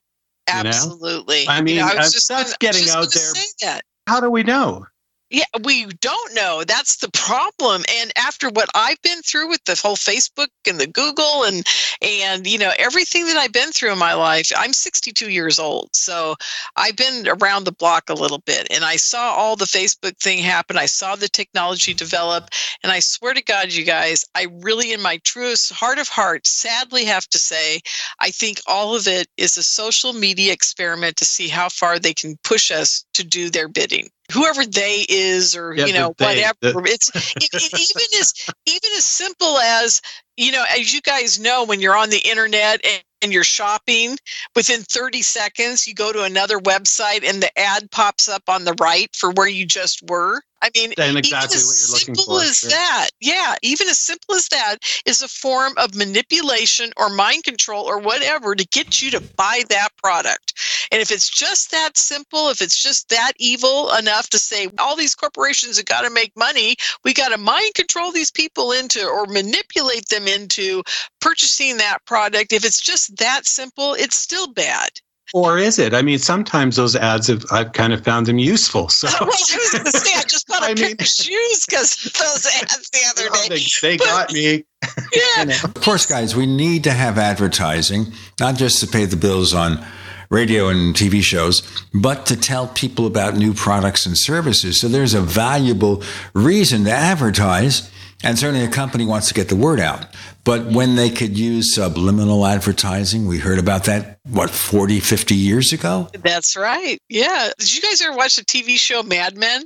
Absolutely. 0.47 1.45
Know? 1.45 1.51
I 1.51 1.61
mean, 1.61 1.75
you 1.75 1.81
know, 1.81 1.87
I 1.87 1.97
uh, 1.97 2.09
that's 2.27 2.57
getting 2.57 2.89
out 2.89 3.07
there. 3.13 3.79
How 4.07 4.19
do 4.19 4.29
we 4.29 4.43
know? 4.43 4.85
Yeah, 5.29 5.43
we 5.65 5.85
don't 5.99 6.35
know. 6.35 6.63
That's 6.65 6.97
the 6.97 7.11
problem. 7.11 7.83
And 7.99 8.13
after 8.17 8.49
what 8.49 8.69
I've 8.73 9.01
been 9.01 9.21
through 9.23 9.49
with 9.49 9.61
the 9.65 9.75
whole 9.75 9.97
Facebook 9.97 10.47
and 10.65 10.79
the 10.79 10.87
Google 10.87 11.43
and 11.43 11.67
and 12.01 12.47
you 12.47 12.57
know 12.57 12.71
everything 12.79 13.25
that 13.25 13.35
I've 13.35 13.51
been 13.51 13.73
through 13.73 13.91
in 13.91 13.97
my 13.97 14.13
life, 14.13 14.53
I'm 14.55 14.71
62 14.71 15.29
years 15.29 15.59
old. 15.59 15.89
So 15.91 16.35
I've 16.77 16.95
been 16.95 17.27
around 17.27 17.65
the 17.65 17.73
block 17.73 18.09
a 18.09 18.13
little 18.13 18.39
bit 18.39 18.67
and 18.71 18.85
I 18.85 18.95
saw 18.95 19.33
all 19.33 19.57
the 19.57 19.65
Facebook 19.65 20.17
thing 20.17 20.39
happen. 20.39 20.77
I 20.77 20.85
saw 20.85 21.17
the 21.17 21.27
technology 21.27 21.93
develop 21.93 22.49
and 22.81 22.91
I 22.93 22.99
swear 22.99 23.33
to 23.33 23.43
God 23.43 23.73
you 23.73 23.83
guys, 23.83 24.23
I 24.33 24.47
really 24.61 24.93
in 24.93 25.01
my 25.01 25.17
truest 25.25 25.73
heart 25.73 25.99
of 25.99 26.07
hearts 26.07 26.51
sadly 26.51 27.03
have 27.03 27.27
to 27.29 27.37
say 27.37 27.81
I 28.19 28.31
think 28.31 28.61
all 28.65 28.95
of 28.95 29.07
it 29.07 29.27
is 29.35 29.57
a 29.57 29.63
social 29.63 30.13
media 30.13 30.53
experiment 30.53 31.17
to 31.17 31.25
see 31.25 31.49
how 31.49 31.67
far 31.67 31.99
they 31.99 32.13
can 32.13 32.37
push 32.45 32.71
us 32.71 33.03
to 33.13 33.25
do 33.25 33.49
their 33.49 33.67
bidding 33.67 34.09
whoever 34.31 34.65
they 34.65 35.05
is 35.07 35.55
or 35.55 35.73
yeah, 35.73 35.85
you 35.85 35.93
know 35.93 36.13
whatever. 36.17 36.85
it's 36.85 37.09
it, 37.35 37.49
it 37.53 37.73
even 37.73 38.19
as 38.19 38.33
even 38.65 38.89
as 38.95 39.03
simple 39.03 39.57
as 39.57 40.01
you 40.35 40.51
know 40.51 40.63
as 40.77 40.93
you 40.93 41.01
guys 41.01 41.39
know 41.39 41.63
when 41.63 41.79
you're 41.79 41.97
on 41.97 42.09
the 42.09 42.21
internet 42.29 42.81
and, 42.85 43.03
and 43.21 43.33
you're 43.33 43.43
shopping 43.43 44.17
within 44.55 44.81
30 44.81 45.21
seconds 45.21 45.87
you 45.87 45.93
go 45.93 46.11
to 46.11 46.23
another 46.23 46.59
website 46.59 47.23
and 47.23 47.41
the 47.41 47.59
ad 47.59 47.89
pops 47.91 48.27
up 48.27 48.43
on 48.47 48.65
the 48.65 48.75
right 48.79 49.09
for 49.15 49.31
where 49.31 49.47
you 49.47 49.65
just 49.65 50.01
were 50.09 50.41
I 50.61 50.69
mean, 50.75 50.93
and 50.97 51.17
exactly 51.17 51.57
what 51.57 51.75
you're 51.79 51.91
looking 51.91 52.15
simple 52.15 52.39
for. 52.39 52.43
as 52.43 52.61
that, 52.61 53.09
yeah, 53.19 53.55
even 53.61 53.87
as 53.87 53.99
simple 53.99 54.35
as 54.35 54.47
that 54.49 54.77
is 55.05 55.21
a 55.21 55.27
form 55.27 55.73
of 55.77 55.93
manipulation 55.95 56.91
or 56.97 57.09
mind 57.09 57.43
control 57.43 57.85
or 57.85 57.99
whatever 57.99 58.55
to 58.55 58.65
get 58.67 59.01
you 59.01 59.11
to 59.11 59.21
buy 59.35 59.63
that 59.69 59.89
product. 59.97 60.53
And 60.91 61.01
if 61.01 61.11
it's 61.11 61.29
just 61.29 61.71
that 61.71 61.97
simple, 61.97 62.49
if 62.49 62.61
it's 62.61 62.81
just 62.81 63.09
that 63.09 63.33
evil 63.37 63.93
enough 63.93 64.29
to 64.29 64.39
say 64.39 64.67
all 64.79 64.95
these 64.95 65.15
corporations 65.15 65.77
have 65.77 65.85
got 65.85 66.01
to 66.01 66.09
make 66.09 66.35
money, 66.35 66.75
we 67.03 67.13
got 67.13 67.29
to 67.29 67.37
mind 67.37 67.75
control 67.75 68.11
these 68.11 68.31
people 68.31 68.71
into 68.71 69.05
or 69.05 69.25
manipulate 69.27 70.09
them 70.09 70.27
into 70.27 70.81
purchasing 71.21 71.77
that 71.77 72.03
product. 72.05 72.51
If 72.51 72.65
it's 72.65 72.81
just 72.81 73.17
that 73.17 73.45
simple, 73.45 73.93
it's 73.93 74.15
still 74.15 74.47
bad. 74.47 74.89
Or 75.33 75.57
is 75.57 75.77
it? 75.77 75.93
I 75.93 76.01
mean, 76.01 76.19
sometimes 76.19 76.77
those 76.77 76.95
ads 76.95 77.27
have 77.27 77.45
I've 77.51 77.73
kind 77.73 77.91
of 77.91 78.03
found 78.03 78.27
them 78.27 78.39
useful. 78.39 78.87
So 78.89 79.07
well, 79.19 79.23
I 79.23 79.25
was 79.25 79.69
going 79.73 79.85
to 79.85 79.91
say 79.91 80.11
I 80.15 80.23
just 80.23 80.47
bought 80.47 80.63
a 80.63 80.65
I 80.71 80.73
pair 80.73 80.87
mean, 80.87 80.95
of 80.99 81.05
shoes 81.05 81.65
because 81.65 81.95
those 82.17 82.45
ads 82.61 82.89
the 82.89 82.99
other 83.09 83.29
day. 83.49 83.55
They, 83.55 83.61
they 83.81 83.97
got 83.97 84.31
me. 84.31 84.65
Yeah. 85.13 85.21
You 85.39 85.45
know. 85.45 85.57
Of 85.63 85.73
course, 85.75 86.05
guys, 86.05 86.35
we 86.35 86.45
need 86.45 86.83
to 86.85 86.91
have 86.91 87.17
advertising, 87.17 88.13
not 88.39 88.55
just 88.55 88.79
to 88.81 88.87
pay 88.87 89.05
the 89.05 89.17
bills 89.17 89.53
on 89.53 89.85
radio 90.29 90.67
and 90.69 90.93
TV 90.95 91.21
shows, 91.23 91.61
but 91.93 92.25
to 92.25 92.35
tell 92.35 92.67
people 92.67 93.05
about 93.05 93.35
new 93.35 93.53
products 93.53 94.05
and 94.05 94.17
services. 94.17 94.79
So 94.79 94.87
there's 94.87 95.13
a 95.13 95.21
valuable 95.21 96.03
reason 96.33 96.83
to 96.85 96.91
advertise. 96.91 97.89
And 98.23 98.37
certainly 98.37 98.65
a 98.65 98.69
company 98.69 99.05
wants 99.05 99.27
to 99.27 99.33
get 99.33 99.47
the 99.47 99.55
word 99.55 99.79
out. 99.79 100.07
But 100.43 100.65
when 100.65 100.95
they 100.95 101.09
could 101.09 101.37
use 101.37 101.75
subliminal 101.75 102.45
advertising, 102.45 103.27
we 103.27 103.37
heard 103.37 103.59
about 103.59 103.83
that, 103.83 104.19
what, 104.23 104.49
40, 104.49 104.99
50 104.99 105.35
years 105.35 105.71
ago? 105.71 106.09
That's 106.13 106.55
right. 106.55 106.97
Yeah. 107.09 107.51
Did 107.59 107.75
you 107.75 107.81
guys 107.81 108.01
ever 108.01 108.15
watch 108.15 108.35
the 108.37 108.45
TV 108.45 108.77
show 108.77 109.03
Mad 109.03 109.37
Men? 109.37 109.63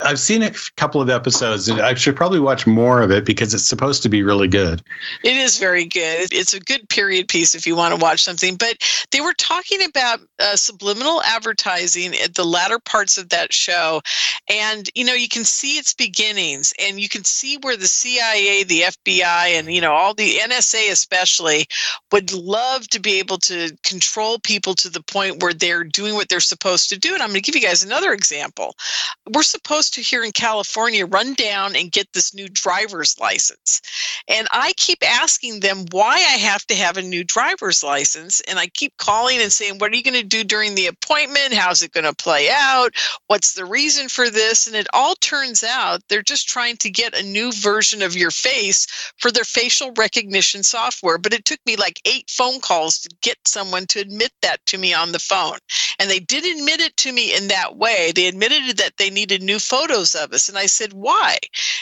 I've 0.00 0.20
seen 0.20 0.44
a 0.44 0.52
couple 0.76 1.00
of 1.00 1.10
episodes 1.10 1.68
and 1.68 1.80
I 1.80 1.94
should 1.94 2.14
probably 2.14 2.38
watch 2.38 2.68
more 2.68 3.02
of 3.02 3.10
it 3.10 3.24
because 3.24 3.52
it's 3.52 3.64
supposed 3.64 4.00
to 4.04 4.08
be 4.08 4.22
really 4.22 4.46
good. 4.46 4.80
It 5.24 5.36
is 5.36 5.58
very 5.58 5.86
good. 5.86 6.32
It's 6.32 6.54
a 6.54 6.60
good 6.60 6.88
period 6.88 7.26
piece 7.26 7.56
if 7.56 7.66
you 7.66 7.74
want 7.74 7.94
to 7.94 8.00
watch 8.00 8.22
something. 8.22 8.54
But 8.54 8.76
they 9.10 9.20
were 9.20 9.32
talking 9.34 9.82
about 9.82 10.20
uh, 10.38 10.54
subliminal 10.54 11.20
advertising 11.24 12.14
at 12.14 12.34
the 12.34 12.44
latter 12.44 12.78
parts 12.78 13.18
of 13.18 13.30
that 13.30 13.52
show. 13.52 14.00
And, 14.48 14.88
you 14.94 15.04
know, 15.04 15.14
you 15.14 15.28
can 15.28 15.44
see 15.44 15.78
its 15.78 15.94
beginnings 15.94 16.72
and 16.78 17.00
you 17.00 17.08
can 17.08 17.24
see 17.24 17.58
where 17.62 17.76
the 17.76 17.88
CIA, 17.88 18.62
the 18.62 18.82
FBI, 18.82 19.58
and, 19.58 19.74
you 19.74 19.80
know, 19.80 19.92
all 19.92 20.14
the 20.14 20.36
NSA 20.36 20.92
especially 20.92 21.66
would 22.12 22.32
love 22.32 22.86
to 22.90 23.00
be 23.00 23.18
able 23.18 23.38
to 23.38 23.76
control 23.82 24.38
people 24.38 24.74
to 24.74 24.88
the 24.88 25.02
point 25.02 25.42
where 25.42 25.52
they're 25.52 25.82
doing 25.82 26.14
what 26.14 26.28
they're 26.28 26.38
supposed 26.38 26.88
to 26.90 26.98
do. 26.98 27.14
And 27.14 27.22
I'm 27.22 27.30
going 27.30 27.42
to 27.42 27.50
give 27.50 27.60
you 27.60 27.66
guys 27.66 27.82
another 27.82 28.12
example. 28.12 28.76
We're 29.34 29.42
supposed 29.42 29.87
to 29.90 30.00
here 30.00 30.24
in 30.24 30.32
California 30.32 31.06
run 31.06 31.34
down 31.34 31.76
and 31.76 31.92
get 31.92 32.12
this 32.12 32.34
new 32.34 32.48
driver's 32.48 33.18
license. 33.18 33.80
And 34.28 34.46
I 34.50 34.72
keep 34.76 34.98
asking 35.06 35.60
them 35.60 35.86
why 35.90 36.14
I 36.14 36.38
have 36.38 36.66
to 36.66 36.74
have 36.74 36.96
a 36.96 37.02
new 37.02 37.24
driver's 37.24 37.82
license. 37.82 38.40
And 38.40 38.58
I 38.58 38.66
keep 38.66 38.96
calling 38.98 39.40
and 39.40 39.52
saying, 39.52 39.78
What 39.78 39.92
are 39.92 39.96
you 39.96 40.02
going 40.02 40.20
to 40.20 40.22
do 40.22 40.44
during 40.44 40.74
the 40.74 40.86
appointment? 40.86 41.54
How's 41.54 41.82
it 41.82 41.92
going 41.92 42.04
to 42.04 42.14
play 42.14 42.48
out? 42.50 42.94
What's 43.26 43.54
the 43.54 43.64
reason 43.64 44.08
for 44.08 44.30
this? 44.30 44.66
And 44.66 44.76
it 44.76 44.86
all 44.92 45.14
turns 45.16 45.62
out 45.64 46.02
they're 46.08 46.22
just 46.22 46.48
trying 46.48 46.76
to 46.78 46.90
get 46.90 47.18
a 47.18 47.22
new 47.22 47.52
version 47.52 48.02
of 48.02 48.16
your 48.16 48.30
face 48.30 48.86
for 49.18 49.30
their 49.30 49.44
facial 49.44 49.92
recognition 49.92 50.62
software. 50.62 51.18
But 51.18 51.32
it 51.32 51.44
took 51.44 51.60
me 51.66 51.76
like 51.76 52.00
eight 52.04 52.30
phone 52.30 52.60
calls 52.60 52.98
to 53.00 53.10
get 53.20 53.38
someone 53.46 53.86
to 53.86 54.00
admit 54.00 54.32
that 54.42 54.64
to 54.66 54.78
me 54.78 54.92
on 54.92 55.12
the 55.12 55.18
phone. 55.18 55.58
And 55.98 56.10
they 56.10 56.20
did 56.20 56.44
admit 56.44 56.80
it 56.80 56.96
to 56.98 57.12
me 57.12 57.34
in 57.34 57.48
that 57.48 57.76
way. 57.76 58.12
They 58.14 58.26
admitted 58.26 58.76
that 58.76 58.96
they 58.98 59.10
needed 59.10 59.42
new 59.42 59.58
photos 59.78 60.14
of 60.14 60.32
us. 60.32 60.48
And 60.48 60.58
I 60.58 60.66
said, 60.66 60.92
Why? 60.92 61.38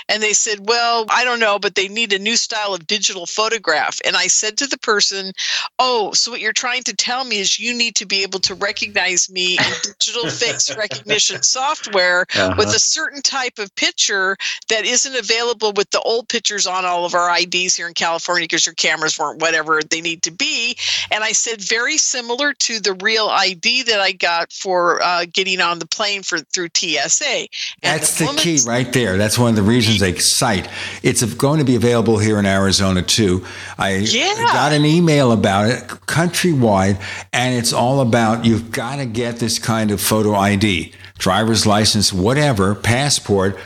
And 0.09 0.23
they 0.23 0.33
said, 0.33 0.69
Well, 0.69 1.07
I 1.09 1.25
don't 1.25 1.41
know, 1.41 1.59
but 1.59 1.75
they 1.75 1.89
need 1.89 2.13
a 2.13 2.19
new 2.19 2.37
style 2.37 2.75
of 2.75 2.87
digital 2.87 3.27
photograph. 3.27 4.01
And 4.05 4.17
I 4.17 4.27
said 4.27 4.57
to 4.59 4.67
the 4.67 4.79
person, 4.79 5.33
Oh, 5.79 6.13
so 6.13 6.31
what 6.31 6.41
you're 6.41 6.53
trying 6.53 6.83
to 6.85 6.95
tell 6.97 7.25
me 7.25 7.39
is 7.39 7.59
you 7.59 7.75
need 7.77 7.95
to 7.97 8.07
be 8.07 8.23
able 8.23 8.41
to 8.41 8.55
recognize 8.55 9.31
me 9.31 9.55
in 9.59 9.73
digital 9.83 10.29
face 10.31 10.75
recognition 10.85 11.43
software 11.43 12.27
Uh-huh. 12.35 12.55
with 12.59 12.69
a 12.69 12.79
certain 12.79 13.23
type 13.23 13.59
of 13.59 13.75
picture 13.77 14.37
that 14.69 14.85
isn't 14.85 15.17
available 15.17 15.73
with 15.75 15.91
the 15.91 16.01
old 16.01 16.29
pictures 16.29 16.67
on 16.67 16.85
all 16.85 17.05
of 17.05 17.15
our 17.15 17.31
IDs 17.39 17.77
here 17.77 17.89
in 17.89 17.95
California 17.95 18.45
because 18.45 18.67
your 18.67 18.75
cameras 18.75 19.19
weren't 19.19 19.41
whatever 19.41 19.81
they 19.91 20.01
need 20.01 20.23
to 20.23 20.31
be. 20.31 20.77
And 21.11 21.25
I 21.25 21.33
said, 21.33 21.61
very 21.61 21.97
similar 21.99 22.53
to 22.53 22.81
the 22.81 22.95
real 23.03 23.29
ID 23.29 23.85
that 23.85 24.01
I 24.01 24.13
got 24.13 24.53
for 24.53 25.03
uh, 25.03 25.25
getting 25.33 25.61
on 25.61 25.79
the 25.79 25.87
plane 25.87 26.23
for 26.23 26.39
through 26.41 26.69
TSA. 26.75 27.47
And 27.83 27.86
That's 27.87 28.19
the 28.19 28.27
woman 28.27 28.43
key 28.43 28.59
right 28.67 28.93
there. 28.93 29.17
That's 29.17 29.39
one 29.39 29.51
of 29.51 29.57
the 29.57 29.63
reasons 29.63 30.01
they 30.01 30.15
cite. 30.17 30.69
It's 31.03 31.23
going 31.35 31.59
to 31.59 31.65
be 31.65 31.77
available 31.77 32.19
here 32.19 32.39
in 32.39 32.47
Arizona 32.47 33.03
too. 33.03 33.45
I 33.79 33.97
Yeah. 33.97 34.35
got 34.53 34.73
an 34.73 34.85
email 34.85 35.33
about 35.33 35.69
it 35.69 35.87
countrywide, 36.07 37.01
and 37.33 37.55
it's 37.55 37.73
all 37.73 38.01
about 38.01 38.45
you've 38.45 38.71
got 38.71 38.97
to 38.97 39.07
get 39.07 39.39
this 39.39 39.59
kind 39.59 39.91
of 39.91 40.01
photo 40.01 40.35
ID, 40.35 40.93
driver's 41.19 41.67
license, 41.67 42.13
whatever, 42.13 42.75
passport 42.75 43.59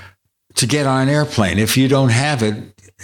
to 0.57 0.67
get 0.67 0.87
on 0.87 1.03
an 1.03 1.09
airplane. 1.09 1.59
If 1.59 1.77
you 1.77 1.89
don't 1.89 2.11
have 2.11 2.43
it, 2.43 2.55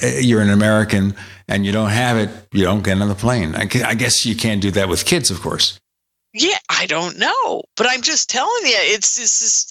eh, 0.03 0.19
you're 0.21 0.41
an 0.43 0.51
American 0.51 1.15
and 1.49 1.65
you 1.65 1.73
don't 1.73 1.91
have 1.91 2.17
it, 2.19 2.29
you 2.53 2.65
don't 2.65 2.83
get 2.83 3.01
on 3.01 3.09
the 3.09 3.15
plane. 3.15 3.55
I 3.55 3.65
guess 3.95 4.27
you 4.27 4.35
can't 4.35 4.61
do 4.61 4.71
that 4.73 4.89
with 4.89 5.05
kids, 5.05 5.31
of 5.31 5.41
course. 5.41 5.79
Yeah, 6.39 6.59
I 6.69 6.85
don't 6.85 7.17
know, 7.17 7.63
but 7.79 7.87
I'm 7.89 8.03
just 8.03 8.29
telling 8.29 8.67
you, 8.67 8.77
it's 8.77 9.17
this 9.17 9.41
is, 9.41 9.71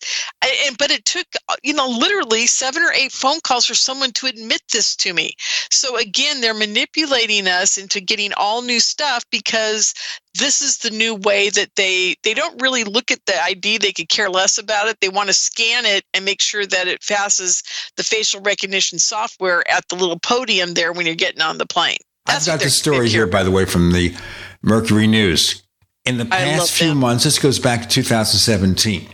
and 0.68 0.76
but 0.80 0.90
it 0.90 1.06
took 1.06 1.28
uh, 1.48 1.56
you 1.62 1.76
know 1.76 1.88
literally 1.88 2.48
seven 2.48 2.82
or 2.82 2.92
eight 2.92 3.12
phone 3.12 3.40
calls 3.42 3.68
for 3.68 3.76
someone 3.76 4.12
to 4.14 4.26
admit 4.26 4.64
this 4.74 4.96
to 4.96 5.14
me. 5.14 5.36
So 5.70 5.96
again, 5.96 6.42
they're 6.42 6.56
manipulating 6.56 7.48
us 7.48 7.78
into 7.78 8.02
getting 8.02 8.32
all 8.36 8.64
new 8.64 8.80
stuff 8.80 9.24
because 9.30 9.94
this 10.40 10.64
is 10.64 10.80
the 10.80 10.90
new 10.90 11.14
way 11.14 11.52
that 11.52 11.70
they 11.76 12.16
they 12.24 12.34
don't 12.34 12.60
really 12.60 12.84
look 12.84 13.12
at 13.12 13.24
the 13.28 13.40
ID. 13.44 13.78
They 13.78 13.92
could 13.92 14.10
care 14.10 14.32
less 14.32 14.58
about 14.58 14.88
it. 14.88 14.98
They 15.02 15.10
want 15.10 15.28
to 15.28 15.34
scan 15.34 15.86
it 15.86 16.04
and 16.16 16.26
make 16.26 16.42
sure 16.42 16.66
that 16.66 16.88
it 16.88 17.06
passes 17.08 17.62
the 17.96 18.04
facial 18.04 18.42
recognition 18.42 18.98
software 18.98 19.64
at 19.70 19.88
the 19.90 19.96
little 19.96 20.18
podium 20.18 20.74
there 20.74 20.94
when 20.94 21.06
you're 21.06 21.14
getting 21.14 21.44
on 21.44 21.60
the 21.60 21.68
plane. 21.68 21.98
I've 22.26 22.44
got 22.44 22.60
the 22.60 22.72
story 22.72 23.10
here, 23.10 23.28
by 23.28 23.44
the 23.44 23.52
way, 23.52 23.66
from 23.66 23.92
the 23.92 24.16
Mercury 24.64 25.06
News. 25.06 25.62
In 26.06 26.18
the 26.18 26.26
past 26.26 26.72
few 26.72 26.94
months, 26.94 27.24
this 27.24 27.40
goes 27.40 27.58
back 27.58 27.82
to 27.82 27.88
2017. 27.88 29.08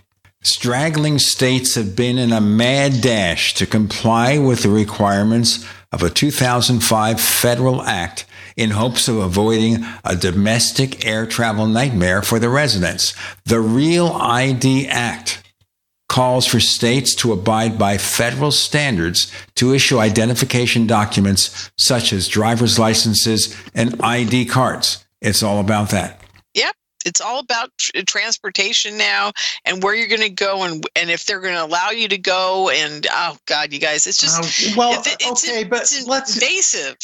Straggling 0.43 1.19
states 1.19 1.75
have 1.75 1.95
been 1.95 2.17
in 2.17 2.33
a 2.33 2.41
mad 2.41 2.99
dash 2.99 3.53
to 3.53 3.65
comply 3.65 4.37
with 4.37 4.63
the 4.63 4.69
requirements 4.69 5.65
of 5.93 6.03
a 6.03 6.09
2005 6.09 7.21
federal 7.21 7.81
act 7.83 8.25
in 8.57 8.71
hopes 8.71 9.07
of 9.07 9.17
avoiding 9.17 9.85
a 10.03 10.17
domestic 10.17 11.05
air 11.05 11.25
travel 11.25 11.65
nightmare 11.65 12.21
for 12.21 12.39
the 12.39 12.49
residents. 12.49 13.13
The 13.45 13.61
Real 13.61 14.07
ID 14.07 14.87
Act 14.87 15.43
calls 16.09 16.45
for 16.45 16.59
states 16.59 17.15
to 17.15 17.31
abide 17.31 17.79
by 17.79 17.97
federal 17.97 18.51
standards 18.51 19.31
to 19.55 19.73
issue 19.73 19.99
identification 19.99 20.87
documents 20.87 21.71
such 21.77 22.11
as 22.11 22.27
driver's 22.27 22.77
licenses 22.77 23.55
and 23.73 23.95
ID 24.01 24.45
cards. 24.45 25.05
It's 25.21 25.41
all 25.41 25.61
about 25.61 25.91
that. 25.91 26.20
It's 27.05 27.21
all 27.21 27.39
about 27.39 27.69
tr- 27.77 28.01
transportation 28.05 28.97
now 28.97 29.31
and 29.65 29.81
where 29.83 29.95
you're 29.95 30.07
going 30.07 30.21
to 30.21 30.29
go 30.29 30.63
and 30.63 30.85
and 30.95 31.09
if 31.09 31.25
they're 31.25 31.39
going 31.39 31.55
to 31.55 31.63
allow 31.63 31.89
you 31.89 32.07
to 32.07 32.17
go 32.17 32.69
and 32.69 33.07
oh 33.11 33.37
god 33.47 33.71
you 33.73 33.79
guys 33.79 34.05
it's 34.07 34.17
just 34.19 34.39
Uh, 34.39 34.73
well, 34.77 35.01
it- 35.01 35.15
it's, 35.19 35.47
okay, 35.47 35.63
but 35.63 35.81
it's 35.81 36.05
let's- 36.07 36.35
invasive. 36.35 36.97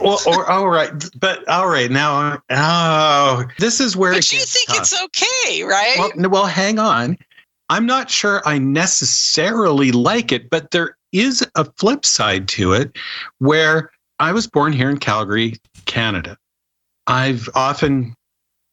well, 0.00 0.20
or 0.26 0.50
all 0.50 0.68
right, 0.68 0.90
but 1.20 1.46
all 1.48 1.68
right 1.68 1.90
now. 1.90 2.42
Oh, 2.50 3.44
this 3.58 3.80
is 3.80 3.96
where 3.96 4.12
But 4.14 4.32
you 4.32 4.40
think 4.40 4.68
tough. 4.68 4.78
it's 4.78 5.02
okay, 5.04 5.62
right? 5.62 5.96
Well, 6.16 6.30
well, 6.30 6.46
hang 6.46 6.78
on. 6.78 7.16
I'm 7.68 7.86
not 7.86 8.10
sure 8.10 8.42
I 8.46 8.58
necessarily 8.58 9.92
like 9.92 10.32
it, 10.32 10.50
but 10.50 10.70
there 10.72 10.96
is 11.12 11.46
a 11.54 11.64
flip 11.78 12.04
side 12.04 12.48
to 12.48 12.72
it 12.72 12.96
where 13.38 13.90
I 14.18 14.32
was 14.32 14.46
born 14.48 14.72
here 14.72 14.90
in 14.90 14.98
Calgary, 14.98 15.54
Canada. 15.84 16.36
I've 17.06 17.48
often 17.54 18.15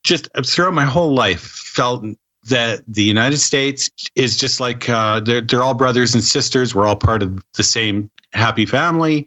just 0.03 0.30
throughout 0.45 0.73
my 0.73 0.85
whole 0.85 1.13
life 1.13 1.41
felt 1.41 2.05
that 2.49 2.84
the 2.88 3.03
United 3.03 3.38
States 3.38 3.89
is 4.15 4.38
just 4.38 4.59
like 4.59 4.89
uh, 4.89 5.19
they're, 5.19 5.41
they're 5.41 5.63
all 5.63 5.73
brothers 5.73 6.13
and 6.13 6.23
sisters. 6.23 6.75
We're 6.75 6.85
all 6.85 6.95
part 6.95 7.23
of 7.23 7.41
the 7.53 7.63
same 7.63 8.09
happy 8.34 8.65
family. 8.65 9.25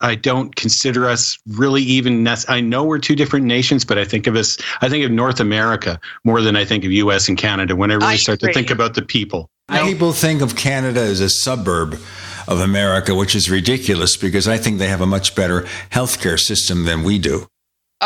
I 0.00 0.16
don't 0.16 0.54
consider 0.56 1.08
us 1.08 1.38
really 1.46 1.82
even. 1.82 2.22
Nec- 2.24 2.48
I 2.48 2.60
know 2.60 2.84
we're 2.84 2.98
two 2.98 3.14
different 3.14 3.46
nations, 3.46 3.84
but 3.84 3.96
I 3.96 4.04
think 4.04 4.26
of 4.26 4.34
us. 4.34 4.58
I 4.80 4.88
think 4.88 5.04
of 5.04 5.10
North 5.10 5.40
America 5.40 6.00
more 6.24 6.42
than 6.42 6.56
I 6.56 6.64
think 6.64 6.84
of 6.84 6.92
U.S. 6.92 7.28
and 7.28 7.38
Canada 7.38 7.76
when 7.76 7.90
I 7.90 7.94
really 7.94 8.06
I 8.06 8.16
start 8.16 8.40
to 8.40 8.52
think 8.52 8.70
about 8.70 8.94
the 8.94 9.02
people. 9.02 9.50
People 9.70 10.12
think 10.12 10.42
of 10.42 10.56
Canada 10.56 11.00
as 11.00 11.20
a 11.20 11.30
suburb 11.30 11.98
of 12.46 12.60
America, 12.60 13.14
which 13.14 13.34
is 13.34 13.50
ridiculous 13.50 14.16
because 14.16 14.46
I 14.46 14.58
think 14.58 14.78
they 14.78 14.88
have 14.88 15.00
a 15.00 15.06
much 15.06 15.34
better 15.34 15.62
healthcare 15.90 16.38
system 16.38 16.84
than 16.84 17.02
we 17.02 17.18
do. 17.18 17.46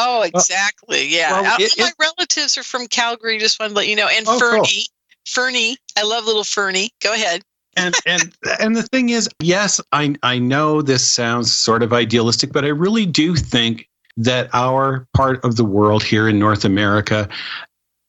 Oh, 0.01 0.23
exactly. 0.23 1.07
Yeah. 1.09 1.41
well, 1.41 1.53
Uh, 1.55 1.57
it- 1.61 1.79
my 1.79 1.91
relatives 1.99 2.57
are 2.57 2.62
from 2.62 2.87
Calgary. 2.87 3.39
Just 3.39 3.59
wanted 3.59 3.70
to 3.70 3.77
let 3.77 3.89
you 3.89 3.97
know. 3.97 4.07
And 4.09 4.27
Oh, 4.29 4.39
cool. 4.39 4.51
Fernie, 4.65 4.87
Fernie, 5.27 5.77
I 5.97 6.03
love 6.03 6.25
little 6.27 6.45
Fernie. 6.45 6.91
Go 7.03 7.12
ahead. 7.12 7.43
and 7.77 7.95
and 8.07 8.33
and 8.59 8.75
the 8.77 8.83
thing 8.83 9.11
is, 9.11 9.29
yes, 9.41 9.81
I 9.93 10.15
I 10.23 10.39
know 10.39 10.83
this 10.83 11.07
sounds 11.09 11.55
sort 11.55 11.83
of 11.83 11.93
idealistic, 11.93 12.53
but 12.53 12.65
I 12.65 12.69
really 12.69 13.07
do 13.07 13.35
think 13.37 13.89
that 14.16 14.49
our 14.53 15.07
part 15.15 15.45
of 15.45 15.55
the 15.57 15.65
world 15.65 16.03
here 16.03 16.29
in 16.29 16.39
North 16.41 16.65
America 16.65 17.29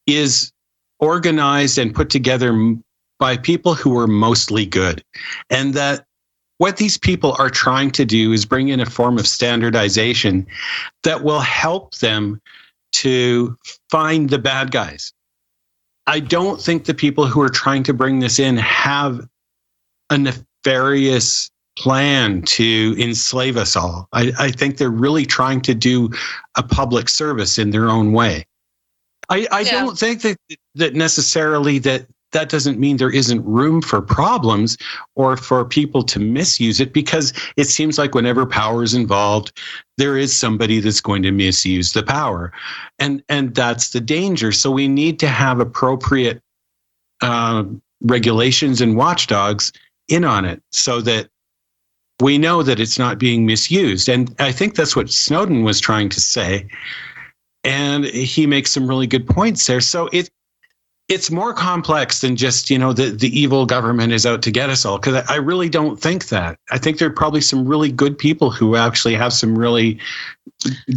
is 0.08 0.52
organized 1.00 1.78
and 1.78 1.94
put 1.94 2.10
together 2.10 2.76
by 3.20 3.38
people 3.38 3.76
who 3.76 3.98
are 3.98 4.08
mostly 4.08 4.66
good, 4.66 5.04
and 5.50 5.74
that 5.76 6.06
what 6.60 6.78
these 6.78 6.98
people 6.98 7.36
are 7.40 7.50
trying 7.50 7.90
to 7.92 8.06
do 8.06 8.32
is 8.32 8.46
bring 8.46 8.68
in 8.68 8.80
a 8.80 8.86
form 8.86 9.18
of 9.18 9.26
standardization 9.26 10.46
that 11.04 11.24
will 11.24 11.40
help 11.40 11.96
them 11.96 12.40
to 12.92 13.58
find 13.90 14.30
the 14.30 14.38
bad 14.38 14.72
guys. 14.72 15.14
I 16.06 16.20
don't 16.20 16.62
think 16.62 16.86
the 16.86 16.94
people 16.94 17.28
who 17.28 17.42
are 17.42 17.50
trying 17.50 17.84
to 17.84 17.94
bring 17.94 18.20
this 18.20 18.40
in 18.40 18.58
have 18.58 19.26
a 20.10 20.18
nefarious 20.18 21.50
plan 21.78 22.42
to 22.42 22.96
enslave 23.00 23.56
us 23.56 23.78
all. 23.78 24.10
I, 24.12 24.34
I 24.38 24.52
think 24.52 24.78
they're 24.78 24.90
really 24.90 25.26
trying 25.26 25.62
to 25.62 25.74
do 25.74 26.10
a 26.58 26.64
public 26.64 27.08
service 27.08 27.58
in 27.58 27.70
their 27.70 27.90
own 27.90 28.12
way. 28.12 28.46
I, 29.30 29.48
I 29.50 29.62
Yeah. 29.62 29.72
don't 29.72 29.98
think 29.98 30.24
that 30.24 30.38
that 30.76 30.94
necessarily 30.94 31.80
that 31.80 32.06
that 32.32 32.50
doesn't 32.50 32.80
mean 32.80 32.98
there 32.98 33.12
isn't 33.12 33.44
room 33.44 33.82
for 33.82 34.02
problems 34.02 34.78
or 35.16 35.36
for 35.36 35.66
people 35.66 36.04
to 36.04 36.20
misuse 36.20 36.80
it 36.80 36.94
because 36.94 37.34
it 37.58 37.66
seems 37.66 37.98
like 37.98 38.14
whenever 38.14 38.46
power 38.46 38.84
is 38.84 38.94
involved 38.94 39.52
there 40.00 40.18
is 40.18 40.36
somebody 40.36 40.80
that's 40.80 41.02
going 41.02 41.22
to 41.24 41.32
misuse 41.32 41.94
the 41.94 42.02
power. 42.02 42.52
And 42.98 43.22
and 43.30 43.54
that's 43.54 43.90
the 43.90 44.00
danger. 44.02 44.52
So 44.52 44.72
we 44.72 44.88
need 44.88 45.20
to 45.20 45.28
have 45.28 45.60
appropriate 45.60 46.42
uh, 47.22 47.66
regulations 48.02 48.82
and 48.82 48.96
watchdogs 48.96 49.74
in 50.08 50.24
on 50.24 50.46
it 50.46 50.64
so 50.72 51.02
that 51.02 51.30
we 52.22 52.38
know 52.38 52.64
that 52.64 52.80
it's 52.80 52.98
not 52.98 53.20
being 53.20 53.46
misused. 53.46 54.10
And 54.10 54.34
i 54.40 54.52
think 54.52 54.76
that's 54.76 54.96
what 54.96 55.10
snowden 55.10 55.64
was 55.64 55.80
trying 55.80 56.10
to 56.10 56.22
say. 56.22 56.68
And 57.66 58.06
he 58.06 58.48
makes 58.48 58.72
some 58.72 58.88
really 58.88 59.08
good 59.08 59.28
points 59.28 59.68
there. 59.68 59.82
So 59.82 60.10
it 60.14 60.30
it's 61.10 61.32
more 61.32 61.54
complex 61.54 62.22
than 62.22 62.36
just 62.36 62.70
you 62.70 62.78
know 62.78 62.94
the, 62.94 63.10
the 63.10 63.28
evil 63.38 63.66
government 63.66 64.14
is 64.14 64.26
out 64.26 64.42
to 64.44 64.52
get 64.52 64.70
us 64.70 64.86
all 64.86 64.98
because 65.00 65.16
I, 65.16 65.34
I 65.34 65.38
really 65.38 65.70
don't 65.70 66.00
think 66.00 66.30
that 66.30 66.58
i 66.72 66.78
think 66.78 67.00
there 67.00 67.08
are 67.08 67.14
probably 67.14 67.42
some 67.42 67.68
really 67.68 67.92
good 67.92 68.18
people 68.18 68.52
who 68.52 68.76
actually 68.76 69.16
have 69.16 69.34
some 69.34 69.58
really 69.58 70.00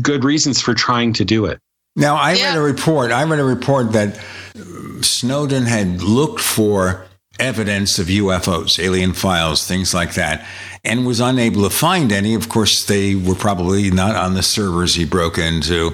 good 0.02 0.24
reasons 0.24 0.60
for 0.60 0.74
trying 0.74 1.12
to 1.14 1.24
do 1.24 1.46
it 1.46 1.60
Now, 1.96 2.16
I 2.16 2.34
read 2.34 2.56
a 2.56 2.60
report. 2.60 3.10
I 3.10 3.22
read 3.24 3.38
a 3.38 3.44
report 3.44 3.92
that 3.92 4.18
uh, 4.56 5.02
Snowden 5.02 5.66
had 5.66 6.02
looked 6.02 6.40
for 6.40 7.06
evidence 7.38 7.98
of 7.98 8.06
UFOs, 8.06 8.78
alien 8.78 9.12
files, 9.12 9.66
things 9.66 9.92
like 9.92 10.14
that, 10.14 10.46
and 10.84 11.06
was 11.06 11.20
unable 11.20 11.62
to 11.64 11.70
find 11.70 12.12
any. 12.12 12.34
Of 12.34 12.48
course, 12.48 12.84
they 12.84 13.14
were 13.14 13.34
probably 13.34 13.90
not 13.90 14.16
on 14.16 14.34
the 14.34 14.42
servers 14.42 14.94
he 14.94 15.04
broke 15.04 15.38
into. 15.38 15.90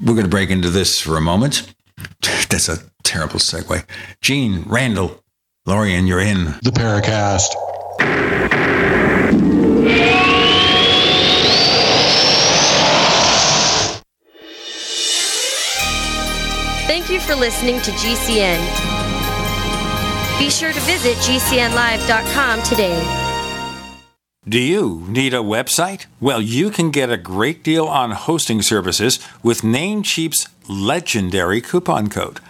We're 0.00 0.14
going 0.14 0.24
to 0.24 0.28
break 0.28 0.50
into 0.50 0.70
this 0.70 1.00
for 1.00 1.16
a 1.16 1.20
moment. 1.20 1.72
That's 2.48 2.68
a 2.68 2.78
terrible 3.10 3.40
segue. 3.40 3.84
Gene, 4.20 4.62
Randall, 4.66 5.20
Lorien, 5.66 6.06
you're 6.06 6.20
in. 6.20 6.44
the 6.62 6.70
paracast 6.70 7.50
Thank 16.86 17.10
you 17.10 17.20
for 17.20 17.34
listening 17.34 17.80
to 17.82 17.90
GCN. 17.92 18.60
Be 20.38 20.48
sure 20.48 20.72
to 20.72 20.80
visit 20.80 21.16
GCNlive.com 21.18 22.62
today. 22.62 23.26
Do 24.48 24.58
you 24.58 25.04
need 25.08 25.34
a 25.34 25.38
website? 25.38 26.06
Well, 26.20 26.40
you 26.40 26.70
can 26.70 26.90
get 26.90 27.10
a 27.10 27.16
great 27.16 27.62
deal 27.62 27.86
on 27.86 28.12
hosting 28.12 28.62
services 28.62 29.18
with 29.42 29.62
Namecheap's 29.62 30.48
legendary 30.68 31.60
coupon 31.60 32.08
code. 32.08 32.40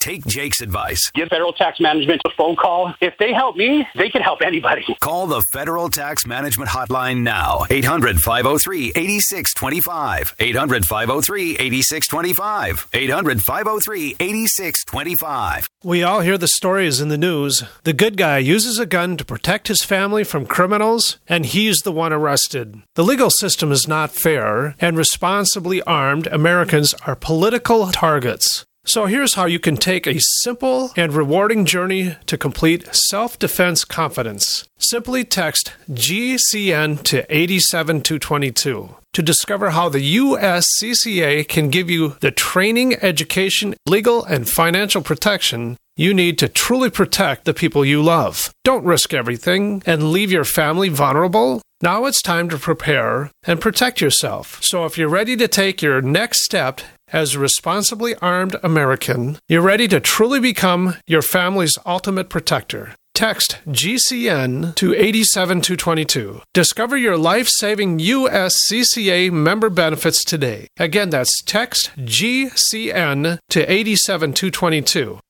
take 0.00 0.26
Jake's 0.26 0.60
advice. 0.60 1.10
Give 1.14 1.28
federal 1.28 1.52
tax 1.52 1.78
management 1.78 2.22
a 2.24 2.30
phone 2.30 2.56
call. 2.56 2.94
If 3.00 3.14
they 3.18 3.32
help 3.32 3.56
me, 3.56 3.86
they 3.94 4.08
can 4.08 4.22
help 4.22 4.40
anybody. 4.42 4.96
Call 5.00 5.26
the 5.26 5.42
Federal 5.52 5.88
Tax 5.88 6.26
Management 6.26 6.70
Hotline 6.70 7.22
now. 7.22 7.66
800 7.70 8.18
503 8.18 8.92
8625. 8.96 10.34
800 10.38 10.84
503 10.84 11.56
8625. 11.58 12.88
800 12.92 13.40
503 13.42 14.16
8625. 14.18 15.68
We 15.84 16.02
all 16.02 16.20
hear 16.20 16.38
the 16.38 16.48
stories 16.48 17.00
in 17.00 17.08
the 17.08 17.18
news. 17.18 17.62
The 17.84 17.92
good 17.92 18.16
guy 18.16 18.38
uses 18.38 18.78
a 18.78 18.86
gun 18.86 19.16
to 19.16 19.24
protect 19.24 19.68
his 19.68 19.82
family 19.82 20.24
from 20.24 20.46
criminals, 20.46 21.18
and 21.28 21.46
he's 21.46 21.78
the 21.78 21.92
one 21.92 22.12
arrested. 22.12 22.82
The 22.94 23.04
legal 23.04 23.30
system 23.30 23.72
is 23.72 23.86
not 23.86 24.10
fair, 24.10 24.74
and 24.80 24.96
responsibly 24.96 25.82
armed 25.82 26.26
Americans 26.26 26.94
are 27.06 27.16
political 27.16 27.88
targets. 27.88 28.64
So 28.84 29.06
here's 29.06 29.34
how 29.34 29.44
you 29.44 29.58
can 29.58 29.76
take 29.76 30.06
a 30.06 30.18
simple 30.42 30.90
and 30.96 31.12
rewarding 31.12 31.64
journey 31.64 32.16
to 32.26 32.38
complete 32.38 32.88
self 32.94 33.38
defense 33.38 33.84
confidence. 33.84 34.66
Simply 34.78 35.24
text 35.24 35.72
GCN 35.90 37.02
to 37.04 37.18
87222 37.28 38.96
to 39.12 39.22
discover 39.22 39.70
how 39.70 39.88
the 39.88 40.16
USCCA 40.16 41.46
can 41.46 41.68
give 41.68 41.90
you 41.90 42.16
the 42.20 42.30
training, 42.30 42.94
education, 43.02 43.74
legal, 43.86 44.24
and 44.24 44.48
financial 44.48 45.02
protection 45.02 45.76
you 46.00 46.14
need 46.14 46.38
to 46.38 46.48
truly 46.48 46.88
protect 46.88 47.44
the 47.44 47.52
people 47.52 47.84
you 47.84 48.02
love. 48.02 48.54
Don't 48.64 48.86
risk 48.86 49.12
everything 49.12 49.82
and 49.84 50.12
leave 50.12 50.32
your 50.32 50.44
family 50.44 50.88
vulnerable. 50.88 51.60
Now 51.82 52.06
it's 52.06 52.22
time 52.22 52.48
to 52.48 52.56
prepare 52.56 53.30
and 53.44 53.60
protect 53.60 54.00
yourself. 54.00 54.60
So 54.62 54.86
if 54.86 54.96
you're 54.96 55.10
ready 55.10 55.36
to 55.36 55.46
take 55.46 55.82
your 55.82 56.00
next 56.00 56.42
step 56.44 56.80
as 57.12 57.34
a 57.34 57.38
responsibly 57.38 58.14
armed 58.16 58.56
American, 58.62 59.38
you're 59.48 59.62
ready 59.62 59.88
to 59.88 60.00
truly 60.00 60.40
become 60.40 60.96
your 61.06 61.22
family's 61.22 61.78
ultimate 61.86 62.28
protector. 62.28 62.94
Text 63.14 63.58
GCN 63.68 64.74
to 64.76 64.94
87222. 64.94 66.40
Discover 66.54 66.96
your 66.96 67.18
life 67.18 67.48
saving 67.48 67.98
USCCA 67.98 69.30
member 69.30 69.68
benefits 69.68 70.24
today. 70.24 70.68
Again, 70.78 71.10
that's 71.10 71.42
text 71.42 71.90
GCN 71.98 73.38
to 73.50 73.70
87222. 73.70 75.20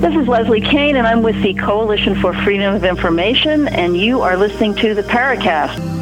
This 0.00 0.14
is 0.14 0.26
Leslie 0.28 0.60
Kean, 0.60 0.96
and 0.96 1.06
I'm 1.06 1.22
with 1.22 1.40
the 1.42 1.54
Coalition 1.54 2.20
for 2.20 2.32
Freedom 2.42 2.74
of 2.74 2.84
Information, 2.84 3.68
and 3.68 3.96
you 3.96 4.22
are 4.22 4.36
listening 4.36 4.74
to 4.76 4.94
the 4.94 5.02
Paracast. 5.02 5.99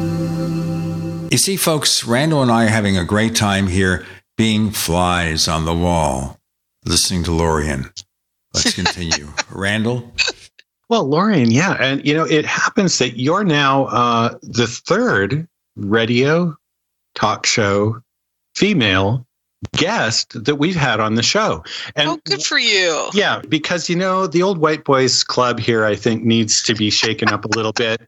You 1.31 1.37
see, 1.37 1.57
folks, 1.57 2.05
Randall 2.05 2.41
and 2.41 2.51
I 2.51 2.65
are 2.65 2.69
having 2.69 2.97
a 2.97 3.05
great 3.05 3.35
time 3.35 3.67
here 3.67 4.03
being 4.35 4.71
flies 4.71 5.47
on 5.47 5.65
the 5.65 5.75
wall, 5.75 6.39
listening 6.85 7.23
to 7.25 7.31
Lorien. 7.31 7.91
Let's 8.55 8.73
continue. 8.73 9.27
Randall? 9.51 10.11
Well, 10.89 11.03
Lorien, 11.03 11.51
yeah. 11.51 11.77
And, 11.79 12.03
you 12.03 12.15
know, 12.15 12.25
it 12.25 12.47
happens 12.47 12.97
that 12.97 13.19
you're 13.19 13.43
now 13.43 13.85
uh, 13.85 14.39
the 14.41 14.65
third 14.65 15.47
radio 15.75 16.57
talk 17.13 17.45
show 17.45 18.01
female 18.55 19.27
guest 19.75 20.43
that 20.45 20.55
we've 20.55 20.75
had 20.75 20.99
on 20.99 21.15
the 21.15 21.23
show. 21.23 21.63
And 21.95 22.09
oh, 22.09 22.19
good 22.25 22.43
for 22.43 22.59
you. 22.59 23.09
Yeah, 23.13 23.41
because 23.47 23.89
you 23.89 23.95
know 23.95 24.27
the 24.27 24.41
old 24.41 24.57
white 24.57 24.83
boys 24.83 25.23
club 25.23 25.59
here, 25.59 25.85
I 25.85 25.95
think, 25.95 26.23
needs 26.23 26.61
to 26.63 26.75
be 26.75 26.89
shaken 26.89 27.29
up 27.29 27.45
a 27.45 27.49
little 27.49 27.73
bit. 27.73 28.01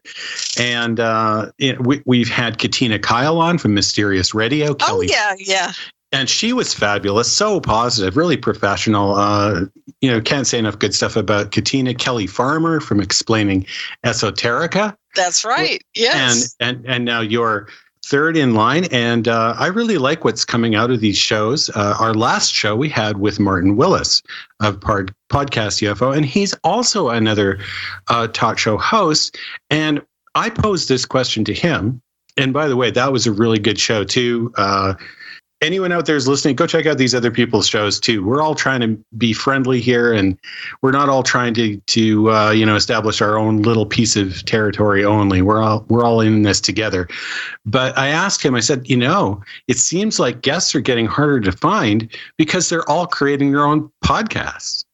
And 0.58 1.00
uh, 1.00 1.52
it, 1.58 1.84
we, 1.84 2.02
we've 2.06 2.28
had 2.30 2.58
Katina 2.58 2.98
Kyle 2.98 3.38
on 3.38 3.58
from 3.58 3.74
Mysterious 3.74 4.34
Radio. 4.34 4.76
Oh 4.82 5.00
yeah, 5.00 5.34
yeah. 5.38 5.72
And 6.14 6.28
she 6.28 6.52
was 6.52 6.74
fabulous, 6.74 7.32
so 7.32 7.58
positive, 7.58 8.18
really 8.18 8.36
professional. 8.36 9.14
Uh, 9.14 9.64
you 10.02 10.10
know, 10.10 10.20
can't 10.20 10.46
say 10.46 10.58
enough 10.58 10.78
good 10.78 10.94
stuff 10.94 11.16
about 11.16 11.52
Katina 11.52 11.94
Kelly 11.94 12.26
Farmer 12.26 12.80
from 12.80 13.00
Explaining 13.00 13.66
Esoterica. 14.04 14.94
That's 15.14 15.44
right. 15.44 15.82
Yes. 15.94 16.54
And 16.60 16.76
and 16.76 16.86
and 16.86 17.04
now 17.04 17.20
you're 17.20 17.68
third 18.04 18.36
in 18.36 18.54
line. 18.54 18.84
And 18.86 19.28
uh, 19.28 19.54
I 19.58 19.68
really 19.68 19.98
like 19.98 20.24
what's 20.24 20.44
coming 20.44 20.74
out 20.74 20.90
of 20.90 21.00
these 21.00 21.16
shows. 21.16 21.70
Uh, 21.70 21.96
our 21.98 22.14
last 22.14 22.52
show 22.52 22.74
we 22.74 22.88
had 22.88 23.18
with 23.18 23.38
Martin 23.38 23.76
Willis 23.76 24.22
of 24.60 24.80
Pod- 24.80 25.14
Podcast 25.30 25.82
UFO, 25.82 26.14
and 26.14 26.26
he's 26.26 26.54
also 26.64 27.08
another 27.08 27.58
uh, 28.08 28.26
talk 28.28 28.58
show 28.58 28.76
host. 28.76 29.36
And 29.70 30.02
I 30.34 30.50
posed 30.50 30.88
this 30.88 31.04
question 31.04 31.44
to 31.44 31.54
him. 31.54 32.00
And 32.36 32.52
by 32.52 32.66
the 32.66 32.76
way, 32.76 32.90
that 32.90 33.12
was 33.12 33.26
a 33.26 33.32
really 33.32 33.58
good 33.58 33.78
show 33.78 34.04
too. 34.04 34.52
Anyone 35.62 35.92
out 35.92 36.06
there 36.06 36.16
is 36.16 36.26
listening, 36.26 36.56
go 36.56 36.66
check 36.66 36.86
out 36.86 36.98
these 36.98 37.14
other 37.14 37.30
people's 37.30 37.68
shows 37.68 38.00
too. 38.00 38.24
We're 38.24 38.42
all 38.42 38.56
trying 38.56 38.80
to 38.80 39.04
be 39.16 39.32
friendly 39.32 39.80
here, 39.80 40.12
and 40.12 40.36
we're 40.82 40.90
not 40.90 41.08
all 41.08 41.22
trying 41.22 41.54
to 41.54 41.76
to 41.76 42.30
uh, 42.32 42.50
you 42.50 42.66
know 42.66 42.74
establish 42.74 43.22
our 43.22 43.38
own 43.38 43.62
little 43.62 43.86
piece 43.86 44.16
of 44.16 44.44
territory 44.44 45.04
only. 45.04 45.40
We're 45.40 45.62
all 45.62 45.86
we're 45.88 46.04
all 46.04 46.20
in 46.20 46.42
this 46.42 46.60
together. 46.60 47.06
But 47.64 47.96
I 47.96 48.08
asked 48.08 48.42
him. 48.44 48.56
I 48.56 48.60
said, 48.60 48.90
you 48.90 48.96
know, 48.96 49.40
it 49.68 49.78
seems 49.78 50.18
like 50.18 50.42
guests 50.42 50.74
are 50.74 50.80
getting 50.80 51.06
harder 51.06 51.38
to 51.40 51.52
find 51.52 52.12
because 52.36 52.68
they're 52.68 52.88
all 52.90 53.06
creating 53.06 53.52
their 53.52 53.64
own 53.64 53.88
podcasts. 54.04 54.84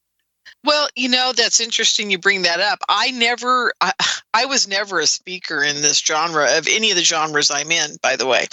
Well, 0.64 0.88
you 0.96 1.08
know, 1.08 1.32
that's 1.34 1.60
interesting 1.60 2.10
you 2.10 2.18
bring 2.18 2.42
that 2.42 2.60
up. 2.60 2.80
I 2.88 3.10
never, 3.12 3.72
I, 3.80 3.92
I 4.34 4.44
was 4.44 4.68
never 4.68 5.00
a 5.00 5.06
speaker 5.06 5.62
in 5.62 5.76
this 5.76 5.98
genre 6.00 6.46
of 6.58 6.66
any 6.68 6.90
of 6.90 6.96
the 6.96 7.04
genres 7.04 7.50
I'm 7.50 7.70
in, 7.70 7.96
by 8.02 8.16
the 8.16 8.26
way. 8.26 8.48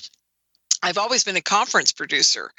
I've 0.86 1.00
always 1.00 1.24
been 1.24 1.36
a 1.36 1.42
conference 1.42 1.92
producer 1.92 2.52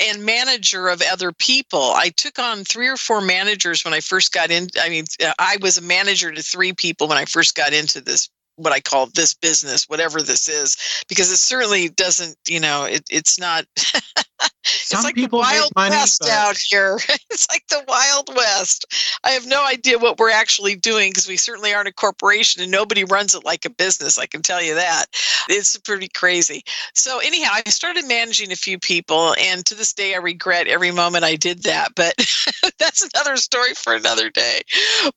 and 0.00 0.24
manager 0.24 0.88
of 0.88 1.02
other 1.12 1.30
people. 1.30 1.92
I 1.94 2.08
took 2.16 2.38
on 2.38 2.64
three 2.64 2.88
or 2.88 2.96
four 2.96 3.20
managers 3.20 3.84
when 3.84 3.92
I 3.92 4.00
first 4.00 4.32
got 4.32 4.50
in. 4.50 4.68
I 4.80 4.88
mean, 4.88 5.04
uh, 5.22 5.34
I 5.38 5.58
was 5.60 5.76
a 5.76 5.82
manager 5.82 6.32
to 6.32 6.42
three 6.42 6.72
people 6.72 7.06
when 7.06 7.18
I 7.18 7.26
first 7.26 7.54
got 7.54 7.74
into 7.74 8.00
this 8.00 8.30
what 8.56 8.72
I 8.72 8.80
call 8.80 9.08
this 9.14 9.34
business, 9.34 9.84
whatever 9.84 10.22
this 10.22 10.48
is, 10.48 11.04
because 11.08 11.30
it 11.30 11.36
certainly 11.36 11.90
doesn't, 11.90 12.38
you 12.48 12.58
know, 12.58 12.84
it, 12.84 13.04
it's 13.10 13.38
not 13.38 13.66
Some 14.64 14.98
it's 14.98 15.04
like 15.04 15.14
people 15.14 15.38
the 15.40 15.44
Wild 15.44 15.72
money, 15.76 15.90
West 15.96 16.20
but- 16.20 16.30
out 16.30 16.56
here. 16.58 16.98
It's 17.36 17.48
like 17.50 17.66
the 17.68 17.84
Wild 17.86 18.34
West. 18.34 18.86
I 19.22 19.30
have 19.30 19.46
no 19.46 19.62
idea 19.66 19.98
what 19.98 20.18
we're 20.18 20.30
actually 20.30 20.74
doing 20.74 21.10
because 21.10 21.28
we 21.28 21.36
certainly 21.36 21.74
aren't 21.74 21.88
a 21.88 21.92
corporation 21.92 22.62
and 22.62 22.70
nobody 22.70 23.04
runs 23.04 23.34
it 23.34 23.44
like 23.44 23.66
a 23.66 23.70
business. 23.70 24.16
I 24.16 24.24
can 24.24 24.40
tell 24.40 24.62
you 24.62 24.74
that. 24.76 25.06
It's 25.50 25.76
pretty 25.76 26.08
crazy. 26.08 26.64
So, 26.94 27.18
anyhow, 27.18 27.50
I 27.52 27.68
started 27.68 28.08
managing 28.08 28.52
a 28.52 28.56
few 28.56 28.78
people, 28.78 29.34
and 29.38 29.66
to 29.66 29.74
this 29.74 29.92
day, 29.92 30.14
I 30.14 30.18
regret 30.18 30.66
every 30.66 30.92
moment 30.92 31.24
I 31.24 31.36
did 31.36 31.64
that. 31.64 31.88
But 31.94 32.14
that's 32.78 33.06
another 33.14 33.36
story 33.36 33.74
for 33.74 33.94
another 33.94 34.30
day. 34.30 34.62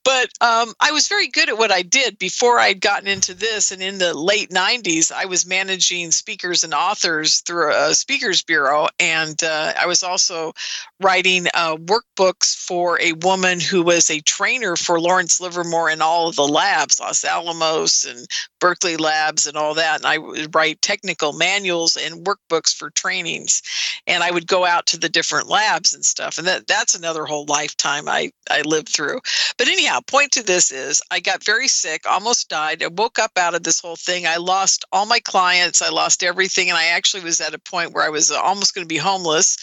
But 0.04 0.30
um, 0.42 0.74
I 0.82 0.92
was 0.92 1.08
very 1.08 1.28
good 1.30 1.48
at 1.48 1.58
what 1.58 1.72
I 1.72 1.84
did 1.84 2.20
before 2.20 2.60
I'd 2.60 2.82
gotten 2.82 3.08
into 3.08 3.34
this. 3.34 3.72
And 3.72 3.82
in 3.82 3.98
the 3.98 4.14
late 4.14 4.50
90s, 4.50 5.10
I 5.10 5.26
was 5.26 5.46
managing 5.46 6.12
speakers 6.12 6.66
and 6.66 6.74
authors 6.74 7.40
through 7.42 7.72
a 7.74 7.94
speakers 7.96 8.42
bureau. 8.42 8.90
And 9.00 9.09
uh, 9.44 9.74
I 9.80 9.86
was 9.86 10.04
also 10.04 10.54
writing 11.00 11.48
uh, 11.54 11.78
workbooks 11.78 12.56
for 12.56 13.00
a 13.02 13.14
woman 13.14 13.60
who 13.60 13.82
was 13.82 14.10
a 14.10 14.20
trainer 14.22 14.76
for 14.76 15.00
Lawrence 15.00 15.40
Livermore 15.40 15.90
in 15.90 16.02
all 16.02 16.28
of 16.28 16.36
the 16.36 16.48
labs, 16.48 17.00
Los 17.00 17.24
Alamos 17.24 18.04
and 18.04 18.28
Berkeley 18.60 18.98
labs 18.98 19.48
and 19.48 19.56
all 19.56 19.74
that. 19.74 19.98
And 19.98 20.06
I 20.06 20.18
would 20.18 20.54
write 20.54 20.82
technical 20.82 21.32
manuals 21.32 21.96
and 21.96 22.26
workbooks 22.26 22.76
for 22.76 22.90
trainings. 22.90 23.62
And 24.08 24.24
I 24.24 24.32
would 24.32 24.46
go 24.46 24.66
out 24.66 24.86
to 24.88 25.00
the 25.00 25.08
different 25.08 25.48
labs 25.48 25.94
and 25.94 26.04
stuff. 26.04 26.38
And 26.38 26.46
that, 26.48 26.68
that's 26.68 26.96
another 26.96 27.26
whole 27.26 27.46
lifetime 27.46 28.10
I, 28.10 28.32
I 28.52 28.62
lived 28.64 28.90
through. 28.90 29.22
But 29.58 29.70
anyhow, 29.70 30.00
point 30.06 30.34
to 30.34 30.44
this 30.44 30.70
is 30.72 31.02
I 31.12 31.22
got 31.22 31.46
very 31.46 31.70
sick, 31.70 32.04
almost 32.10 32.50
died. 32.50 32.84
I 32.84 32.88
woke 32.88 33.20
up 33.20 33.32
out 33.38 33.56
of 33.56 33.64
this 33.64 33.80
whole 33.80 33.96
thing. 33.96 34.28
I 34.28 34.36
lost 34.36 34.84
all 34.92 35.06
my 35.06 35.20
clients. 35.20 35.82
I 35.82 35.90
lost 35.90 36.24
everything. 36.24 36.70
And 36.70 36.78
I 36.78 36.88
actually 36.88 37.24
was 37.24 37.40
at 37.40 37.54
a 37.54 37.60
point 37.60 37.94
where 37.94 38.04
I 38.04 38.10
was 38.10 38.32
almost 38.32 38.76
going 38.76 38.84
to 38.84 38.94
be 38.94 38.98
homeless. 38.98 39.58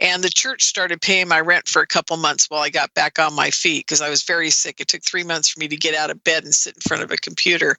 And 0.00 0.24
the 0.24 0.30
church 0.30 0.64
started 0.64 0.79
paying 0.88 1.28
my 1.28 1.40
rent 1.40 1.68
for 1.68 1.82
a 1.82 1.86
couple 1.86 2.16
months 2.16 2.48
while 2.48 2.62
I 2.62 2.70
got 2.70 2.92
back 2.94 3.18
on 3.18 3.34
my 3.34 3.50
feet 3.50 3.86
because 3.86 4.00
I 4.00 4.08
was 4.08 4.22
very 4.22 4.50
sick. 4.50 4.80
It 4.80 4.88
took 4.88 5.02
three 5.02 5.24
months 5.24 5.50
for 5.50 5.60
me 5.60 5.68
to 5.68 5.76
get 5.76 5.94
out 5.94 6.10
of 6.10 6.22
bed 6.24 6.44
and 6.44 6.54
sit 6.54 6.74
in 6.74 6.80
front 6.80 7.02
of 7.02 7.10
a 7.10 7.16
computer. 7.16 7.76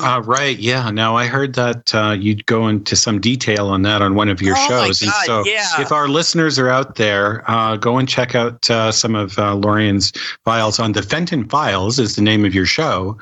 Uh, 0.00 0.22
right. 0.24 0.58
Yeah. 0.58 0.90
Now 0.90 1.16
I 1.16 1.26
heard 1.26 1.54
that 1.54 1.94
uh, 1.94 2.16
you'd 2.18 2.46
go 2.46 2.68
into 2.68 2.96
some 2.96 3.20
detail 3.20 3.68
on 3.68 3.82
that 3.82 4.02
on 4.02 4.14
one 4.14 4.28
of 4.28 4.40
your 4.42 4.56
Oh, 4.56 4.60
my 4.60 4.68
shows. 4.68 5.00
God, 5.00 5.06
and 5.06 5.26
so 5.26 5.44
yeah. 5.50 5.80
if 5.80 5.92
our 5.92 6.08
listeners 6.08 6.58
are 6.58 6.68
out 6.68 6.96
there, 6.96 7.48
uh, 7.50 7.76
go 7.76 7.98
and 7.98 8.08
check 8.08 8.34
out 8.34 8.68
uh, 8.70 8.90
some 8.90 9.14
of 9.14 9.38
uh, 9.38 9.54
Lorien's 9.54 10.12
files 10.44 10.78
on 10.78 10.92
the 10.92 11.02
Fenton 11.02 11.48
Files 11.48 11.98
is 11.98 12.16
the 12.16 12.22
name 12.22 12.44
of 12.44 12.54
your 12.54 12.66
show, 12.66 13.16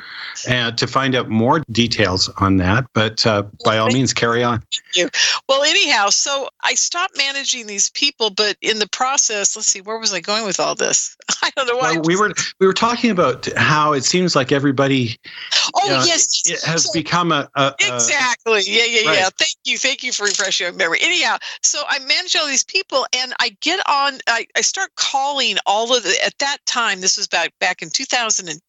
uh, 0.48 0.70
to 0.72 0.86
find 0.86 1.14
out 1.14 1.28
more 1.28 1.62
details 1.70 2.28
on 2.38 2.56
that. 2.58 2.86
But 2.94 3.26
uh, 3.26 3.42
by 3.64 3.78
all 3.78 3.88
means, 3.88 4.12
carry 4.12 4.42
on. 4.42 4.60
Thank 4.60 4.96
you. 4.96 5.08
Well, 5.48 5.62
anyhow, 5.62 6.10
so 6.10 6.48
I 6.62 6.74
stopped 6.74 7.16
managing 7.16 7.66
these 7.66 7.90
people, 7.90 8.30
but 8.30 8.56
in 8.60 8.78
the 8.78 8.88
process, 8.88 9.09
let's 9.10 9.66
see, 9.66 9.80
where 9.80 9.98
was 9.98 10.12
I 10.12 10.20
going 10.20 10.44
with 10.44 10.60
all 10.60 10.74
this? 10.74 11.16
I 11.42 11.50
don't 11.56 11.66
know 11.66 11.76
why. 11.76 11.92
Well, 11.92 12.02
we 12.02 12.16
were 12.16 12.32
we 12.58 12.66
were 12.66 12.72
talking 12.72 13.10
about 13.10 13.48
how 13.56 13.92
it 13.92 14.04
seems 14.04 14.36
like 14.36 14.52
everybody 14.52 15.18
oh, 15.74 16.04
yes. 16.06 16.42
it 16.48 16.62
has 16.62 16.90
become 16.90 17.32
a, 17.32 17.48
a, 17.54 17.62
a 17.62 17.94
Exactly. 17.94 18.62
Yeah, 18.66 18.84
yeah, 18.84 19.00
yeah. 19.12 19.22
Right. 19.24 19.32
Thank 19.38 19.54
you. 19.64 19.78
Thank 19.78 20.02
you 20.02 20.12
for 20.12 20.24
refreshing 20.24 20.66
my 20.68 20.72
memory. 20.72 20.98
Anyhow, 21.00 21.38
so 21.62 21.82
I 21.88 21.98
manage 22.00 22.36
all 22.36 22.46
these 22.46 22.64
people 22.64 23.06
and 23.12 23.32
I 23.40 23.56
get 23.60 23.80
on, 23.88 24.18
I, 24.28 24.46
I 24.56 24.60
start 24.60 24.90
calling 24.96 25.56
all 25.66 25.94
of 25.94 26.02
the, 26.02 26.14
at 26.24 26.38
that 26.38 26.58
time, 26.66 27.00
this 27.00 27.16
was 27.16 27.26
back, 27.26 27.52
back 27.58 27.82
in 27.82 27.90
2010. 27.90 28.60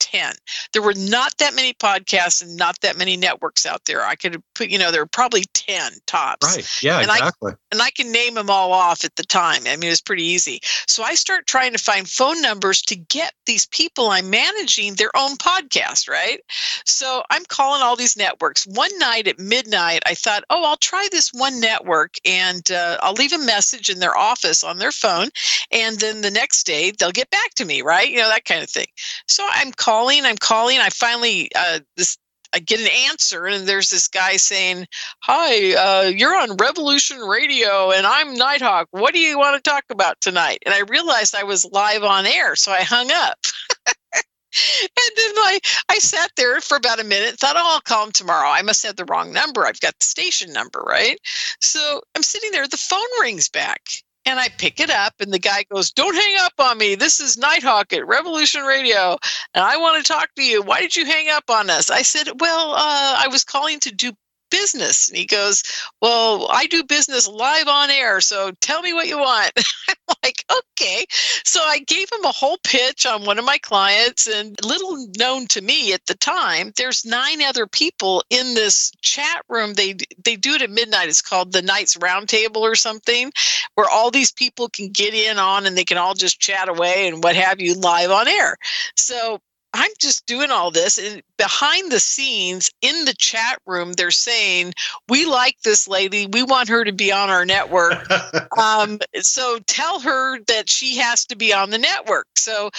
There 0.73 0.81
were 0.81 0.93
not 0.95 1.38
that 1.38 1.53
many 1.55 1.73
podcasts 1.73 2.41
and 2.41 2.55
not 2.57 2.79
that 2.81 2.97
many 2.97 3.17
networks 3.17 3.65
out 3.65 3.85
there. 3.85 4.03
I 4.03 4.15
could 4.15 4.41
put, 4.55 4.69
you 4.69 4.77
know, 4.79 4.91
there 4.91 5.01
were 5.01 5.05
probably 5.07 5.43
10 5.53 5.93
tops. 6.07 6.55
right. 6.55 6.83
Yeah, 6.83 6.99
And 6.99 7.11
I- 7.11 7.17
exactly. 7.17 7.53
and 7.71 7.81
I 7.81 7.89
can 7.91 8.11
name 8.11 8.33
them 8.35 8.49
all 8.49 8.73
off 8.73 9.03
at 9.05 9.15
the 9.15 9.23
time. 9.23 9.63
I 9.67 9.75
mean, 9.75 9.88
it 9.88 9.89
was 9.89 10.01
pretty 10.01 10.23
easy. 10.23 10.59
So 10.88 11.03
I 11.03 11.15
start 11.15 11.47
trying 11.47 11.71
to 11.73 11.77
find 11.77 12.09
phone 12.09 12.41
numbers 12.41 12.81
to 12.83 12.95
get 12.95 13.33
these 13.45 13.65
people 13.67 14.09
I'm 14.09 14.29
managing 14.29 14.95
their 14.95 15.11
own 15.15 15.38
podcast, 15.38 16.09
right? 16.09 16.39
So 16.85 17.23
I'm 17.29 17.45
calling 17.45 17.81
all 17.81 17.95
these 17.95 18.17
networks. 18.17 18.65
One 18.67 18.97
night 18.99 19.27
at 19.27 19.39
midnight, 19.39 20.03
I 20.05 20.15
thought, 20.15 20.43
oh, 20.49 20.63
I'll 20.65 20.77
try 20.77 21.07
this 21.11 21.31
one 21.33 21.59
network 21.59 22.15
and 22.25 22.69
uh, 22.71 22.97
I'll 23.01 23.13
leave 23.13 23.33
a 23.33 23.38
message 23.38 23.89
in 23.89 23.99
their 23.99 24.17
office 24.17 24.63
on 24.63 24.77
their 24.77 24.91
phone. 24.91 25.29
And 25.71 25.99
then 25.99 26.21
the 26.21 26.31
next 26.31 26.65
day, 26.65 26.91
they'll 26.91 27.11
get 27.11 27.29
back 27.29 27.53
to 27.55 27.65
me, 27.65 27.81
right? 27.81 28.09
You 28.09 28.17
know, 28.17 28.29
that 28.29 28.45
kind 28.45 28.61
of 28.63 28.69
thing. 28.69 28.88
So 29.27 29.47
I'm 29.49 29.71
calling, 29.71 30.00
I'm 30.09 30.37
calling. 30.37 30.79
I 30.79 30.89
finally, 30.89 31.49
uh, 31.55 31.79
this 31.95 32.17
I 32.53 32.59
get 32.59 32.81
an 32.81 32.87
answer, 33.09 33.45
and 33.45 33.65
there's 33.65 33.89
this 33.89 34.07
guy 34.07 34.35
saying, 34.35 34.87
"Hi, 35.23 35.73
uh, 35.73 36.07
you're 36.09 36.35
on 36.35 36.57
Revolution 36.57 37.19
Radio, 37.19 37.91
and 37.91 38.05
I'm 38.05 38.33
Nighthawk. 38.33 38.87
What 38.91 39.13
do 39.13 39.19
you 39.19 39.37
want 39.37 39.63
to 39.63 39.69
talk 39.69 39.85
about 39.89 40.19
tonight?" 40.19 40.59
And 40.65 40.73
I 40.75 40.79
realized 40.79 41.33
I 41.33 41.43
was 41.43 41.65
live 41.71 42.03
on 42.03 42.25
air, 42.25 42.55
so 42.55 42.71
I 42.71 42.81
hung 42.81 43.09
up. 43.11 43.39
and 44.15 45.11
then 45.15 45.31
I, 45.37 45.59
I 45.87 45.99
sat 45.99 46.31
there 46.35 46.59
for 46.59 46.75
about 46.75 46.99
a 46.99 47.05
minute, 47.05 47.39
thought, 47.39 47.55
"Oh, 47.55 47.73
I'll 47.75 47.81
call 47.81 48.05
him 48.05 48.11
tomorrow." 48.11 48.49
I 48.49 48.63
must 48.63 48.85
have 48.85 48.97
the 48.97 49.05
wrong 49.05 49.31
number. 49.31 49.65
I've 49.65 49.79
got 49.79 49.97
the 49.99 50.05
station 50.05 50.51
number, 50.51 50.81
right? 50.81 51.19
So 51.61 52.01
I'm 52.15 52.23
sitting 52.23 52.51
there. 52.51 52.67
The 52.67 52.77
phone 52.77 53.21
rings 53.21 53.47
back. 53.47 53.81
And 54.26 54.39
I 54.39 54.49
pick 54.49 54.80
it 54.80 54.91
up, 54.91 55.15
and 55.19 55.34
the 55.34 55.39
guy 55.39 55.64
goes, 55.73 55.91
Don't 55.91 56.14
hang 56.15 56.35
up 56.41 56.53
on 56.60 56.77
me. 56.77 56.95
This 56.95 57.19
is 57.19 57.38
Nighthawk 57.38 57.91
at 57.91 58.06
Revolution 58.06 58.64
Radio, 58.64 59.18
and 59.53 59.64
I 59.64 59.77
want 59.77 60.03
to 60.03 60.14
talk 60.14 60.30
to 60.35 60.43
you. 60.43 60.61
Why 60.61 60.80
did 60.80 60.95
you 60.95 61.06
hang 61.06 61.30
up 61.30 61.49
on 61.49 61.69
us? 61.72 61.89
I 61.89 62.03
said, 62.03 62.30
Well, 62.39 62.73
uh, 62.73 63.15
I 63.23 63.27
was 63.31 63.43
calling 63.43 63.80
to 63.80 63.91
do 63.91 64.14
business. 64.51 65.09
And 65.09 65.17
he 65.17 65.25
goes, 65.25 65.63
Well, 66.01 66.47
I 66.51 66.67
do 66.67 66.83
business 66.83 67.27
live 67.27 67.67
on 67.67 67.89
air, 67.89 68.21
so 68.21 68.51
tell 68.61 68.81
me 68.83 68.93
what 68.93 69.07
you 69.07 69.17
want. 69.17 69.51
I'm 69.89 70.15
like, 70.23 70.43
Okay. 70.51 71.05
So 71.43 71.61
I 71.63 71.79
gave 71.79 72.11
him 72.11 72.25
a 72.25 72.31
whole 72.31 72.57
pitch 72.63 73.05
on 73.05 73.25
one 73.25 73.39
of 73.39 73.45
my 73.45 73.57
clients, 73.59 74.27
and 74.27 74.55
little 74.63 75.07
known 75.17 75.47
to 75.47 75.61
me 75.61 75.93
at 75.93 76.05
the 76.07 76.15
time, 76.15 76.71
there's 76.75 77.05
nine 77.05 77.41
other 77.41 77.67
people 77.67 78.23
in 78.29 78.53
this 78.53 78.91
chat 79.01 79.43
room. 79.49 79.73
They 79.73 79.95
they 80.23 80.35
do 80.35 80.53
it 80.55 80.61
at 80.61 80.69
midnight. 80.69 81.09
It's 81.09 81.21
called 81.21 81.51
the 81.51 81.61
Knights 81.61 81.97
Roundtable 81.97 82.57
or 82.57 82.75
something, 82.75 83.31
where 83.75 83.89
all 83.89 84.11
these 84.11 84.31
people 84.31 84.69
can 84.69 84.89
get 84.89 85.13
in 85.13 85.37
on 85.37 85.65
and 85.65 85.77
they 85.77 85.85
can 85.85 85.97
all 85.97 86.13
just 86.13 86.39
chat 86.39 86.67
away 86.69 87.07
and 87.07 87.23
what 87.23 87.35
have 87.35 87.61
you 87.61 87.75
live 87.75 88.11
on 88.11 88.27
air. 88.27 88.57
So 88.95 89.39
I'm 89.73 89.91
just 89.99 90.26
doing 90.26 90.52
all 90.52 90.69
this, 90.69 90.98
and 90.98 91.23
behind 91.38 91.91
the 91.91 91.99
scenes 91.99 92.69
in 92.81 93.06
the 93.06 93.14
chat 93.14 93.60
room, 93.65 93.93
they're 93.93 94.11
saying, 94.11 94.73
"We 95.07 95.26
like 95.26 95.61
this 95.61 95.88
lady. 95.88 96.27
We 96.27 96.43
want 96.43 96.68
her 96.68 96.84
to 96.84 96.91
be 96.91 97.11
on 97.11 97.30
our 97.30 97.45
network. 97.45 98.06
um, 98.57 98.99
so 99.22 99.60
tell 99.68 100.02
her 100.02 100.39
that 100.48 100.69
she 100.69 100.98
has 100.98 101.26
to 101.27 101.38
be 101.38 101.53
on 101.53 101.69
the 101.69 101.77
network." 101.77 102.27
So 102.35 102.69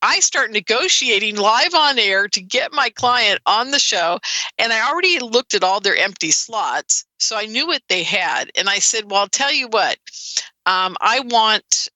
I 0.00 0.20
start 0.20 0.52
negotiating 0.52 1.36
live 1.36 1.74
on 1.74 1.98
air 1.98 2.28
to 2.28 2.40
get 2.40 2.72
my 2.72 2.90
client 2.90 3.40
on 3.46 3.72
the 3.72 3.80
show, 3.80 4.20
and 4.58 4.72
I 4.72 4.88
already 4.88 5.18
looked 5.18 5.54
at 5.54 5.64
all 5.64 5.80
their 5.80 5.96
empty 5.96 6.30
slots, 6.30 7.04
so 7.18 7.36
I 7.36 7.46
knew 7.46 7.66
what 7.66 7.82
they 7.88 8.04
had, 8.04 8.50
and 8.56 8.68
I 8.68 8.78
said, 8.78 9.10
"Well, 9.10 9.20
I'll 9.20 9.28
tell 9.28 9.52
you 9.52 9.66
what. 9.68 9.98
Um, 10.66 10.96
I 11.00 11.20
want." 11.20 11.88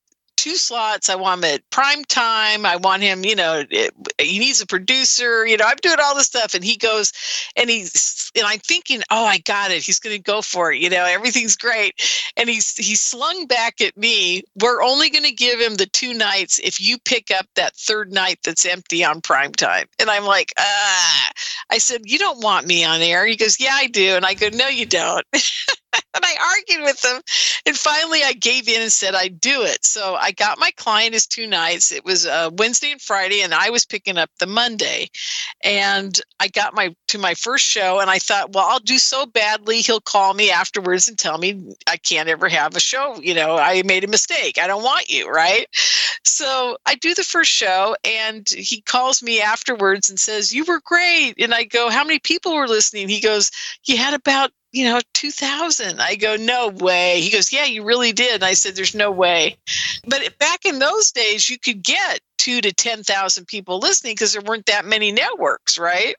Two 0.43 0.57
slots. 0.57 1.09
I 1.09 1.15
want 1.15 1.45
him 1.45 1.55
at 1.55 1.71
prime 1.71 2.05
time. 2.05 2.67
I 2.67 2.75
want 2.75 3.01
him, 3.03 3.25
you 3.25 3.37
know, 3.37 3.63
it, 3.71 3.95
he 4.19 4.41
needs 4.41 4.61
a 4.61 4.67
producer. 4.67 5.47
You 5.47 5.57
know, 5.57 5.67
I'm 5.67 5.77
doing 5.81 5.99
all 6.03 6.17
this 6.17 6.27
stuff. 6.27 6.55
And 6.55 6.65
he 6.65 6.77
goes, 6.77 7.13
and 7.57 7.71
he's, 7.71 8.33
and 8.35 8.45
I'm 8.45 8.59
thinking, 8.59 9.03
oh, 9.13 9.25
I 9.25 9.39
got 9.39 9.71
it. 9.71 9.85
He's 9.85 10.01
going 10.01 10.17
to 10.17 10.23
go 10.23 10.43
for 10.43 10.73
it. 10.73 10.81
You 10.81 10.91
know, 10.91 11.05
everything's 11.05 11.57
great. 11.57 11.95
And 12.37 12.49
he's, 12.49 12.77
he 12.77 12.97
slung 12.97 13.47
back 13.47 13.81
at 13.81 13.97
me. 13.97 14.43
We're 14.61 14.83
only 14.83 15.11
going 15.11 15.25
to 15.25 15.33
give 15.33 15.61
him 15.61 15.77
the 15.77 15.87
two 15.87 16.13
nights 16.13 16.59
if 16.59 16.81
you 16.81 16.99
pick 16.99 17.31
up 17.31 17.47
that 17.55 17.77
third 17.77 18.11
night 18.11 18.41
that's 18.43 18.67
empty 18.67 19.05
on 19.05 19.21
prime 19.21 19.53
time. 19.53 19.87
And 20.01 20.11
I'm 20.11 20.25
like, 20.25 20.53
ah, 20.59 21.31
I 21.71 21.79
said, 21.79 22.03
you 22.05 22.19
don't 22.19 22.43
want 22.43 22.67
me 22.67 22.85
on 22.85 23.01
air. 23.01 23.25
He 23.27 23.37
goes, 23.37 23.61
yeah, 23.61 23.75
I 23.75 23.87
do. 23.87 24.17
And 24.17 24.27
I 24.27 24.35
go, 24.35 24.49
no, 24.53 24.67
you 24.67 24.87
don't. 24.87 25.25
and 26.15 26.25
I 26.25 26.35
argued 26.57 26.85
with 26.85 27.01
them. 27.01 27.21
And 27.67 27.77
finally, 27.77 28.23
I 28.25 28.33
gave 28.33 28.69
in 28.69 28.83
and 28.83 28.93
said 28.93 29.15
I'd 29.15 29.41
do 29.41 29.63
it. 29.63 29.85
So 29.85 30.15
I 30.15 30.33
got 30.33 30.59
my 30.59 30.71
client 30.77 31.15
his 31.15 31.27
two 31.27 31.47
nights. 31.47 31.93
It 31.93 32.05
was 32.05 32.27
uh, 32.27 32.51
Wednesday 32.55 32.93
and 32.93 33.01
Friday, 33.01 33.43
and 33.43 33.55
I 33.55 33.71
was 33.71 33.85
picking 33.85 34.19
up 34.19 34.31
the 34.39 34.47
Monday. 34.47 35.09
And 35.65 36.19
I 36.41 36.49
got 36.49 36.75
my 36.75 36.95
to 37.09 37.19
my 37.19 37.35
first 37.35 37.65
show, 37.65 38.01
and 38.01 38.11
I 38.11 38.19
thought, 38.19 38.53
well, 38.53 38.67
I'll 38.69 38.81
do 38.81 38.99
so 38.99 39.27
badly. 39.27 39.81
He'll 39.81 40.01
call 40.01 40.35
me 40.35 40.51
afterwards 40.51 41.09
and 41.09 41.19
tell 41.19 41.39
me 41.39 41.75
I 41.87 41.97
can't 41.97 42.29
ever 42.29 42.49
have 42.49 42.75
a 42.77 42.81
show. 42.81 43.21
You 43.21 43.35
know, 43.35 43.57
I 43.57 43.83
made 43.83 44.05
a 44.05 44.09
mistake. 44.09 44.59
I 44.59 44.67
don't 44.67 44.83
want 44.83 45.11
you, 45.11 45.29
right? 45.29 45.67
So 46.25 46.79
I 46.87 46.95
do 46.95 47.15
the 47.15 47.25
first 47.25 47.51
show, 47.51 47.97
and 48.05 48.49
he 48.49 48.81
calls 48.81 49.23
me 49.23 49.41
afterwards 49.41 50.09
and 50.09 50.19
says, 50.19 50.53
"You 50.53 50.65
were 50.65 50.81
great." 50.85 51.35
And 51.39 51.55
I 51.55 51.65
go, 51.65 51.91
"How 51.91 52.05
many 52.05 52.19
people 52.19 52.55
were 52.55 52.69
listening?" 52.69 53.09
He 53.09 53.21
goes, 53.21 53.51
"You 53.85 53.97
had 53.97 54.15
about." 54.15 54.53
You 54.73 54.85
know, 54.85 55.01
2000. 55.15 56.01
I 56.01 56.17
go, 56.17 56.37
no 56.37 56.69
way. 56.69 57.21
He 57.21 57.31
goes, 57.31 57.53
yeah, 57.53 57.65
you 57.65 57.85
really 57.85 58.13
did. 58.13 58.37
And 58.37 58.45
I 58.45 58.55
said, 58.55 58.75
there's 58.75 58.95
no 58.95 59.11
way. 59.11 59.57
But 60.07 60.39
back 60.39 60.65
in 60.65 60.79
those 60.79 61.13
days, 61.13 61.49
you 61.49 61.59
could 61.59 61.83
get 61.83 62.21
two 62.39 62.61
to 62.61 62.73
10,000 62.73 63.47
people 63.47 63.79
listening 63.79 64.15
because 64.15 64.33
there 64.33 64.43
weren't 64.43 64.67
that 64.67 64.85
many 64.85 65.13
networks, 65.13 65.79
right? 65.79 66.17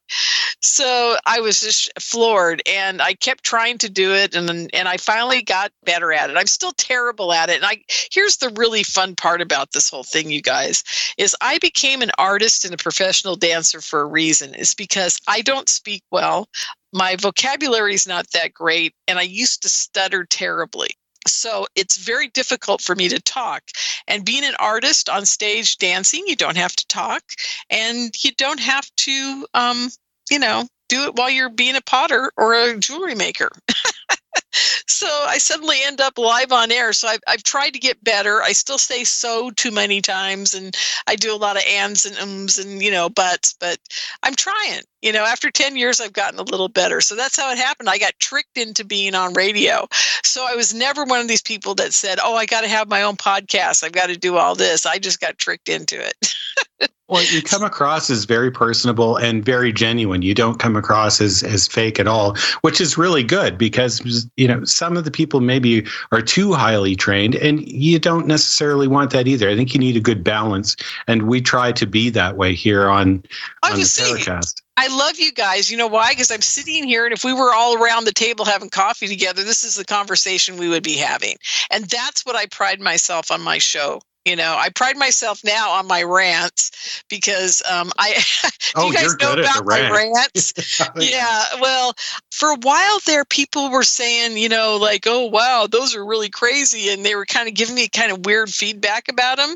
So 0.62 1.18
I 1.26 1.42
was 1.42 1.60
just 1.60 1.92
floored 2.00 2.62
and 2.66 3.02
I 3.02 3.16
kept 3.16 3.44
trying 3.44 3.80
to 3.80 3.90
do 3.90 4.14
it 4.14 4.34
and 4.34 4.50
and 4.74 4.88
I 4.88 4.96
finally 4.96 5.42
got 5.42 5.74
better 5.84 6.14
at 6.14 6.30
it. 6.30 6.38
I'm 6.38 6.48
still 6.48 6.72
terrible 6.72 7.34
at 7.34 7.50
it. 7.50 7.58
And 7.58 7.66
I 7.66 7.84
here's 8.10 8.38
the 8.38 8.54
really 8.56 8.84
fun 8.84 9.16
part 9.16 9.42
about 9.42 9.74
this 9.74 9.90
whole 9.90 10.06
thing, 10.06 10.32
you 10.32 10.42
guys, 10.42 10.86
is 11.18 11.36
I 11.42 11.58
became 11.58 12.02
an 12.02 12.12
artist 12.18 12.64
and 12.64 12.74
a 12.74 12.78
professional 12.78 13.36
dancer 13.36 13.82
for 13.82 14.00
a 14.00 14.06
reason. 14.06 14.56
It's 14.56 14.76
because 14.76 15.20
I 15.28 15.42
don't 15.42 15.68
speak 15.68 16.04
well. 16.10 16.48
My 16.94 17.16
vocabulary 17.16 17.94
is 17.94 18.08
not 18.08 18.30
that 18.32 18.54
great 18.54 18.94
and 19.08 19.18
I 19.20 19.24
used 19.24 19.64
to 19.64 19.70
stutter 19.70 20.26
terribly. 20.26 20.92
So 21.28 21.66
it's 21.76 21.98
very 21.98 22.28
difficult 22.28 22.82
for 22.82 22.96
me 22.96 23.08
to 23.10 23.20
talk. 23.22 23.64
And 24.08 24.26
being 24.26 24.44
an 24.44 24.56
artist 24.60 25.10
on 25.10 25.26
stage 25.26 25.78
dancing 25.78 26.24
you 26.28 26.36
don't 26.36 26.58
have 26.58 26.76
to 26.76 26.88
talk 26.88 27.24
and 27.70 28.14
you 28.24 28.32
don't 28.38 28.60
have 28.60 28.90
to 28.98 29.48
um, 29.54 29.90
you 30.30 30.40
know 30.40 30.68
do 30.90 31.06
it 31.06 31.16
while 31.16 31.30
you're 31.30 31.50
being 31.50 31.76
a 31.76 31.82
potter 31.82 32.32
or 32.38 32.54
a 32.54 32.78
jewelry 32.78 33.16
maker 33.16 33.50
so 34.54 35.08
I 35.08 35.38
suddenly 35.38 35.78
end 35.84 36.02
up 36.02 36.18
live 36.18 36.52
on 36.52 36.72
air. 36.72 36.94
So 36.94 37.08
I've, 37.08 37.22
I've 37.28 37.44
tried 37.44 37.72
to 37.72 37.80
get 37.80 38.04
better. 38.04 38.42
I 38.42 38.52
still 38.54 38.78
say 38.78 39.04
so 39.04 39.52
too 39.52 39.72
many 39.72 40.02
times, 40.02 40.54
and 40.54 40.76
I 41.08 41.16
do 41.16 41.34
a 41.34 41.38
lot 41.38 41.58
of 41.58 41.64
ands 41.68 42.06
and 42.06 42.18
ums 42.18 42.58
and 42.58 42.82
you 42.82 42.92
know 42.92 43.10
buts, 43.10 43.56
but 43.60 43.78
I'm 44.22 44.36
trying. 44.36 44.82
You 45.02 45.12
know, 45.12 45.26
after 45.26 45.52
10 45.52 45.76
years, 45.76 46.00
I've 46.00 46.14
gotten 46.14 46.40
a 46.40 46.44
little 46.44 46.70
better. 46.70 47.02
So 47.02 47.16
that's 47.16 47.38
how 47.38 47.52
it 47.52 47.58
happened. 47.58 47.90
I 47.90 47.98
got 47.98 48.18
tricked 48.20 48.58
into 48.58 48.86
being 48.86 49.16
on 49.16 49.34
radio. 49.34 49.86
So 50.24 50.46
I 50.50 50.56
was 50.56 50.74
never 50.74 51.04
one 51.04 51.20
of 51.20 51.28
these 51.28 51.42
people 51.42 51.76
that 51.76 51.94
said, 51.94 52.20
Oh, 52.24 52.36
I 52.36 52.46
got 52.46 52.62
to 52.62 52.70
have 52.70 52.88
my 52.88 53.02
own 53.04 53.18
podcast. 53.18 53.84
I've 53.84 53.92
got 53.92 54.08
to 54.08 54.18
do 54.18 54.38
all 54.38 54.56
this. 54.56 54.86
I 54.86 55.00
just 55.00 55.20
got 55.20 55.38
tricked 55.38 55.68
into 55.68 56.00
it. 56.00 56.90
Well, 57.14 57.24
you 57.26 57.44
come 57.44 57.62
across 57.62 58.10
as 58.10 58.26
very 58.26 58.50
personable 58.50 59.18
and 59.18 59.46
very 59.46 59.72
genuine. 59.72 60.24
You 60.24 60.34
don't 60.34 60.58
come 60.58 60.76
across 60.76 61.22
as 61.22 61.44
as 61.44 61.68
fake 61.68 62.00
at 62.00 62.08
all, 62.08 62.36
which 62.62 62.82
is 62.82 62.98
really 62.98 63.22
good 63.22 63.56
because 63.56 64.28
you 64.36 64.48
know 64.48 64.64
some 64.64 64.98
of 64.98 65.06
the 65.06 65.12
people 65.12 65.40
maybe 65.40 65.86
are 66.12 66.24
too 66.24 66.54
highly 66.54 66.96
trained, 66.96 67.36
and 67.36 67.68
you 67.72 68.00
don't 68.00 68.26
necessarily 68.26 68.88
want 68.88 69.12
that 69.12 69.28
either. 69.28 69.48
I 69.48 69.56
think 69.56 69.76
you 69.76 69.80
need 69.80 69.96
a 69.96 70.00
good 70.00 70.24
balance, 70.24 70.76
and 71.08 71.28
we 71.28 71.40
try 71.40 71.72
to 71.74 71.86
be 71.86 72.10
that 72.10 72.36
way 72.36 72.56
here 72.56 72.90
on 72.90 73.22
oh, 73.62 73.72
on 73.72 73.78
the 73.78 73.84
Paracast. 73.84 74.64
I 74.76 74.88
love 74.88 75.20
you 75.20 75.32
guys. 75.32 75.70
You 75.70 75.78
know 75.78 75.86
why? 75.86 76.14
Because 76.14 76.32
I'm 76.32 76.42
sitting 76.42 76.84
here, 76.84 77.06
and 77.06 77.14
if 77.14 77.24
we 77.24 77.32
were 77.32 77.54
all 77.54 77.78
around 77.80 78.06
the 78.06 78.12
table 78.12 78.44
having 78.44 78.72
coffee 78.72 79.08
together, 79.08 79.44
this 79.44 79.64
is 79.64 79.76
the 79.76 79.86
conversation 79.86 80.58
we 80.58 80.68
would 80.68 80.82
be 80.82 80.98
having. 80.98 81.36
And 81.70 81.86
that's 81.86 82.26
what 82.26 82.36
I 82.36 82.48
pride 82.48 82.82
myself 82.82 83.30
on 83.30 83.42
my 83.42 83.60
show 83.60 84.02
you 84.26 84.36
know, 84.38 84.56
I 84.58 84.70
pride 84.70 84.98
myself 84.98 85.42
now 85.44 85.72
on 85.72 85.88
my 85.88 86.02
rants 86.04 87.04
because 87.10 87.62
um, 87.70 87.92
I. 87.98 88.24
oh, 88.76 88.88
you 88.88 88.94
guys 88.94 89.16
know 89.18 89.34
about 89.34 89.66
rant. 89.66 89.90
my 89.94 90.12
rants? 90.16 90.54
yeah. 90.98 91.44
Well, 91.60 91.94
for 92.32 92.50
a 92.52 92.58
while 92.62 93.00
there, 93.06 93.26
people 93.26 93.70
were 93.70 93.84
saying, 93.84 94.38
you 94.38 94.48
know, 94.50 94.78
like, 94.78 95.06
"Oh, 95.08 95.26
wow, 95.26 95.68
those 95.70 95.94
are 95.96 96.06
really 96.06 96.30
crazy," 96.30 96.90
and 96.90 97.06
they 97.06 97.16
were 97.16 97.26
kind 97.26 97.48
of 97.50 97.54
giving 97.54 97.76
me 97.76 97.88
kind 97.90 98.12
of 98.12 98.26
weird 98.26 98.50
feedback 98.50 99.10
about 99.10 99.38
them. 99.38 99.56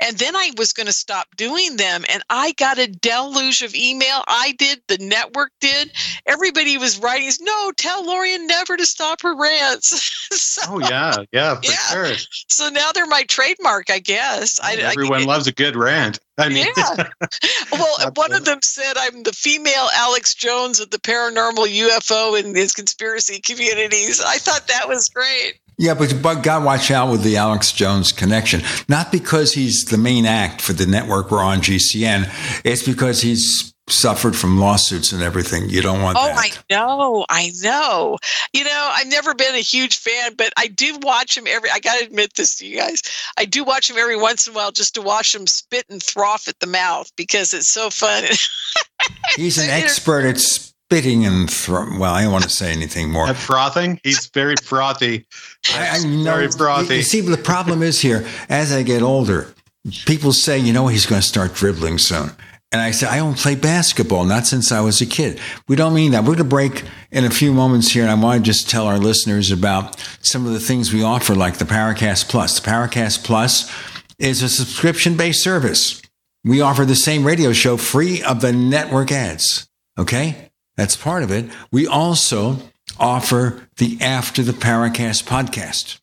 And 0.00 0.16
then 0.18 0.36
I 0.36 0.50
was 0.56 0.72
going 0.72 0.86
to 0.86 0.92
stop 0.92 1.26
doing 1.36 1.76
them, 1.76 2.04
and 2.12 2.22
I 2.30 2.52
got 2.52 2.78
a 2.78 2.86
deluge 2.86 3.62
of 3.62 3.74
email. 3.74 4.22
I 4.28 4.54
did, 4.58 4.80
the 4.88 4.98
network 4.98 5.50
did. 5.60 5.90
Everybody 6.26 6.78
was 6.78 6.98
writing, 7.00 7.30
"No, 7.40 7.72
tell 7.76 8.04
Lorien 8.06 8.46
never 8.46 8.76
to 8.76 8.86
stop 8.86 9.22
her 9.22 9.34
rants." 9.36 9.88
so, 10.32 10.62
Oh 10.68 10.78
yeah, 10.78 11.16
yeah, 11.32 11.56
for 11.56 11.64
Yeah. 11.64 11.76
sure. 12.06 12.16
so 12.48 12.68
now 12.68 12.92
they're 12.92 13.06
my 13.06 13.24
trademark, 13.24 13.90
I 13.90 13.98
guess. 14.04 14.60
I, 14.62 14.72
I- 14.74 14.92
Everyone 14.92 15.24
loves 15.24 15.46
a 15.46 15.52
good 15.52 15.74
rant. 15.76 16.18
I 16.38 16.48
mean, 16.48 16.66
yeah. 16.76 17.08
Well, 17.72 18.10
one 18.14 18.32
of 18.32 18.44
them 18.44 18.58
said 18.62 18.94
I'm 18.96 19.22
the 19.24 19.32
female 19.32 19.88
Alex 19.94 20.34
Jones 20.34 20.80
of 20.80 20.90
the 20.90 20.98
paranormal 20.98 21.66
UFO 21.66 22.38
and 22.38 22.56
his 22.56 22.72
conspiracy 22.72 23.40
communities. 23.40 24.20
I 24.24 24.38
thought 24.38 24.66
that 24.68 24.88
was 24.88 25.08
great. 25.08 25.54
Yeah, 25.76 25.94
but 25.94 26.16
but 26.22 26.42
God, 26.44 26.64
watch 26.64 26.90
out 26.92 27.10
with 27.10 27.22
the 27.24 27.36
Alex 27.36 27.72
Jones 27.72 28.12
connection. 28.12 28.62
Not 28.88 29.10
because 29.10 29.54
he's 29.54 29.84
the 29.86 29.98
main 29.98 30.24
act 30.24 30.60
for 30.60 30.72
the 30.72 30.86
network 30.86 31.32
we're 31.32 31.42
on 31.42 31.58
GCN. 31.58 32.30
It's 32.64 32.84
because 32.86 33.20
he's 33.22 33.73
suffered 33.88 34.34
from 34.34 34.58
lawsuits 34.58 35.12
and 35.12 35.22
everything. 35.22 35.68
You 35.68 35.82
don't 35.82 36.02
want 36.02 36.16
that. 36.16 36.24
Oh, 36.24 36.34
that. 36.34 36.64
I 36.70 36.74
know, 36.74 37.26
I 37.28 37.52
know. 37.62 38.18
You 38.52 38.64
know, 38.64 38.90
I've 38.92 39.08
never 39.08 39.34
been 39.34 39.54
a 39.54 39.58
huge 39.58 39.98
fan, 39.98 40.34
but 40.36 40.52
I 40.56 40.68
do 40.68 40.98
watch 41.02 41.36
him 41.36 41.44
every. 41.46 41.70
I 41.70 41.80
got 41.80 41.98
to 41.98 42.06
admit 42.06 42.34
this 42.34 42.56
to 42.58 42.66
you 42.66 42.78
guys. 42.78 43.02
I 43.36 43.44
do 43.44 43.64
watch 43.64 43.90
him 43.90 43.98
every 43.98 44.16
once 44.16 44.46
in 44.46 44.54
a 44.54 44.56
while 44.56 44.72
just 44.72 44.94
to 44.94 45.02
watch 45.02 45.34
him 45.34 45.46
spit 45.46 45.84
and 45.90 46.02
froth 46.02 46.48
at 46.48 46.58
the 46.60 46.66
mouth 46.66 47.10
because 47.16 47.52
it's 47.52 47.68
so 47.68 47.90
fun. 47.90 48.24
He's 49.36 49.58
an 49.58 49.68
expert 49.68 50.24
at 50.24 50.38
spitting 50.38 51.26
and 51.26 51.50
throw. 51.50 51.98
Well, 51.98 52.14
I 52.14 52.22
don't 52.22 52.32
want 52.32 52.44
to 52.44 52.50
say 52.50 52.72
anything 52.72 53.10
more. 53.10 53.26
At 53.26 53.36
frothing, 53.36 54.00
he's 54.02 54.28
very 54.28 54.54
frothy. 54.62 55.26
I, 55.72 55.98
I 55.98 56.06
know. 56.06 56.24
Very 56.24 56.48
frothy. 56.50 56.96
You 56.96 57.02
see, 57.02 57.20
the 57.20 57.36
problem 57.36 57.82
is 57.82 58.00
here. 58.00 58.26
As 58.48 58.72
I 58.72 58.82
get 58.82 59.02
older, 59.02 59.52
people 60.06 60.32
say, 60.32 60.58
you 60.58 60.72
know, 60.72 60.86
he's 60.86 61.06
going 61.06 61.20
to 61.20 61.26
start 61.26 61.54
dribbling 61.54 61.98
soon. 61.98 62.30
And 62.74 62.82
I 62.82 62.90
said, 62.90 63.10
I 63.10 63.18
don't 63.18 63.38
play 63.38 63.54
basketball, 63.54 64.24
not 64.24 64.48
since 64.48 64.72
I 64.72 64.80
was 64.80 65.00
a 65.00 65.06
kid. 65.06 65.38
We 65.68 65.76
don't 65.76 65.94
mean 65.94 66.10
that. 66.10 66.22
We're 66.22 66.34
going 66.34 66.38
to 66.38 66.44
break 66.44 66.82
in 67.12 67.24
a 67.24 67.30
few 67.30 67.52
moments 67.52 67.92
here, 67.92 68.02
and 68.02 68.10
I 68.10 68.16
want 68.16 68.44
to 68.44 68.50
just 68.50 68.68
tell 68.68 68.88
our 68.88 68.98
listeners 68.98 69.52
about 69.52 70.04
some 70.22 70.44
of 70.44 70.52
the 70.52 70.58
things 70.58 70.92
we 70.92 71.00
offer, 71.00 71.36
like 71.36 71.58
the 71.58 71.66
Paracast 71.66 72.28
Plus. 72.28 72.58
The 72.58 72.68
Paracast 72.68 73.22
Plus 73.22 73.72
is 74.18 74.42
a 74.42 74.48
subscription 74.48 75.16
based 75.16 75.44
service. 75.44 76.02
We 76.42 76.62
offer 76.62 76.84
the 76.84 76.96
same 76.96 77.24
radio 77.24 77.52
show 77.52 77.76
free 77.76 78.24
of 78.24 78.40
the 78.40 78.52
network 78.52 79.12
ads. 79.12 79.68
Okay? 79.96 80.50
That's 80.76 80.96
part 80.96 81.22
of 81.22 81.30
it. 81.30 81.48
We 81.70 81.86
also 81.86 82.56
offer 82.98 83.68
the 83.76 83.98
After 84.00 84.42
the 84.42 84.50
Paracast 84.50 85.22
podcast. 85.22 86.00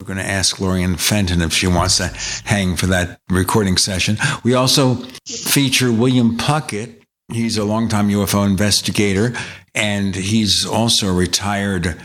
We're 0.00 0.06
going 0.06 0.18
to 0.18 0.24
ask 0.24 0.58
Lorien 0.58 0.96
Fenton 0.96 1.42
if 1.42 1.52
she 1.52 1.66
wants 1.66 1.98
to 1.98 2.08
hang 2.48 2.74
for 2.74 2.86
that 2.86 3.20
recording 3.28 3.76
session. 3.76 4.16
We 4.42 4.54
also 4.54 4.94
feature 5.26 5.92
William 5.92 6.38
Puckett. 6.38 7.02
He's 7.30 7.58
a 7.58 7.64
longtime 7.64 8.08
UFO 8.08 8.46
investigator, 8.46 9.34
and 9.74 10.16
he's 10.16 10.64
also 10.64 11.08
a 11.08 11.12
retired 11.12 12.00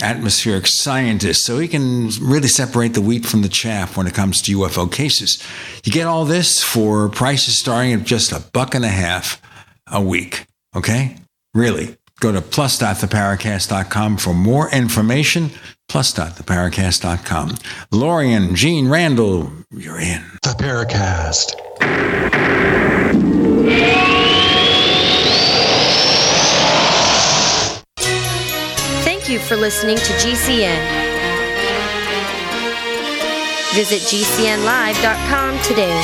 atmospheric 0.00 0.68
scientist. 0.68 1.44
So 1.44 1.58
he 1.58 1.66
can 1.66 2.10
really 2.20 2.46
separate 2.46 2.94
the 2.94 3.00
wheat 3.00 3.26
from 3.26 3.42
the 3.42 3.48
chaff 3.48 3.96
when 3.96 4.06
it 4.06 4.14
comes 4.14 4.40
to 4.42 4.56
UFO 4.58 4.90
cases. 4.90 5.42
You 5.84 5.90
get 5.90 6.06
all 6.06 6.24
this 6.24 6.62
for 6.62 7.08
prices 7.08 7.58
starting 7.58 7.92
at 7.94 8.04
just 8.04 8.30
a 8.30 8.44
buck 8.52 8.76
and 8.76 8.84
a 8.84 8.88
half 8.88 9.42
a 9.88 10.00
week. 10.00 10.46
Okay? 10.76 11.16
Really. 11.52 11.96
Go 12.20 12.30
to 12.30 12.42
plus.theparacast.com 12.42 14.18
for 14.18 14.34
more 14.34 14.70
information. 14.70 15.50
Plus.theparacast.com. 15.90 17.56
Lorien, 17.90 18.54
Gene 18.54 18.88
Randall, 18.88 19.50
you're 19.72 19.98
in. 19.98 20.22
The 20.44 20.54
Paracast. 20.56 21.56
Thank 29.02 29.28
you 29.28 29.40
for 29.40 29.56
listening 29.56 29.96
to 29.96 30.12
GCN. 30.12 30.78
Visit 33.74 34.02
GCNlive.com 34.02 35.58
today. 35.64 36.00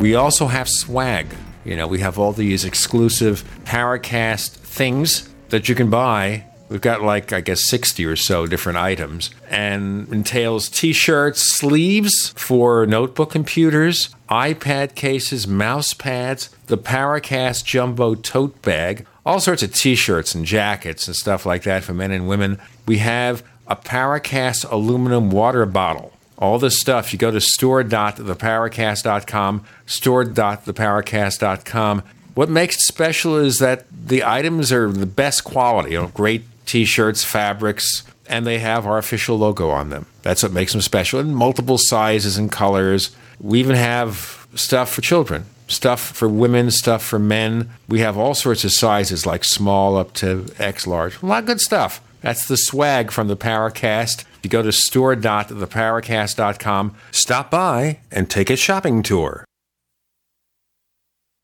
We 0.00 0.16
also 0.16 0.48
have 0.48 0.68
swag. 0.68 1.28
You 1.64 1.76
know, 1.76 1.86
we 1.86 2.00
have 2.00 2.18
all 2.18 2.32
these 2.32 2.64
exclusive 2.64 3.44
Paracast 3.64 4.50
things 4.50 5.28
that 5.50 5.68
you 5.68 5.76
can 5.76 5.88
buy. 5.88 6.46
We've 6.72 6.80
got 6.80 7.02
like, 7.02 7.34
I 7.34 7.42
guess, 7.42 7.68
60 7.68 8.06
or 8.06 8.16
so 8.16 8.46
different 8.46 8.78
items 8.78 9.28
and 9.50 10.08
entails 10.08 10.70
t 10.70 10.94
shirts, 10.94 11.54
sleeves 11.54 12.32
for 12.34 12.86
notebook 12.86 13.30
computers, 13.30 14.08
iPad 14.30 14.94
cases, 14.94 15.46
mouse 15.46 15.92
pads, 15.92 16.48
the 16.68 16.78
Paracast 16.78 17.66
Jumbo 17.66 18.14
tote 18.14 18.62
bag, 18.62 19.06
all 19.26 19.38
sorts 19.38 19.62
of 19.62 19.74
t 19.74 19.94
shirts 19.94 20.34
and 20.34 20.46
jackets 20.46 21.06
and 21.06 21.14
stuff 21.14 21.44
like 21.44 21.64
that 21.64 21.84
for 21.84 21.92
men 21.92 22.10
and 22.10 22.26
women. 22.26 22.58
We 22.86 22.96
have 22.98 23.42
a 23.66 23.76
Paracast 23.76 24.64
aluminum 24.72 25.30
water 25.30 25.66
bottle. 25.66 26.14
All 26.38 26.58
this 26.58 26.80
stuff, 26.80 27.12
you 27.12 27.18
go 27.18 27.30
to 27.30 27.40
store.theparacast.com, 27.40 29.64
store.theparacast.com. 29.84 32.02
What 32.34 32.48
makes 32.48 32.76
it 32.76 32.80
special 32.80 33.36
is 33.36 33.58
that 33.58 33.84
the 33.90 34.24
items 34.24 34.72
are 34.72 34.90
the 34.90 35.04
best 35.04 35.44
quality, 35.44 35.90
you 35.92 36.00
know, 36.00 36.08
great 36.08 36.44
t 36.66 36.84
shirts, 36.84 37.24
fabrics, 37.24 38.02
and 38.26 38.46
they 38.46 38.58
have 38.58 38.86
our 38.86 38.98
official 38.98 39.38
logo 39.38 39.70
on 39.70 39.88
them. 39.90 40.06
That's 40.22 40.42
what 40.42 40.52
makes 40.52 40.72
them 40.72 40.80
special 40.80 41.20
in 41.20 41.34
multiple 41.34 41.78
sizes 41.78 42.36
and 42.36 42.50
colors. 42.50 43.14
We 43.40 43.60
even 43.60 43.76
have 43.76 44.46
stuff 44.54 44.92
for 44.92 45.00
children, 45.00 45.46
stuff 45.68 46.00
for 46.00 46.28
women, 46.28 46.70
stuff 46.70 47.04
for 47.04 47.18
men. 47.18 47.70
We 47.88 47.98
have 48.00 48.16
all 48.16 48.34
sorts 48.34 48.64
of 48.64 48.72
sizes, 48.72 49.26
like 49.26 49.44
small 49.44 49.96
up 49.96 50.14
to 50.14 50.46
X 50.58 50.86
large. 50.86 51.20
A 51.22 51.26
lot 51.26 51.42
of 51.42 51.46
good 51.46 51.60
stuff. 51.60 52.00
That's 52.20 52.46
the 52.46 52.56
swag 52.56 53.10
from 53.10 53.28
the 53.28 53.36
Paracast. 53.36 54.24
you 54.42 54.50
go 54.50 54.62
to 54.62 54.72
store.theparacast.com, 54.72 56.96
stop 57.10 57.50
by 57.50 57.98
and 58.10 58.30
take 58.30 58.48
a 58.48 58.56
shopping 58.56 59.02
tour. 59.02 59.44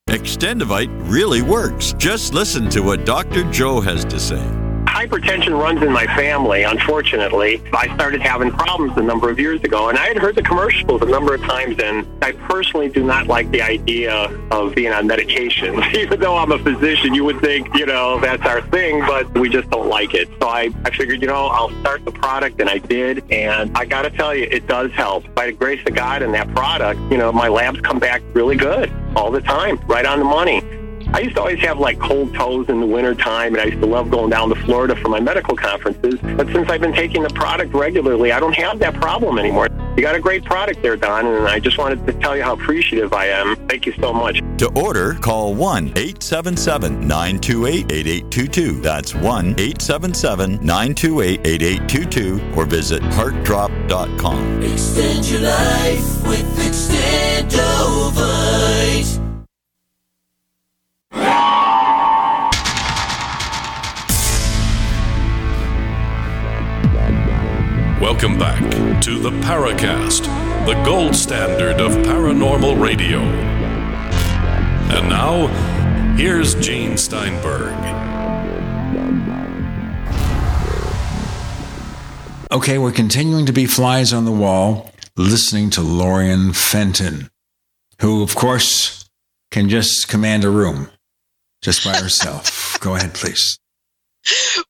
Extendovite 0.09 0.89
really 1.11 1.43
works. 1.43 1.93
Just 1.99 2.33
listen 2.33 2.71
to 2.71 2.81
what 2.81 3.05
Dr. 3.05 3.45
Joe 3.51 3.81
has 3.81 4.07
to 4.07 4.19
say. 4.19 4.68
Hypertension 4.99 5.57
runs 5.57 5.81
in 5.81 5.93
my 5.93 6.07
family, 6.17 6.65
unfortunately. 6.65 7.63
I 7.73 7.95
started 7.95 8.21
having 8.21 8.51
problems 8.51 8.97
a 8.97 9.01
number 9.01 9.31
of 9.31 9.39
years 9.39 9.63
ago, 9.63 9.91
and 9.91 9.97
I 9.97 10.09
had 10.09 10.17
heard 10.17 10.35
the 10.35 10.43
commercials 10.43 11.03
a 11.03 11.07
number 11.07 11.37
of 11.37 11.41
times, 11.43 11.79
and 11.81 12.05
I 12.21 12.33
personally 12.33 12.89
do 12.89 13.05
not 13.05 13.29
like 13.29 13.49
the 13.53 13.63
idea 13.63 14.13
of 14.51 14.75
being 14.75 14.93
on 14.93 15.07
medications. 15.07 15.95
Even 15.95 16.19
though 16.19 16.37
I'm 16.37 16.51
a 16.51 16.59
physician, 16.59 17.15
you 17.15 17.23
would 17.23 17.41
think, 17.41 17.73
you 17.77 17.87
know, 17.87 18.19
that's 18.19 18.45
our 18.45 18.61
thing, 18.71 18.99
but 19.07 19.33
we 19.39 19.49
just 19.49 19.71
don't 19.71 19.89
like 19.89 20.15
it. 20.15 20.29
So 20.43 20.49
I, 20.49 20.71
I 20.85 20.91
figured, 20.91 21.23
you 21.23 21.29
know, 21.29 21.47
I'll 21.47 21.71
start 21.79 22.05
the 22.05 22.11
product, 22.11 22.61
and 22.61 22.69
I 22.69 22.79
did, 22.79 23.23
and 23.31 23.71
I 23.79 23.85
got 23.85 24.03
to 24.03 24.11
tell 24.11 24.35
you, 24.35 24.49
it 24.51 24.67
does 24.67 24.91
help. 24.91 25.33
By 25.33 25.47
the 25.47 25.53
grace 25.53 25.81
of 25.87 25.95
God 25.95 26.23
and 26.23 26.35
that 26.35 26.53
product, 26.57 26.99
you 27.09 27.19
know, 27.19 27.31
my 27.31 27.47
labs 27.47 27.81
come 27.83 28.01
back 28.01 28.21
really 28.35 28.57
good 28.57 28.93
all 29.15 29.31
the 29.31 29.43
time, 29.43 29.79
right 29.87 30.05
on 30.05 30.19
the 30.19 30.25
money. 30.25 30.61
I 31.13 31.21
used 31.21 31.37
to 31.37 31.41
always 31.41 31.61
have 31.61 31.79
like 31.79 31.99
cold 31.99 32.35
toes 32.35 32.69
in 32.69 32.81
the 32.81 32.87
wintertime, 32.87 33.55
and 33.55 33.63
I 33.63 33.67
used 33.67 33.81
to 33.81 33.87
love 33.87 34.11
going 34.11 34.31
down 34.31 34.51
to 34.51 34.55
Florida 34.55 34.95
for 34.95 35.09
my 35.09 35.21
medical 35.21 35.57
conferences. 35.57 36.19
But 36.21 36.49
since 36.49 36.69
I've 36.69 36.81
been 36.81 36.93
taking 36.93 37.23
the 37.23 37.31
product 37.31 37.73
regularly, 37.75 38.33
I 38.33 38.41
don't 38.41 38.55
have 38.55 38.79
that 38.81 38.95
problem 38.95 39.39
anymore. 39.39 39.69
You 39.97 40.03
got 40.03 40.15
a 40.15 40.21
great 40.21 40.45
product 40.45 40.83
there, 40.83 40.97
Don, 40.97 41.27
and 41.27 41.49
I 41.49 41.59
just 41.59 41.79
wanted 41.79 42.07
to 42.07 42.13
tell 42.13 42.37
you 42.37 42.43
how 42.43 42.53
appreciative 42.53 43.13
I 43.13 43.27
am. 43.27 43.57
Thank 43.69 43.87
you 43.87 43.93
so 43.95 44.13
much. 44.13 44.41
To 44.59 44.71
order, 44.79 45.15
call 45.15 45.55
1 45.55 45.89
877 45.97 47.01
928 47.01 47.91
8822. 47.91 48.81
That's 48.81 49.15
1 49.15 49.55
877 49.59 50.65
928 50.65 51.41
8822 51.45 52.53
or 52.55 52.65
visit 52.67 53.03
heartdrop.com. 53.03 54.63
Extend 54.63 55.29
your 55.31 55.41
life 55.41 56.29
with 56.29 56.59
Extendovite. 56.59 58.28
Welcome 68.01 68.39
back 68.39 68.61
to 69.03 69.19
the 69.19 69.33
Paracast, 69.43 70.23
the 70.67 70.81
gold 70.85 71.17
standard 71.17 71.81
of 71.81 71.91
paranormal 72.07 72.81
radio. 72.81 73.19
And 73.19 75.09
now, 75.09 75.49
here's 76.17 76.55
Gene 76.55 76.97
Steinberg. 76.97 77.75
Okay, 82.53 82.79
we're 82.79 82.93
continuing 82.93 83.47
to 83.47 83.53
be 83.53 83.67
flies 83.67 84.13
on 84.13 84.25
the 84.25 84.31
wall, 84.31 84.93
listening 85.17 85.69
to 85.71 85.81
Lorien 85.81 86.53
Fenton, 86.53 87.31
who, 88.01 88.23
of 88.23 88.37
course, 88.37 89.09
can 89.51 89.69
just 89.69 90.07
command 90.07 90.45
a 90.45 90.51
room 90.51 90.89
just 91.63 91.85
by 91.85 91.97
herself. 92.01 92.79
Go 92.81 92.95
ahead, 92.95 93.15
please. 93.15 93.59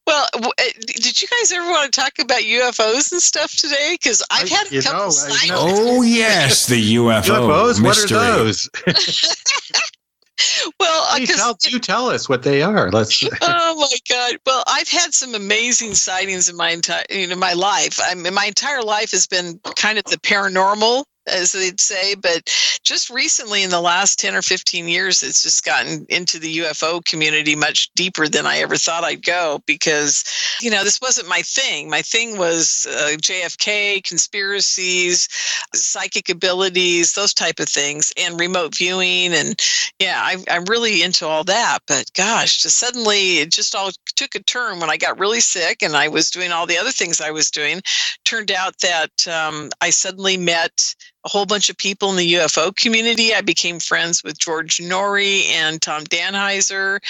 Well, 0.07 0.27
uh, 0.35 0.51
did 0.87 1.21
you 1.21 1.29
guys 1.29 1.53
ever 1.53 1.71
want 1.71 1.93
to 1.93 2.01
talk 2.01 2.13
about 2.19 2.41
UFOs 2.41 3.13
and 3.13 3.21
stuff 3.21 3.53
today? 3.53 3.97
Because 4.01 4.23
I've 4.31 4.49
had 4.49 4.71
a 4.71 4.75
you 4.75 4.83
couple 4.83 4.99
know, 4.99 5.07
I 5.07 5.11
sightings. 5.11 5.51
Oh, 5.55 6.03
yes, 6.03 6.67
the 6.67 6.97
UFO. 6.97 7.23
UFOs? 7.23 7.81
mystery. 7.81 8.17
What 8.17 8.27
are 8.27 8.45
those? 8.45 8.71
Well, 10.79 11.07
uh, 11.11 11.17
Please 11.17 11.37
tell, 11.37 11.57
you 11.67 11.79
tell 11.81 12.09
us 12.09 12.29
what 12.29 12.45
they 12.45 12.63
are. 12.63 12.91
Let's. 12.91 13.25
oh 13.43 13.75
my 13.75 13.97
god 14.09 14.37
well 14.47 14.63
i've 14.67 14.89
had 14.89 15.13
some 15.13 15.35
amazing 15.35 15.95
sightings 15.95 16.49
in 16.49 16.57
my 16.57 16.71
entire 16.71 17.05
you 17.11 17.27
know 17.27 17.37
my 17.37 17.53
life 17.53 17.99
i 18.03 18.15
mean 18.15 18.33
my 18.35 18.47
entire 18.47 18.83
life 18.83 19.11
has 19.11 19.27
been 19.27 19.59
kind 19.77 19.99
of 19.99 20.05
the 20.05 20.17
paranormal 20.19 21.05
as 21.29 21.53
they'd 21.53 21.81
say 21.81 22.15
but 22.15 22.43
just 22.83 23.11
recently 23.11 23.63
in 23.63 23.71
the 23.71 23.81
last 23.81 24.19
10 24.19 24.35
or 24.35 24.43
15 24.43 24.89
years 24.89 25.23
it's 25.23 25.43
just 25.43 25.65
gotten 25.65 26.07
into 26.09 26.39
the 26.39 26.59
ufo 26.59 27.05
community 27.05 27.55
much 27.55 27.91
deeper 27.95 28.29
than 28.29 28.47
i 28.47 28.59
ever 28.59 28.77
thought 28.77 29.05
i'd 29.05 29.25
go 29.25 29.61
because 29.67 30.25
you 30.61 30.71
know 30.71 30.85
this 30.85 31.01
wasn't 31.01 31.29
my 31.29 31.43
thing. 31.43 31.89
My 31.89 32.03
thing 32.03 32.39
was 32.39 32.87
uh, 32.91 33.17
jfk 33.17 34.03
conspiracies 34.05 35.29
psychic 35.75 36.29
abilities 36.29 37.13
those 37.13 37.35
type 37.35 37.61
of 37.61 37.69
things 37.69 38.13
and 38.19 38.41
remote 38.41 38.75
viewing 38.75 39.33
and 39.33 39.61
yeah 39.99 40.21
I, 40.23 40.37
i'm 40.51 40.65
really 40.65 41.03
into 41.03 41.27
all 41.27 41.45
that 41.45 41.79
but 41.87 42.13
gosh 42.15 42.63
just 42.63 42.79
suddenly 42.79 43.39
it 43.39 43.53
just 43.53 43.75
all 43.75 43.91
took 44.17 44.35
a 44.35 44.41
turn 44.41 44.81
when 44.81 44.91
i 44.91 44.97
got 44.97 45.19
really 45.19 45.41
sick 45.41 45.83
and 45.83 45.97
i 45.97 46.09
was 46.09 46.31
doing 46.31 46.53
all 46.53 46.67
the 46.67 46.79
other 46.79 46.91
things 46.91 47.21
i 47.21 47.31
was 47.31 47.51
doing. 47.51 47.81
Turned 48.25 48.51
out 48.51 48.79
that 48.79 49.27
um, 49.29 49.71
i 49.81 49.91
suddenly 49.91 50.37
met 50.37 50.95
a 51.25 51.29
whole 51.29 51.47
bunch 51.47 51.69
of 51.69 51.77
people 51.77 52.11
in 52.11 52.17
the 52.17 52.35
UFO 52.35 52.75
community. 52.75 53.35
I 53.35 53.41
became 53.41 53.81
friends 53.81 54.23
with 54.23 54.39
George 54.39 54.79
Noory 54.79 55.47
and 55.47 55.83
Tom 55.83 56.05
Danheiser. 56.05 57.01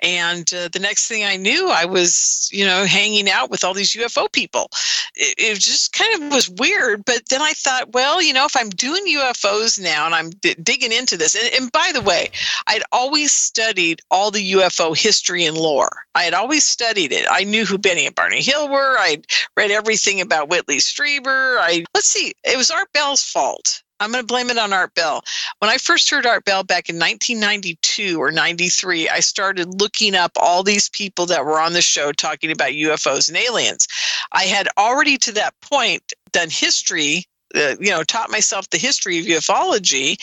And 0.00 0.52
uh, 0.54 0.68
the 0.72 0.78
next 0.80 1.06
thing 1.06 1.24
I 1.24 1.36
knew, 1.36 1.68
I 1.68 1.84
was, 1.84 2.48
you 2.52 2.64
know, 2.64 2.84
hanging 2.84 3.28
out 3.28 3.50
with 3.50 3.64
all 3.64 3.74
these 3.74 3.92
UFO 3.92 4.30
people. 4.32 4.70
It, 5.14 5.34
it 5.38 5.54
just 5.60 5.92
kind 5.92 6.22
of 6.22 6.32
was 6.32 6.48
weird. 6.48 7.04
But 7.04 7.28
then 7.28 7.42
I 7.42 7.52
thought, 7.52 7.92
well, 7.92 8.22
you 8.22 8.32
know, 8.32 8.46
if 8.46 8.56
I'm 8.56 8.70
doing 8.70 9.04
UFOs 9.06 9.80
now 9.80 10.06
and 10.06 10.14
I'm 10.14 10.30
d- 10.30 10.56
digging 10.62 10.92
into 10.92 11.16
this, 11.16 11.34
and, 11.34 11.62
and 11.62 11.72
by 11.72 11.90
the 11.92 12.02
way, 12.02 12.30
I'd 12.66 12.82
always 12.92 13.32
studied 13.32 14.00
all 14.10 14.30
the 14.30 14.52
UFO 14.52 14.96
history 14.96 15.44
and 15.44 15.56
lore. 15.56 16.04
I 16.18 16.24
had 16.24 16.34
always 16.34 16.64
studied 16.64 17.12
it. 17.12 17.26
I 17.30 17.44
knew 17.44 17.64
who 17.64 17.78
Betty 17.78 18.04
and 18.04 18.12
Barney 18.12 18.42
Hill 18.42 18.68
were. 18.68 18.96
I'd 18.98 19.24
read 19.56 19.70
everything 19.70 20.20
about 20.20 20.48
Whitley 20.48 20.78
Strieber. 20.78 21.58
I 21.60 21.84
let's 21.94 22.08
see, 22.08 22.32
it 22.42 22.56
was 22.56 22.72
Art 22.72 22.92
Bell's 22.92 23.22
fault. 23.22 23.84
I'm 24.00 24.10
going 24.10 24.22
to 24.22 24.26
blame 24.26 24.50
it 24.50 24.58
on 24.58 24.72
Art 24.72 24.94
Bell. 24.94 25.22
When 25.60 25.70
I 25.70 25.78
first 25.78 26.10
heard 26.10 26.26
Art 26.26 26.44
Bell 26.44 26.64
back 26.64 26.88
in 26.88 26.96
1992 26.96 28.20
or 28.20 28.32
93, 28.32 29.08
I 29.08 29.20
started 29.20 29.80
looking 29.80 30.16
up 30.16 30.32
all 30.36 30.64
these 30.64 30.88
people 30.88 31.26
that 31.26 31.44
were 31.44 31.60
on 31.60 31.72
the 31.72 31.82
show 31.82 32.10
talking 32.10 32.50
about 32.50 32.72
UFOs 32.72 33.28
and 33.28 33.36
aliens. 33.36 33.86
I 34.32 34.44
had 34.44 34.68
already 34.76 35.18
to 35.18 35.32
that 35.32 35.54
point 35.60 36.12
done 36.32 36.50
history 36.50 37.26
uh, 37.54 37.76
you 37.80 37.90
know, 37.90 38.02
taught 38.02 38.30
myself 38.30 38.68
the 38.70 38.78
history 38.78 39.18
of 39.18 39.26
ufology, 39.26 40.18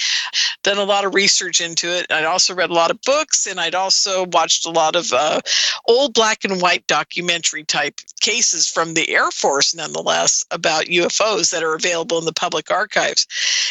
done 0.64 0.78
a 0.78 0.84
lot 0.84 1.06
of 1.06 1.16
research 1.16 1.60
into 1.60 1.88
it. 1.88 2.06
I'd 2.12 2.26
also 2.26 2.54
read 2.54 2.70
a 2.70 2.74
lot 2.74 2.92
of 2.92 3.02
books, 3.02 3.48
and 3.48 3.60
I'd 3.60 3.76
also 3.76 4.26
watched 4.28 4.66
a 4.66 4.72
lot 4.72 4.96
of 4.96 5.12
uh, 5.12 5.42
old 5.88 6.14
black 6.14 6.44
and 6.44 6.62
white 6.62 6.86
documentary 6.88 7.64
type 7.64 8.00
cases 8.22 8.68
from 8.68 8.94
the 8.94 9.10
Air 9.10 9.32
Force, 9.32 9.74
nonetheless, 9.74 10.46
about 10.52 10.86
UFOs 10.86 11.52
that 11.52 11.64
are 11.64 11.74
available 11.74 12.20
in 12.20 12.26
the 12.26 12.34
public 12.34 12.72
archives. 12.72 13.28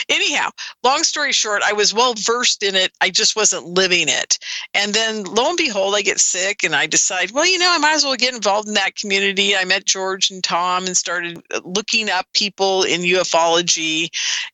Anyhow, 0.08 0.50
long 0.82 1.02
story 1.02 1.32
short, 1.32 1.62
I 1.64 1.72
was 1.72 1.94
well 1.94 2.14
versed 2.14 2.62
in 2.62 2.74
it. 2.74 2.92
I 3.00 3.10
just 3.10 3.36
wasn't 3.36 3.66
living 3.66 4.08
it. 4.08 4.38
And 4.74 4.94
then 4.94 5.24
lo 5.24 5.48
and 5.48 5.56
behold, 5.56 5.94
I 5.94 6.02
get 6.02 6.20
sick, 6.20 6.64
and 6.64 6.74
I 6.74 6.86
decide, 6.86 7.30
well, 7.30 7.46
you 7.46 7.58
know, 7.58 7.72
I 7.72 7.78
might 7.78 7.94
as 7.94 8.04
well 8.04 8.16
get 8.16 8.34
involved 8.34 8.68
in 8.68 8.74
that 8.74 8.96
community. 8.96 9.56
I 9.56 9.64
met 9.64 9.84
George 9.84 10.30
and 10.30 10.42
Tom 10.42 10.86
and 10.86 10.96
started 10.96 11.40
looking 11.64 12.10
up 12.10 12.26
people 12.32 12.82
in 12.82 13.02
ufology 13.02 13.43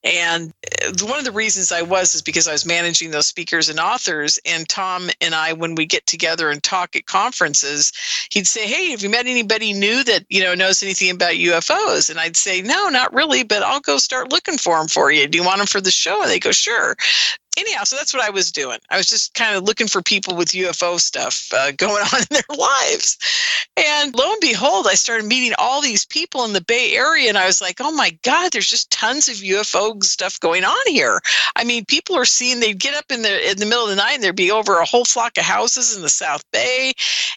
and 0.04 0.52
uh, 0.84 1.06
one 1.06 1.18
of 1.18 1.24
the 1.24 1.32
reasons 1.32 1.72
I 1.72 1.82
was 1.82 2.14
is 2.14 2.22
because 2.22 2.48
I 2.48 2.52
was 2.52 2.66
managing 2.66 3.10
those 3.10 3.26
speakers 3.26 3.68
and 3.68 3.78
authors. 3.78 4.38
And 4.46 4.68
Tom 4.68 5.10
and 5.20 5.34
I, 5.34 5.52
when 5.52 5.74
we 5.74 5.86
get 5.86 6.06
together 6.06 6.50
and 6.50 6.62
talk 6.62 6.96
at 6.96 7.06
conferences, 7.06 7.92
he'd 8.30 8.46
say, 8.46 8.66
Hey, 8.66 8.90
have 8.90 9.02
you 9.02 9.10
met 9.10 9.26
anybody 9.26 9.72
new 9.72 10.02
that, 10.04 10.24
you 10.28 10.42
know, 10.42 10.54
knows 10.54 10.82
anything 10.82 11.10
about 11.10 11.34
UFOs? 11.34 12.10
And 12.10 12.18
I'd 12.18 12.36
say, 12.36 12.62
No, 12.62 12.88
not 12.88 13.12
really, 13.12 13.42
but 13.42 13.62
I'll 13.62 13.80
go 13.80 13.98
start 13.98 14.32
looking 14.32 14.58
for 14.58 14.78
them 14.78 14.88
for 14.88 15.10
you. 15.10 15.26
Do 15.26 15.38
you 15.38 15.44
want 15.44 15.58
them 15.58 15.66
for 15.66 15.80
the 15.80 15.90
show? 15.90 16.22
And 16.22 16.30
they 16.30 16.38
go, 16.38 16.52
Sure 16.52 16.96
anyhow, 17.60 17.84
so 17.84 17.96
that's 17.96 18.14
what 18.14 18.24
I 18.24 18.30
was 18.30 18.50
doing. 18.50 18.78
I 18.90 18.96
was 18.96 19.08
just 19.08 19.34
kind 19.34 19.56
of 19.56 19.64
looking 19.64 19.86
for 19.86 20.02
people 20.02 20.34
with 20.36 20.48
UFO 20.48 20.98
stuff 20.98 21.48
uh, 21.54 21.72
going 21.76 22.02
on 22.02 22.20
in 22.20 22.26
their 22.30 22.56
lives. 22.56 23.18
And 23.76 24.14
lo 24.14 24.32
and 24.32 24.40
behold, 24.40 24.86
I 24.88 24.94
started 24.94 25.26
meeting 25.26 25.52
all 25.58 25.80
these 25.80 26.04
people 26.04 26.44
in 26.44 26.52
the 26.52 26.60
Bay 26.60 26.94
Area, 26.96 27.28
and 27.28 27.38
I 27.38 27.46
was 27.46 27.60
like, 27.60 27.80
oh 27.80 27.92
my 27.92 28.16
God, 28.22 28.52
there's 28.52 28.68
just 28.68 28.90
tons 28.90 29.28
of 29.28 29.36
UFO 29.36 30.02
stuff 30.02 30.40
going 30.40 30.64
on 30.64 30.86
here. 30.86 31.20
I 31.56 31.64
mean, 31.64 31.84
people 31.84 32.16
are 32.16 32.24
seeing 32.24 32.60
they'd 32.60 32.78
get 32.78 32.94
up 32.94 33.10
in 33.10 33.22
the 33.22 33.50
in 33.50 33.58
the 33.58 33.66
middle 33.66 33.84
of 33.84 33.90
the 33.90 33.96
night 33.96 34.14
and 34.14 34.22
there'd 34.22 34.36
be 34.36 34.50
over 34.50 34.78
a 34.78 34.84
whole 34.84 35.04
flock 35.04 35.38
of 35.38 35.44
houses 35.44 35.96
in 35.96 36.02
the 36.02 36.08
South 36.08 36.44
Bay. 36.50 36.92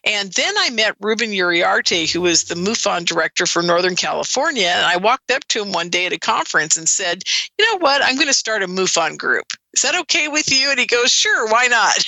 And 0.06 0.32
then 0.34 0.54
I 0.58 0.70
met 0.70 0.96
Ruben 1.00 1.32
Uriarte, 1.32 2.12
who 2.12 2.22
was 2.22 2.46
the 2.46 2.56
MUFON 2.56 3.06
director 3.06 3.46
for 3.46 3.62
Northern 3.62 3.96
California. 3.96 4.68
And 4.68 4.86
I 4.86 4.98
walked 4.98 5.32
up 5.32 5.46
to 5.50 5.62
him 5.62 5.72
one 5.72 5.90
day 5.90 6.06
at 6.06 6.14
a 6.14 6.20
conference 6.20 6.78
and 6.78 6.88
said, 6.90 7.24
you 7.58 7.66
know 7.66 7.78
what, 7.78 8.04
I'm 8.04 8.16
going 8.16 8.28
to 8.28 8.34
start 8.34 8.64
a 8.64 8.68
MUFON 8.68 9.18
group 9.18 9.54
is 9.74 9.82
that 9.82 10.00
okay 10.02 10.28
with 10.28 10.52
you? 10.52 10.70
And 10.70 10.80
he 10.80 10.86
goes, 10.86 11.12
sure, 11.12 11.48
why 11.48 11.68
not? 11.68 12.06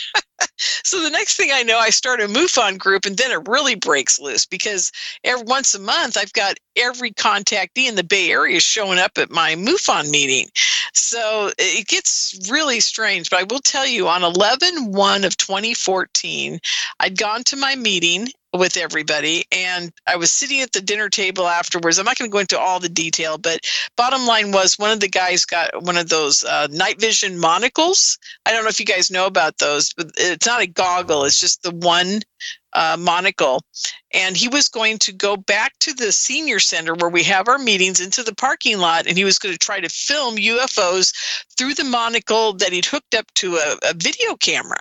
so 0.57 1.01
the 1.01 1.09
next 1.09 1.35
thing 1.35 1.49
I 1.51 1.63
know, 1.63 1.79
I 1.79 1.89
start 1.89 2.21
a 2.21 2.27
MUFON 2.27 2.77
group, 2.77 3.05
and 3.05 3.17
then 3.17 3.31
it 3.31 3.47
really 3.47 3.75
breaks 3.75 4.19
loose 4.19 4.45
because 4.45 4.91
every 5.23 5.43
once 5.45 5.73
a 5.73 5.79
month 5.79 6.15
I've 6.17 6.33
got 6.33 6.57
every 6.75 7.11
contactee 7.11 7.87
in 7.87 7.95
the 7.95 8.03
Bay 8.03 8.29
Area 8.29 8.59
showing 8.59 8.99
up 8.99 9.17
at 9.17 9.31
my 9.31 9.55
MUFON 9.55 10.09
meeting. 10.11 10.49
So 10.93 11.51
it 11.57 11.87
gets 11.87 12.37
really 12.49 12.79
strange. 12.79 13.29
But 13.29 13.39
I 13.39 13.43
will 13.43 13.59
tell 13.59 13.87
you, 13.87 14.07
on 14.07 14.23
11 14.23 14.91
1 14.91 15.23
of 15.23 15.37
2014, 15.37 16.59
I'd 16.99 17.17
gone 17.17 17.43
to 17.45 17.55
my 17.55 17.75
meeting 17.75 18.29
with 18.57 18.77
everybody. 18.77 19.45
And 19.51 19.91
I 20.07 20.15
was 20.15 20.31
sitting 20.31 20.61
at 20.61 20.71
the 20.71 20.81
dinner 20.81 21.09
table 21.09 21.47
afterwards. 21.47 21.97
I'm 21.97 22.05
not 22.05 22.17
going 22.17 22.29
to 22.29 22.33
go 22.33 22.39
into 22.39 22.59
all 22.59 22.79
the 22.79 22.89
detail, 22.89 23.37
but 23.37 23.59
bottom 23.95 24.25
line 24.25 24.51
was 24.51 24.77
one 24.77 24.91
of 24.91 24.99
the 24.99 25.09
guys 25.09 25.45
got 25.45 25.83
one 25.83 25.97
of 25.97 26.09
those 26.09 26.43
uh, 26.43 26.67
night 26.71 26.99
vision 26.99 27.37
monocles. 27.39 28.17
I 28.45 28.51
don't 28.51 28.63
know 28.63 28.69
if 28.69 28.79
you 28.79 28.85
guys 28.85 29.11
know 29.11 29.25
about 29.25 29.57
those, 29.57 29.93
but 29.93 30.11
it's 30.17 30.45
not 30.45 30.61
a 30.61 30.67
goggle, 30.67 31.23
it's 31.25 31.39
just 31.39 31.63
the 31.63 31.71
one 31.71 32.21
uh, 32.73 32.97
monocle. 32.99 33.61
And 34.15 34.37
he 34.37 34.47
was 34.47 34.69
going 34.69 34.97
to 34.99 35.11
go 35.11 35.35
back 35.35 35.77
to 35.79 35.93
the 35.93 36.13
senior 36.13 36.59
center 36.59 36.95
where 36.95 37.09
we 37.09 37.21
have 37.23 37.49
our 37.49 37.57
meetings 37.57 37.99
into 37.99 38.23
the 38.23 38.33
parking 38.33 38.79
lot, 38.79 39.07
and 39.07 39.17
he 39.17 39.25
was 39.25 39.37
going 39.37 39.53
to 39.53 39.59
try 39.59 39.81
to 39.81 39.89
film 39.89 40.37
UFOs 40.37 41.13
through 41.57 41.73
the 41.73 41.83
monocle 41.83 42.53
that 42.53 42.71
he'd 42.71 42.85
hooked 42.85 43.13
up 43.13 43.25
to 43.35 43.57
a, 43.57 43.77
a 43.89 43.93
video 43.93 44.35
camera. 44.37 44.79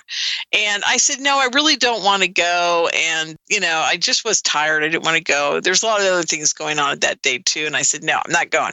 And 0.53 0.85
I 0.87 0.99
said, 0.99 1.19
No, 1.19 1.39
I 1.39 1.49
really 1.53 1.75
don't 1.75 2.05
want 2.05 2.23
to 2.23 2.29
go. 2.29 2.89
And, 2.95 3.37
you 3.49 3.59
know, 3.59 3.83
I 3.85 3.97
just 3.97 4.25
was 4.25 4.41
tired. 4.41 4.85
I 4.85 4.89
didn't 4.89 5.05
want 5.05 5.17
to 5.17 5.25
go. 5.25 5.59
There's 5.59 5.83
a 5.83 5.87
lot 5.87 6.01
of 6.01 6.07
other 6.07 6.23
things 6.23 6.53
going 6.53 6.79
on 6.79 7.01
that 7.01 7.21
day, 7.23 7.39
too. 7.39 7.67
And 7.67 7.77
I 7.77 7.83
said, 7.83 8.05
No, 8.05 8.21
I'm 8.25 8.33
not 8.33 8.51
going. 8.51 8.73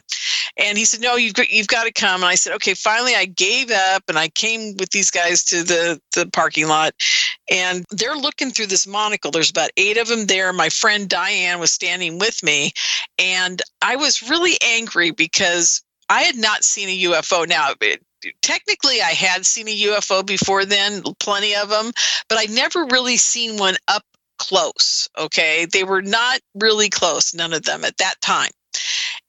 And 0.56 0.78
he 0.78 0.84
said, 0.84 1.00
No, 1.00 1.16
you've, 1.16 1.34
you've 1.50 1.66
got 1.66 1.84
to 1.84 1.92
come. 1.92 2.22
And 2.22 2.30
I 2.30 2.36
said, 2.36 2.52
Okay, 2.54 2.74
finally, 2.74 3.16
I 3.16 3.24
gave 3.24 3.72
up 3.72 4.04
and 4.08 4.16
I 4.16 4.28
came 4.28 4.76
with 4.78 4.90
these 4.90 5.10
guys 5.10 5.42
to 5.44 5.64
the, 5.64 6.00
the 6.14 6.30
parking 6.30 6.68
lot. 6.68 6.94
And 7.50 7.84
they're 7.90 8.16
looking 8.16 8.50
through 8.50 8.66
this 8.66 8.86
monocle. 8.86 9.32
There's 9.32 9.50
about 9.50 9.70
eight 9.76 9.98
of 9.98 10.06
them 10.06 10.26
there. 10.26 10.51
My 10.52 10.68
friend 10.68 11.08
Diane 11.08 11.58
was 11.58 11.72
standing 11.72 12.18
with 12.18 12.42
me. 12.42 12.72
And 13.18 13.62
I 13.80 13.96
was 13.96 14.28
really 14.28 14.56
angry 14.64 15.10
because 15.10 15.82
I 16.08 16.22
had 16.22 16.36
not 16.36 16.64
seen 16.64 16.88
a 16.88 17.02
UFO. 17.10 17.48
Now, 17.48 17.72
it, 17.80 18.02
technically, 18.42 19.00
I 19.02 19.10
had 19.10 19.46
seen 19.46 19.68
a 19.68 19.80
UFO 19.80 20.24
before 20.24 20.64
then, 20.64 21.02
plenty 21.20 21.54
of 21.54 21.68
them, 21.68 21.92
but 22.28 22.38
I'd 22.38 22.50
never 22.50 22.84
really 22.86 23.16
seen 23.16 23.56
one 23.56 23.76
up 23.88 24.04
close. 24.38 25.08
Okay. 25.18 25.66
They 25.72 25.84
were 25.84 26.02
not 26.02 26.40
really 26.54 26.88
close, 26.88 27.34
none 27.34 27.52
of 27.52 27.62
them 27.62 27.84
at 27.84 27.96
that 27.98 28.20
time. 28.20 28.50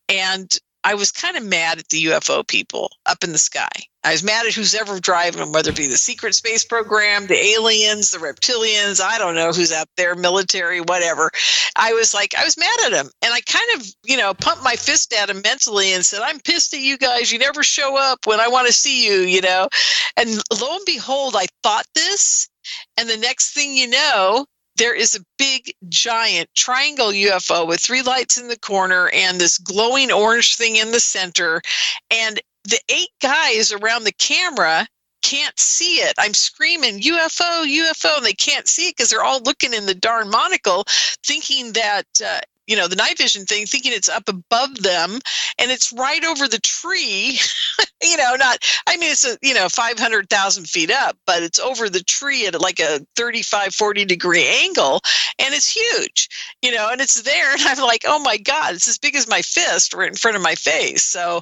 And 0.10 0.58
I 0.84 0.96
was 0.96 1.12
kind 1.12 1.38
of 1.38 1.44
mad 1.44 1.80
at 1.80 1.90
the 1.90 2.06
UFO 2.06 2.46
people 2.46 2.92
up 3.06 3.24
in 3.24 3.32
the 3.32 3.38
sky. 3.38 3.70
I 4.06 4.12
was 4.12 4.24
mad 4.24 4.46
at 4.46 4.54
who's 4.54 4.76
ever 4.76 5.00
driving 5.00 5.40
them, 5.40 5.54
whether 5.54 5.70
it 5.70 5.78
be 5.78 5.88
the 5.88 5.98
secret 5.98 6.36
space 6.36 6.66
program, 6.66 7.28
the 7.28 7.42
aliens, 7.42 8.12
the 8.12 8.18
reptilians, 8.18 9.00
I 9.00 9.18
don't 9.18 9.36
know 9.36 9.54
who's 9.54 9.72
up 9.72 9.88
there, 9.96 10.14
military, 10.14 10.82
whatever. 10.82 11.32
I 11.78 11.94
was 11.94 12.14
like, 12.14 12.36
I 12.38 12.44
was 12.44 12.58
mad 12.58 12.80
at 12.86 12.92
them. 12.92 13.10
And 13.22 13.34
I 13.34 13.40
kind 13.42 13.66
of, 13.76 13.88
you 14.04 14.18
know, 14.18 14.34
pumped 14.34 14.64
my 14.64 14.76
fist 14.76 15.14
at 15.14 15.28
them 15.28 15.42
mentally 15.42 15.94
and 15.94 16.06
said, 16.06 16.22
I'm 16.22 16.42
pissed 16.42 16.74
at 16.74 16.82
you 16.82 16.98
guys. 16.98 17.32
You 17.32 17.40
never 17.40 17.64
show 17.64 17.98
up 17.98 18.28
when 18.28 18.42
I 18.42 18.50
want 18.50 18.68
to 18.68 18.74
see 18.74 19.08
you, 19.08 19.22
you 19.22 19.42
know. 19.42 19.70
And 20.18 20.30
lo 20.60 20.76
and 20.76 20.86
behold, 20.86 21.36
I 21.38 21.46
thought 21.64 21.86
this. 21.96 22.50
And 22.98 23.08
the 23.08 23.18
next 23.18 23.54
thing 23.54 23.74
you 23.74 23.88
know, 23.88 24.46
there 24.76 24.96
is 24.96 25.16
a 25.16 25.26
big 25.38 25.74
giant 25.90 26.50
triangle 26.56 27.10
UFO 27.10 27.68
with 27.68 27.80
three 27.80 28.02
lights 28.02 28.38
in 28.38 28.48
the 28.48 28.60
corner 28.60 29.10
and 29.14 29.40
this 29.40 29.58
glowing 29.58 30.12
orange 30.12 30.56
thing 30.56 30.78
in 30.78 30.92
the 30.92 31.00
center. 31.00 31.62
And 32.10 32.40
the 32.64 32.80
eight 32.90 33.12
guys 33.22 33.72
around 33.72 34.04
the 34.04 34.14
camera 34.14 34.88
can't 35.22 35.58
see 35.58 35.96
it. 35.96 36.14
I'm 36.18 36.34
screaming 36.34 37.00
UFO, 37.02 37.66
UFO, 37.66 38.18
and 38.18 38.26
they 38.26 38.34
can't 38.34 38.68
see 38.68 38.90
it 38.90 38.98
because 38.98 39.10
they're 39.10 39.24
all 39.24 39.42
looking 39.42 39.74
in 39.74 39.86
the 39.86 39.96
darn 39.96 40.30
monocle, 40.30 40.84
thinking 41.26 41.74
that 41.74 42.06
uh, 42.24 42.42
you 42.68 42.76
know 42.76 42.88
the 42.88 42.96
night 42.96 43.18
vision 43.18 43.46
thing 43.46 43.66
thinking 43.66 43.92
it's 43.94 44.10
up 44.10 44.28
above 44.28 44.82
them 44.82 45.20
and 45.60 45.72
it's 45.72 45.94
right 45.94 46.24
over 46.24 46.48
the 46.48 46.60
tree 46.60 47.38
you 48.04 48.18
know 48.18 48.36
not 48.38 48.58
i 48.88 48.98
mean 48.98 49.12
it's 49.12 49.26
a 49.26 49.38
you 49.42 49.54
know 49.54 49.68
500000 49.70 50.68
feet 50.68 50.92
up 50.92 51.18
but 51.26 51.44
it's 51.44 51.60
over 51.60 51.90
the 51.90 52.04
tree 52.04 52.48
at 52.48 52.60
like 52.60 52.80
a 52.80 53.06
35 53.16 53.74
40 53.74 54.06
degree 54.06 54.48
angle 54.64 55.02
and 55.40 55.54
it's 55.54 55.70
huge 55.70 56.30
you 56.62 56.72
know 56.72 56.90
and 56.92 57.02
it's 57.02 57.22
there 57.22 57.52
and 57.52 57.62
i'm 57.66 57.84
like 57.84 58.04
oh 58.08 58.20
my 58.20 58.38
god 58.38 58.74
it's 58.76 58.88
as 58.88 58.98
big 58.98 59.16
as 59.16 59.28
my 59.28 59.42
fist 59.42 59.94
right 59.94 60.10
in 60.10 60.16
front 60.16 60.38
of 60.38 60.44
my 60.44 60.56
face. 60.56 61.04
So 61.04 61.42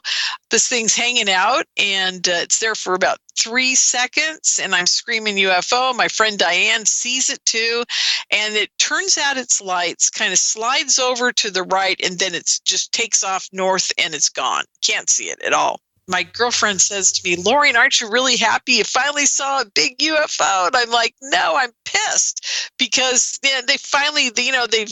this 0.49 0.67
thing's 0.67 0.95
hanging 0.95 1.29
out 1.29 1.65
and 1.77 2.27
uh, 2.27 2.41
it's 2.41 2.59
there 2.59 2.75
for 2.75 2.93
about 2.93 3.17
three 3.37 3.75
seconds 3.75 4.59
and 4.61 4.73
I'm 4.73 4.87
screaming 4.87 5.35
UFO. 5.37 5.95
My 5.95 6.07
friend 6.07 6.37
Diane 6.37 6.85
sees 6.85 7.29
it 7.29 7.43
too. 7.45 7.83
And 8.31 8.55
it 8.55 8.69
turns 8.77 9.17
out 9.17 9.37
its 9.37 9.61
lights 9.61 10.09
kind 10.09 10.31
of 10.31 10.39
slides 10.39 10.99
over 10.99 11.31
to 11.33 11.51
the 11.51 11.63
right 11.63 11.99
and 12.03 12.19
then 12.19 12.35
it 12.35 12.59
just 12.63 12.91
takes 12.91 13.23
off 13.23 13.49
north 13.51 13.91
and 13.97 14.13
it's 14.13 14.29
gone. 14.29 14.63
Can't 14.83 15.09
see 15.09 15.25
it 15.25 15.41
at 15.41 15.53
all. 15.53 15.79
My 16.07 16.23
girlfriend 16.23 16.81
says 16.81 17.11
to 17.13 17.29
me, 17.29 17.37
Lauren, 17.37 17.75
aren't 17.75 18.01
you 18.01 18.09
really 18.09 18.35
happy 18.35 18.73
you 18.73 18.83
finally 18.83 19.25
saw 19.25 19.61
a 19.61 19.65
big 19.65 19.97
UFO? 19.99 20.67
And 20.67 20.75
I'm 20.75 20.89
like, 20.89 21.15
no, 21.21 21.55
I'm 21.55 21.71
pissed 21.85 22.71
because 22.77 23.39
they 23.41 23.77
finally, 23.77 24.31
you 24.35 24.51
know, 24.51 24.67
they've 24.67 24.89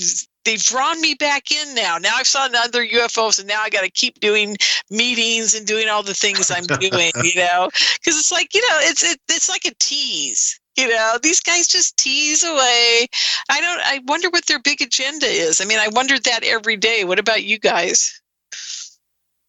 they've 0.49 0.63
drawn 0.63 0.99
me 0.99 1.13
back 1.13 1.51
in 1.51 1.75
now. 1.75 1.99
Now 1.99 2.15
I've 2.15 2.25
saw 2.25 2.47
another 2.47 2.83
UFOs, 2.85 3.37
and 3.37 3.47
now 3.47 3.61
I 3.61 3.69
got 3.69 3.83
to 3.83 3.91
keep 3.91 4.19
doing 4.19 4.57
meetings 4.89 5.53
and 5.53 5.67
doing 5.67 5.87
all 5.87 6.01
the 6.01 6.15
things 6.15 6.49
I'm 6.49 6.65
doing. 6.65 7.11
you 7.23 7.35
know, 7.35 7.69
because 7.71 8.17
it's 8.17 8.31
like 8.31 8.53
you 8.55 8.61
know, 8.61 8.77
it's 8.81 9.03
it, 9.03 9.19
it's 9.29 9.49
like 9.49 9.65
a 9.65 9.75
tease. 9.79 10.59
You 10.75 10.87
know, 10.87 11.17
these 11.21 11.41
guys 11.41 11.67
just 11.67 11.97
tease 11.97 12.43
away. 12.43 13.07
I 13.49 13.61
don't. 13.61 13.81
I 13.81 14.01
wonder 14.07 14.29
what 14.29 14.47
their 14.47 14.59
big 14.59 14.81
agenda 14.81 15.27
is. 15.27 15.61
I 15.61 15.65
mean, 15.65 15.79
I 15.79 15.89
wondered 15.89 16.23
that 16.23 16.43
every 16.43 16.77
day. 16.77 17.03
What 17.03 17.19
about 17.19 17.43
you 17.43 17.59
guys? 17.59 18.19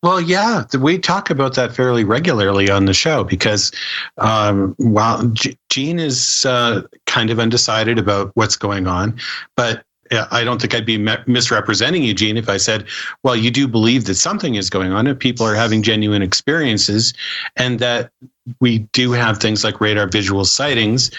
Well, 0.02 0.20
yeah, 0.20 0.64
we 0.78 0.98
talk 0.98 1.28
about 1.28 1.54
that 1.56 1.74
fairly 1.76 2.04
regularly 2.04 2.70
on 2.70 2.86
the 2.86 2.94
show 2.94 3.22
because 3.22 3.70
um, 4.16 4.74
while 4.78 5.30
Gene 5.68 5.98
is 5.98 6.46
uh, 6.46 6.82
kind 7.06 7.28
of 7.28 7.38
undecided 7.38 7.98
about 7.98 8.30
what's 8.34 8.56
going 8.56 8.86
on, 8.86 9.18
but 9.56 9.84
I 10.30 10.42
don't 10.42 10.60
think 10.60 10.74
I'd 10.74 10.86
be 10.86 10.98
misrepresenting 10.98 12.02
Eugene 12.02 12.36
if 12.36 12.48
I 12.48 12.56
said, 12.56 12.86
well, 13.22 13.36
you 13.36 13.50
do 13.50 13.68
believe 13.68 14.06
that 14.06 14.16
something 14.16 14.56
is 14.56 14.68
going 14.68 14.92
on 14.92 15.06
and 15.06 15.18
people 15.18 15.46
are 15.46 15.54
having 15.54 15.82
genuine 15.82 16.22
experiences 16.22 17.14
and 17.56 17.78
that 17.78 18.10
we 18.60 18.80
do 18.92 19.12
have 19.12 19.38
things 19.38 19.62
like 19.62 19.80
radar 19.80 20.08
visual 20.08 20.44
sightings 20.44 21.10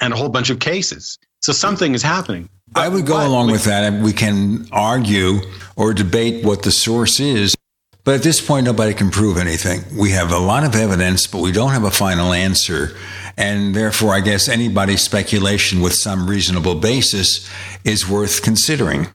and 0.00 0.12
a 0.12 0.16
whole 0.16 0.28
bunch 0.28 0.50
of 0.50 0.60
cases. 0.60 1.18
So 1.40 1.52
something 1.52 1.94
is 1.94 2.02
happening. 2.02 2.48
I 2.76 2.88
would 2.88 3.06
go 3.06 3.26
along 3.26 3.50
with 3.50 3.64
that. 3.64 4.02
We 4.02 4.12
can 4.12 4.68
argue 4.70 5.40
or 5.76 5.92
debate 5.92 6.44
what 6.44 6.62
the 6.62 6.70
source 6.70 7.18
is. 7.18 7.56
But 8.04 8.14
at 8.14 8.22
this 8.22 8.40
point, 8.40 8.64
nobody 8.64 8.94
can 8.94 9.10
prove 9.10 9.36
anything. 9.36 9.82
We 9.98 10.12
have 10.12 10.32
a 10.32 10.38
lot 10.38 10.64
of 10.64 10.74
evidence, 10.74 11.26
but 11.26 11.42
we 11.42 11.52
don't 11.52 11.72
have 11.72 11.84
a 11.84 11.90
final 11.90 12.32
answer. 12.32 12.96
And 13.38 13.72
therefore, 13.72 14.14
I 14.14 14.20
guess 14.20 14.48
anybody's 14.48 15.00
speculation 15.00 15.80
with 15.80 15.94
some 15.94 16.28
reasonable 16.28 16.74
basis 16.74 17.48
is 17.84 18.08
worth 18.08 18.42
considering. 18.42 19.14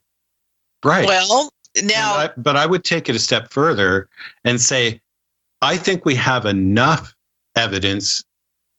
Right. 0.83 1.05
Well, 1.05 1.51
now. 1.83 2.15
I, 2.15 2.29
but 2.37 2.55
I 2.55 2.65
would 2.65 2.85
take 2.85 3.09
it 3.09 3.17
a 3.17 3.19
step 3.19 3.51
further 3.51 4.07
and 4.45 4.61
say, 4.61 5.01
I 5.61 5.75
think 5.75 6.05
we 6.05 6.15
have 6.15 6.45
enough 6.45 7.13
evidence 7.57 8.23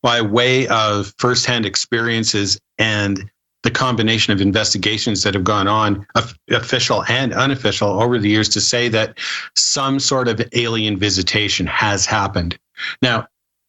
by 0.03 0.23
way 0.23 0.67
of 0.69 1.15
firsthand 1.19 1.67
experiences 1.67 2.59
and 2.79 3.31
the 3.65 3.71
combination 3.71 4.33
of 4.33 4.41
investigations 4.41 5.25
that 5.25 5.35
have 5.35 5.45
gone 5.45 5.69
on, 5.69 6.07
official 6.51 7.05
and 7.05 7.35
unofficial, 7.35 8.03
over 8.03 8.19
the 8.19 8.31
years 8.31 8.49
to 8.51 8.61
say 8.63 8.89
that 8.89 9.19
some 9.57 10.01
sort 10.01 10.29
of 10.29 10.41
alien 10.53 10.99
visitation 10.99 11.67
has 11.67 12.07
happened. 12.07 12.59
Now, 13.03 13.27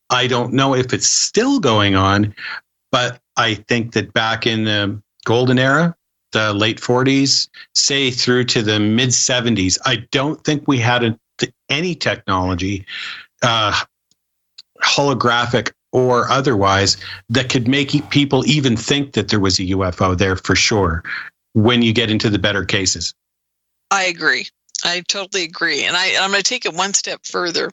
I 0.10 0.28
don't 0.28 0.54
know 0.54 0.76
if 0.76 0.94
it's 0.94 1.08
still 1.08 1.60
going 1.60 1.96
on, 1.96 2.36
but 2.92 3.20
I 3.38 3.56
think 3.56 3.94
that 3.94 4.14
back 4.14 4.46
in 4.46 4.66
the 4.66 5.02
golden 5.26 5.60
era, 5.60 5.96
the 6.32 6.54
late 6.54 6.80
40s, 6.80 7.48
say 7.74 8.12
through 8.12 8.46
to 8.46 8.62
the 8.62 8.80
mid 8.80 9.10
70s, 9.10 9.78
I 9.86 10.06
don't 10.12 10.44
think 10.44 10.68
we 10.68 10.78
had 10.78 11.04
a, 11.04 11.20
any 11.70 11.96
technology, 11.96 12.86
uh, 13.42 13.80
holographic 14.84 15.72
or 15.92 16.30
otherwise, 16.30 16.98
that 17.30 17.50
could 17.50 17.68
make 17.68 18.10
people 18.10 18.46
even 18.46 18.76
think 18.76 19.14
that 19.14 19.30
there 19.30 19.40
was 19.40 19.60
a 19.60 19.64
UFO 19.64 20.18
there 20.18 20.36
for 20.36 20.56
sure 20.56 21.04
when 21.54 21.82
you 21.82 21.94
get 21.94 22.12
into 22.12 22.30
the 22.30 22.38
better 22.38 22.66
cases. 22.66 23.14
I 23.92 24.04
agree. 24.04 24.48
I 24.86 25.02
totally 25.08 25.44
agree. 25.44 25.84
And 25.84 25.98
I, 25.98 26.16
I'm 26.20 26.30
going 26.30 26.44
to 26.44 26.48
take 26.50 26.66
it 26.66 26.74
one 26.74 26.94
step 26.94 27.26
further. 27.26 27.72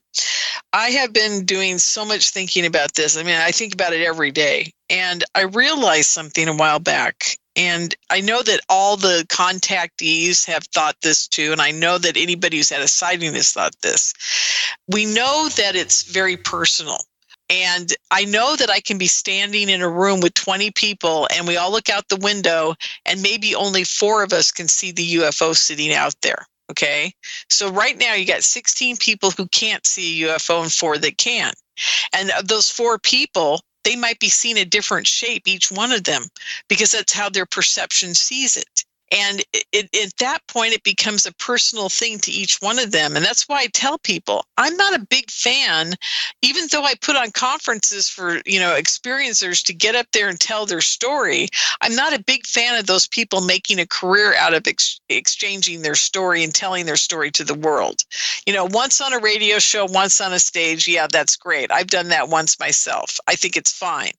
I 0.72 0.88
have 0.90 1.12
been 1.12 1.44
doing 1.44 1.78
so 1.78 2.04
much 2.04 2.30
thinking 2.30 2.64
about 2.64 2.94
this. 2.94 3.18
I 3.18 3.22
mean, 3.22 3.36
I 3.36 3.50
think 3.50 3.74
about 3.74 3.92
it 3.92 4.00
every 4.00 4.30
day. 4.30 4.72
And 4.88 5.22
I 5.34 5.42
realized 5.42 6.08
something 6.08 6.48
a 6.48 6.56
while 6.56 6.78
back. 6.78 7.36
And 7.54 7.94
I 8.08 8.22
know 8.22 8.42
that 8.42 8.60
all 8.70 8.96
the 8.96 9.26
contactees 9.28 10.46
have 10.46 10.64
thought 10.64 10.96
this 11.02 11.28
too. 11.28 11.52
And 11.52 11.60
I 11.60 11.70
know 11.70 11.98
that 11.98 12.16
anybody 12.16 12.56
who's 12.56 12.70
had 12.70 12.80
a 12.80 12.88
sighting 12.88 13.34
has 13.34 13.52
thought 13.52 13.74
this. 13.82 14.14
We 14.88 15.04
know 15.04 15.50
that 15.56 15.76
it's 15.76 16.04
very 16.04 16.38
personal. 16.38 16.96
And 17.50 17.92
I 18.10 18.24
know 18.24 18.56
that 18.56 18.70
I 18.70 18.80
can 18.80 18.96
be 18.96 19.06
standing 19.06 19.68
in 19.68 19.82
a 19.82 19.88
room 19.88 20.20
with 20.20 20.32
20 20.32 20.70
people 20.70 21.28
and 21.34 21.46
we 21.46 21.58
all 21.58 21.70
look 21.70 21.90
out 21.90 22.08
the 22.08 22.16
window 22.16 22.74
and 23.04 23.20
maybe 23.20 23.54
only 23.54 23.84
four 23.84 24.22
of 24.22 24.32
us 24.32 24.50
can 24.50 24.68
see 24.68 24.90
the 24.90 25.16
UFO 25.16 25.54
sitting 25.54 25.92
out 25.92 26.14
there. 26.22 26.46
Okay. 26.72 27.12
So 27.50 27.70
right 27.70 27.98
now 27.98 28.14
you 28.14 28.24
got 28.26 28.42
16 28.42 28.96
people 28.96 29.30
who 29.30 29.46
can't 29.48 29.86
see 29.86 30.24
a 30.24 30.28
UFO 30.28 30.62
and 30.62 30.72
four 30.72 30.96
that 30.96 31.18
can. 31.18 31.52
And 32.14 32.30
of 32.30 32.48
those 32.48 32.70
four 32.70 32.98
people, 32.98 33.60
they 33.84 33.94
might 33.94 34.18
be 34.20 34.30
seeing 34.30 34.56
a 34.56 34.64
different 34.64 35.06
shape, 35.06 35.46
each 35.46 35.70
one 35.70 35.92
of 35.92 36.04
them, 36.04 36.22
because 36.68 36.92
that's 36.92 37.12
how 37.12 37.28
their 37.28 37.44
perception 37.44 38.14
sees 38.14 38.56
it. 38.56 38.84
And 39.12 39.44
it, 39.52 39.94
at 39.94 40.16
that 40.18 40.40
point, 40.48 40.72
it 40.72 40.82
becomes 40.84 41.26
a 41.26 41.34
personal 41.34 41.90
thing 41.90 42.18
to 42.20 42.32
each 42.32 42.56
one 42.60 42.78
of 42.78 42.92
them. 42.92 43.14
And 43.14 43.24
that's 43.24 43.46
why 43.46 43.60
I 43.60 43.66
tell 43.66 43.98
people 43.98 44.46
I'm 44.56 44.74
not 44.76 44.94
a 44.94 45.06
big 45.10 45.30
fan, 45.30 45.92
even 46.40 46.66
though 46.72 46.84
I 46.84 46.94
put 46.94 47.16
on 47.16 47.30
conferences 47.30 48.08
for, 48.08 48.40
you 48.46 48.58
know, 48.58 48.74
experiencers 48.74 49.62
to 49.66 49.74
get 49.74 49.94
up 49.94 50.06
there 50.12 50.28
and 50.28 50.40
tell 50.40 50.64
their 50.64 50.80
story. 50.80 51.48
I'm 51.82 51.94
not 51.94 52.14
a 52.14 52.24
big 52.24 52.46
fan 52.46 52.78
of 52.78 52.86
those 52.86 53.06
people 53.06 53.42
making 53.42 53.78
a 53.78 53.86
career 53.86 54.34
out 54.36 54.54
of 54.54 54.66
ex- 54.66 54.98
exchanging 55.10 55.82
their 55.82 55.94
story 55.94 56.42
and 56.42 56.54
telling 56.54 56.86
their 56.86 56.96
story 56.96 57.30
to 57.32 57.44
the 57.44 57.54
world. 57.54 58.04
You 58.46 58.54
know, 58.54 58.64
once 58.70 59.00
on 59.02 59.12
a 59.12 59.18
radio 59.18 59.58
show, 59.58 59.84
once 59.84 60.22
on 60.22 60.32
a 60.32 60.38
stage, 60.38 60.88
yeah, 60.88 61.06
that's 61.10 61.36
great. 61.36 61.70
I've 61.70 61.88
done 61.88 62.08
that 62.08 62.30
once 62.30 62.58
myself. 62.58 63.18
I 63.28 63.34
think 63.36 63.58
it's 63.58 63.72
fine. 63.72 64.12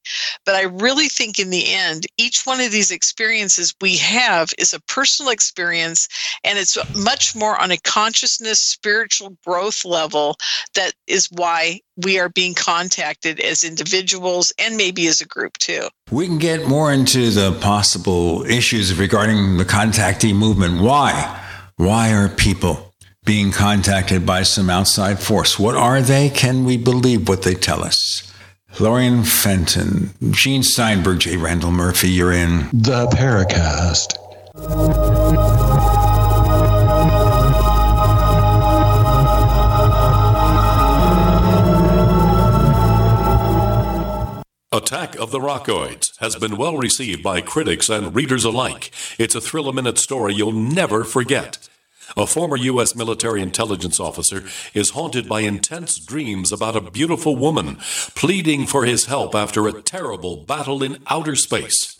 But 0.46 0.56
I 0.56 0.64
really 0.64 1.10
think 1.10 1.40
in 1.40 1.50
the 1.50 1.74
end, 1.74 2.06
each 2.18 2.46
one 2.46 2.62
of 2.62 2.72
these 2.72 2.92
experiences 2.92 3.74
we 3.82 3.98
have 3.98 4.54
is 4.60 4.74
a 4.74 4.83
personal 4.88 5.32
experience 5.32 6.08
and 6.44 6.58
it's 6.60 6.78
much 6.96 7.36
more 7.36 7.60
on 7.62 7.72
a 7.72 7.78
consciousness 7.78 8.60
spiritual 8.60 9.36
growth 9.46 9.86
level 9.86 10.38
that 10.76 10.94
is 11.08 11.28
why 11.32 11.80
we 11.98 12.20
are 12.20 12.30
being 12.30 12.54
contacted 12.54 13.40
as 13.40 13.64
individuals 13.64 14.52
and 14.60 14.78
maybe 14.78 15.08
as 15.08 15.22
a 15.22 15.26
group 15.26 15.58
too. 15.58 15.88
We 16.12 16.28
can 16.28 16.40
get 16.40 16.68
more 16.68 16.92
into 16.92 17.30
the 17.30 17.58
possible 17.60 18.46
issues 18.46 18.98
regarding 18.98 19.58
the 19.58 19.66
contactee 19.66 20.36
movement. 20.36 20.82
Why? 20.82 21.42
Why 21.76 22.14
are 22.14 22.30
people 22.30 22.94
being 23.26 23.52
contacted 23.52 24.26
by 24.26 24.44
some 24.44 24.70
outside 24.70 25.20
force? 25.20 25.58
What 25.58 25.76
are 25.76 26.02
they? 26.02 26.30
Can 26.30 26.66
we 26.66 26.78
believe 26.78 27.28
what 27.28 27.44
they 27.44 27.54
tell 27.54 27.84
us? 27.84 28.30
Lorien 28.80 29.24
Fenton, 29.24 30.10
Gene 30.32 30.64
Steinberg, 30.64 31.20
J. 31.20 31.38
Randall 31.38 31.72
Murphy, 31.72 32.10
you're 32.10 32.32
in. 32.32 32.70
The 32.74 33.08
Paracast. 33.08 34.18
Attack 34.56 34.66
of 45.16 45.32
the 45.32 45.40
Rockoids 45.40 46.10
has 46.20 46.36
been 46.36 46.56
well 46.58 46.78
received 46.78 47.24
by 47.24 47.42
critics 47.42 47.90
and 47.90 48.14
readers 48.14 48.46
alike. 48.46 48.92
It's 49.18 49.34
a 49.34 49.42
thrill 49.42 49.70
a 49.70 49.74
minute 49.74 49.98
story 49.98 50.36
you'll 50.36 50.52
never 50.52 51.04
forget. 51.04 51.68
A 52.16 52.28
former 52.28 52.58
U.S. 52.58 52.96
military 52.96 53.42
intelligence 53.42 54.00
officer 54.00 54.44
is 54.76 54.92
haunted 54.92 55.28
by 55.28 55.40
intense 55.40 55.98
dreams 55.98 56.52
about 56.52 56.76
a 56.76 56.92
beautiful 56.92 57.36
woman 57.36 57.78
pleading 58.14 58.68
for 58.68 58.86
his 58.86 59.06
help 59.06 59.34
after 59.34 59.68
a 59.68 59.82
terrible 59.82 60.38
battle 60.38 60.84
in 60.84 61.00
outer 61.08 61.36
space. 61.36 62.00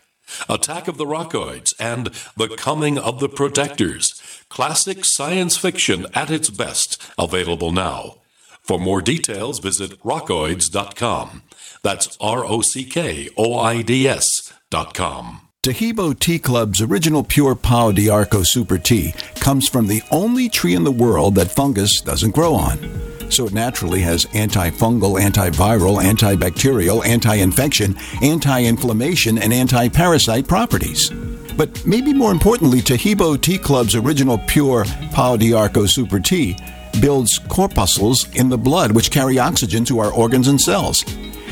Attack 0.49 0.87
of 0.87 0.97
the 0.97 1.05
Rockoids 1.05 1.73
and 1.79 2.07
The 2.37 2.55
Coming 2.55 2.97
of 2.97 3.19
the 3.19 3.29
Protectors. 3.29 4.21
Classic 4.49 5.03
science 5.03 5.57
fiction 5.57 6.07
at 6.13 6.29
its 6.29 6.49
best, 6.49 7.01
available 7.17 7.71
now. 7.71 8.17
For 8.61 8.79
more 8.79 9.01
details, 9.01 9.59
visit 9.59 9.99
rockoids.com. 10.01 11.43
That's 11.83 12.17
R 12.21 12.45
O 12.45 12.61
C 12.61 12.83
K 12.83 13.29
O 13.37 13.57
I 13.57 13.81
D 13.81 14.07
S.com. 14.07 15.41
Taheebo 15.63 16.17
Tea 16.17 16.39
Club's 16.39 16.81
original 16.81 17.23
pure 17.23 17.53
Pau 17.53 17.91
d'Arco 17.91 18.41
Super 18.43 18.79
Tea 18.79 19.13
comes 19.35 19.67
from 19.67 19.87
the 19.87 20.01
only 20.09 20.49
tree 20.49 20.73
in 20.73 20.83
the 20.83 20.91
world 20.91 21.35
that 21.35 21.51
fungus 21.51 22.01
doesn't 22.01 22.31
grow 22.31 22.55
on. 22.55 23.10
So 23.31 23.45
it 23.45 23.53
naturally 23.53 24.01
has 24.01 24.25
antifungal, 24.25 25.19
antiviral, 25.19 26.03
antibacterial, 26.03 27.05
anti 27.05 27.35
infection, 27.35 27.95
anti 28.21 28.63
inflammation, 28.63 29.37
and 29.37 29.53
anti 29.53 29.87
parasite 29.87 30.47
properties. 30.47 31.09
But 31.55 31.85
maybe 31.85 32.13
more 32.13 32.31
importantly, 32.31 32.81
Taheebo 32.81 33.39
Tea 33.39 33.57
Club's 33.57 33.95
original 33.95 34.37
pure 34.47 34.85
Pau 35.11 35.37
d'Arco 35.37 35.85
Super 35.85 36.19
Tea 36.19 36.57
builds 36.99 37.39
corpuscles 37.47 38.27
in 38.35 38.49
the 38.49 38.57
blood 38.57 38.91
which 38.91 39.11
carry 39.11 39.39
oxygen 39.39 39.85
to 39.85 39.99
our 39.99 40.11
organs 40.11 40.47
and 40.47 40.59
cells. 40.59 41.05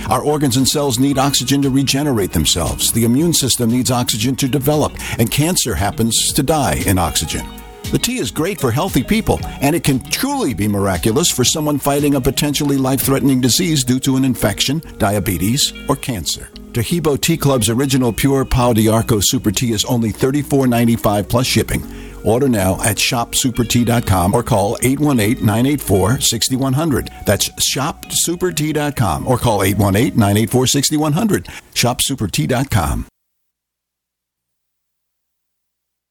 Our 0.10 0.22
organs 0.22 0.58
and 0.58 0.68
cells 0.68 1.00
need 1.00 1.18
oxygen 1.18 1.62
to 1.62 1.70
regenerate 1.70 2.34
themselves. 2.34 2.92
The 2.92 3.06
immune 3.06 3.34
system 3.34 3.70
needs 3.70 3.92
oxygen 3.92 4.36
to 4.38 4.48
develop, 4.48 4.94
and 5.18 5.30
cancer 5.30 5.76
happens 5.76 6.34
to 6.34 6.44
die 6.44 6.82
in 6.86 6.98
oxygen. 6.98 7.46
The 7.92 7.98
tea 7.98 8.20
is 8.20 8.30
great 8.30 8.62
for 8.62 8.72
healthy 8.72 9.04
people, 9.04 9.40
and 9.62 9.76
it 9.76 9.84
can 9.84 10.00
truly 10.12 10.54
be 10.54 10.68
miraculous 10.68 11.32
for 11.32 11.44
someone 11.44 11.80
fighting 11.80 12.14
a 12.14 12.22
potentially 12.22 12.78
life 12.78 13.02
threatening 13.02 13.42
disease 13.42 13.84
due 13.84 14.00
to 14.02 14.16
an 14.16 14.24
infection, 14.24 14.84
diabetes, 15.00 15.74
or 15.88 15.96
cancer. 15.96 16.50
Taheebo 16.72 17.20
Tea 17.20 17.36
Club's 17.36 17.68
original 17.68 18.14
pure 18.14 18.46
Pau 18.46 18.74
d'Arco 18.74 19.20
Super 19.20 19.50
Tea 19.50 19.72
is 19.72 19.86
only 19.86 20.12
$34.95 20.12 21.28
plus 21.28 21.48
shipping. 21.48 21.84
Order 22.24 22.48
now 22.48 22.80
at 22.84 22.98
shopsupertea.com 22.98 24.36
or 24.36 24.44
call 24.44 24.78
818 24.84 25.44
984 25.44 26.20
6100. 26.20 27.10
That's 27.26 27.50
shopsupertea.com 27.50 29.28
or 29.28 29.38
call 29.40 29.64
818 29.64 30.16
984 30.20 30.68
6100. 30.68 31.46
Shopsupertea.com. 31.74 33.08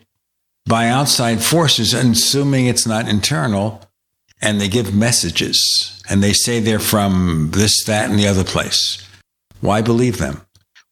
by 0.66 0.88
outside 0.88 1.42
forces, 1.42 1.94
assuming 1.94 2.66
it's 2.66 2.86
not 2.86 3.08
internal, 3.08 3.80
and 4.40 4.60
they 4.60 4.68
give 4.68 4.94
messages 4.94 6.02
and 6.08 6.22
they 6.22 6.32
say 6.32 6.60
they're 6.60 6.78
from 6.78 7.50
this, 7.52 7.84
that, 7.84 8.10
and 8.10 8.18
the 8.18 8.28
other 8.28 8.44
place. 8.44 9.02
Why 9.60 9.82
believe 9.82 10.18
them? 10.18 10.45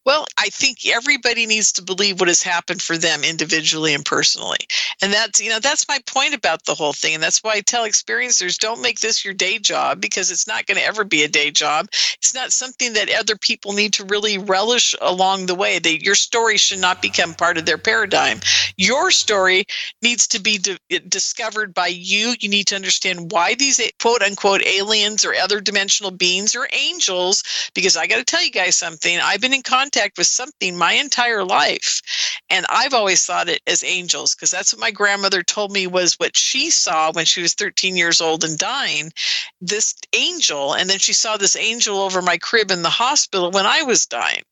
Well, 0.05 0.27
I 0.39 0.51
think 0.51 0.87
everybody 0.87 1.47
needs 1.47 1.73
to 1.73 1.83
believe 1.83 2.21
what 2.21 2.29
has 2.29 2.43
happened 2.43 2.83
for 2.83 2.99
them 2.99 3.25
individually 3.25 3.95
and 3.95 4.05
personally. 4.05 4.59
And 5.01 5.13
that's, 5.13 5.41
you 5.41 5.49
know, 5.49 5.61
that's 5.61 5.89
my 5.89 5.99
point 6.07 6.35
about 6.35 6.65
the 6.65 6.75
whole 6.75 6.93
thing. 6.93 7.15
And 7.15 7.23
that's 7.23 7.43
why 7.43 7.53
I 7.55 7.61
tell 7.63 7.87
experiencers 7.87 8.59
don't 8.59 8.83
make 8.83 9.01
this 9.01 9.25
your 9.25 9.33
day 9.33 9.59
job 9.59 10.03
because 10.03 10.31
it's 10.31 10.47
not 10.47 10.67
going 10.67 10.79
to 10.79 10.85
ever 10.87 11.05
be 11.05 11.23
a 11.23 11.29
day 11.29 11.51
job. 11.51 11.89
It's 12.19 12.35
not 12.35 12.53
something 12.53 12.93
that 12.93 13.09
other 13.19 13.37
people 13.37 13.73
need 13.73 13.95
to 13.95 14.05
really 14.05 14.37
relish 14.37 14.95
along 15.01 15.47
the 15.47 15.55
way. 15.55 15.81
Your 15.83 16.15
story 16.15 16.59
should 16.59 16.81
not 16.81 17.01
become 17.01 17.33
part 17.33 17.57
of 17.57 17.65
their 17.65 17.79
paradigm. 17.79 18.41
Your 18.77 19.11
story 19.11 19.65
needs 20.03 20.27
to 20.29 20.39
be 20.39 20.59
di- 20.59 20.79
discovered 21.09 21.73
by 21.73 21.87
you. 21.87 22.35
You 22.41 22.51
need 22.51 22.67
to 22.67 22.77
understand 22.77 23.33
why 23.33 23.55
these 23.55 23.81
quote 24.01 24.23
unquote 24.23 24.67
aliens 24.67 25.25
or 25.25 25.35
other 25.35 25.63
dimensional 25.63 26.11
beings 26.11 26.55
or 26.55 26.69
angels, 26.73 27.43
because 27.75 27.97
I 27.97 28.07
got 28.07 28.19
to 28.19 28.25
tell 28.25 28.45
you 28.45 28.51
guys 28.51 28.77
something. 28.77 29.19
I've 29.19 29.41
been 29.41 29.55
in 29.55 29.63
contact 29.63 29.94
contact 29.95 30.19
with 30.19 30.27
something 30.27 30.77
my 30.77 30.93
entire 30.93 31.45
life. 31.45 32.01
And 32.51 32.67
I've 32.69 32.95
always 32.95 33.25
thought 33.25 33.49
it 33.49 33.61
as 33.67 33.85
angels 33.85 34.35
because 34.35 34.51
that's 34.51 34.73
what 34.73 34.81
my 34.81 34.91
grandmother 34.91 35.43
told 35.43 35.73
me 35.73 35.87
was 35.87 36.15
what 36.15 36.37
she 36.37 36.71
saw 36.71 37.13
when 37.13 37.25
she 37.25 37.43
was 37.43 37.55
13 37.55 37.97
years 37.97 38.21
old 38.21 38.45
and 38.45 38.59
dying 38.59 39.13
this 39.61 39.95
angel. 40.15 40.75
And 40.75 40.91
then 40.91 40.99
she 40.99 41.13
saw 41.13 41.37
this 41.37 41.57
angel 41.57 41.99
over 41.99 42.23
my 42.23 42.37
crib 42.37 42.71
in 42.71 42.83
the 42.83 42.91
hospital 42.91 43.51
when 43.51 43.67
I 43.67 43.83
was 43.83 44.07
dying. 44.07 44.43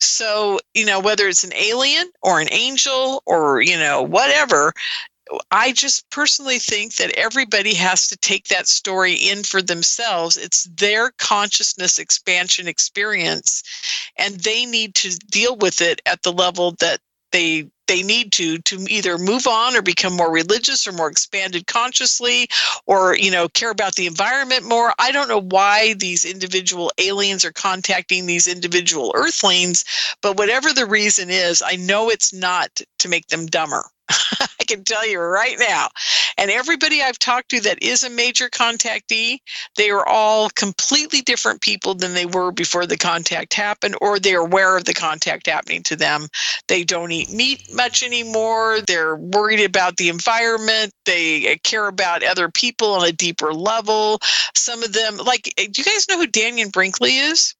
So, 0.00 0.60
you 0.74 0.86
know, 0.86 1.00
whether 1.00 1.28
it's 1.28 1.44
an 1.44 1.54
alien 1.54 2.10
or 2.22 2.40
an 2.40 2.48
angel 2.50 3.22
or, 3.26 3.60
you 3.60 3.76
know, 3.76 4.02
whatever, 4.02 4.72
I 5.50 5.72
just 5.72 6.08
personally 6.10 6.58
think 6.58 6.96
that 6.96 7.12
everybody 7.16 7.74
has 7.74 8.06
to 8.08 8.16
take 8.16 8.48
that 8.48 8.68
story 8.68 9.14
in 9.14 9.44
for 9.44 9.62
themselves. 9.62 10.36
It's 10.36 10.64
their 10.64 11.10
consciousness 11.18 11.98
expansion 11.98 12.68
experience, 12.68 13.62
and 14.16 14.40
they 14.40 14.66
need 14.66 14.94
to 14.96 15.16
deal 15.30 15.56
with 15.56 15.80
it 15.80 16.00
at 16.06 16.22
the 16.22 16.32
level 16.32 16.72
that 16.80 17.00
they 17.32 17.70
they 17.88 18.02
need 18.02 18.32
to 18.32 18.58
to 18.58 18.86
either 18.88 19.18
move 19.18 19.46
on 19.46 19.76
or 19.76 19.82
become 19.82 20.14
more 20.14 20.30
religious 20.30 20.86
or 20.86 20.92
more 20.92 21.10
expanded 21.10 21.66
consciously 21.66 22.48
or 22.86 23.16
you 23.16 23.30
know 23.30 23.48
care 23.48 23.70
about 23.70 23.96
the 23.96 24.06
environment 24.06 24.64
more 24.64 24.92
i 24.98 25.10
don't 25.10 25.28
know 25.28 25.40
why 25.40 25.94
these 25.94 26.24
individual 26.24 26.92
aliens 26.98 27.44
are 27.44 27.52
contacting 27.52 28.26
these 28.26 28.46
individual 28.46 29.12
earthlings 29.16 29.84
but 30.22 30.36
whatever 30.36 30.72
the 30.72 30.86
reason 30.86 31.28
is 31.28 31.62
i 31.66 31.74
know 31.74 32.08
it's 32.08 32.32
not 32.32 32.80
to 32.98 33.08
make 33.08 33.26
them 33.28 33.46
dumber 33.46 33.84
I 34.40 34.64
can 34.64 34.84
tell 34.84 35.06
you 35.06 35.20
right 35.20 35.56
now. 35.58 35.88
And 36.38 36.50
everybody 36.50 37.02
I've 37.02 37.18
talked 37.18 37.50
to 37.50 37.60
that 37.62 37.82
is 37.82 38.02
a 38.02 38.10
major 38.10 38.48
contactee, 38.48 39.38
they 39.76 39.90
are 39.90 40.06
all 40.06 40.50
completely 40.50 41.20
different 41.20 41.60
people 41.60 41.94
than 41.94 42.14
they 42.14 42.26
were 42.26 42.52
before 42.52 42.86
the 42.86 42.96
contact 42.96 43.54
happened, 43.54 43.96
or 44.00 44.18
they're 44.18 44.40
aware 44.40 44.76
of 44.76 44.84
the 44.84 44.94
contact 44.94 45.46
happening 45.46 45.82
to 45.84 45.96
them. 45.96 46.28
They 46.68 46.84
don't 46.84 47.12
eat 47.12 47.30
meat 47.30 47.62
much 47.74 48.02
anymore. 48.02 48.80
They're 48.86 49.16
worried 49.16 49.64
about 49.64 49.96
the 49.96 50.08
environment. 50.08 50.92
They 51.04 51.52
uh, 51.52 51.56
care 51.62 51.88
about 51.88 52.22
other 52.22 52.50
people 52.50 52.94
on 52.94 53.06
a 53.06 53.12
deeper 53.12 53.52
level. 53.52 54.20
Some 54.54 54.82
of 54.82 54.92
them, 54.92 55.16
like, 55.18 55.52
uh, 55.58 55.64
do 55.70 55.82
you 55.82 55.84
guys 55.84 56.08
know 56.08 56.18
who 56.18 56.26
Dannion 56.26 56.72
Brinkley 56.72 57.16
is? 57.16 57.54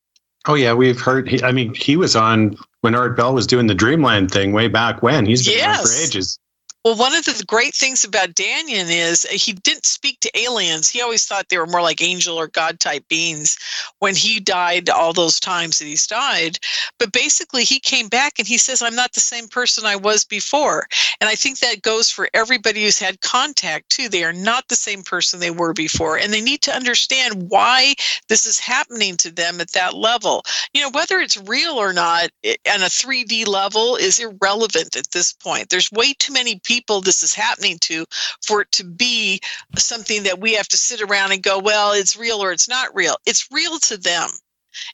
Oh 0.47 0.55
yeah, 0.55 0.75
we've 0.75 1.01
heard. 1.01 1.29
He, 1.29 1.43
I 1.43 1.53
mean, 1.53 1.75
he 1.75 1.97
was 1.97 2.17
on 2.17 2.57
when 2.81 2.95
Art 2.95 3.17
Bell 3.17 3.33
was 3.33 3.47
doing 3.47 3.69
the 3.69 3.75
Dreamland 3.75 4.31
thing 4.31 4.53
way 4.53 4.69
back 4.69 5.03
when. 5.03 5.25
He's 5.25 5.47
been 5.47 5.57
yes. 5.57 5.83
for 5.83 6.05
ages. 6.05 6.39
Well, 6.85 6.97
one 6.97 7.15
of 7.15 7.25
the 7.25 7.45
great 7.47 7.77
things 7.77 8.03
about 8.03 8.35
Dannion 8.35 8.91
is 8.91 9.25
uh, 9.25 9.35
he 9.35 9.53
didn't 9.53 9.87
speak 9.87 10.19
to 10.19 10.37
aliens. 10.37 10.89
He 10.89 11.01
always 11.01 11.25
thought 11.25 11.49
they 11.49 11.59
were 11.59 11.67
more 11.67 11.81
like 11.81 12.03
angel 12.03 12.37
or 12.37 12.49
god 12.49 12.81
type 12.81 13.07
beings 13.07 13.57
when 14.01 14.17
he 14.17 14.41
died 14.41 14.91
all 14.91 15.13
those 15.13 15.39
times 15.39 15.79
that 15.79 15.85
he's 15.85 16.09
died. 16.09 16.59
But 16.99 17.13
basically, 17.13 17.63
he 17.63 17.79
came 17.79 18.09
back 18.09 18.33
and 18.41 18.49
he 18.49 18.59
says, 18.59 18.83
I'm 18.83 18.97
not 18.97 19.13
the 19.13 19.21
same 19.21 19.47
person 19.47 19.87
I 19.87 19.95
was 19.95 20.25
before. 20.25 20.89
And 21.21 21.31
I 21.31 21.37
think 21.37 21.61
that 21.61 21.83
goes 21.83 22.11
for 22.11 22.29
everybody 22.35 22.83
who's 22.83 22.99
had 22.99 23.21
contact 23.21 23.91
too. 23.91 24.09
They 24.09 24.25
are 24.25 24.33
not 24.33 24.67
the 24.67 24.75
same 24.75 25.05
person 25.05 25.39
they 25.39 25.53
were 25.53 25.75
before. 25.75 26.19
And 26.19 26.33
they 26.33 26.41
need 26.41 26.63
to 26.63 26.75
understand 26.75 27.49
why 27.49 27.95
this 28.29 28.45
is 28.45 28.59
happening 28.59 29.17
to 29.19 29.31
them 29.31 29.61
at 29.61 29.71
that 29.71 29.95
level. 29.95 30.43
You 30.75 30.83
know, 30.83 30.91
whether 30.91 31.21
it's 31.21 31.37
real 31.37 31.75
or 31.75 31.93
not 31.93 32.31
on 32.45 32.83
a 32.83 32.91
3D 32.91 33.47
level 33.47 33.95
is 33.95 34.19
irrelevant 34.19 34.97
at 34.97 35.13
this 35.13 35.33
point. 35.33 35.71
There's 35.71 35.93
way 35.93 36.15
too 36.15 36.33
many 36.33 36.59
people 36.59 36.72
people 36.73 37.03
this 37.03 37.23
is 37.23 37.35
happening 37.35 37.79
to 37.81 38.07
for 38.41 38.63
it 38.63 38.73
to 38.73 38.85
be 38.85 39.41
something 39.77 40.23
that 40.23 40.41
we 40.41 40.55
have 40.55 40.69
to 40.69 40.77
sit 40.77 41.03
around 41.03 41.33
and 41.33 41.43
go, 41.43 41.59
well, 41.59 41.93
it's 41.93 42.17
real 42.17 42.43
or 42.43 42.51
it's 42.51 42.69
not 42.69 42.95
real. 42.95 43.17
It's 43.27 43.47
real 43.53 43.79
to 43.81 43.99
them. 43.99 44.31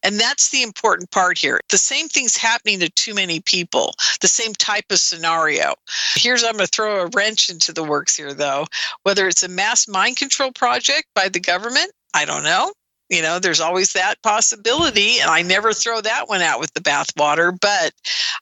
And 0.02 0.18
that's 0.18 0.50
the 0.50 0.64
important 0.64 1.12
part 1.12 1.38
here. 1.38 1.60
The 1.68 1.78
same 1.78 2.09
thing's 2.09 2.36
happening 2.36 2.80
to 2.80 2.88
too 2.90 3.14
many 3.14 3.38
people, 3.38 3.94
the 4.20 4.26
same 4.26 4.55
type 4.55 4.86
of 4.90 4.98
scenario. 4.98 5.74
Here's 6.14 6.42
I'm 6.42 6.55
going 6.55 6.66
to 6.66 6.66
throw 6.66 7.02
a 7.02 7.10
wrench 7.14 7.48
into 7.48 7.72
the 7.72 7.84
works 7.84 8.16
here, 8.16 8.34
though. 8.34 8.66
Whether 9.05 9.28
it's 9.28 9.44
a 9.44 9.48
mass 9.48 9.86
mind 9.86 10.16
control 10.16 10.50
project 10.50 11.06
by 11.14 11.28
the 11.28 11.38
government, 11.38 11.92
I 12.12 12.24
don't 12.24 12.42
know. 12.42 12.72
You 13.09 13.22
know, 13.22 13.38
there's 13.38 13.60
always 13.60 13.92
that 13.92 14.20
possibility, 14.22 15.20
and 15.20 15.30
I 15.30 15.42
never 15.42 15.72
throw 15.72 16.00
that 16.00 16.28
one 16.28 16.42
out 16.42 16.59
with 16.59 16.74
the 16.74 16.80
bathwater. 16.80 17.56
But 17.59 17.92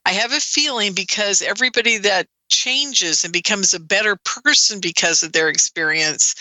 I 0.06 0.12
have 0.12 0.32
a 0.32 0.40
feeling 0.40 0.94
because 0.94 1.42
everybody 1.42 1.98
that 1.98 2.26
changes 2.48 3.24
and 3.24 3.32
becomes 3.32 3.74
a 3.74 3.80
better 3.80 4.16
person 4.16 4.80
because 4.80 5.22
of 5.22 5.32
their 5.32 5.48
experience, 5.48 6.34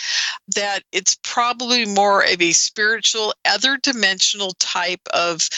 that 0.56 0.82
it's 0.91 1.18
probably 1.23 1.86
more 1.86 2.23
of 2.23 2.41
a 2.41 2.52
spiritual, 2.52 3.34
other 3.45 3.77
dimensional 3.77 4.52
type 4.60 5.02
of 5.14 5.49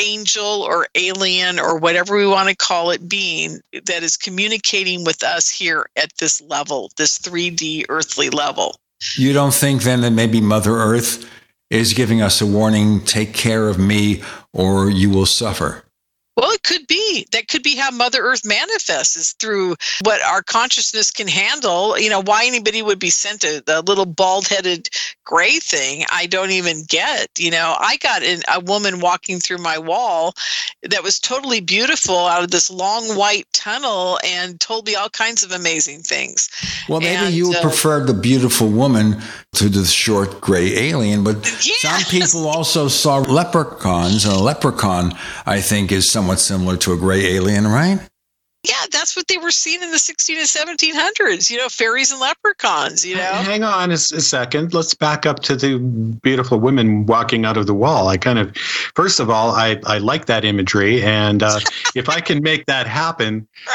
angel 0.00 0.62
or 0.62 0.88
alien 0.94 1.60
or 1.60 1.78
whatever 1.78 2.16
we 2.16 2.26
want 2.26 2.48
to 2.48 2.56
call 2.56 2.90
it 2.90 3.08
being 3.08 3.60
that 3.84 4.02
is 4.02 4.16
communicating 4.16 5.04
with 5.04 5.22
us 5.22 5.48
here 5.48 5.86
at 5.96 6.10
this 6.18 6.40
level, 6.42 6.90
this 6.96 7.18
3D 7.18 7.84
earthly 7.88 8.30
level. 8.30 8.76
You 9.16 9.32
don't 9.32 9.54
think 9.54 9.82
then 9.82 10.00
that 10.00 10.10
maybe 10.10 10.40
Mother 10.40 10.72
Earth 10.72 11.30
is 11.70 11.92
giving 11.92 12.20
us 12.20 12.40
a 12.40 12.46
warning 12.46 13.00
take 13.04 13.34
care 13.34 13.68
of 13.68 13.78
me 13.78 14.22
or 14.52 14.90
you 14.90 15.10
will 15.10 15.26
suffer? 15.26 15.83
Well, 16.36 16.50
it 16.50 16.62
could 16.62 16.86
be. 16.86 17.26
That 17.32 17.48
could 17.48 17.62
be 17.62 17.76
how 17.76 17.90
Mother 17.90 18.20
Earth 18.20 18.44
manifests 18.44 19.16
is 19.16 19.32
through 19.34 19.76
what 20.02 20.20
our 20.22 20.42
consciousness 20.42 21.10
can 21.10 21.28
handle. 21.28 21.98
You 21.98 22.10
know, 22.10 22.22
why 22.22 22.44
anybody 22.46 22.82
would 22.82 22.98
be 22.98 23.10
sent 23.10 23.44
a, 23.44 23.62
a 23.68 23.82
little 23.82 24.06
bald 24.06 24.48
headed 24.48 24.88
gray 25.24 25.58
thing, 25.58 26.04
I 26.10 26.26
don't 26.26 26.50
even 26.50 26.84
get. 26.84 27.28
You 27.38 27.50
know, 27.50 27.76
I 27.78 27.96
got 27.96 28.22
in, 28.22 28.42
a 28.52 28.60
woman 28.60 29.00
walking 29.00 29.40
through 29.40 29.58
my 29.58 29.78
wall 29.78 30.34
that 30.82 31.02
was 31.02 31.18
totally 31.18 31.60
beautiful 31.60 32.16
out 32.16 32.44
of 32.44 32.50
this 32.50 32.70
long 32.70 33.16
white 33.16 33.46
tunnel 33.52 34.18
and 34.24 34.60
told 34.60 34.86
me 34.86 34.94
all 34.94 35.08
kinds 35.08 35.42
of 35.42 35.50
amazing 35.50 36.00
things. 36.00 36.48
Well, 36.88 37.00
maybe 37.00 37.26
and, 37.26 37.34
you 37.34 37.52
uh, 37.52 37.62
prefer 37.62 38.04
the 38.04 38.14
beautiful 38.14 38.68
woman 38.68 39.20
to 39.54 39.68
the 39.68 39.84
short 39.84 40.40
gray 40.40 40.90
alien, 40.90 41.24
but 41.24 41.36
yes! 41.64 41.80
some 41.80 42.02
people 42.10 42.46
also 42.46 42.88
saw 42.88 43.18
leprechauns, 43.18 44.24
and 44.24 44.34
a 44.34 44.38
leprechaun, 44.38 45.12
I 45.46 45.60
think, 45.60 45.90
is 45.90 46.10
somewhat 46.24 46.40
similar 46.40 46.74
to 46.78 46.94
a 46.94 46.96
gray 46.96 47.36
alien, 47.36 47.66
right? 47.66 48.00
Yeah, 48.64 48.86
that's 48.90 49.14
what 49.14 49.28
they 49.28 49.36
were 49.36 49.50
seeing 49.50 49.82
in 49.82 49.90
the 49.90 49.98
16 49.98 50.38
and 50.38 50.46
1700s. 50.46 51.50
You 51.50 51.58
know, 51.58 51.68
fairies 51.68 52.10
and 52.10 52.20
leprechauns. 52.20 53.04
You 53.04 53.16
know. 53.16 53.22
Hang 53.22 53.62
on 53.62 53.90
a, 53.90 53.94
a 53.94 53.98
second. 53.98 54.72
Let's 54.72 54.94
back 54.94 55.26
up 55.26 55.40
to 55.40 55.56
the 55.56 55.78
beautiful 56.22 56.58
women 56.58 57.04
walking 57.04 57.44
out 57.44 57.58
of 57.58 57.66
the 57.66 57.74
wall. 57.74 58.08
I 58.08 58.16
kind 58.16 58.38
of, 58.38 58.56
first 58.56 59.20
of 59.20 59.28
all, 59.28 59.50
I 59.50 59.78
I 59.84 59.98
like 59.98 60.26
that 60.26 60.46
imagery, 60.46 61.02
and 61.02 61.42
uh, 61.42 61.60
if 61.94 62.08
I 62.08 62.20
can 62.20 62.42
make 62.42 62.64
that 62.66 62.86
happen, 62.86 63.46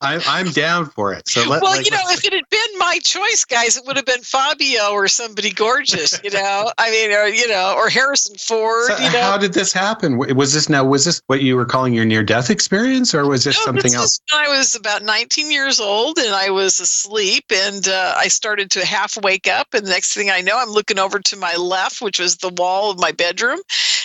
I, 0.00 0.22
I'm 0.26 0.50
down 0.52 0.86
for 0.86 1.12
it. 1.12 1.28
So 1.28 1.46
let, 1.46 1.62
well, 1.62 1.76
like, 1.76 1.84
you 1.84 1.90
know, 1.90 1.98
if 2.06 2.24
it 2.24 2.32
had 2.32 2.48
been 2.48 2.78
my 2.78 2.98
choice, 3.02 3.44
guys, 3.44 3.76
it 3.76 3.84
would 3.86 3.96
have 3.96 4.06
been 4.06 4.22
Fabio 4.22 4.92
or 4.92 5.08
somebody 5.08 5.50
gorgeous. 5.50 6.18
You 6.24 6.30
know, 6.30 6.72
I 6.78 6.90
mean, 6.90 7.12
or 7.12 7.26
you 7.26 7.48
know, 7.48 7.74
or 7.76 7.90
Harrison 7.90 8.36
Ford. 8.36 8.86
so 8.86 8.96
you 8.96 9.12
know, 9.12 9.20
how 9.20 9.36
did 9.36 9.52
this 9.52 9.74
happen? 9.74 10.16
Was 10.16 10.54
this 10.54 10.70
now? 10.70 10.84
Was 10.84 11.04
this 11.04 11.20
what 11.26 11.42
you 11.42 11.54
were 11.54 11.66
calling 11.66 11.92
your 11.92 12.06
near-death 12.06 12.48
experience, 12.48 13.14
or 13.14 13.26
was 13.26 13.44
this 13.44 13.58
No, 13.66 13.73
something 13.74 13.92
this 13.92 14.00
else? 14.00 14.20
when 14.32 14.44
I 14.44 14.56
was 14.56 14.74
about 14.74 15.02
19 15.02 15.50
years 15.50 15.80
old 15.80 16.18
and 16.18 16.34
I 16.34 16.50
was 16.50 16.80
asleep 16.80 17.44
and 17.52 17.86
uh, 17.88 18.14
I 18.16 18.28
started 18.28 18.70
to 18.72 18.84
half 18.84 19.20
wake 19.22 19.46
up. 19.46 19.68
And 19.74 19.86
the 19.86 19.90
next 19.90 20.14
thing 20.14 20.30
I 20.30 20.40
know, 20.40 20.58
I'm 20.58 20.70
looking 20.70 20.98
over 20.98 21.18
to 21.20 21.36
my 21.36 21.54
left, 21.56 22.00
which 22.00 22.18
was 22.18 22.36
the 22.36 22.52
wall 22.56 22.90
of 22.90 22.98
my 22.98 23.12
bedroom. 23.12 23.60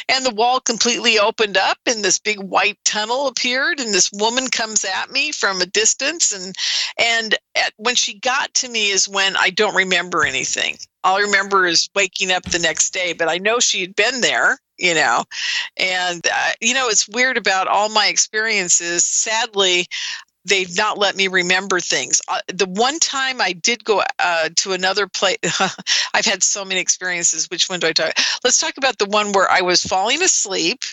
And 0.08 0.26
the 0.26 0.34
wall 0.34 0.60
completely 0.60 1.20
opened 1.20 1.58
up 1.58 1.78
and 1.86 2.04
this 2.04 2.20
big 2.20 2.40
white 2.40 2.78
tunnel 2.84 3.28
appeared. 3.28 3.80
And 3.80 3.94
this 3.94 4.12
woman 4.12 4.48
comes 4.48 4.84
at 4.84 5.12
me 5.12 5.32
from 5.32 5.62
a 5.62 5.66
distance. 5.66 6.32
And, 6.32 6.56
and 7.00 7.36
at, 7.56 7.74
when 7.78 7.96
she 7.96 8.20
got 8.20 8.54
to 8.56 8.70
me 8.70 8.90
is 8.90 9.08
when 9.08 9.36
I 9.38 9.50
don't 9.52 9.76
remember 9.76 10.26
anything. 10.26 10.78
All 11.04 11.18
I 11.18 11.22
remember 11.22 11.66
is 11.66 11.90
waking 11.96 12.32
up 12.32 12.44
the 12.44 12.60
next 12.60 12.92
day, 12.92 13.14
but 13.14 13.30
I 13.30 13.38
know 13.38 13.60
she 13.60 13.82
had 13.82 13.96
been 13.96 14.22
there 14.22 14.60
you 14.80 14.94
know? 14.96 15.24
And 15.78 16.26
uh, 16.26 16.52
you 16.62 16.74
know 16.74 16.88
it's 16.90 17.08
weird 17.10 17.38
about 17.38 17.68
all 17.68 17.90
my 17.90 18.08
experiences. 18.08 19.06
Sadly 19.06 19.88
they've 20.46 20.76
not 20.78 20.98
let 20.98 21.16
me 21.16 21.28
remember 21.28 21.80
things. 21.80 22.22
Uh, 22.28 22.40
the 22.48 22.66
one 22.66 22.98
time 23.00 23.42
i 23.42 23.54
did 23.54 23.84
go 23.84 24.02
uh, 24.20 24.50
to 24.56 24.72
another 24.72 25.08
place 25.08 25.38
i've 26.14 26.26
had 26.26 26.44
so 26.44 26.66
many 26.66 26.80
experiences. 26.80 27.50
Which 27.50 27.70
one 27.70 27.80
do 27.80 27.88
i 27.88 27.94
talk 27.94 28.14
let's 28.44 28.60
talk 28.60 28.78
about 28.78 28.98
the 28.98 29.06
one 29.06 29.32
where 29.34 29.50
i 29.52 29.62
was 29.62 29.84
falling 29.84 30.22
asleep 30.22 30.84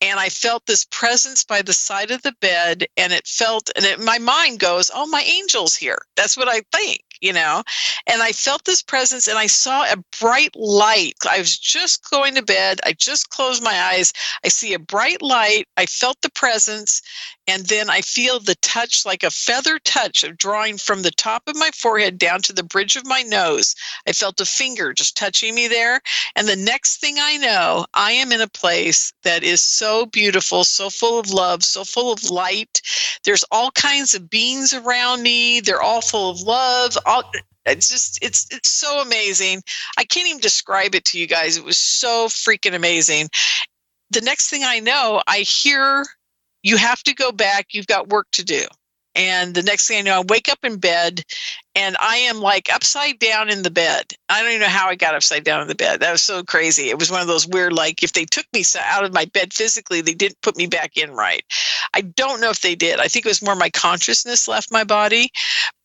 and 0.00 0.18
i 0.18 0.28
felt 0.28 0.64
this 0.66 0.86
presence 0.90 1.44
by 1.44 1.62
the 1.62 1.72
side 1.72 2.10
of 2.10 2.22
the 2.22 2.34
bed 2.40 2.86
and 2.96 3.12
it 3.12 3.26
felt 3.26 3.70
and 3.76 3.84
it, 3.84 4.00
my 4.00 4.18
mind 4.18 4.60
goes 4.60 4.90
oh 4.94 5.06
my 5.06 5.22
angel's 5.22 5.76
here. 5.76 5.98
That's 6.16 6.36
what 6.36 6.48
i 6.48 6.62
think 6.72 7.02
you 7.20 7.32
know? 7.32 7.62
And 8.06 8.22
i 8.22 8.32
felt 8.32 8.64
this 8.64 8.82
presence 8.82 9.26
and 9.28 9.38
i 9.38 9.46
saw 9.46 9.84
a 9.84 9.96
bright 10.20 10.54
light. 10.54 11.14
I 11.28 11.38
was 11.38 11.58
just 11.58 12.08
going 12.10 12.34
to 12.34 12.42
bed. 12.42 12.80
I 12.84 12.92
just 12.92 13.30
closed 13.30 13.62
my 13.62 13.74
eyes. 13.74 14.12
I 14.44 14.48
see 14.48 14.74
a 14.74 14.78
bright 14.78 15.22
light. 15.22 15.66
I 15.76 15.86
felt 15.86 16.20
the 16.22 16.30
presence 16.30 17.02
and 17.46 17.66
then 17.66 17.88
i 17.90 18.00
feel 18.00 18.40
the 18.40 18.54
touch 18.56 19.04
like 19.06 19.22
a 19.22 19.30
feather 19.30 19.78
touch 19.80 20.24
of 20.24 20.36
drawing 20.36 20.76
from 20.78 21.02
the 21.02 21.10
top 21.10 21.42
of 21.46 21.56
my 21.56 21.70
forehead 21.74 22.18
down 22.18 22.40
to 22.42 22.52
the 22.52 22.62
bridge 22.62 22.96
of 22.96 23.06
my 23.06 23.22
nose. 23.22 23.74
I 24.06 24.12
felt 24.12 24.40
a 24.40 24.46
finger 24.46 24.92
just 24.92 25.16
touching 25.16 25.54
me 25.54 25.68
there. 25.68 26.00
And 26.34 26.48
the 26.48 26.56
next 26.56 27.00
thing 27.00 27.16
i 27.18 27.36
know 27.36 27.86
i 27.94 28.12
am 28.12 28.32
in 28.32 28.40
a 28.40 28.48
place 28.48 29.12
that 29.22 29.42
is 29.42 29.60
so 29.60 30.06
beautiful 30.06 30.64
so 30.64 30.90
full 30.90 31.18
of 31.18 31.30
love 31.30 31.64
so 31.64 31.84
full 31.84 32.12
of 32.12 32.30
light. 32.30 32.80
There's 33.24 33.44
all 33.50 33.70
kinds 33.72 34.14
of 34.14 34.30
beings 34.30 34.72
around 34.72 35.22
me. 35.22 35.60
They're 35.60 35.82
all 35.82 36.00
full 36.00 36.30
of 36.30 36.40
love. 36.40 36.96
All 37.06 37.30
it's 37.66 37.88
just 37.88 38.18
it's 38.22 38.46
it's 38.50 38.68
so 38.68 39.00
amazing. 39.00 39.62
I 39.98 40.04
can't 40.04 40.28
even 40.28 40.40
describe 40.40 40.94
it 40.94 41.04
to 41.06 41.18
you 41.18 41.26
guys. 41.26 41.56
It 41.56 41.64
was 41.64 41.78
so 41.78 42.28
freaking 42.28 42.74
amazing. 42.74 43.28
The 44.10 44.20
next 44.20 44.48
thing 44.48 44.62
i 44.64 44.78
know 44.78 45.20
i 45.26 45.38
hear 45.38 46.04
you 46.66 46.76
have 46.76 47.02
to 47.04 47.14
go 47.14 47.30
back 47.30 47.66
you've 47.70 47.86
got 47.86 48.08
work 48.08 48.26
to 48.32 48.44
do. 48.44 48.64
And 49.14 49.54
the 49.54 49.62
next 49.62 49.86
thing 49.86 49.98
i 49.98 50.02
know 50.02 50.20
i 50.20 50.24
wake 50.28 50.50
up 50.50 50.58
in 50.62 50.76
bed 50.76 51.22
and 51.74 51.96
i 52.00 52.16
am 52.16 52.40
like 52.40 52.68
upside 52.74 53.18
down 53.18 53.48
in 53.48 53.62
the 53.62 53.70
bed. 53.70 54.12
I 54.28 54.42
don't 54.42 54.50
even 54.50 54.62
know 54.62 54.68
how 54.68 54.88
i 54.88 54.94
got 54.96 55.14
upside 55.14 55.44
down 55.44 55.62
in 55.62 55.68
the 55.68 55.74
bed. 55.74 56.00
That 56.00 56.12
was 56.12 56.22
so 56.22 56.42
crazy. 56.42 56.90
It 56.90 56.98
was 56.98 57.10
one 57.10 57.22
of 57.22 57.28
those 57.28 57.46
weird 57.46 57.72
like 57.72 58.02
if 58.02 58.12
they 58.12 58.24
took 58.24 58.46
me 58.52 58.64
out 58.78 59.04
of 59.04 59.14
my 59.14 59.24
bed 59.26 59.54
physically 59.54 60.00
they 60.00 60.12
didn't 60.12 60.42
put 60.42 60.56
me 60.56 60.66
back 60.66 60.96
in 60.96 61.12
right. 61.12 61.44
I 61.94 62.00
don't 62.02 62.40
know 62.40 62.50
if 62.50 62.60
they 62.60 62.74
did. 62.74 63.00
I 63.00 63.06
think 63.06 63.24
it 63.24 63.30
was 63.30 63.42
more 63.42 63.54
my 63.54 63.70
consciousness 63.70 64.48
left 64.48 64.72
my 64.72 64.84
body. 64.84 65.30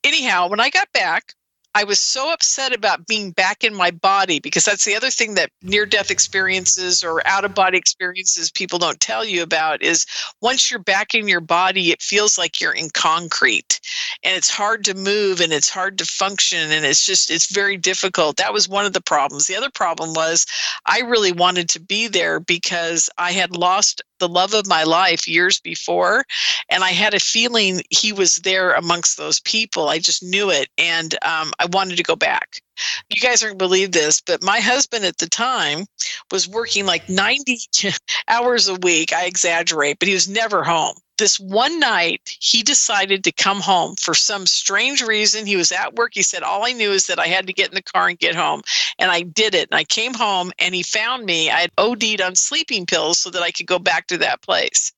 Anyhow 0.03 0.49
when 0.49 0.59
i 0.59 0.69
got 0.69 0.91
back 0.91 1.33
I 1.73 1.85
was 1.85 1.99
so 1.99 2.33
upset 2.33 2.73
about 2.73 3.07
being 3.07 3.31
back 3.31 3.63
in 3.63 3.73
my 3.73 3.91
body 3.91 4.39
because 4.39 4.65
that's 4.65 4.83
the 4.83 4.95
other 4.95 5.09
thing 5.09 5.35
that 5.35 5.51
near 5.61 5.85
death 5.85 6.11
experiences 6.11 7.03
or 7.03 7.25
out 7.25 7.45
of 7.45 7.55
body 7.55 7.77
experiences 7.77 8.51
people 8.51 8.77
don't 8.77 8.99
tell 8.99 9.23
you 9.23 9.41
about 9.41 9.81
is 9.81 10.05
once 10.41 10.69
you're 10.69 10.81
back 10.81 11.15
in 11.15 11.29
your 11.29 11.39
body, 11.39 11.91
it 11.91 12.01
feels 12.01 12.37
like 12.37 12.59
you're 12.59 12.73
in 12.73 12.89
concrete 12.89 13.79
and 14.23 14.35
it's 14.35 14.49
hard 14.49 14.83
to 14.85 14.93
move 14.93 15.39
and 15.39 15.53
it's 15.53 15.69
hard 15.69 15.97
to 15.99 16.05
function 16.05 16.71
and 16.71 16.85
it's 16.85 17.05
just, 17.05 17.31
it's 17.31 17.51
very 17.51 17.77
difficult. 17.77 18.35
That 18.37 18.53
was 18.53 18.67
one 18.67 18.85
of 18.85 18.93
the 18.93 19.01
problems. 19.01 19.47
The 19.47 19.55
other 19.55 19.71
problem 19.71 20.13
was 20.13 20.45
I 20.85 20.99
really 21.01 21.31
wanted 21.31 21.69
to 21.69 21.79
be 21.79 22.07
there 22.09 22.41
because 22.41 23.09
I 23.17 23.31
had 23.31 23.55
lost 23.55 24.01
the 24.21 24.29
love 24.29 24.53
of 24.53 24.67
my 24.67 24.83
life 24.83 25.27
years 25.27 25.59
before 25.59 26.23
and 26.69 26.83
i 26.83 26.91
had 26.91 27.13
a 27.13 27.19
feeling 27.19 27.81
he 27.89 28.13
was 28.13 28.37
there 28.37 28.71
amongst 28.73 29.17
those 29.17 29.39
people. 29.41 29.89
I 29.89 29.99
just 29.99 30.23
knew 30.23 30.49
it 30.49 30.69
and 30.77 31.13
um, 31.23 31.51
i 31.59 31.65
wanted 31.65 31.97
to 31.97 32.03
go 32.03 32.15
back. 32.15 32.61
You 33.09 33.21
guys 33.21 33.43
aren't 33.43 33.57
believe 33.57 33.91
this 33.91 34.21
but 34.21 34.43
my 34.43 34.59
husband 34.59 35.03
at 35.03 35.17
the 35.17 35.27
time 35.27 35.85
was 36.31 36.47
working 36.47 36.85
like 36.85 37.09
90 37.09 37.57
hours 38.29 38.67
a 38.69 38.75
week. 38.75 39.11
I 39.11 39.25
exaggerate 39.25 39.99
but 39.99 40.07
he 40.07 40.13
was 40.13 40.29
never 40.29 40.63
home 40.63 40.95
this 41.21 41.39
one 41.39 41.79
night 41.79 42.35
he 42.39 42.63
decided 42.63 43.23
to 43.23 43.31
come 43.31 43.61
home. 43.61 43.95
For 43.95 44.15
some 44.15 44.47
strange 44.47 45.03
reason 45.03 45.45
he 45.45 45.55
was 45.55 45.71
at 45.71 45.93
work. 45.93 46.13
He 46.15 46.23
said 46.23 46.41
all 46.41 46.65
i 46.65 46.71
knew 46.71 46.91
is 46.91 47.05
that 47.05 47.19
i 47.19 47.27
had 47.27 47.45
to 47.45 47.53
get 47.53 47.69
in 47.69 47.75
the 47.75 47.83
car 47.83 48.07
and 48.07 48.17
get 48.17 48.35
home. 48.35 48.63
And 48.97 49.11
i 49.11 49.21
did 49.21 49.53
it. 49.53 49.69
And 49.71 49.77
i 49.77 49.83
came 49.83 50.15
home 50.15 50.51
and 50.57 50.73
he 50.73 50.81
found 50.81 51.25
me. 51.25 51.51
I 51.51 51.59
had 51.59 51.71
od'd 51.77 52.21
on 52.21 52.35
sleeping 52.35 52.87
pills 52.87 53.19
so 53.19 53.29
that 53.29 53.43
i 53.43 53.51
could 53.51 53.67
go 53.67 53.77
back 53.77 54.07
to 54.07 54.17
that 54.17 54.41
place 54.41 54.91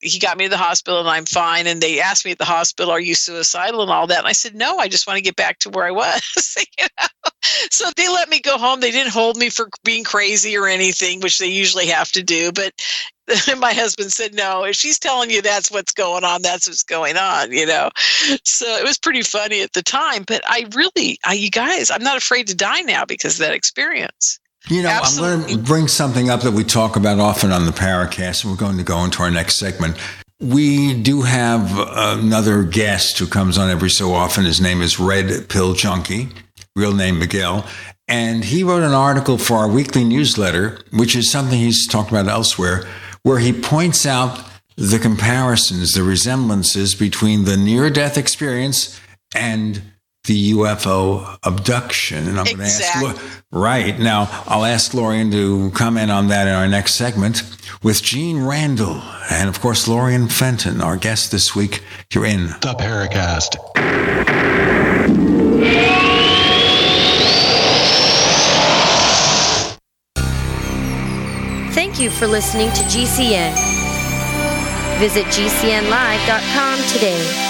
he 0.00 0.18
got 0.18 0.38
me 0.38 0.44
to 0.44 0.50
the 0.50 0.56
hospital 0.56 1.00
and 1.00 1.08
I'm 1.08 1.26
fine. 1.26 1.66
And 1.66 1.80
they 1.80 2.00
asked 2.00 2.24
me 2.24 2.30
at 2.30 2.38
the 2.38 2.44
hospital, 2.44 2.90
Are 2.90 3.00
you 3.00 3.14
suicidal 3.14 3.82
and 3.82 3.90
all 3.90 4.06
that? 4.06 4.18
And 4.18 4.26
I 4.26 4.32
said, 4.32 4.54
No, 4.54 4.78
I 4.78 4.88
just 4.88 5.06
want 5.06 5.18
to 5.18 5.22
get 5.22 5.36
back 5.36 5.58
to 5.60 5.70
where 5.70 5.86
I 5.86 5.90
was. 5.90 6.56
you 6.78 6.86
know? 7.00 7.30
So 7.70 7.90
they 7.96 8.08
let 8.08 8.28
me 8.28 8.40
go 8.40 8.58
home. 8.58 8.80
They 8.80 8.90
didn't 8.90 9.12
hold 9.12 9.36
me 9.36 9.50
for 9.50 9.68
being 9.84 10.04
crazy 10.04 10.56
or 10.56 10.66
anything, 10.66 11.20
which 11.20 11.38
they 11.38 11.46
usually 11.46 11.86
have 11.86 12.10
to 12.12 12.22
do. 12.22 12.52
But 12.52 12.72
my 13.58 13.72
husband 13.72 14.12
said, 14.12 14.34
No, 14.34 14.64
if 14.64 14.76
she's 14.76 14.98
telling 14.98 15.30
you 15.30 15.42
that's 15.42 15.70
what's 15.70 15.92
going 15.92 16.24
on, 16.24 16.42
that's 16.42 16.66
what's 16.68 16.82
going 16.82 17.16
on, 17.16 17.52
you 17.52 17.66
know? 17.66 17.90
So 18.44 18.66
it 18.66 18.84
was 18.84 18.98
pretty 18.98 19.22
funny 19.22 19.62
at 19.62 19.72
the 19.72 19.82
time. 19.82 20.24
But 20.26 20.42
I 20.46 20.66
really, 20.74 21.18
I, 21.24 21.34
you 21.34 21.50
guys, 21.50 21.90
I'm 21.90 22.02
not 22.02 22.16
afraid 22.16 22.46
to 22.48 22.54
die 22.54 22.82
now 22.82 23.04
because 23.04 23.34
of 23.34 23.46
that 23.46 23.54
experience. 23.54 24.38
You 24.68 24.82
know, 24.82 25.00
I'm 25.02 25.16
going 25.16 25.48
to 25.48 25.58
bring 25.58 25.88
something 25.88 26.30
up 26.30 26.42
that 26.42 26.52
we 26.52 26.64
talk 26.64 26.96
about 26.96 27.18
often 27.18 27.50
on 27.50 27.66
the 27.66 27.72
Paracast, 27.72 28.44
and 28.44 28.52
we're 28.52 28.58
going 28.58 28.76
to 28.76 28.84
go 28.84 29.04
into 29.04 29.22
our 29.22 29.30
next 29.30 29.58
segment. 29.58 29.96
We 30.38 30.94
do 30.94 31.22
have 31.22 31.76
another 31.76 32.62
guest 32.62 33.18
who 33.18 33.26
comes 33.26 33.58
on 33.58 33.68
every 33.68 33.90
so 33.90 34.12
often. 34.12 34.44
His 34.44 34.60
name 34.60 34.80
is 34.80 35.00
Red 35.00 35.48
Pill 35.48 35.74
Junkie, 35.74 36.28
real 36.76 36.94
name 36.94 37.18
Miguel. 37.18 37.66
And 38.06 38.44
he 38.44 38.62
wrote 38.62 38.82
an 38.82 38.92
article 38.92 39.38
for 39.38 39.56
our 39.56 39.68
weekly 39.68 40.04
newsletter, 40.04 40.78
which 40.92 41.16
is 41.16 41.30
something 41.30 41.58
he's 41.58 41.86
talked 41.86 42.10
about 42.10 42.28
elsewhere, 42.28 42.84
where 43.22 43.38
he 43.38 43.52
points 43.52 44.06
out 44.06 44.44
the 44.76 44.98
comparisons, 44.98 45.92
the 45.92 46.02
resemblances 46.02 46.94
between 46.94 47.44
the 47.44 47.56
near 47.56 47.90
death 47.90 48.16
experience 48.16 49.00
and 49.34 49.82
the 50.24 50.52
UFO 50.52 51.38
abduction. 51.44 52.28
And 52.28 52.38
I'm 52.38 52.46
exactly. 52.46 53.02
going 53.02 53.14
to 53.16 53.22
ask, 53.22 53.44
right 53.50 53.98
now, 53.98 54.28
I'll 54.46 54.64
ask 54.64 54.92
Lorien 54.94 55.30
to 55.30 55.70
comment 55.70 56.10
on 56.10 56.28
that 56.28 56.46
in 56.46 56.54
our 56.54 56.68
next 56.68 56.94
segment 56.94 57.42
with 57.82 58.02
Gene 58.02 58.44
Randall 58.44 59.00
and, 59.30 59.48
of 59.48 59.60
course, 59.60 59.88
Lorien 59.88 60.28
Fenton, 60.28 60.80
our 60.80 60.96
guest 60.96 61.30
this 61.30 61.54
week. 61.54 61.82
You're 62.12 62.26
in 62.26 62.46
the 62.46 62.74
Paracast. 62.78 63.56
Thank 71.72 72.00
you 72.00 72.10
for 72.10 72.26
listening 72.26 72.68
to 72.70 72.82
GCN. 72.82 73.54
Visit 74.98 75.24
GCNlive.com 75.26 76.78
today. 76.92 77.49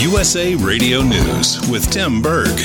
USA 0.00 0.54
Radio 0.54 1.02
News 1.02 1.60
with 1.68 1.90
Tim 1.90 2.22
Berg. 2.22 2.58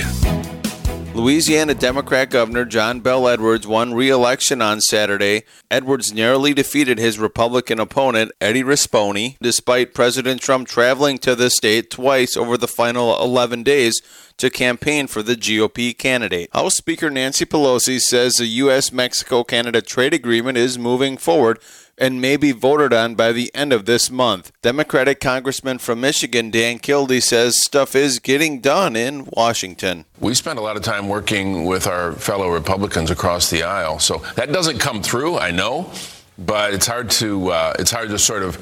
Louisiana 1.13 1.73
Democrat 1.73 2.29
Governor 2.29 2.63
John 2.63 3.01
Bell 3.01 3.27
Edwards 3.27 3.67
won 3.67 3.93
re 3.93 4.09
election 4.09 4.61
on 4.61 4.79
Saturday. 4.79 5.43
Edwards 5.69 6.13
narrowly 6.13 6.53
defeated 6.53 6.97
his 6.97 7.19
Republican 7.19 7.77
opponent, 7.77 8.31
Eddie 8.39 8.63
Rispone, 8.63 9.35
despite 9.41 9.93
President 9.93 10.39
Trump 10.39 10.69
traveling 10.69 11.17
to 11.17 11.35
the 11.35 11.49
state 11.49 11.91
twice 11.91 12.37
over 12.37 12.57
the 12.57 12.69
final 12.69 13.21
11 13.21 13.63
days 13.63 14.01
to 14.37 14.49
campaign 14.49 15.07
for 15.07 15.21
the 15.21 15.35
GOP 15.35 15.97
candidate. 15.97 16.49
House 16.53 16.75
Speaker 16.75 17.09
Nancy 17.09 17.45
Pelosi 17.45 17.99
says 17.99 18.35
the 18.35 18.45
U.S. 18.45 18.93
Mexico 18.93 19.43
Canada 19.43 19.81
trade 19.81 20.13
agreement 20.13 20.57
is 20.57 20.77
moving 20.77 21.17
forward 21.17 21.59
and 21.97 22.21
may 22.21 22.37
be 22.37 22.51
voted 22.51 22.93
on 22.93 23.15
by 23.15 23.31
the 23.31 23.53
end 23.55 23.71
of 23.73 23.85
this 23.85 24.11
month. 24.11 24.51
Democratic 24.61 25.19
Congressman 25.19 25.77
from 25.77 26.01
Michigan, 26.01 26.51
Dan 26.51 26.79
Kildee, 26.79 27.19
says 27.19 27.63
stuff 27.63 27.95
is 27.95 28.19
getting 28.19 28.59
done 28.59 28.95
in 28.95 29.27
Washington. 29.31 30.05
We 30.19 30.33
spend 30.33 30.59
a 30.59 30.61
lot 30.61 30.75
of 30.75 30.83
time 30.83 31.07
working 31.07 31.65
with 31.65 31.87
our 31.87 32.13
fellow 32.13 32.49
Republicans 32.49 33.11
across 33.11 33.49
the 33.49 33.63
aisle, 33.63 33.99
so 33.99 34.17
that 34.35 34.51
doesn't 34.51 34.79
come 34.79 35.01
through, 35.01 35.37
I 35.37 35.51
know, 35.51 35.91
but 36.37 36.73
it's 36.73 36.87
hard 36.87 37.09
to 37.11 37.51
uh, 37.51 37.73
it's 37.79 37.91
hard 37.91 38.09
to 38.09 38.19
sort 38.19 38.43
of 38.43 38.57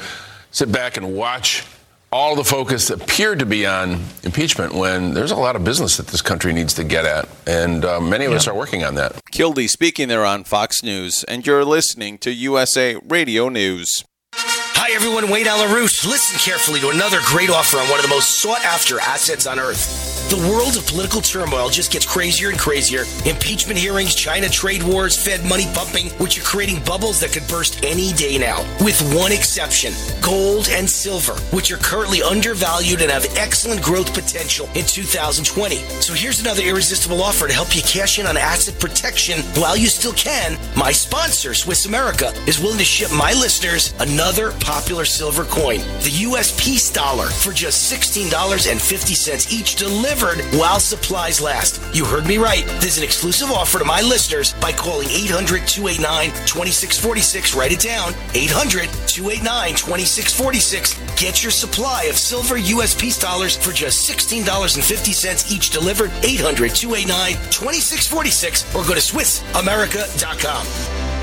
sit 0.52 0.72
back 0.72 0.98
and 0.98 1.16
watch 1.16 1.66
all 2.14 2.36
the 2.36 2.44
focus 2.44 2.92
appeared 2.92 3.40
to 3.40 3.46
be 3.46 3.66
on 3.66 4.00
impeachment 4.22 4.72
when 4.74 5.16
there's 5.16 5.32
a 5.32 5.36
lot 5.36 5.56
of 5.56 5.64
business 5.64 5.98
that 5.98 6.08
this 6.08 6.22
country 6.22 6.54
needs 6.54 6.76
to 6.76 6.84
get 6.84 7.06
at, 7.06 7.28
and 7.48 7.84
uh, 7.84 8.00
many 8.00 8.26
of 8.26 8.32
yeah. 8.32 8.38
us 8.38 8.48
are 8.48 8.56
working 8.56 8.84
on 8.84 8.94
that. 8.96 9.20
Kildee 9.32 9.68
speaking 9.68 10.10
there 10.10 10.24
on 10.24 10.44
Fox 10.44 10.84
News, 10.84 11.26
and 11.28 11.46
you're 11.46 11.66
listening 11.66 12.20
to 12.20 12.32
USA 12.32 12.98
Radio 13.04 13.50
News. 13.50 14.06
Hi, 14.36 14.94
everyone. 14.94 15.32
Wayne 15.32 15.48
Allyn 15.48 15.72
Listen 15.72 16.40
carefully 16.40 16.80
to 16.82 16.90
another 16.90 17.18
great 17.26 17.50
offer 17.50 17.78
on 17.78 17.90
one 17.90 17.98
of 17.98 18.04
the 18.04 18.10
most 18.10 18.40
sought 18.40 18.64
after 18.64 19.00
assets 19.00 19.48
on 19.48 19.58
earth. 19.58 20.13
The 20.30 20.50
world 20.50 20.78
of 20.78 20.88
political 20.88 21.22
turmoil 21.22 21.70
just 21.70 21.92
gets 21.92 22.06
crazier 22.06 22.50
and 22.50 22.58
crazier. 22.58 23.04
Impeachment 23.26 23.78
hearings, 23.78 24.16
China 24.16 24.50
trade 24.50 24.82
wars, 24.82 25.16
Fed 25.22 25.46
money 25.46 25.68
pumping, 25.76 26.10
which 26.18 26.40
are 26.40 26.44
creating 26.44 26.82
bubbles 26.86 27.20
that 27.20 27.34
could 27.34 27.48
burst 27.48 27.84
any 27.84 28.14
day 28.14 28.38
now. 28.38 28.64
With 28.84 29.00
one 29.14 29.32
exception 29.32 29.94
gold 30.22 30.70
and 30.70 30.90
silver, 30.90 31.34
which 31.56 31.72
are 31.72 31.78
currently 31.78 32.24
undervalued 32.24 33.02
and 33.02 33.12
have 33.12 33.26
excellent 33.38 33.82
growth 33.84 34.14
potential 34.14 34.66
in 34.74 34.86
2020. 34.86 35.76
So 36.02 36.14
here's 36.14 36.40
another 36.40 36.64
irresistible 36.64 37.22
offer 37.22 37.48
to 37.48 37.54
help 37.54 37.76
you 37.76 37.82
cash 37.84 38.18
in 38.18 38.26
on 38.26 38.38
asset 38.38 38.80
protection 38.80 39.42
while 39.62 39.76
you 39.76 39.88
still 39.88 40.14
can. 40.14 40.58
My 40.76 40.94
sponsor, 40.94 41.54
Swiss 41.54 41.86
America, 41.86 42.34
is 42.48 42.60
willing 42.60 42.80
to 42.80 42.86
ship 42.86 43.12
my 43.12 43.34
listeners 43.34 43.94
another 44.00 44.54
popular 44.62 45.06
silver 45.06 45.44
coin, 45.44 45.80
the 46.02 46.24
US 46.32 46.58
Peace 46.64 46.90
Dollar, 46.90 47.28
for 47.28 47.52
just 47.52 47.92
$16.50 47.92 49.52
each 49.52 49.76
delivered 49.76 50.13
delivered 50.14 50.44
while 50.58 50.80
supplies 50.80 51.42
last. 51.42 51.82
You 51.96 52.06
heard 52.06 52.28
me 52.28 52.38
right. 52.38 52.66
There's 52.80 52.98
an 52.98 53.04
exclusive 53.04 53.52
offer 53.52 53.80
to 53.80 53.86
my 53.86 54.02
listeners 54.02 54.54
by 54.54 54.72
calling 54.72 55.10
800 55.10 55.68
289 55.68 56.30
2646. 56.46 57.56
Write 57.56 57.72
it 57.72 57.80
down 57.80 58.14
800 58.34 58.90
289 59.08 59.76
2646. 59.76 61.00
Get 61.20 61.42
your 61.44 61.52
supply 61.52 62.04
of 62.04 62.18
silver 62.18 62.58
U.S. 62.58 62.94
peace 63.00 63.20
dollars 63.20 63.58
for 63.58 63.72
just 63.72 64.08
$16.50 64.10 65.52
each 65.52 65.70
delivered. 65.72 66.12
800 66.24 66.76
289 66.76 67.34
2646 67.50 68.76
or 68.76 68.84
go 68.86 68.94
to 68.94 69.02
SwissAmerica.com. 69.02 71.23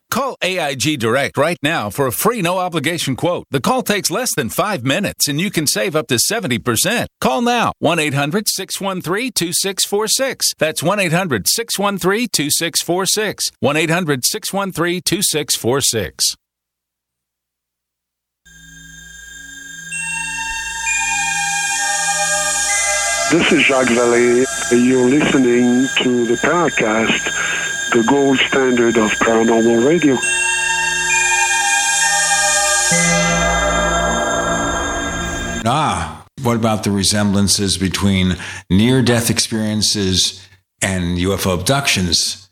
Call 0.11 0.35
AIG 0.43 0.99
Direct 0.99 1.37
right 1.37 1.57
now 1.63 1.89
for 1.89 2.05
a 2.05 2.11
free 2.11 2.41
no 2.41 2.57
obligation 2.57 3.15
quote. 3.15 3.45
The 3.49 3.61
call 3.61 3.81
takes 3.81 4.11
less 4.11 4.35
than 4.35 4.49
five 4.49 4.83
minutes 4.83 5.29
and 5.29 5.39
you 5.39 5.49
can 5.49 5.65
save 5.65 5.95
up 5.95 6.07
to 6.07 6.15
70%. 6.15 7.07
Call 7.21 7.41
now 7.41 7.71
1 7.79 7.97
800 7.97 8.49
613 8.49 9.31
2646. 9.31 10.53
That's 10.59 10.83
1 10.83 10.99
800 10.99 11.47
613 11.47 12.27
2646. 12.27 13.51
1 13.61 13.77
800 13.77 14.25
613 14.25 15.01
2646. 15.01 16.35
This 23.31 23.51
is 23.53 23.63
Jacques 23.63 23.87
Vallée. 23.87 24.45
You're 24.71 25.09
listening 25.09 25.87
to 26.03 26.25
the 26.25 26.35
Paracast 26.35 27.60
the 27.91 28.03
gold 28.07 28.37
standard 28.39 28.97
of 28.97 29.11
paranormal 29.19 29.85
radio. 29.85 30.15
Ah, 35.65 36.25
what 36.41 36.55
about 36.55 36.83
the 36.83 36.91
resemblances 36.91 37.77
between 37.77 38.37
near 38.69 39.01
death 39.01 39.29
experiences 39.29 40.47
and 40.81 41.17
UFO 41.17 41.59
abductions? 41.59 42.49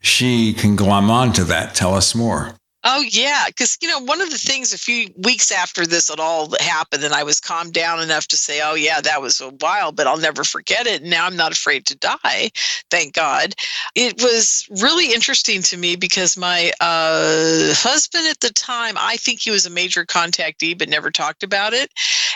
She 0.00 0.52
can 0.52 0.76
glom 0.76 1.10
on 1.10 1.32
to 1.34 1.44
that. 1.44 1.74
Tell 1.74 1.94
us 1.94 2.14
more. 2.14 2.54
Oh 2.82 3.02
yeah, 3.10 3.44
because 3.48 3.76
you 3.82 3.88
know 3.88 3.98
one 3.98 4.22
of 4.22 4.30
the 4.30 4.38
things 4.38 4.72
a 4.72 4.78
few 4.78 5.10
weeks 5.18 5.52
after 5.52 5.84
this 5.84 6.08
it 6.08 6.18
all 6.18 6.54
happened, 6.60 7.04
and 7.04 7.12
I 7.12 7.24
was 7.24 7.38
calmed 7.38 7.74
down 7.74 8.00
enough 8.00 8.26
to 8.28 8.38
say, 8.38 8.62
"Oh 8.64 8.74
yeah, 8.74 9.02
that 9.02 9.20
was 9.20 9.38
a 9.38 9.50
while, 9.50 9.92
but 9.92 10.06
I'll 10.06 10.16
never 10.16 10.44
forget 10.44 10.86
it." 10.86 11.02
And 11.02 11.10
now 11.10 11.26
I'm 11.26 11.36
not 11.36 11.52
afraid 11.52 11.84
to 11.86 11.94
die, 11.96 12.50
thank 12.90 13.12
God. 13.12 13.54
It 13.94 14.22
was 14.22 14.66
really 14.80 15.12
interesting 15.12 15.60
to 15.62 15.76
me 15.76 15.94
because 15.94 16.38
my 16.38 16.72
uh, 16.80 17.74
husband 17.74 18.26
at 18.28 18.40
the 18.40 18.52
time, 18.54 18.94
I 18.96 19.18
think 19.18 19.40
he 19.40 19.50
was 19.50 19.66
a 19.66 19.70
major 19.70 20.06
contactee, 20.06 20.78
but 20.78 20.88
never 20.88 21.10
talked 21.10 21.42
about 21.42 21.74
it. 21.74 21.90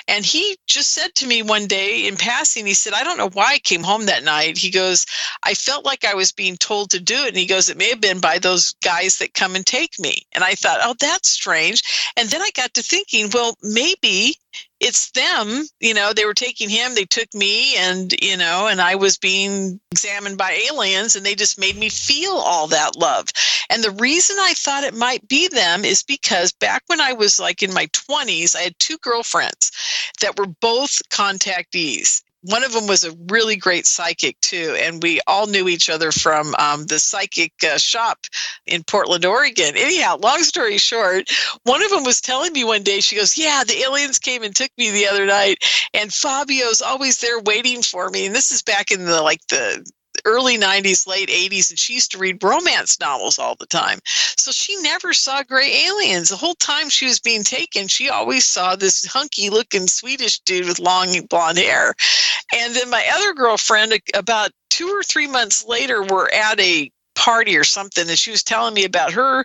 And 0.08 0.26
he 0.26 0.58
just 0.66 0.90
said 0.92 1.14
to 1.14 1.26
me 1.26 1.40
one 1.40 1.66
day 1.66 2.06
in 2.06 2.16
passing, 2.16 2.66
he 2.66 2.74
said, 2.74 2.92
"I 2.92 3.02
don't 3.02 3.16
know 3.16 3.30
why 3.30 3.52
I 3.54 3.58
came 3.60 3.82
home 3.82 4.04
that 4.06 4.24
night." 4.24 4.58
He 4.58 4.68
goes, 4.68 5.06
"I 5.42 5.54
felt 5.54 5.86
like 5.86 6.04
I 6.04 6.14
was 6.14 6.32
being 6.32 6.58
told 6.58 6.90
to 6.90 7.00
do 7.00 7.24
it," 7.24 7.28
and 7.28 7.38
he 7.38 7.46
goes, 7.46 7.70
"It 7.70 7.78
may 7.78 7.88
have 7.88 8.02
been 8.02 8.20
by 8.20 8.38
those 8.38 8.74
guys 8.82 9.16
that 9.18 9.32
come 9.32 9.56
and 9.56 9.64
take 9.64 9.98
me." 9.98 10.26
And 10.34 10.44
I 10.44 10.54
thought, 10.54 10.80
oh, 10.82 10.94
that's 10.98 11.28
strange. 11.28 11.82
And 12.16 12.28
then 12.28 12.42
I 12.42 12.50
got 12.54 12.74
to 12.74 12.82
thinking, 12.82 13.30
well, 13.32 13.56
maybe 13.62 14.34
it's 14.80 15.10
them 15.12 15.64
you 15.80 15.94
know 15.94 16.12
they 16.12 16.24
were 16.24 16.34
taking 16.34 16.68
him 16.68 16.94
they 16.94 17.04
took 17.04 17.32
me 17.34 17.76
and 17.76 18.12
you 18.20 18.36
know 18.36 18.66
and 18.68 18.80
i 18.80 18.94
was 18.94 19.16
being 19.16 19.80
examined 19.90 20.36
by 20.36 20.52
aliens 20.70 21.16
and 21.16 21.24
they 21.24 21.34
just 21.34 21.58
made 21.58 21.76
me 21.76 21.88
feel 21.88 22.32
all 22.32 22.66
that 22.66 22.96
love 22.96 23.26
and 23.70 23.82
the 23.82 23.90
reason 23.92 24.36
i 24.40 24.52
thought 24.54 24.84
it 24.84 24.94
might 24.94 25.26
be 25.28 25.48
them 25.48 25.84
is 25.84 26.02
because 26.02 26.52
back 26.52 26.82
when 26.86 27.00
i 27.00 27.12
was 27.12 27.40
like 27.40 27.62
in 27.62 27.72
my 27.72 27.86
20s 27.86 28.54
i 28.54 28.60
had 28.60 28.78
two 28.78 28.98
girlfriends 28.98 29.70
that 30.20 30.38
were 30.38 30.46
both 30.60 31.00
contactees 31.08 32.22
one 32.44 32.62
of 32.62 32.72
them 32.72 32.86
was 32.86 33.04
a 33.04 33.16
really 33.28 33.56
great 33.56 33.86
psychic 33.86 34.38
too 34.40 34.76
and 34.78 35.02
we 35.02 35.20
all 35.26 35.46
knew 35.46 35.68
each 35.68 35.88
other 35.88 36.12
from 36.12 36.54
um, 36.58 36.86
the 36.86 36.98
psychic 36.98 37.52
uh, 37.64 37.78
shop 37.78 38.26
in 38.66 38.82
portland 38.84 39.24
oregon. 39.24 39.74
Anyhow 39.76 40.18
long 40.22 40.42
story 40.42 40.78
short 40.78 41.28
one 41.64 41.82
of 41.82 41.90
them 41.90 42.04
was 42.04 42.20
telling 42.20 42.52
me 42.52 42.64
one 42.64 42.82
day 42.82 43.00
she 43.00 43.16
goes 43.16 43.38
yeah 43.38 43.64
the 43.66 43.82
aliens 43.82 44.18
came 44.18 44.42
and 44.42 44.54
took 44.54 44.70
me 44.76 44.90
the 44.90 45.06
other 45.06 45.26
night 45.26 45.64
and 45.94 46.12
fabio's 46.12 46.82
always 46.82 47.18
there 47.18 47.40
waiting 47.40 47.82
for 47.82 48.10
me 48.10 48.26
and 48.26 48.34
this 48.34 48.52
is 48.52 48.62
back 48.62 48.90
in 48.90 49.04
the 49.04 49.22
like 49.22 49.40
the 49.48 49.84
early 50.24 50.58
90s, 50.58 51.06
late 51.06 51.28
80s, 51.28 51.70
and 51.70 51.78
she 51.78 51.94
used 51.94 52.10
to 52.12 52.18
read 52.18 52.42
romance 52.42 52.98
novels 53.00 53.38
all 53.38 53.54
the 53.54 53.66
time. 53.66 53.98
So 54.04 54.50
she 54.50 54.76
never 54.82 55.12
saw 55.12 55.42
gray 55.42 55.86
aliens. 55.86 56.28
The 56.28 56.36
whole 56.36 56.54
time 56.54 56.88
she 56.88 57.06
was 57.06 57.20
being 57.20 57.44
taken, 57.44 57.88
she 57.88 58.08
always 58.08 58.44
saw 58.44 58.76
this 58.76 59.04
hunky 59.04 59.50
looking 59.50 59.86
Swedish 59.86 60.40
dude 60.40 60.66
with 60.66 60.78
long 60.78 61.08
blonde 61.28 61.58
hair. 61.58 61.94
And 62.54 62.74
then 62.74 62.90
my 62.90 63.06
other 63.14 63.34
girlfriend, 63.34 63.92
uh, 63.92 63.98
about 64.14 64.50
two 64.70 64.88
or 64.88 65.02
three 65.02 65.26
months 65.26 65.64
later, 65.64 66.02
were 66.02 66.32
at 66.32 66.58
a 66.60 66.90
party 67.14 67.56
or 67.56 67.64
something 67.64 68.08
and 68.08 68.18
she 68.18 68.30
was 68.30 68.42
telling 68.42 68.74
me 68.74 68.84
about 68.84 69.12
her 69.12 69.44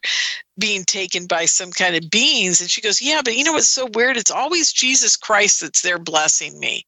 being 0.58 0.84
taken 0.84 1.28
by 1.28 1.46
some 1.46 1.72
kind 1.72 1.96
of 1.96 2.10
beings 2.10 2.60
and 2.60 2.70
she 2.70 2.82
goes 2.82 3.02
yeah 3.02 3.22
but 3.24 3.36
you 3.38 3.44
know 3.44 3.54
what's 3.54 3.70
so 3.70 3.88
weird 3.94 4.18
it's 4.18 4.32
always 4.32 4.74
jesus 4.74 5.16
christ 5.16 5.62
that's 5.62 5.82
there 5.82 6.00
blessing 6.00 6.60
me 6.60 6.84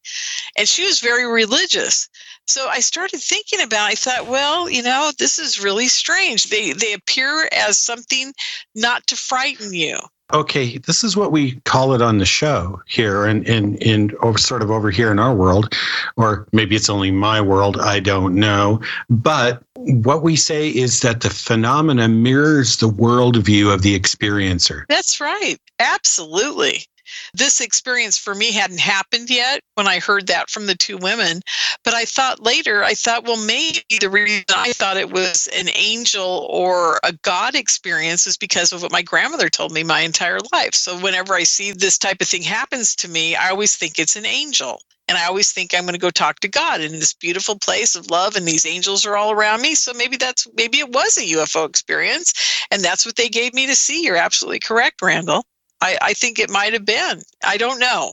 and 0.58 0.68
she 0.68 0.84
was 0.84 1.00
very 1.00 1.24
religious 1.24 2.08
so 2.46 2.68
I 2.68 2.80
started 2.80 3.20
thinking 3.20 3.60
about 3.60 3.90
I 3.90 3.94
thought, 3.94 4.26
well, 4.26 4.68
you 4.68 4.82
know, 4.82 5.10
this 5.18 5.38
is 5.38 5.62
really 5.62 5.88
strange. 5.88 6.44
They 6.44 6.72
they 6.72 6.92
appear 6.92 7.48
as 7.52 7.78
something 7.78 8.32
not 8.74 9.06
to 9.08 9.16
frighten 9.16 9.72
you. 9.72 9.98
Okay, 10.32 10.78
this 10.78 11.04
is 11.04 11.14
what 11.14 11.30
we 11.30 11.60
call 11.66 11.92
it 11.92 12.00
on 12.00 12.16
the 12.16 12.24
show 12.24 12.80
here 12.86 13.26
and 13.26 13.46
in, 13.46 13.76
in, 13.76 14.16
sort 14.38 14.62
of 14.62 14.70
over 14.70 14.90
here 14.90 15.12
in 15.12 15.18
our 15.18 15.34
world, 15.34 15.74
or 16.16 16.46
maybe 16.52 16.74
it's 16.74 16.88
only 16.88 17.10
my 17.10 17.38
world, 17.38 17.78
I 17.78 18.00
don't 18.00 18.34
know. 18.34 18.80
But 19.10 19.62
what 19.74 20.22
we 20.22 20.36
say 20.36 20.70
is 20.70 21.00
that 21.00 21.20
the 21.20 21.28
phenomena 21.28 22.08
mirrors 22.08 22.78
the 22.78 22.88
worldview 22.88 23.74
of 23.74 23.82
the 23.82 23.98
experiencer. 23.98 24.84
That's 24.88 25.20
right. 25.20 25.58
Absolutely. 25.78 26.86
This 27.34 27.60
experience 27.60 28.18
for 28.18 28.34
me 28.34 28.52
hadn't 28.52 28.80
happened 28.80 29.30
yet 29.30 29.60
when 29.74 29.86
I 29.86 29.98
heard 29.98 30.26
that 30.28 30.50
from 30.50 30.66
the 30.66 30.74
two 30.74 30.96
women. 30.98 31.40
But 31.84 31.94
I 31.94 32.04
thought 32.04 32.42
later, 32.42 32.84
I 32.84 32.94
thought, 32.94 33.24
well, 33.24 33.42
maybe 33.44 33.82
the 34.00 34.10
reason 34.10 34.44
I 34.54 34.72
thought 34.72 34.96
it 34.96 35.10
was 35.10 35.48
an 35.54 35.68
angel 35.74 36.46
or 36.50 36.98
a 37.02 37.12
God 37.22 37.54
experience 37.54 38.26
is 38.26 38.36
because 38.36 38.72
of 38.72 38.82
what 38.82 38.92
my 38.92 39.02
grandmother 39.02 39.48
told 39.48 39.72
me 39.72 39.82
my 39.82 40.00
entire 40.00 40.38
life. 40.52 40.74
So 40.74 40.98
whenever 40.98 41.34
I 41.34 41.44
see 41.44 41.72
this 41.72 41.98
type 41.98 42.20
of 42.20 42.28
thing 42.28 42.42
happens 42.42 42.94
to 42.96 43.08
me, 43.08 43.34
I 43.34 43.50
always 43.50 43.76
think 43.76 43.98
it's 43.98 44.16
an 44.16 44.26
angel. 44.26 44.80
And 45.08 45.18
I 45.18 45.26
always 45.26 45.52
think 45.52 45.74
I'm 45.74 45.82
going 45.82 45.94
to 45.94 45.98
go 45.98 46.10
talk 46.10 46.40
to 46.40 46.48
God 46.48 46.80
in 46.80 46.92
this 46.92 47.12
beautiful 47.12 47.58
place 47.58 47.96
of 47.96 48.10
love, 48.10 48.36
and 48.36 48.46
these 48.46 48.64
angels 48.64 49.04
are 49.04 49.16
all 49.16 49.32
around 49.32 49.60
me. 49.60 49.74
So 49.74 49.92
maybe 49.92 50.16
that's 50.16 50.46
maybe 50.54 50.78
it 50.78 50.90
was 50.90 51.18
a 51.18 51.22
UFO 51.34 51.68
experience, 51.68 52.32
and 52.70 52.82
that's 52.82 53.04
what 53.04 53.16
they 53.16 53.28
gave 53.28 53.52
me 53.52 53.66
to 53.66 53.74
see. 53.74 54.04
You're 54.04 54.16
absolutely 54.16 54.60
correct, 54.60 55.02
Randall. 55.02 55.44
I, 55.82 55.98
I 56.00 56.12
think 56.14 56.38
it 56.38 56.50
might 56.50 56.72
have 56.72 56.84
been. 56.84 57.22
I 57.44 57.56
don't 57.56 57.78
know. 57.78 58.12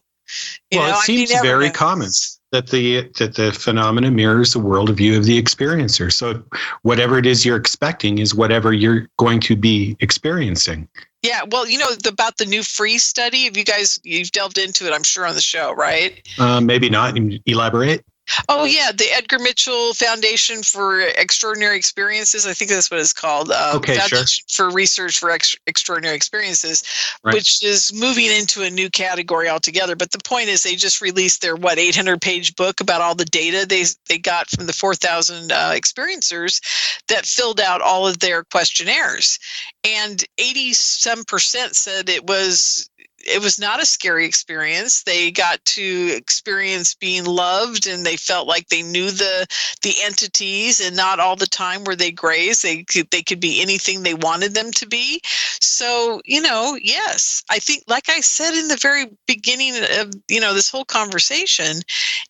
You 0.71 0.79
well, 0.79 0.89
know, 0.89 0.97
it 0.97 1.01
seems 1.01 1.31
very 1.41 1.69
common 1.69 2.09
that 2.51 2.67
the 2.67 3.09
that 3.17 3.35
the 3.35 3.51
phenomena 3.51 4.11
mirrors 4.11 4.53
the 4.53 4.59
worldview 4.59 5.17
of 5.17 5.25
the 5.25 5.41
experiencer. 5.41 6.11
So 6.11 6.43
whatever 6.81 7.17
it 7.17 7.25
is 7.25 7.45
you're 7.45 7.57
expecting 7.57 8.19
is 8.19 8.33
whatever 8.33 8.73
you're 8.73 9.07
going 9.17 9.39
to 9.41 9.55
be 9.55 9.95
experiencing. 9.99 10.87
Yeah, 11.21 11.41
well, 11.49 11.67
you 11.67 11.77
know 11.77 11.93
the, 11.95 12.09
about 12.09 12.37
the 12.37 12.45
new 12.45 12.63
free 12.63 12.97
study. 12.97 13.45
Have 13.45 13.57
you 13.57 13.65
guys 13.65 13.99
you've 14.03 14.31
delved 14.31 14.57
into 14.57 14.85
it? 14.85 14.93
I'm 14.93 15.03
sure 15.03 15.25
on 15.25 15.35
the 15.35 15.41
show, 15.41 15.73
right? 15.73 16.21
Uh, 16.37 16.61
maybe 16.61 16.89
not. 16.89 17.17
Elaborate. 17.45 18.05
Oh 18.47 18.63
yeah, 18.65 18.91
the 18.91 19.11
Edgar 19.11 19.39
Mitchell 19.39 19.93
Foundation 19.93 20.63
for 20.63 21.01
Extraordinary 21.01 21.77
Experiences. 21.77 22.45
I 22.45 22.53
think 22.53 22.69
that's 22.71 22.91
what 22.91 22.99
it's 22.99 23.13
called. 23.13 23.51
Uh, 23.51 23.73
okay, 23.75 23.95
Foundation 23.95 24.43
sure. 24.47 24.69
For 24.69 24.73
Research 24.73 25.19
for 25.19 25.31
Ex- 25.31 25.55
Extraordinary 25.67 26.15
Experiences, 26.15 26.83
right. 27.23 27.33
which 27.33 27.63
is 27.63 27.91
moving 27.93 28.31
into 28.31 28.61
a 28.63 28.69
new 28.69 28.89
category 28.89 29.49
altogether. 29.49 29.95
But 29.95 30.11
the 30.11 30.19
point 30.19 30.49
is, 30.49 30.63
they 30.63 30.75
just 30.75 31.01
released 31.01 31.41
their 31.41 31.55
what 31.55 31.79
800 31.79 32.21
page 32.21 32.55
book 32.55 32.81
about 32.81 33.01
all 33.01 33.15
the 33.15 33.25
data 33.25 33.65
they 33.65 33.85
they 34.07 34.17
got 34.17 34.49
from 34.49 34.67
the 34.67 34.73
4,000 34.73 35.51
uh, 35.51 35.71
experiencers 35.73 36.61
that 37.07 37.25
filled 37.25 37.59
out 37.59 37.81
all 37.81 38.07
of 38.07 38.19
their 38.19 38.43
questionnaires, 38.43 39.39
and 39.83 40.23
80 40.37 40.73
some 40.73 41.23
percent 41.23 41.75
said 41.75 42.09
it 42.09 42.27
was 42.27 42.89
it 43.21 43.41
was 43.41 43.59
not 43.59 43.81
a 43.81 43.85
scary 43.85 44.25
experience. 44.25 45.03
They 45.03 45.31
got 45.31 45.63
to 45.65 46.13
experience 46.15 46.95
being 46.95 47.25
loved 47.25 47.87
and 47.87 48.05
they 48.05 48.17
felt 48.17 48.47
like 48.47 48.67
they 48.69 48.81
knew 48.81 49.11
the 49.11 49.47
the 49.81 49.95
entities 50.03 50.79
and 50.79 50.95
not 50.95 51.19
all 51.19 51.35
the 51.35 51.45
time 51.45 51.83
were 51.83 51.95
they 51.95 52.11
grays. 52.11 52.61
They 52.61 52.83
could 52.83 53.09
they 53.11 53.21
could 53.21 53.39
be 53.39 53.61
anything 53.61 54.03
they 54.03 54.13
wanted 54.13 54.53
them 54.53 54.71
to 54.71 54.87
be. 54.87 55.21
So, 55.61 56.21
you 56.25 56.41
know, 56.41 56.77
yes, 56.81 57.43
I 57.49 57.59
think 57.59 57.83
like 57.87 58.09
I 58.09 58.21
said 58.21 58.53
in 58.53 58.67
the 58.67 58.77
very 58.77 59.05
beginning 59.27 59.73
of, 59.99 60.13
you 60.27 60.39
know, 60.39 60.53
this 60.53 60.69
whole 60.69 60.85
conversation 60.85 61.81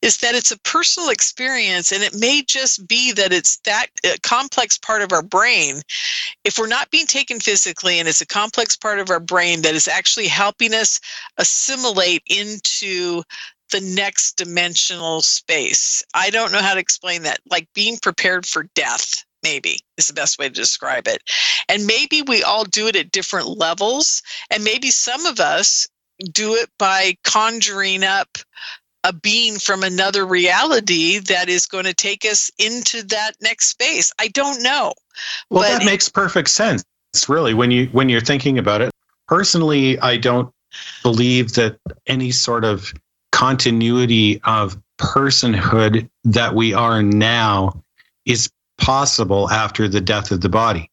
is 0.01 0.17
that 0.17 0.35
it's 0.35 0.51
a 0.51 0.59
personal 0.59 1.09
experience 1.09 1.91
and 1.91 2.03
it 2.03 2.15
may 2.15 2.41
just 2.41 2.87
be 2.87 3.11
that 3.13 3.33
it's 3.33 3.57
that 3.65 3.87
uh, 4.05 4.15
complex 4.23 4.77
part 4.77 5.01
of 5.01 5.11
our 5.11 5.21
brain. 5.21 5.81
If 6.43 6.57
we're 6.57 6.67
not 6.67 6.91
being 6.91 7.05
taken 7.05 7.39
physically 7.39 7.99
and 7.99 8.07
it's 8.07 8.21
a 8.21 8.25
complex 8.25 8.75
part 8.75 8.99
of 8.99 9.09
our 9.09 9.19
brain 9.19 9.61
that 9.61 9.75
is 9.75 9.87
actually 9.87 10.27
helping 10.27 10.73
us 10.73 10.78
us 10.79 10.99
assimilate 11.37 12.23
into 12.25 13.23
the 13.71 13.81
next 13.81 14.37
dimensional 14.37 15.21
space. 15.21 16.03
I 16.13 16.29
don't 16.29 16.51
know 16.51 16.61
how 16.61 16.73
to 16.73 16.79
explain 16.79 17.23
that. 17.23 17.39
Like 17.49 17.67
being 17.75 17.97
prepared 18.01 18.45
for 18.45 18.63
death, 18.75 19.23
maybe 19.43 19.79
is 19.97 20.07
the 20.07 20.13
best 20.13 20.39
way 20.39 20.47
to 20.47 20.53
describe 20.53 21.07
it. 21.07 21.21
And 21.67 21.85
maybe 21.85 22.21
we 22.23 22.43
all 22.43 22.63
do 22.63 22.87
it 22.87 22.95
at 22.95 23.11
different 23.11 23.47
levels. 23.47 24.21
And 24.49 24.63
maybe 24.63 24.89
some 24.89 25.25
of 25.25 25.39
us 25.39 25.87
do 26.31 26.55
it 26.55 26.69
by 26.77 27.15
conjuring 27.23 28.03
up 28.03 28.37
a 29.05 29.13
being 29.13 29.57
from 29.57 29.83
another 29.83 30.25
reality 30.25 31.19
that 31.19 31.47
is 31.47 31.65
going 31.65 31.85
to 31.85 31.93
take 31.93 32.25
us 32.25 32.51
into 32.59 33.03
that 33.03 33.31
next 33.41 33.69
space. 33.69 34.11
I 34.19 34.27
don't 34.29 34.61
know. 34.61 34.93
Well, 35.49 35.61
that 35.61 35.85
makes 35.85 36.09
perfect 36.09 36.49
sense. 36.49 36.83
Really, 37.27 37.53
when 37.53 37.71
you 37.71 37.87
when 37.87 38.09
you're 38.09 38.21
thinking 38.21 38.57
about 38.57 38.81
it. 38.81 38.91
Personally, 39.27 39.97
I 39.99 40.17
don't 40.17 40.51
believe 41.03 41.53
that 41.53 41.79
any 42.07 42.31
sort 42.31 42.65
of 42.65 42.93
continuity 43.31 44.41
of 44.43 44.77
personhood 44.97 46.09
that 46.23 46.55
we 46.55 46.73
are 46.73 47.01
now 47.01 47.83
is 48.25 48.49
possible 48.77 49.49
after 49.49 49.87
the 49.87 50.01
death 50.01 50.31
of 50.31 50.41
the 50.41 50.49
body. 50.49 50.89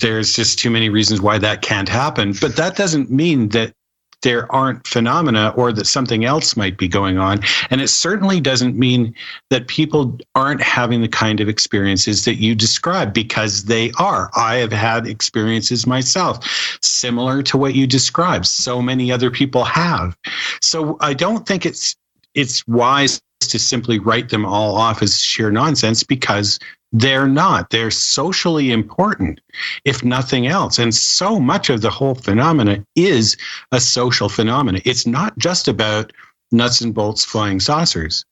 There's 0.00 0.34
just 0.34 0.58
too 0.58 0.70
many 0.70 0.88
reasons 0.88 1.20
why 1.20 1.38
that 1.38 1.62
can't 1.62 1.88
happen. 1.88 2.34
But 2.40 2.56
that 2.56 2.76
doesn't 2.76 3.10
mean 3.10 3.48
that 3.50 3.74
there 4.22 4.50
aren't 4.52 4.86
phenomena 4.86 5.52
or 5.56 5.72
that 5.72 5.86
something 5.86 6.24
else 6.24 6.56
might 6.56 6.76
be 6.76 6.88
going 6.88 7.18
on. 7.18 7.40
And 7.70 7.80
it 7.80 7.88
certainly 7.88 8.40
doesn't 8.40 8.76
mean 8.76 9.14
that 9.50 9.68
people 9.68 10.18
aren't 10.34 10.62
having 10.62 11.00
the 11.02 11.08
kind 11.08 11.40
of 11.40 11.48
experiences 11.48 12.24
that 12.24 12.36
you 12.36 12.54
describe 12.54 13.14
because 13.14 13.64
they 13.64 13.92
are. 13.98 14.30
I 14.34 14.56
have 14.56 14.72
had 14.72 15.06
experiences 15.06 15.86
myself 15.86 16.78
similar 16.82 17.42
to 17.44 17.56
what 17.56 17.74
you 17.74 17.86
described. 17.86 18.46
So 18.46 18.82
many 18.82 19.12
other 19.12 19.30
people 19.30 19.64
have. 19.64 20.16
So 20.60 20.96
I 21.00 21.14
don't 21.14 21.46
think 21.46 21.64
it's 21.64 21.96
it's 22.34 22.66
wise 22.68 23.20
to 23.40 23.58
simply 23.58 23.98
write 23.98 24.28
them 24.30 24.44
all 24.44 24.76
off 24.76 25.02
as 25.02 25.20
sheer 25.20 25.50
nonsense 25.50 26.02
because 26.02 26.58
they're 26.92 27.28
not. 27.28 27.70
They're 27.70 27.90
socially 27.90 28.70
important, 28.70 29.40
if 29.84 30.04
nothing 30.04 30.46
else. 30.46 30.78
And 30.78 30.94
so 30.94 31.38
much 31.38 31.70
of 31.70 31.80
the 31.80 31.90
whole 31.90 32.14
phenomena 32.14 32.84
is 32.96 33.36
a 33.72 33.80
social 33.80 34.28
phenomena. 34.28 34.80
It's 34.84 35.06
not 35.06 35.36
just 35.38 35.68
about 35.68 36.12
nuts 36.50 36.80
and 36.80 36.94
bolts 36.94 37.24
flying 37.24 37.60
saucers. 37.60 38.24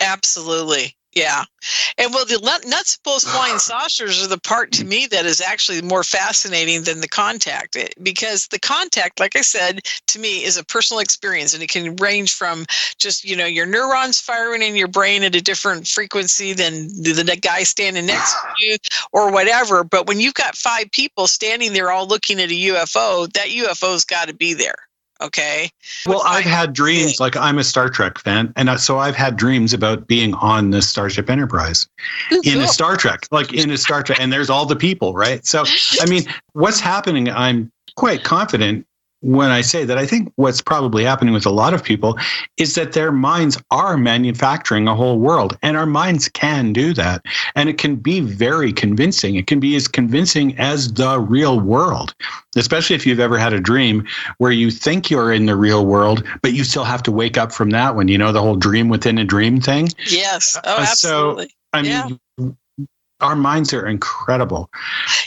Absolutely. 0.00 0.96
Yeah. 1.18 1.44
And 1.98 2.14
well, 2.14 2.24
the 2.24 2.38
nuts 2.64 2.96
bolts 3.02 3.24
flying 3.32 3.58
saucers 3.58 4.24
are 4.24 4.28
the 4.28 4.38
part 4.38 4.70
to 4.72 4.84
me 4.84 5.08
that 5.08 5.26
is 5.26 5.40
actually 5.40 5.82
more 5.82 6.04
fascinating 6.04 6.84
than 6.84 7.00
the 7.00 7.08
contact 7.08 7.74
it, 7.74 7.94
because 8.02 8.46
the 8.46 8.60
contact, 8.60 9.18
like 9.18 9.34
I 9.34 9.40
said, 9.40 9.80
to 10.06 10.20
me 10.20 10.44
is 10.44 10.56
a 10.56 10.64
personal 10.64 11.00
experience 11.00 11.54
and 11.54 11.62
it 11.62 11.70
can 11.70 11.96
range 11.96 12.34
from 12.34 12.66
just, 12.98 13.24
you 13.24 13.34
know, 13.34 13.46
your 13.46 13.66
neurons 13.66 14.20
firing 14.20 14.62
in 14.62 14.76
your 14.76 14.86
brain 14.86 15.24
at 15.24 15.34
a 15.34 15.40
different 15.40 15.88
frequency 15.88 16.52
than 16.52 16.88
the, 17.02 17.12
the 17.12 17.36
guy 17.36 17.64
standing 17.64 18.06
next 18.06 18.34
to 18.34 18.64
you 18.64 18.76
or 19.12 19.32
whatever. 19.32 19.82
But 19.82 20.06
when 20.06 20.20
you've 20.20 20.34
got 20.34 20.54
five 20.54 20.90
people 20.92 21.26
standing 21.26 21.72
there 21.72 21.90
all 21.90 22.06
looking 22.06 22.38
at 22.40 22.50
a 22.50 22.66
UFO, 22.68 23.32
that 23.32 23.48
UFO's 23.48 24.04
got 24.04 24.28
to 24.28 24.34
be 24.34 24.54
there. 24.54 24.87
Okay. 25.20 25.70
Well, 26.06 26.22
I've 26.24 26.44
had 26.44 26.72
dreams 26.72 27.18
like 27.18 27.36
I'm 27.36 27.58
a 27.58 27.64
Star 27.64 27.88
Trek 27.88 28.18
fan, 28.18 28.52
and 28.56 28.80
so 28.80 28.98
I've 28.98 29.16
had 29.16 29.36
dreams 29.36 29.72
about 29.72 30.06
being 30.06 30.34
on 30.34 30.70
the 30.70 30.80
Starship 30.80 31.28
Enterprise 31.28 31.88
Ooh, 32.32 32.40
in 32.44 32.54
cool. 32.54 32.62
a 32.62 32.68
Star 32.68 32.96
Trek, 32.96 33.26
like 33.32 33.52
in 33.52 33.70
a 33.70 33.76
Star 33.78 34.02
Trek, 34.02 34.20
and 34.20 34.32
there's 34.32 34.48
all 34.48 34.64
the 34.64 34.76
people, 34.76 35.14
right? 35.14 35.44
So, 35.44 35.64
I 36.00 36.06
mean, 36.08 36.22
what's 36.52 36.78
happening? 36.78 37.28
I'm 37.30 37.72
quite 37.96 38.22
confident 38.22 38.86
when 39.20 39.50
I 39.50 39.62
say 39.62 39.84
that 39.84 39.98
I 39.98 40.06
think 40.06 40.32
what's 40.36 40.60
probably 40.60 41.04
happening 41.04 41.34
with 41.34 41.46
a 41.46 41.50
lot 41.50 41.74
of 41.74 41.82
people 41.82 42.18
is 42.56 42.74
that 42.76 42.92
their 42.92 43.10
minds 43.10 43.60
are 43.70 43.96
manufacturing 43.96 44.86
a 44.86 44.94
whole 44.94 45.18
world, 45.18 45.58
and 45.62 45.76
our 45.76 45.86
minds 45.86 46.28
can 46.28 46.72
do 46.72 46.94
that. 46.94 47.24
And 47.54 47.68
it 47.68 47.78
can 47.78 47.96
be 47.96 48.20
very 48.20 48.72
convincing. 48.72 49.34
It 49.36 49.46
can 49.46 49.60
be 49.60 49.74
as 49.76 49.88
convincing 49.88 50.56
as 50.58 50.92
the 50.92 51.18
real 51.18 51.60
world, 51.60 52.14
especially 52.56 52.96
if 52.96 53.06
you've 53.06 53.20
ever 53.20 53.38
had 53.38 53.52
a 53.52 53.60
dream 53.60 54.06
where 54.38 54.52
you 54.52 54.70
think 54.70 55.10
you're 55.10 55.32
in 55.32 55.46
the 55.46 55.56
real 55.56 55.84
world, 55.84 56.22
but 56.42 56.52
you 56.52 56.62
still 56.64 56.84
have 56.84 57.02
to 57.04 57.12
wake 57.12 57.36
up 57.36 57.52
from 57.52 57.70
that 57.70 57.96
one. 57.96 58.08
You 58.08 58.18
know, 58.18 58.32
the 58.32 58.42
whole 58.42 58.56
dream 58.56 58.88
within 58.88 59.18
a 59.18 59.24
dream 59.24 59.60
thing? 59.60 59.88
Yes. 60.06 60.56
Oh, 60.64 60.76
uh, 60.76 60.80
absolutely. 60.80 61.48
So, 61.48 61.54
I 61.72 61.82
mean, 61.82 62.18
yeah 62.38 62.48
our 63.20 63.36
minds 63.36 63.72
are 63.72 63.86
incredible. 63.86 64.70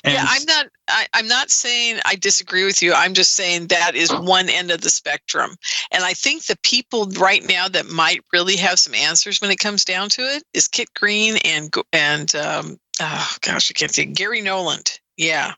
And 0.04 0.14
yeah, 0.14 0.26
I'm 0.28 0.46
not. 0.46 0.68
I, 0.88 1.08
I'm 1.14 1.28
not 1.28 1.50
saying 1.50 2.00
I 2.06 2.16
disagree 2.16 2.66
with 2.66 2.82
you. 2.82 2.94
I'm 2.94 3.14
just 3.14 3.36
saying 3.36 3.68
that 3.68 3.96
is 3.96 4.12
one 4.14 4.50
end 4.50 4.72
of 4.72 4.82
the 4.82 4.90
spectrum, 4.90 5.56
and 5.92 6.04
I 6.04 6.14
think 6.14 6.46
the 6.46 6.58
people 6.64 7.06
right 7.20 7.48
now 7.48 7.68
that 7.68 7.88
might 7.88 8.24
really 8.34 8.56
have 8.58 8.80
some 8.80 8.94
answers 8.94 9.42
when 9.42 9.52
it 9.52 9.60
comes 9.60 9.86
down 9.86 10.10
to 10.10 10.22
it 10.22 10.44
is 10.54 10.68
Kit 10.68 10.94
Green 10.94 11.38
and 11.46 11.74
and 11.94 12.34
um, 12.36 12.80
oh 13.02 13.36
gosh, 13.42 13.72
I 13.72 13.74
can't 13.74 13.92
think 13.92 14.16
Garry 14.16 14.42
Nolan. 14.42 14.82
Yeah, 15.22 15.54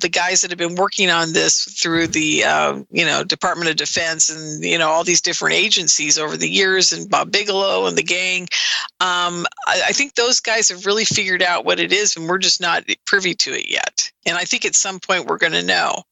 the 0.00 0.08
guys 0.08 0.40
that 0.40 0.50
have 0.50 0.58
been 0.58 0.74
working 0.74 1.10
on 1.10 1.34
this 1.34 1.64
through 1.64 2.06
the 2.06 2.44
uh, 2.44 2.82
you 2.90 3.04
know 3.04 3.24
Department 3.24 3.68
of 3.68 3.76
Defense 3.76 4.30
and 4.30 4.64
you 4.64 4.78
know 4.78 4.88
all 4.88 5.04
these 5.04 5.20
different 5.20 5.54
agencies 5.54 6.18
over 6.18 6.34
the 6.34 6.48
years, 6.48 6.92
and 6.92 7.10
Bob 7.10 7.30
Bigelow 7.30 7.86
and 7.86 7.98
the 7.98 8.02
gang. 8.02 8.48
Um, 9.00 9.44
I, 9.66 9.82
I 9.88 9.92
think 9.92 10.14
those 10.14 10.40
guys 10.40 10.70
have 10.70 10.86
really 10.86 11.04
figured 11.04 11.42
out 11.42 11.66
what 11.66 11.78
it 11.78 11.92
is, 11.92 12.16
and 12.16 12.26
we're 12.26 12.38
just 12.38 12.58
not 12.58 12.84
privy 13.04 13.34
to 13.34 13.50
it 13.52 13.68
yet. 13.68 14.10
And 14.24 14.38
I 14.38 14.44
think 14.44 14.64
at 14.64 14.74
some 14.74 14.98
point 14.98 15.26
we're 15.26 15.36
going 15.38 15.52
to 15.52 15.62
know. 15.62 16.02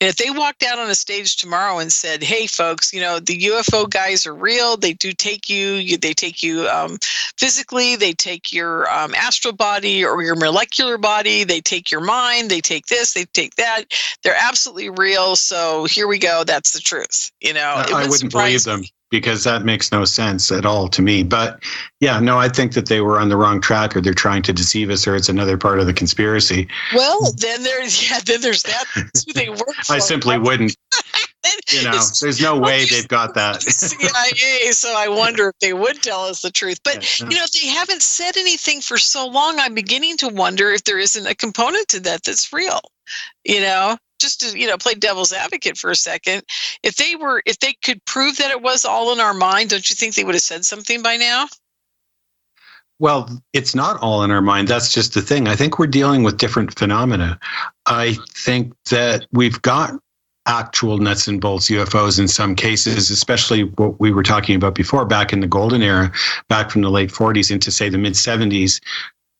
And 0.00 0.08
if 0.08 0.16
they 0.16 0.30
walked 0.30 0.64
out 0.64 0.78
on 0.78 0.90
a 0.90 0.94
stage 0.94 1.36
tomorrow 1.36 1.78
and 1.78 1.92
said, 1.92 2.22
"Hey, 2.22 2.46
folks, 2.46 2.90
you 2.90 3.02
know 3.02 3.20
the 3.20 3.38
UFO 3.38 3.88
guys 3.88 4.26
are 4.26 4.34
real. 4.34 4.78
They 4.78 4.94
do 4.94 5.12
take 5.12 5.50
you. 5.50 5.74
you 5.74 5.98
they 5.98 6.14
take 6.14 6.42
you 6.42 6.66
um, 6.68 6.96
physically. 7.36 7.96
They 7.96 8.14
take 8.14 8.50
your 8.50 8.90
um, 8.90 9.14
astral 9.14 9.54
body 9.54 10.02
or 10.04 10.22
your 10.22 10.36
molecular 10.36 10.96
body. 10.96 11.44
They 11.44 11.60
take 11.60 11.90
your 11.90 12.00
mind. 12.00 12.29
They 12.48 12.60
take 12.60 12.86
this. 12.86 13.12
They 13.12 13.24
take 13.24 13.56
that. 13.56 13.84
They're 14.22 14.36
absolutely 14.38 14.90
real. 14.90 15.36
So 15.36 15.84
here 15.84 16.06
we 16.06 16.18
go. 16.18 16.44
That's 16.44 16.72
the 16.72 16.80
truth. 16.80 17.30
You 17.40 17.54
know, 17.54 17.60
I 17.60 18.06
wouldn't 18.08 18.32
believe 18.32 18.64
them. 18.64 18.80
Me 18.82 18.92
because 19.10 19.44
that 19.44 19.64
makes 19.64 19.92
no 19.92 20.04
sense 20.04 20.50
at 20.52 20.64
all 20.64 20.88
to 20.88 21.02
me. 21.02 21.22
But 21.22 21.62
yeah, 21.98 22.20
no, 22.20 22.38
I 22.38 22.48
think 22.48 22.74
that 22.74 22.86
they 22.86 23.00
were 23.00 23.18
on 23.18 23.28
the 23.28 23.36
wrong 23.36 23.60
track 23.60 23.96
or 23.96 24.00
they're 24.00 24.14
trying 24.14 24.42
to 24.42 24.52
deceive 24.52 24.90
us 24.90 25.06
or 25.06 25.16
it's 25.16 25.28
another 25.28 25.58
part 25.58 25.80
of 25.80 25.86
the 25.86 25.92
conspiracy. 25.92 26.68
Well, 26.94 27.32
then 27.36 27.62
there's 27.62 28.08
yeah, 28.08 28.20
then 28.24 28.40
there's 28.40 28.62
that. 28.62 28.84
who 28.94 29.32
they 29.32 29.50
work 29.50 29.74
for. 29.84 29.94
I 29.94 29.98
simply 29.98 30.38
wouldn't. 30.38 30.76
you 31.72 31.84
know, 31.84 32.00
there's 32.20 32.40
no 32.40 32.58
way 32.58 32.84
they've 32.84 33.08
got 33.08 33.34
that. 33.34 33.62
CIA, 33.62 34.72
so 34.72 34.94
I 34.96 35.08
wonder 35.08 35.48
if 35.48 35.58
they 35.60 35.72
would 35.72 36.02
tell 36.02 36.24
us 36.24 36.42
the 36.42 36.50
truth. 36.50 36.80
But 36.84 37.20
you 37.20 37.26
know, 37.26 37.44
if 37.44 37.52
they 37.52 37.66
haven't 37.66 38.02
said 38.02 38.36
anything 38.36 38.80
for 38.80 38.98
so 38.98 39.26
long. 39.26 39.58
I'm 39.58 39.74
beginning 39.74 40.16
to 40.18 40.28
wonder 40.28 40.70
if 40.70 40.84
there 40.84 40.98
isn't 40.98 41.26
a 41.26 41.34
component 41.34 41.88
to 41.88 42.00
that 42.00 42.22
that's 42.24 42.52
real. 42.52 42.80
You 43.44 43.60
know, 43.60 43.96
just 44.20 44.40
to 44.40 44.58
you 44.58 44.66
know 44.66 44.76
play 44.76 44.94
devil's 44.94 45.32
advocate 45.32 45.76
for 45.76 45.90
a 45.90 45.96
second 45.96 46.42
if 46.82 46.96
they 46.96 47.16
were 47.16 47.42
if 47.46 47.58
they 47.58 47.74
could 47.84 48.04
prove 48.04 48.36
that 48.36 48.50
it 48.50 48.62
was 48.62 48.84
all 48.84 49.12
in 49.12 49.20
our 49.20 49.34
mind 49.34 49.70
don't 49.70 49.88
you 49.90 49.96
think 49.96 50.14
they 50.14 50.24
would 50.24 50.34
have 50.34 50.42
said 50.42 50.64
something 50.64 51.02
by 51.02 51.16
now? 51.16 51.46
Well 52.98 53.28
it's 53.52 53.74
not 53.74 54.00
all 54.00 54.22
in 54.22 54.30
our 54.30 54.42
mind. 54.42 54.68
That's 54.68 54.92
just 54.92 55.14
the 55.14 55.22
thing. 55.22 55.48
I 55.48 55.56
think 55.56 55.78
we're 55.78 55.86
dealing 55.86 56.22
with 56.22 56.38
different 56.38 56.78
phenomena. 56.78 57.38
I 57.86 58.16
think 58.34 58.74
that 58.90 59.26
we've 59.32 59.60
got 59.62 59.94
actual 60.46 60.98
nuts 60.98 61.28
and 61.28 61.40
bolts 61.40 61.70
UFOs 61.70 62.18
in 62.18 62.26
some 62.26 62.54
cases, 62.54 63.10
especially 63.10 63.64
what 63.64 64.00
we 64.00 64.10
were 64.10 64.22
talking 64.22 64.56
about 64.56 64.74
before, 64.74 65.04
back 65.04 65.32
in 65.32 65.40
the 65.40 65.46
golden 65.46 65.82
era, 65.82 66.10
back 66.48 66.70
from 66.70 66.82
the 66.82 66.90
late 66.90 67.10
40s 67.10 67.50
into, 67.50 67.70
say, 67.70 67.88
the 67.88 67.98
mid 67.98 68.14
70s, 68.14 68.80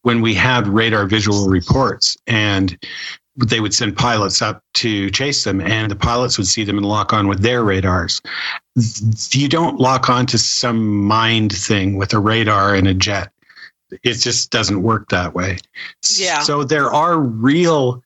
when 0.03 0.21
we 0.21 0.35
had 0.35 0.69
radar 0.69 1.07
visual 1.07 1.49
reports. 1.49 2.17
And 2.27 2.79
they 3.49 3.61
would 3.61 3.75
send 3.75 3.97
pilots 3.97 4.43
up 4.43 4.63
to 4.75 5.11
chase 5.11 5.45
them, 5.45 5.61
and 5.61 5.91
the 5.91 5.97
pilots 5.97 6.39
would 6.39 6.47
see 6.47 6.65
them 6.65 6.77
and 6.77 6.87
lock 6.87 7.13
on 7.13 7.29
with 7.29 7.41
their 7.41 7.65
radars. 7.65 8.21
You 9.31 9.49
don't 9.49 9.79
lock 9.79 10.09
on 10.09 10.27
to 10.27 10.39
some 10.39 11.05
mind 11.05 11.53
thing 11.53 11.97
with 11.97 12.13
a 12.13 12.19
radar 12.19 12.75
and 12.75 12.87
a 12.87 12.95
jet. 12.95 13.33
It 14.03 14.15
just 14.15 14.51
doesn't 14.51 14.83
work 14.83 15.09
that 15.09 15.35
way. 15.35 15.59
Yeah. 16.17 16.43
So 16.43 16.65
there 16.65 16.91
are 16.93 17.19
real 17.19 18.03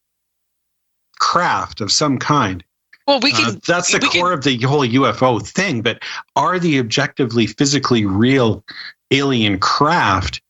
craft 1.19 1.81
of 1.81 1.93
some 1.93 2.19
kind. 2.19 2.65
Well, 3.07 3.21
we 3.21 3.33
can. 3.33 3.57
Uh, 3.57 3.61
that's 3.67 3.93
the 3.93 4.01
core 4.01 4.31
can, 4.31 4.39
of 4.39 4.45
the 4.45 4.59
whole 4.61 4.87
UFO 4.87 5.47
thing. 5.47 5.83
But 5.83 6.03
are 6.37 6.59
the 6.59 6.79
objectively, 6.79 7.47
physically 7.47 8.07
real 8.07 8.65
alien 9.11 9.59
craft 9.59 10.41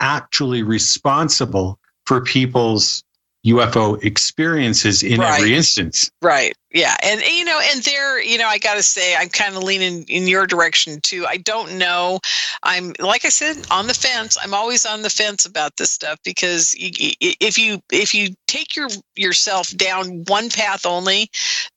actually 0.00 0.62
responsible 0.62 1.78
for 2.06 2.20
people's 2.20 3.04
UFO 3.44 4.02
experiences 4.04 5.02
in 5.02 5.20
right. 5.20 5.40
every 5.40 5.56
instance. 5.56 6.10
Right. 6.22 6.54
Yeah. 6.72 6.96
And, 7.02 7.20
you 7.22 7.44
know, 7.44 7.60
and 7.60 7.82
there, 7.82 8.22
you 8.22 8.38
know, 8.38 8.46
I 8.46 8.58
got 8.58 8.74
to 8.74 8.82
say, 8.82 9.16
I'm 9.16 9.28
kind 9.28 9.56
of 9.56 9.64
leaning 9.64 10.04
in 10.04 10.28
your 10.28 10.46
direction 10.46 11.00
too. 11.00 11.26
I 11.28 11.38
don't 11.38 11.76
know. 11.76 12.20
I'm, 12.62 12.92
like 13.00 13.24
I 13.24 13.30
said, 13.30 13.66
on 13.70 13.88
the 13.88 13.94
fence. 13.94 14.38
I'm 14.40 14.54
always 14.54 14.86
on 14.86 15.02
the 15.02 15.10
fence 15.10 15.44
about 15.44 15.76
this 15.76 15.90
stuff 15.90 16.20
because 16.24 16.74
if 16.78 17.58
you, 17.58 17.80
if 17.90 18.14
you 18.14 18.28
take 18.46 18.76
your, 18.76 18.88
yourself 19.16 19.76
down 19.76 20.24
one 20.28 20.48
path 20.48 20.86
only, 20.86 21.28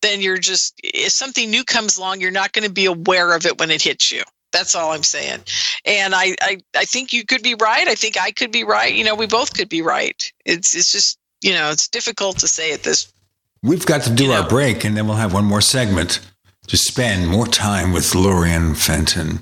then 0.04 0.22
you're 0.22 0.38
just, 0.38 0.80
if 0.84 1.12
something 1.12 1.50
new 1.50 1.64
comes 1.64 1.98
along, 1.98 2.22
you're 2.22 2.30
not 2.30 2.54
going 2.54 2.68
to 2.68 2.74
be 2.74 2.86
aware 2.86 3.36
of 3.36 3.46
it 3.48 3.60
when 3.60 3.72
it 3.72 3.82
hits 3.82 4.12
you. 4.12 4.22
That's 4.52 4.76
all 4.76 4.92
I'm 4.92 5.04
saying. 5.04 5.40
And 5.84 6.14
I, 6.16 6.36
I, 6.42 6.58
I 6.78 6.86
think 6.86 7.12
you 7.12 7.26
could 7.26 7.42
be 7.42 7.56
right. 7.56 7.88
I 7.88 7.96
think 7.96 8.22
I 8.22 8.32
could 8.32 8.52
be 8.52 8.64
right. 8.64 8.94
You 8.94 9.04
know, 9.04 9.16
we 9.16 9.26
both 9.28 9.54
could 9.54 9.68
be 9.68 9.82
right. 9.82 10.32
It's, 10.46 10.76
it's 10.76 10.92
just, 10.92 11.18
you 11.46 11.54
know, 11.54 11.70
it's 11.70 11.88
difficult 11.88 12.40
to 12.40 12.48
say 12.48 12.74
at 12.74 12.82
this. 12.82 13.14
We've 13.62 13.86
got 13.86 14.02
to 14.04 14.10
do 14.10 14.32
our 14.32 14.42
know. 14.42 14.50
break, 14.50 14.84
and 14.84 14.98
then 14.98 15.08
we'll 15.08 15.18
have 15.18 15.32
one 15.32 15.46
more 15.46 15.62
segment 15.62 16.20
to 16.68 16.76
spend 16.76 17.28
more 17.28 17.46
time 17.46 17.94
with 17.94 18.16
Lorien 18.16 18.74
Fenton. 18.74 19.42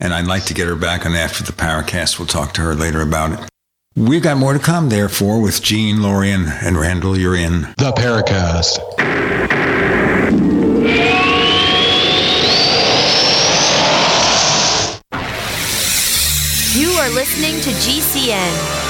And 0.00 0.14
I'd 0.14 0.28
like 0.28 0.44
to 0.44 0.54
get 0.54 0.68
her 0.68 0.76
back 0.76 1.04
on 1.04 1.16
after 1.16 1.42
the 1.42 1.52
Paracast. 1.52 2.20
We'll 2.20 2.28
talk 2.28 2.54
to 2.54 2.60
her 2.62 2.74
later 2.76 3.02
about 3.02 3.32
it. 3.32 3.48
We've 3.96 4.22
got 4.22 4.36
more 4.36 4.52
to 4.52 4.60
come, 4.60 4.90
therefore, 4.90 5.42
with 5.42 5.60
Gene, 5.60 6.00
Lorien, 6.00 6.46
and 6.46 6.76
Randall. 6.76 7.18
You're 7.18 7.34
in 7.34 7.62
the 7.62 7.92
Paracast. 7.96 8.78
You 16.76 16.90
are 16.92 17.10
listening 17.10 17.60
to 17.62 17.70
GCN. 17.70 18.89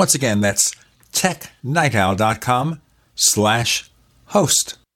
once 0.00 0.14
again, 0.14 0.40
that's 0.40 0.74
technightowl.com 1.12 2.80
slash 3.16 3.90
host. 4.28 4.78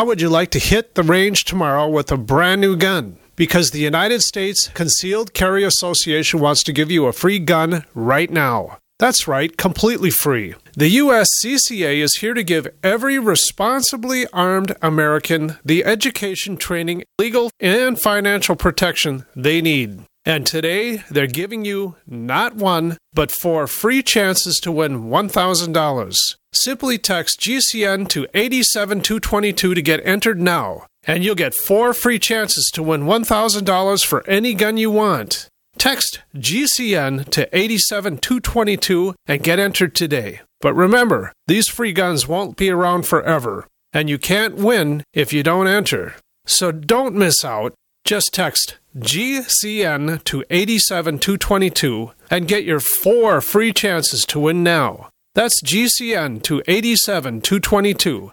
How 0.00 0.06
would 0.06 0.22
you 0.22 0.30
like 0.30 0.50
to 0.52 0.58
hit 0.58 0.94
the 0.94 1.02
range 1.02 1.44
tomorrow 1.44 1.86
with 1.86 2.10
a 2.10 2.16
brand 2.16 2.62
new 2.62 2.74
gun? 2.74 3.18
Because 3.36 3.70
the 3.70 3.80
United 3.80 4.22
States 4.22 4.68
Concealed 4.68 5.34
Carry 5.34 5.62
Association 5.62 6.40
wants 6.40 6.62
to 6.62 6.72
give 6.72 6.90
you 6.90 7.04
a 7.04 7.12
free 7.12 7.38
gun 7.38 7.84
right 7.92 8.30
now. 8.30 8.78
That's 8.98 9.28
right, 9.28 9.54
completely 9.54 10.08
free. 10.08 10.54
The 10.74 10.96
USCCA 10.96 12.00
is 12.00 12.14
here 12.14 12.32
to 12.32 12.42
give 12.42 12.66
every 12.82 13.18
responsibly 13.18 14.26
armed 14.28 14.74
American 14.80 15.58
the 15.62 15.84
education, 15.84 16.56
training, 16.56 17.04
legal, 17.18 17.50
and 17.60 18.00
financial 18.00 18.56
protection 18.56 19.26
they 19.36 19.60
need. 19.60 20.00
And 20.24 20.46
today, 20.46 21.04
they're 21.10 21.26
giving 21.26 21.66
you 21.66 21.96
not 22.06 22.56
one, 22.56 22.96
but 23.12 23.30
four 23.30 23.66
free 23.66 24.02
chances 24.02 24.56
to 24.62 24.72
win 24.72 25.10
$1,000. 25.10 26.16
Simply 26.52 26.98
text 26.98 27.38
GCN 27.40 28.08
to 28.08 28.26
87222 28.34 29.74
to 29.74 29.82
get 29.82 30.04
entered 30.04 30.40
now, 30.40 30.86
and 31.06 31.22
you'll 31.22 31.36
get 31.36 31.54
four 31.54 31.94
free 31.94 32.18
chances 32.18 32.68
to 32.74 32.82
win 32.82 33.02
$1,000 33.02 34.04
for 34.04 34.26
any 34.26 34.54
gun 34.54 34.76
you 34.76 34.90
want. 34.90 35.46
Text 35.78 36.18
GCN 36.34 37.30
to 37.30 37.48
87222 37.56 39.14
and 39.26 39.42
get 39.44 39.60
entered 39.60 39.94
today. 39.94 40.40
But 40.60 40.74
remember, 40.74 41.32
these 41.46 41.68
free 41.68 41.92
guns 41.92 42.26
won't 42.26 42.56
be 42.56 42.68
around 42.68 43.06
forever, 43.06 43.68
and 43.92 44.10
you 44.10 44.18
can't 44.18 44.56
win 44.56 45.04
if 45.12 45.32
you 45.32 45.44
don't 45.44 45.68
enter. 45.68 46.16
So 46.46 46.72
don't 46.72 47.14
miss 47.14 47.44
out. 47.44 47.74
Just 48.04 48.34
text 48.34 48.76
GCN 48.98 50.24
to 50.24 50.44
87222 50.50 52.10
and 52.28 52.48
get 52.48 52.64
your 52.64 52.80
four 52.80 53.40
free 53.40 53.72
chances 53.72 54.24
to 54.24 54.40
win 54.40 54.64
now. 54.64 55.09
That's 55.34 55.62
GCN 55.62 56.42
to 56.42 56.62
87222. 56.66 58.32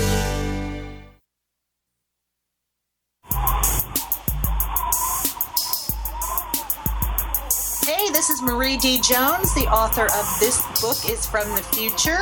This 8.21 8.29
is 8.29 8.41
Marie 8.43 8.77
D. 8.77 9.01
Jones, 9.01 9.51
the 9.55 9.65
author 9.65 10.05
of 10.05 10.39
This 10.39 10.61
Book 10.79 11.09
is 11.11 11.25
from 11.25 11.49
the 11.55 11.63
Future, 11.73 12.19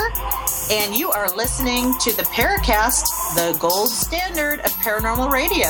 and 0.72 0.96
you 0.96 1.12
are 1.12 1.28
listening 1.36 1.94
to 2.00 2.16
the 2.16 2.24
Paracast, 2.24 3.04
the 3.36 3.58
gold 3.60 3.90
standard 3.90 4.62
of 4.62 4.72
paranormal 4.76 5.30
radio. 5.30 5.68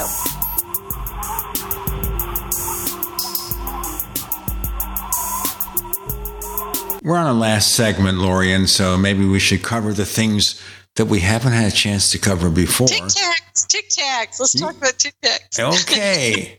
We're 7.02 7.18
on 7.18 7.26
our 7.26 7.34
last 7.34 7.74
segment, 7.74 8.20
Lorien, 8.20 8.68
so 8.68 9.00
maybe 9.00 9.26
we 9.26 9.40
should 9.40 9.64
cover 9.64 9.94
the 9.94 10.06
things 10.06 10.62
that 10.94 11.06
we 11.06 11.22
haven't 11.22 11.54
had 11.54 11.74
a 11.74 11.76
chance 11.76 12.12
to 12.12 12.20
cover 12.20 12.52
before. 12.52 12.88
Tic 12.88 13.02
Tacs, 13.02 13.66
Tic 13.66 13.90
Tacs. 13.90 14.40
Let's 14.40 14.54
talk 14.54 14.78
about 14.78 15.00
Tic 15.00 15.16
Tacs. 15.24 15.82
Okay. 15.82 16.59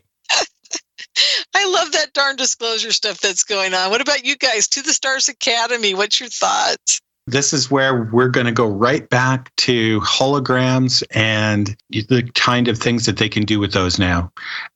I 1.55 1.69
love 1.69 1.91
that 1.93 2.13
darn 2.13 2.35
disclosure 2.35 2.91
stuff 2.91 3.19
that's 3.19 3.43
going 3.43 3.73
on. 3.73 3.89
What 3.89 4.01
about 4.01 4.25
you 4.25 4.35
guys? 4.35 4.67
To 4.69 4.81
the 4.81 4.93
Stars 4.93 5.27
Academy. 5.27 5.93
What's 5.93 6.19
your 6.19 6.29
thoughts? 6.29 7.01
This 7.27 7.53
is 7.53 7.69
where 7.69 8.09
we're 8.11 8.29
going 8.29 8.47
to 8.47 8.51
go 8.51 8.67
right 8.67 9.07
back 9.09 9.55
to 9.57 10.01
holograms 10.01 11.03
and 11.11 11.75
the 11.91 12.29
kind 12.33 12.67
of 12.67 12.79
things 12.79 13.05
that 13.05 13.17
they 13.17 13.29
can 13.29 13.43
do 13.43 13.59
with 13.59 13.73
those 13.73 13.99
now. 13.99 14.31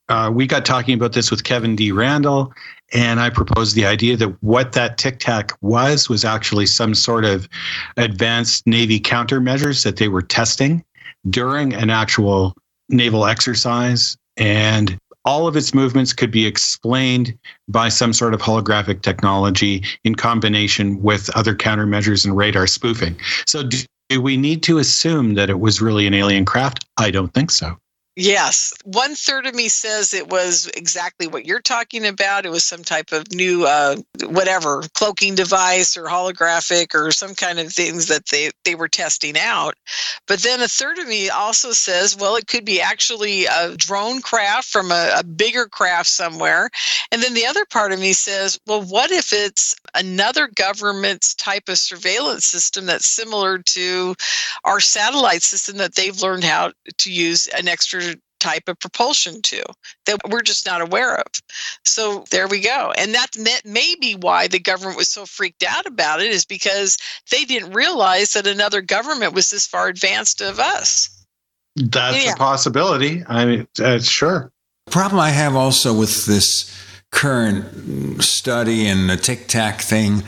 Uh, 0.08 0.30
we 0.32 0.46
got 0.46 0.64
talking 0.64 0.94
about 0.94 1.12
this 1.12 1.30
with 1.30 1.42
Kevin 1.42 1.74
D. 1.74 1.90
Randle, 1.90 2.52
and 2.92 3.18
I 3.18 3.30
proposed 3.30 3.74
the 3.74 3.84
idea 3.84 4.16
that 4.16 4.40
what 4.42 4.72
that 4.72 4.96
Tic 4.96 5.18
Tac 5.18 5.52
was 5.60 6.08
was 6.08 6.24
actually 6.24 6.66
some 6.66 6.94
sort 6.94 7.24
of 7.24 7.48
advanced 7.96 8.64
Navy 8.66 9.00
countermeasures 9.00 9.82
that 9.82 9.96
they 9.96 10.08
were 10.08 10.22
testing 10.22 10.84
during 11.28 11.74
an 11.74 11.90
actual 11.90 12.54
naval 12.88 13.26
exercise. 13.26 14.16
And 14.36 14.96
all 15.26 15.46
of 15.46 15.56
its 15.56 15.74
movements 15.74 16.12
could 16.12 16.30
be 16.30 16.46
explained 16.46 17.36
by 17.68 17.88
some 17.88 18.12
sort 18.12 18.32
of 18.32 18.40
holographic 18.40 19.02
technology 19.02 19.84
in 20.04 20.14
combination 20.14 21.02
with 21.02 21.28
other 21.36 21.54
countermeasures 21.54 22.24
and 22.24 22.36
radar 22.36 22.66
spoofing. 22.66 23.16
So, 23.46 23.68
do 24.08 24.22
we 24.22 24.36
need 24.36 24.62
to 24.62 24.78
assume 24.78 25.34
that 25.34 25.50
it 25.50 25.58
was 25.58 25.82
really 25.82 26.06
an 26.06 26.14
alien 26.14 26.44
craft? 26.44 26.86
I 26.96 27.10
don't 27.10 27.34
think 27.34 27.50
so. 27.50 27.76
Yes. 28.18 28.72
One 28.84 29.14
third 29.14 29.44
of 29.44 29.54
me 29.54 29.68
says 29.68 30.14
it 30.14 30.30
was 30.30 30.70
exactly 30.74 31.26
what 31.26 31.44
you're 31.44 31.60
talking 31.60 32.06
about. 32.06 32.46
It 32.46 32.50
was 32.50 32.64
some 32.64 32.82
type 32.82 33.12
of 33.12 33.30
new, 33.34 33.66
uh, 33.66 33.96
whatever, 34.24 34.82
cloaking 34.94 35.34
device 35.34 35.98
or 35.98 36.04
holographic 36.04 36.94
or 36.94 37.10
some 37.10 37.34
kind 37.34 37.58
of 37.58 37.70
things 37.70 38.06
that 38.06 38.24
they, 38.26 38.52
they 38.64 38.74
were 38.74 38.88
testing 38.88 39.36
out. 39.38 39.74
But 40.26 40.38
then 40.38 40.62
a 40.62 40.68
third 40.68 40.98
of 40.98 41.06
me 41.06 41.28
also 41.28 41.72
says, 41.72 42.16
well, 42.16 42.36
it 42.36 42.46
could 42.46 42.64
be 42.64 42.80
actually 42.80 43.44
a 43.44 43.76
drone 43.76 44.22
craft 44.22 44.68
from 44.68 44.90
a, 44.90 45.10
a 45.18 45.22
bigger 45.22 45.66
craft 45.66 46.08
somewhere. 46.08 46.70
And 47.12 47.22
then 47.22 47.34
the 47.34 47.44
other 47.44 47.66
part 47.66 47.92
of 47.92 48.00
me 48.00 48.14
says, 48.14 48.58
well, 48.66 48.80
what 48.80 49.10
if 49.10 49.34
it's 49.34 49.76
another 49.94 50.48
government's 50.54 51.34
type 51.34 51.68
of 51.68 51.76
surveillance 51.76 52.46
system 52.46 52.86
that's 52.86 53.06
similar 53.06 53.58
to 53.58 54.14
our 54.64 54.80
satellite 54.80 55.42
system 55.42 55.76
that 55.76 55.94
they've 55.96 56.22
learned 56.22 56.44
how 56.44 56.72
to 56.96 57.12
use 57.12 57.46
an 57.48 57.68
extra 57.68 58.05
type 58.38 58.68
of 58.68 58.78
propulsion 58.78 59.42
to 59.42 59.62
that 60.06 60.18
we're 60.28 60.42
just 60.42 60.66
not 60.66 60.80
aware 60.80 61.16
of. 61.16 61.26
So 61.84 62.24
there 62.30 62.48
we 62.48 62.60
go. 62.60 62.92
And 62.96 63.14
that 63.14 63.62
may 63.64 63.94
be 64.00 64.14
why 64.14 64.48
the 64.48 64.58
government 64.58 64.96
was 64.96 65.08
so 65.08 65.26
freaked 65.26 65.64
out 65.64 65.86
about 65.86 66.20
it 66.20 66.30
is 66.30 66.44
because 66.44 66.98
they 67.30 67.44
didn't 67.44 67.72
realize 67.72 68.32
that 68.32 68.46
another 68.46 68.80
government 68.80 69.34
was 69.34 69.50
this 69.50 69.66
far 69.66 69.88
advanced 69.88 70.40
of 70.40 70.58
us. 70.58 71.10
That's 71.76 72.24
yeah. 72.24 72.32
a 72.32 72.36
possibility. 72.36 73.22
I 73.28 73.44
mean, 73.44 73.68
uh, 73.82 73.98
sure. 73.98 74.50
The 74.86 74.92
problem 74.92 75.20
I 75.20 75.30
have 75.30 75.54
also 75.54 75.92
with 75.96 76.26
this 76.26 76.72
current 77.10 78.22
study 78.22 78.86
and 78.86 79.10
the 79.10 79.16
tic 79.16 79.48
tac 79.48 79.80
thing, 79.80 80.22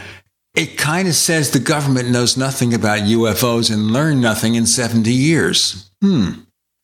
it 0.55 0.77
kind 0.77 1.09
of 1.09 1.15
says 1.15 1.51
the 1.51 1.59
government 1.59 2.11
knows 2.11 2.37
nothing 2.37 2.75
about 2.75 3.01
UFOs 3.01 3.73
and 3.73 3.93
learned 3.93 4.21
nothing 4.21 4.57
in 4.57 4.67
70 4.67 5.11
years. 5.13 5.91
Hmm. 6.03 6.33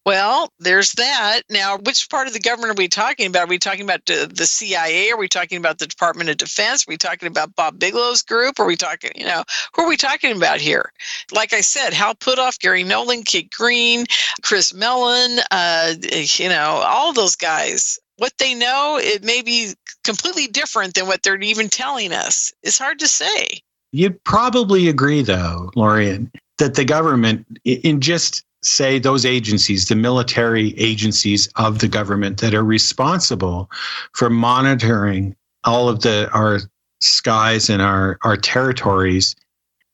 Well, 0.06 0.52
there's 0.58 0.92
that. 0.92 1.42
Now, 1.48 1.78
which 1.78 2.10
part 2.10 2.26
of 2.26 2.34
the 2.34 2.40
government 2.40 2.78
are 2.78 2.82
we 2.82 2.88
talking 2.88 3.26
about? 3.26 3.44
Are 3.44 3.48
we 3.48 3.58
talking 3.58 3.84
about 3.84 4.04
the 4.04 4.46
CIA? 4.46 5.10
Are 5.10 5.16
we 5.16 5.28
talking 5.28 5.56
about 5.56 5.78
the 5.78 5.86
Department 5.86 6.28
of 6.28 6.36
Defense? 6.36 6.86
Are 6.86 6.90
we 6.90 6.98
talking 6.98 7.26
about 7.26 7.56
Bob 7.56 7.78
Bigelow's 7.78 8.20
group? 8.20 8.60
Are 8.60 8.66
we 8.66 8.76
talking, 8.76 9.12
you 9.16 9.24
know, 9.24 9.42
who 9.74 9.82
are 9.82 9.88
we 9.88 9.96
talking 9.96 10.36
about 10.36 10.60
here? 10.60 10.92
Like 11.32 11.54
I 11.54 11.62
said, 11.62 11.94
Hal 11.94 12.14
Puthoff, 12.16 12.58
Garry 12.58 12.84
Nolan, 12.84 13.22
Kit 13.22 13.50
Green, 13.50 14.04
Chris 14.42 14.74
Mellon, 14.74 15.38
uh, 15.50 15.94
you 16.12 16.50
know, 16.50 16.82
all 16.84 17.14
those 17.14 17.36
guys. 17.36 17.98
What 18.18 18.34
they 18.38 18.54
know, 18.54 18.98
it 19.02 19.24
may 19.24 19.40
be 19.40 19.72
completely 20.04 20.46
different 20.46 20.94
than 20.94 21.06
what 21.06 21.22
they're 21.22 21.40
even 21.40 21.68
telling 21.68 22.12
us. 22.12 22.52
It's 22.62 22.78
hard 22.78 22.98
to 23.00 23.08
say. 23.08 23.60
You'd 23.90 24.22
probably 24.24 24.88
agree, 24.88 25.22
though, 25.22 25.70
Lorien, 25.74 26.30
that 26.58 26.74
the 26.74 26.84
government, 26.84 27.46
in 27.64 28.00
just 28.00 28.44
say 28.66 28.98
those 28.98 29.24
agencies, 29.24 29.86
the 29.86 29.96
military 29.96 30.78
agencies 30.78 31.48
of 31.56 31.78
the 31.78 31.88
government 31.88 32.38
that 32.40 32.54
are 32.54 32.64
responsible 32.64 33.70
for 34.12 34.30
monitoring 34.30 35.36
all 35.64 35.88
of 35.88 36.00
the 36.00 36.30
our 36.32 36.60
skies 37.00 37.68
and 37.68 37.82
our, 37.82 38.18
our 38.22 38.36
territories. 38.36 39.36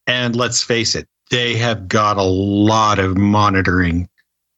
And 0.07 0.35
let's 0.35 0.63
face 0.63 0.95
it, 0.95 1.07
they 1.29 1.55
have 1.55 1.87
got 1.87 2.17
a 2.17 2.23
lot 2.23 2.99
of 2.99 3.17
monitoring 3.17 4.09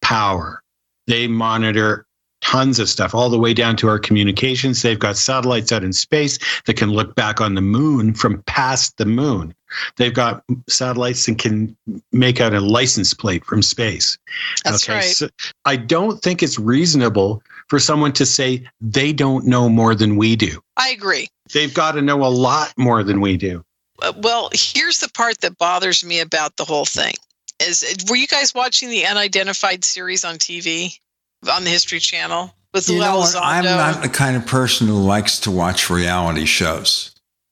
power. 0.02 0.64
They 1.08 1.28
monitor 1.28 2.06
tons 2.44 2.78
of 2.78 2.90
stuff, 2.90 3.16
all 3.16 3.30
the 3.30 3.40
way 3.40 3.54
down 3.54 3.76
to 3.78 3.88
our 3.88 3.98
communications. 3.98 4.82
They've 4.82 5.00
got 5.00 5.18
satellites 5.18 5.72
out 5.72 5.84
in 5.84 5.94
space 5.94 6.38
that 6.66 6.76
can 6.76 6.92
look 6.92 7.16
back 7.16 7.40
on 7.40 7.56
the 7.56 7.62
moon 7.62 8.14
from 8.14 8.44
past 8.44 8.98
the 8.98 9.06
moon. 9.06 9.56
They've 9.96 10.14
got 10.14 10.44
satellites 10.68 11.26
that 11.26 11.40
can 11.40 11.76
make 12.12 12.42
out 12.42 12.54
a 12.54 12.60
license 12.60 13.14
plate 13.14 13.46
from 13.46 13.62
space. 13.62 14.18
That's 14.64 14.88
okay, 14.88 14.98
right. 14.98 15.04
So 15.06 15.30
I 15.66 15.78
don't 15.78 16.22
think 16.22 16.44
it's 16.44 16.60
reasonable 16.60 17.42
for 17.70 17.80
someone 17.80 18.12
to 18.14 18.26
say 18.26 18.70
they 18.82 19.14
don't 19.14 19.48
know 19.48 19.70
more 19.70 19.96
than 19.96 20.18
we 20.18 20.36
do. 20.36 20.62
I 20.78 20.90
agree. 20.90 21.28
They've 21.54 21.74
got 21.74 21.94
to 21.94 22.02
know 22.02 22.24
a 22.24 22.28
lot 22.28 22.74
more 22.78 23.04
than 23.04 23.22
we 23.22 23.38
do. 23.38 23.64
Well, 24.18 24.50
here's 24.54 25.00
the 25.00 25.10
part 25.10 25.40
that 25.42 25.58
bothers 25.58 26.04
me 26.04 26.20
about 26.20 26.58
the 26.58 26.66
whole 26.66 26.86
thing. 26.86 27.14
Is 27.60 27.96
were 28.10 28.16
you 28.16 28.28
guys 28.28 28.54
watching 28.54 28.90
the 28.90 29.06
unidentified 29.06 29.86
series 29.86 30.26
on 30.26 30.36
TV? 30.36 31.00
On 31.50 31.64
the 31.64 31.70
History 31.70 32.00
Channel 32.00 32.54
with 32.74 32.90
you 32.90 33.00
know? 33.00 33.24
I'm 33.36 33.64
not 33.64 34.02
the 34.02 34.10
kind 34.10 34.36
of 34.36 34.46
person 34.46 34.88
who 34.88 35.02
likes 35.02 35.40
to 35.40 35.52
watch 35.52 35.90
reality 35.90 36.46
shows. 36.46 37.12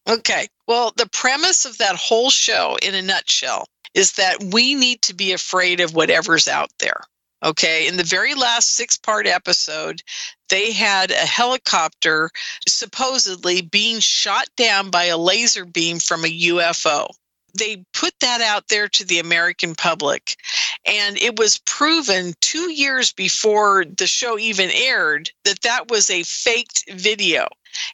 Okay. 0.09 0.47
Well, 0.67 0.93
the 0.95 1.09
premise 1.09 1.65
of 1.65 1.77
that 1.77 1.95
whole 1.95 2.29
show, 2.29 2.77
in 2.81 2.95
a 2.95 3.01
nutshell, 3.01 3.67
is 3.93 4.13
that 4.13 4.43
we 4.51 4.73
need 4.75 5.01
to 5.03 5.13
be 5.13 5.31
afraid 5.31 5.79
of 5.79 5.93
whatever's 5.93 6.47
out 6.47 6.71
there. 6.79 7.01
Okay. 7.43 7.87
In 7.87 7.97
the 7.97 8.03
very 8.03 8.33
last 8.33 8.75
six 8.75 8.97
part 8.97 9.27
episode, 9.27 10.01
they 10.49 10.71
had 10.71 11.11
a 11.11 11.15
helicopter 11.15 12.29
supposedly 12.67 13.61
being 13.61 13.99
shot 13.99 14.47
down 14.57 14.89
by 14.89 15.05
a 15.05 15.17
laser 15.17 15.65
beam 15.65 15.99
from 15.99 16.25
a 16.25 16.39
UFO 16.47 17.11
they 17.57 17.83
put 17.93 18.13
that 18.19 18.41
out 18.41 18.67
there 18.69 18.87
to 18.87 19.05
the 19.05 19.19
American 19.19 19.75
public. 19.75 20.35
And 20.85 21.17
it 21.17 21.37
was 21.37 21.59
proven 21.59 22.33
two 22.41 22.71
years 22.71 23.11
before 23.11 23.85
the 23.85 24.07
show 24.07 24.37
even 24.39 24.69
aired 24.71 25.31
that 25.45 25.61
that 25.61 25.89
was 25.89 26.09
a 26.09 26.23
faked 26.23 26.89
video. 26.91 27.47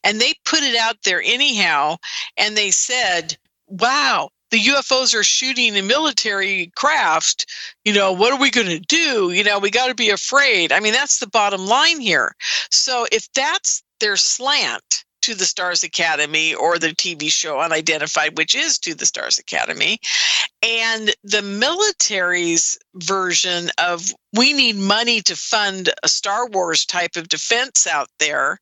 And 0.03 0.19
they 0.19 0.33
put 0.45 0.63
it 0.63 0.75
out 0.75 1.03
there 1.03 1.21
anyhow. 1.23 1.97
And 2.37 2.55
they 2.55 2.71
said, 2.71 3.37
wow, 3.67 4.29
the 4.51 4.59
UFOs 4.59 5.13
are 5.13 5.23
shooting 5.23 5.75
a 5.75 5.81
military 5.81 6.71
craft. 6.75 7.45
You 7.83 7.93
know, 7.93 8.13
what 8.13 8.31
are 8.31 8.39
we 8.39 8.49
going 8.49 8.67
to 8.67 8.79
do? 8.79 9.31
You 9.31 9.43
know, 9.43 9.59
we 9.59 9.69
got 9.69 9.87
to 9.87 9.95
be 9.95 10.09
afraid. 10.09 10.71
I 10.71 10.79
mean, 10.79 10.93
that's 10.93 11.19
the 11.19 11.27
bottom 11.27 11.65
line 11.65 11.99
here. 11.99 12.35
So 12.71 13.05
if 13.11 13.31
that's 13.33 13.83
their 13.99 14.15
slant, 14.15 15.03
to 15.27 15.35
the 15.35 15.45
Stars 15.45 15.83
Academy 15.83 16.55
or 16.55 16.79
the 16.79 16.95
TV 16.95 17.29
show 17.29 17.59
Unidentified, 17.59 18.37
which 18.37 18.55
is 18.55 18.79
to 18.79 18.95
the 18.95 19.05
Stars 19.05 19.37
Academy. 19.37 19.99
And 20.63 21.13
the 21.21 21.41
military's 21.41 22.79
version 22.95 23.69
of 23.77 24.13
we 24.31 24.53
need 24.53 24.77
money 24.77 25.19
to 25.23 25.35
fund 25.35 25.89
a 26.01 26.07
Star 26.07 26.47
Wars 26.47 26.85
type 26.85 27.17
of 27.17 27.27
defense 27.27 27.85
out 27.85 28.07
there. 28.19 28.61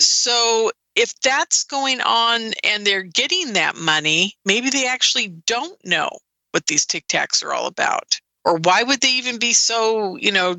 So 0.00 0.72
if 0.96 1.12
that's 1.20 1.62
going 1.62 2.00
on 2.00 2.54
and 2.64 2.84
they're 2.84 3.04
getting 3.04 3.52
that 3.52 3.76
money, 3.76 4.34
maybe 4.44 4.70
they 4.70 4.88
actually 4.88 5.28
don't 5.46 5.78
know 5.84 6.10
what 6.50 6.66
these 6.66 6.86
tic 6.86 7.06
tacs 7.06 7.44
are 7.44 7.52
all 7.52 7.66
about 7.66 8.18
or 8.48 8.58
why 8.64 8.82
would 8.82 9.00
they 9.00 9.12
even 9.12 9.38
be 9.38 9.52
so 9.52 10.16
you 10.16 10.32
know 10.32 10.56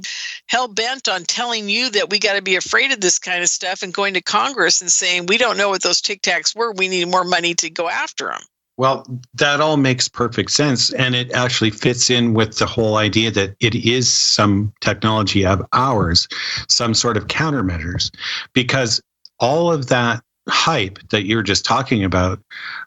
hell 0.47 0.67
bent 0.67 1.07
on 1.07 1.23
telling 1.23 1.67
you 1.67 1.89
that 1.89 2.09
we 2.09 2.19
got 2.19 2.35
to 2.35 2.41
be 2.41 2.55
afraid 2.55 2.91
of 2.91 3.01
this 3.01 3.17
kind 3.19 3.41
of 3.41 3.49
stuff 3.49 3.81
and 3.81 3.93
going 3.93 4.13
to 4.13 4.21
congress 4.21 4.79
and 4.79 4.91
saying 4.91 5.25
we 5.25 5.37
don't 5.37 5.57
know 5.57 5.69
what 5.69 5.81
those 5.81 6.01
tic 6.01 6.21
tacs 6.21 6.55
were. 6.55 6.71
We 6.71 6.87
need 6.87 7.07
more 7.07 7.23
money 7.23 7.53
to 7.55 7.69
go 7.69 7.89
after 7.89 8.27
them 8.27 8.41
well 8.77 9.05
that 9.33 9.59
all 9.59 9.77
makes 9.77 10.07
perfect 10.07 10.51
sense 10.51 10.93
and 10.93 11.15
it 11.15 11.31
actually 11.31 11.71
fits 11.71 12.09
in 12.09 12.33
with 12.33 12.57
the 12.57 12.65
whole 12.67 12.97
idea 12.97 13.31
that 13.31 13.55
it 13.59 13.75
is 13.75 14.13
some 14.13 14.71
technology 14.81 15.45
of 15.45 15.65
ours 15.73 16.27
some 16.67 16.93
sort 16.93 17.17
of 17.17 17.27
countermeasures 17.27 18.11
because 18.53 19.01
all 19.39 19.71
of 19.71 19.87
that 19.87 20.21
hype 20.47 20.99
that 21.09 21.23
you're 21.23 21.43
just 21.43 21.65
talking 21.65 22.03
about 22.03 22.39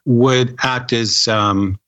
would 0.05 0.55
act 0.63 0.93
as 0.93 1.27
um, 1.27 1.79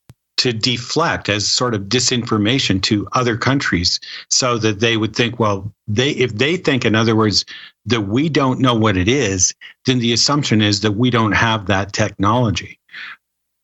to 0.45 0.53
deflect 0.53 1.27
as 1.27 1.47
sort 1.47 1.73
of 1.73 1.85
disinformation 1.85 2.79
to 2.79 3.07
other 3.13 3.35
countries 3.35 3.99
so 4.29 4.59
that 4.59 4.79
they 4.79 4.95
would 4.95 5.15
think 5.15 5.39
well 5.39 5.73
they 5.87 6.11
if 6.11 6.35
they 6.35 6.55
think 6.55 6.85
in 6.85 6.93
other 6.93 7.15
words 7.15 7.43
that 7.83 8.01
we 8.01 8.29
don't 8.29 8.59
know 8.59 8.75
what 8.75 8.95
it 8.95 9.07
is 9.07 9.55
then 9.85 9.97
the 9.97 10.13
assumption 10.13 10.61
is 10.61 10.81
that 10.81 10.91
we 10.91 11.09
don't 11.09 11.31
have 11.31 11.65
that 11.65 11.93
technology. 11.93 12.79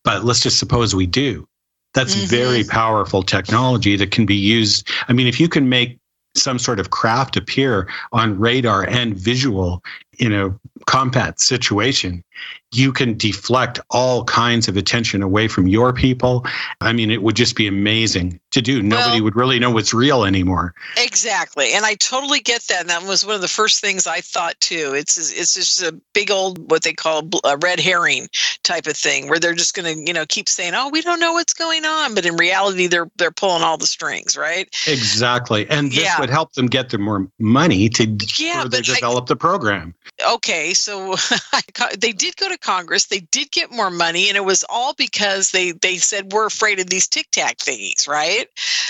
But 0.03 0.24
let's 0.24 0.42
just 0.42 0.58
suppose 0.58 0.95
we 0.95 1.06
do. 1.06 1.48
That's 1.93 2.16
mm-hmm. 2.16 2.26
very 2.26 2.64
powerful 2.64 3.22
technology 3.22 3.95
that 3.98 4.10
can 4.10 4.26
be 4.26 4.35
used. 4.35 4.90
I 5.08 5.14
mean 5.14 5.27
if 5.27 5.40
you 5.40 5.48
can 5.48 5.69
make 5.69 6.00
some 6.35 6.58
sort 6.58 6.80
of 6.80 6.90
craft 6.90 7.38
appear 7.38 7.88
on 8.11 8.40
radar 8.40 8.88
and 8.88 9.16
visual 9.16 9.84
in 10.22 10.33
a 10.33 10.56
combat 10.85 11.41
situation 11.41 12.24
you 12.74 12.93
can 12.93 13.17
deflect 13.17 13.80
all 13.90 14.24
kinds 14.24 14.67
of 14.69 14.77
attention 14.77 15.22
away 15.22 15.48
from 15.48 15.67
your 15.67 15.91
people. 15.91 16.45
I 16.80 16.93
mean, 16.93 17.11
it 17.11 17.22
would 17.22 17.35
just 17.35 17.56
be 17.56 17.67
amazing 17.67 18.40
to 18.51 18.61
do. 18.61 18.82
Nobody 18.82 19.17
well, 19.17 19.25
would 19.25 19.35
really 19.35 19.59
know 19.59 19.72
what's 19.72 19.93
real 19.93 20.24
anymore. 20.24 20.74
Exactly, 20.98 21.74
and 21.74 21.85
I 21.85 21.95
totally 21.95 22.40
get 22.40 22.61
that. 22.64 22.82
And 22.82 22.90
that 22.90 23.03
was 23.03 23.25
one 23.25 23.35
of 23.35 23.41
the 23.41 23.50
first 23.50 23.82
things 23.82 24.08
I 24.08 24.22
thought 24.22 24.59
too. 24.61 24.93
It's 24.95 25.17
it's 25.17 25.53
just 25.53 25.82
a 25.82 26.00
big 26.14 26.32
old 26.32 26.72
what 26.72 26.83
they 26.83 26.93
call 26.93 27.27
a 27.43 27.58
red 27.58 27.80
herring 27.80 28.30
type 28.64 28.88
of 28.88 28.95
thing, 28.95 29.27
where 29.27 29.40
they're 29.40 29.53
just 29.53 29.75
going 29.75 29.93
to 29.93 30.01
you 30.08 30.14
know 30.14 30.25
keep 30.25 30.48
saying, 30.48 30.74
"Oh, 30.74 30.90
we 30.90 31.01
don't 31.01 31.19
know 31.19 31.33
what's 31.33 31.53
going 31.53 31.83
on," 31.83 32.16
but 32.16 32.25
in 32.25 32.38
reality, 32.38 32.88
they're 32.88 33.11
they're 33.17 33.32
pulling 33.32 33.64
all 33.64 33.77
the 33.77 33.88
strings, 33.88 34.38
right? 34.38 34.67
Exactly, 34.88 35.69
and 35.69 35.91
this 35.91 36.03
yeah. 36.03 36.19
would 36.22 36.30
help 36.30 36.53
them 36.53 36.67
get 36.67 36.90
the 36.90 36.98
more 36.98 37.27
money 37.38 37.90
to 37.90 38.06
yeah, 38.38 38.64
further 38.64 38.82
develop 38.82 39.25
I, 39.25 39.27
the 39.27 39.35
program. 39.35 39.93
Okay, 40.27 40.73
so 40.73 41.15
they 41.99 42.11
did 42.11 42.35
go 42.38 42.49
to 42.49 42.57
Congress. 42.57 43.06
They 43.06 43.22
did 43.31 43.51
get 43.51 43.72
more 43.72 43.90
money, 43.90 44.27
and 44.27 44.38
it 44.38 44.45
was 44.45 44.64
all 44.69 44.93
because 44.93 45.51
they 45.51 45.72
they 45.72 45.98
said 45.98 46.31
we're 46.33 46.45
afraid 46.45 46.80
of 46.80 46.88
these 46.88 47.07
tic 47.07 47.27
tac 47.31 47.57
thingies, 47.57 48.07
right? 48.07 48.48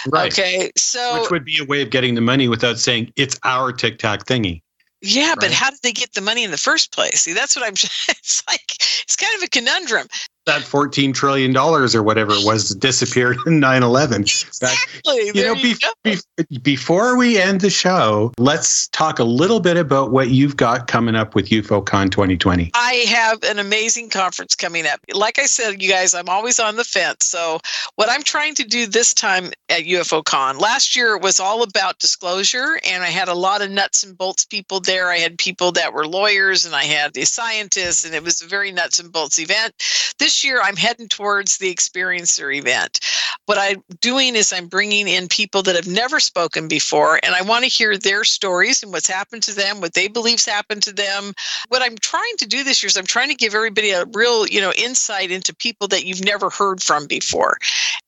Right. 0.07 0.31
Okay, 0.31 0.71
so 0.77 1.19
Which 1.19 1.31
would 1.31 1.45
be 1.45 1.57
a 1.61 1.65
way 1.65 1.81
of 1.81 1.89
getting 1.89 2.15
the 2.15 2.21
money 2.21 2.47
without 2.47 2.79
saying 2.79 3.11
it's 3.15 3.39
our 3.43 3.71
tic 3.71 3.99
tac 3.99 4.25
thingy. 4.25 4.61
yeah, 5.01 5.35
but 5.39 5.51
how 5.51 5.69
did 5.69 5.79
they 5.83 5.93
get 5.93 6.13
the 6.13 6.21
money 6.21 6.43
in 6.43 6.51
the 6.51 6.57
first 6.57 6.91
place? 6.91 7.21
See, 7.21 7.33
that's 7.33 7.55
what 7.55 7.65
I'm. 7.65 7.73
It's 8.09 8.43
like 8.47 8.75
it's 9.03 9.15
kind 9.15 9.35
of 9.35 9.43
a 9.43 9.47
conundrum. 9.47 10.07
That 10.47 10.61
$14 10.61 11.13
trillion 11.13 11.55
or 11.55 12.03
whatever 12.03 12.31
it 12.31 12.43
was 12.43 12.69
disappeared 12.69 13.37
in 13.45 13.59
9 13.59 13.83
11. 13.83 14.21
Exactly. 14.21 15.31
You 15.35 15.45
know, 15.45 15.53
be, 15.53 15.75
be- 16.03 16.57
before 16.63 17.15
we 17.15 17.37
end 17.37 17.61
the 17.61 17.69
show, 17.69 18.33
let's 18.39 18.87
talk 18.87 19.19
a 19.19 19.23
little 19.23 19.59
bit 19.59 19.77
about 19.77 20.11
what 20.11 20.29
you've 20.29 20.57
got 20.57 20.87
coming 20.87 21.13
up 21.13 21.35
with 21.35 21.49
UFOCon 21.49 22.09
2020. 22.09 22.71
I 22.73 22.93
have 23.07 23.43
an 23.43 23.59
amazing 23.59 24.09
conference 24.09 24.55
coming 24.55 24.87
up. 24.87 24.99
Like 25.13 25.37
I 25.37 25.45
said, 25.45 25.79
you 25.79 25.89
guys, 25.89 26.15
I'm 26.15 26.27
always 26.27 26.59
on 26.59 26.75
the 26.75 26.83
fence. 26.83 27.25
So, 27.25 27.59
what 27.95 28.09
I'm 28.09 28.23
trying 28.23 28.55
to 28.55 28.63
do 28.63 28.87
this 28.87 29.13
time 29.13 29.51
at 29.69 29.83
UFOCon, 29.83 30.59
last 30.59 30.95
year 30.95 31.15
it 31.15 31.21
was 31.21 31.39
all 31.39 31.61
about 31.61 31.99
disclosure, 31.99 32.79
and 32.89 33.03
I 33.03 33.07
had 33.07 33.27
a 33.27 33.35
lot 33.35 33.61
of 33.61 33.69
nuts 33.69 34.03
and 34.03 34.17
bolts 34.17 34.45
people 34.45 34.79
there. 34.79 35.09
I 35.09 35.17
had 35.17 35.37
people 35.37 35.71
that 35.73 35.93
were 35.93 36.07
lawyers, 36.07 36.65
and 36.65 36.73
I 36.73 36.85
had 36.85 37.13
the 37.13 37.25
scientists, 37.25 38.05
and 38.05 38.15
it 38.15 38.23
was 38.23 38.41
a 38.41 38.47
very 38.47 38.71
nuts 38.71 38.99
and 38.99 39.11
bolts 39.11 39.37
event. 39.37 39.73
This 40.17 40.30
year, 40.43 40.61
I'm 40.63 40.75
heading 40.75 41.07
towards 41.07 41.57
the 41.57 41.73
experiencer 41.73 42.55
event. 42.55 42.99
What 43.45 43.57
I'm 43.57 43.83
doing 43.99 44.35
is 44.35 44.53
I'm 44.53 44.67
bringing 44.67 45.07
in 45.07 45.27
people 45.27 45.61
that 45.63 45.75
have 45.75 45.87
never 45.87 46.19
spoken 46.19 46.67
before, 46.67 47.19
and 47.23 47.35
I 47.35 47.41
want 47.41 47.63
to 47.63 47.69
hear 47.69 47.97
their 47.97 48.23
stories 48.23 48.83
and 48.83 48.91
what's 48.91 49.07
happened 49.07 49.43
to 49.43 49.55
them, 49.55 49.81
what 49.81 49.93
they 49.93 50.07
believe's 50.07 50.45
happened 50.45 50.83
to 50.83 50.93
them. 50.93 51.33
What 51.69 51.81
I'm 51.81 51.97
trying 51.97 52.37
to 52.37 52.47
do 52.47 52.63
this 52.63 52.81
year 52.81 52.87
is 52.87 52.97
I'm 52.97 53.05
trying 53.05 53.29
to 53.29 53.35
give 53.35 53.55
everybody 53.55 53.91
a 53.91 54.05
real, 54.13 54.47
you 54.47 54.61
know, 54.61 54.73
insight 54.77 55.31
into 55.31 55.55
people 55.55 55.87
that 55.89 56.05
you've 56.05 56.23
never 56.23 56.49
heard 56.49 56.81
from 56.81 57.07
before, 57.07 57.57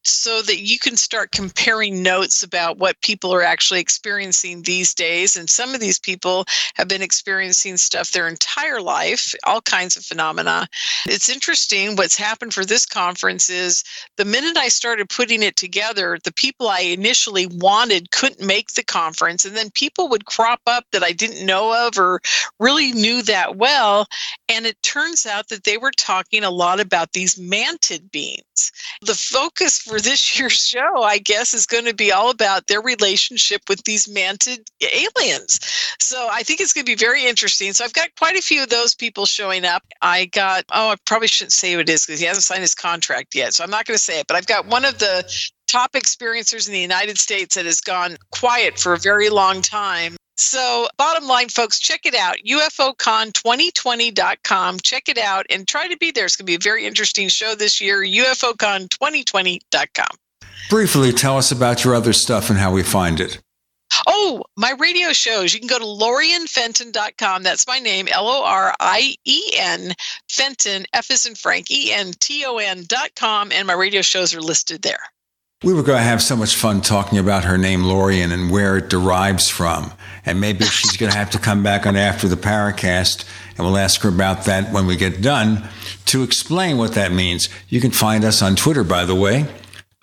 so 0.04 0.42
that 0.44 0.60
you 0.60 0.78
can 0.78 0.98
start 0.98 1.32
comparing 1.32 2.04
notes 2.04 2.44
about 2.44 2.78
what 2.78 3.02
people 3.02 3.34
are 3.34 3.44
actually 3.44 3.80
experiencing 3.80 4.62
these 4.62 4.94
days. 4.94 5.36
And 5.36 5.50
some 5.50 5.74
of 5.74 5.82
these 5.82 6.00
people 6.00 6.46
have 6.76 6.88
been 6.88 7.02
experiencing 7.02 7.78
stuff 7.78 8.12
their 8.12 8.28
entire 8.28 8.82
life, 8.82 9.34
all 9.46 9.62
kinds 9.62 9.96
of 9.98 10.06
phenomena. 10.06 10.68
It's 11.06 11.30
interesting 11.30 11.96
what's 12.14 12.30
happened 12.30 12.54
for 12.54 12.64
this 12.64 12.86
conference 12.86 13.50
is 13.50 13.84
the 14.18 14.26
minute 14.26 14.56
I 14.56 14.68
started 14.68 15.10
putting 15.10 15.42
it 15.42 15.56
together, 15.56 16.20
the 16.24 16.34
people 16.34 16.68
I 16.68 16.82
initially 16.82 17.48
wanted 17.48 18.12
couldn't 18.12 18.46
make 18.46 18.74
the 18.74 18.84
conference. 18.84 19.46
And 19.46 19.58
then 19.58 19.72
people 19.72 20.10
would 20.10 20.26
crop 20.26 20.62
up 20.68 20.86
that 20.92 21.02
I 21.02 21.12
didn't 21.12 21.44
know 21.44 21.88
of 21.88 21.98
or 21.98 22.22
really 22.60 22.92
knew 22.92 23.24
that 23.24 23.56
well. 23.56 24.06
And 24.48 24.68
it 24.68 24.80
turns 24.84 25.26
out 25.26 25.50
that 25.50 25.64
they 25.64 25.80
were 25.80 25.92
talking 25.98 26.44
a 26.44 26.52
lot 26.52 26.80
about 26.80 27.14
these 27.14 27.34
mantid 27.34 28.12
beings. 28.12 28.44
The 29.02 29.16
focus 29.16 29.80
for 29.80 30.00
this 30.00 30.40
year's 30.40 30.54
show, 30.54 31.04
I 31.04 31.18
guess, 31.18 31.54
is 31.54 31.66
going 31.66 31.86
to 31.86 31.94
be 31.94 32.12
all 32.12 32.30
about 32.30 32.68
their 32.68 32.82
relationship 32.82 33.62
with 33.70 33.84
these 33.84 34.08
mantid 34.08 34.60
aliens. 34.82 35.60
So 36.00 36.28
I 36.32 36.44
think 36.44 36.62
it's 36.62 36.74
going 36.74 36.86
to 36.86 36.92
be 36.92 36.96
very 36.96 37.26
interesting. 37.26 37.74
So 37.74 37.84
I've 37.84 37.94
got 37.94 38.10
quite 38.18 38.36
a 38.36 38.42
few 38.42 38.64
of 38.64 38.70
those 38.70 38.96
people 38.96 39.26
showing 39.26 39.66
up. 39.66 39.84
I 40.02 40.26
got, 40.26 40.66
oh, 40.72 40.90
I 40.90 40.96
probably 41.06 41.28
shouldn't 41.28 41.54
say 41.54 41.74
who 41.74 41.80
it 41.80 41.90
is 41.90 42.06
because 42.06 42.20
he 42.20 42.26
hasn't 42.26 42.44
signed 42.44 42.62
his 42.62 42.76
contract 42.76 43.36
yet. 43.36 43.54
So 43.54 43.64
I'm 43.64 43.70
not 43.70 43.86
going 43.86 43.98
to 43.98 44.04
say 44.04 44.20
it, 44.20 44.28
but 44.28 44.36
I've 44.36 44.48
got 44.48 44.68
one 44.68 44.86
of 44.86 45.00
the 45.00 45.24
top 45.68 45.94
experiencers 45.94 46.68
in 46.68 46.74
the 46.74 46.80
United 46.80 47.18
States 47.18 47.56
that 47.56 47.66
has 47.66 47.82
gone 47.82 48.18
quiet 48.32 48.78
for 48.78 48.94
a 48.94 49.00
very 49.00 49.30
long 49.30 49.62
time. 49.62 50.16
So, 50.36 50.88
bottom 50.98 51.28
line, 51.28 51.50
folks, 51.50 51.80
check 51.80 52.06
it 52.06 52.16
out. 52.16 52.38
UFOCon2020.com. 52.46 54.80
Check 54.80 55.10
it 55.10 55.20
out 55.20 55.46
and 55.50 55.68
try 55.68 55.88
to 55.88 55.98
be 55.98 56.12
there. 56.12 56.26
It's 56.26 56.36
going 56.36 56.46
to 56.46 56.52
be 56.52 56.56
a 56.56 56.60
very 56.60 56.86
interesting 56.86 57.28
show 57.28 57.56
this 57.56 57.80
year. 57.80 58.04
UFOCon2020.com. 58.04 60.18
Briefly, 60.70 61.12
tell 61.12 61.38
us 61.38 61.52
about 61.52 61.84
your 61.84 61.94
other 61.94 62.14
stuff 62.14 62.50
and 62.50 62.58
how 62.58 62.72
we 62.72 62.84
find 62.84 63.20
it. 63.20 63.42
Oh, 64.08 64.44
my 64.58 64.72
radio 64.80 65.14
shows. 65.14 65.54
You 65.54 65.60
can 65.60 65.68
go 65.68 65.78
to 65.78 65.86
lorienfenton.com. 65.86 67.44
That's 67.44 67.68
my 67.68 67.78
name, 67.80 68.08
L 68.08 68.28
O 68.28 68.44
R 68.44 68.74
I 68.80 69.16
E 69.26 69.42
N, 69.56 69.94
Fenton, 70.30 70.86
F 70.94 71.12
is 71.12 71.28
in 71.28 71.36
Frank, 71.36 71.70
E 71.70 71.92
N 71.92 72.12
T 72.20 72.44
O 72.46 72.58
N.com. 72.58 73.52
And 73.52 73.68
my 73.68 73.74
radio 73.74 74.02
shows 74.02 74.34
are 74.34 74.42
listed 74.42 74.82
there. 74.82 74.98
We 75.64 75.74
were 75.74 75.84
going 75.84 76.00
to 76.00 76.04
have 76.04 76.22
so 76.22 76.36
much 76.36 76.56
fun 76.56 76.82
talking 76.82 77.18
about 77.20 77.46
her 77.46 77.58
name, 77.58 77.84
Lorien, 77.84 78.34
and 78.34 78.52
where 78.52 78.76
it 78.78 78.90
derives 78.90 79.48
from. 79.48 79.94
And 80.26 80.40
maybe 80.40 80.64
she's 80.66 80.98
going 80.98 81.12
to 81.12 81.18
have 81.18 81.30
to 81.32 81.40
come 81.40 81.64
back 81.64 81.86
on 81.86 81.96
after 81.96 82.28
the 82.28 82.38
Paracast, 82.38 83.26
and 83.50 83.60
we'll 83.60 83.78
ask 83.78 84.02
her 84.02 84.10
about 84.10 84.46
that 84.46 84.72
when 84.72 84.86
we 84.86 84.96
get 84.96 85.22
done 85.22 85.68
to 86.06 86.24
explain 86.24 86.78
what 86.78 86.94
that 86.94 87.12
means. 87.12 87.50
You 87.70 87.82
can 87.82 87.92
find 87.92 88.24
us 88.24 88.42
on 88.42 88.56
Twitter, 88.56 88.84
by 88.84 89.06
the 89.06 89.16
way. 89.16 89.46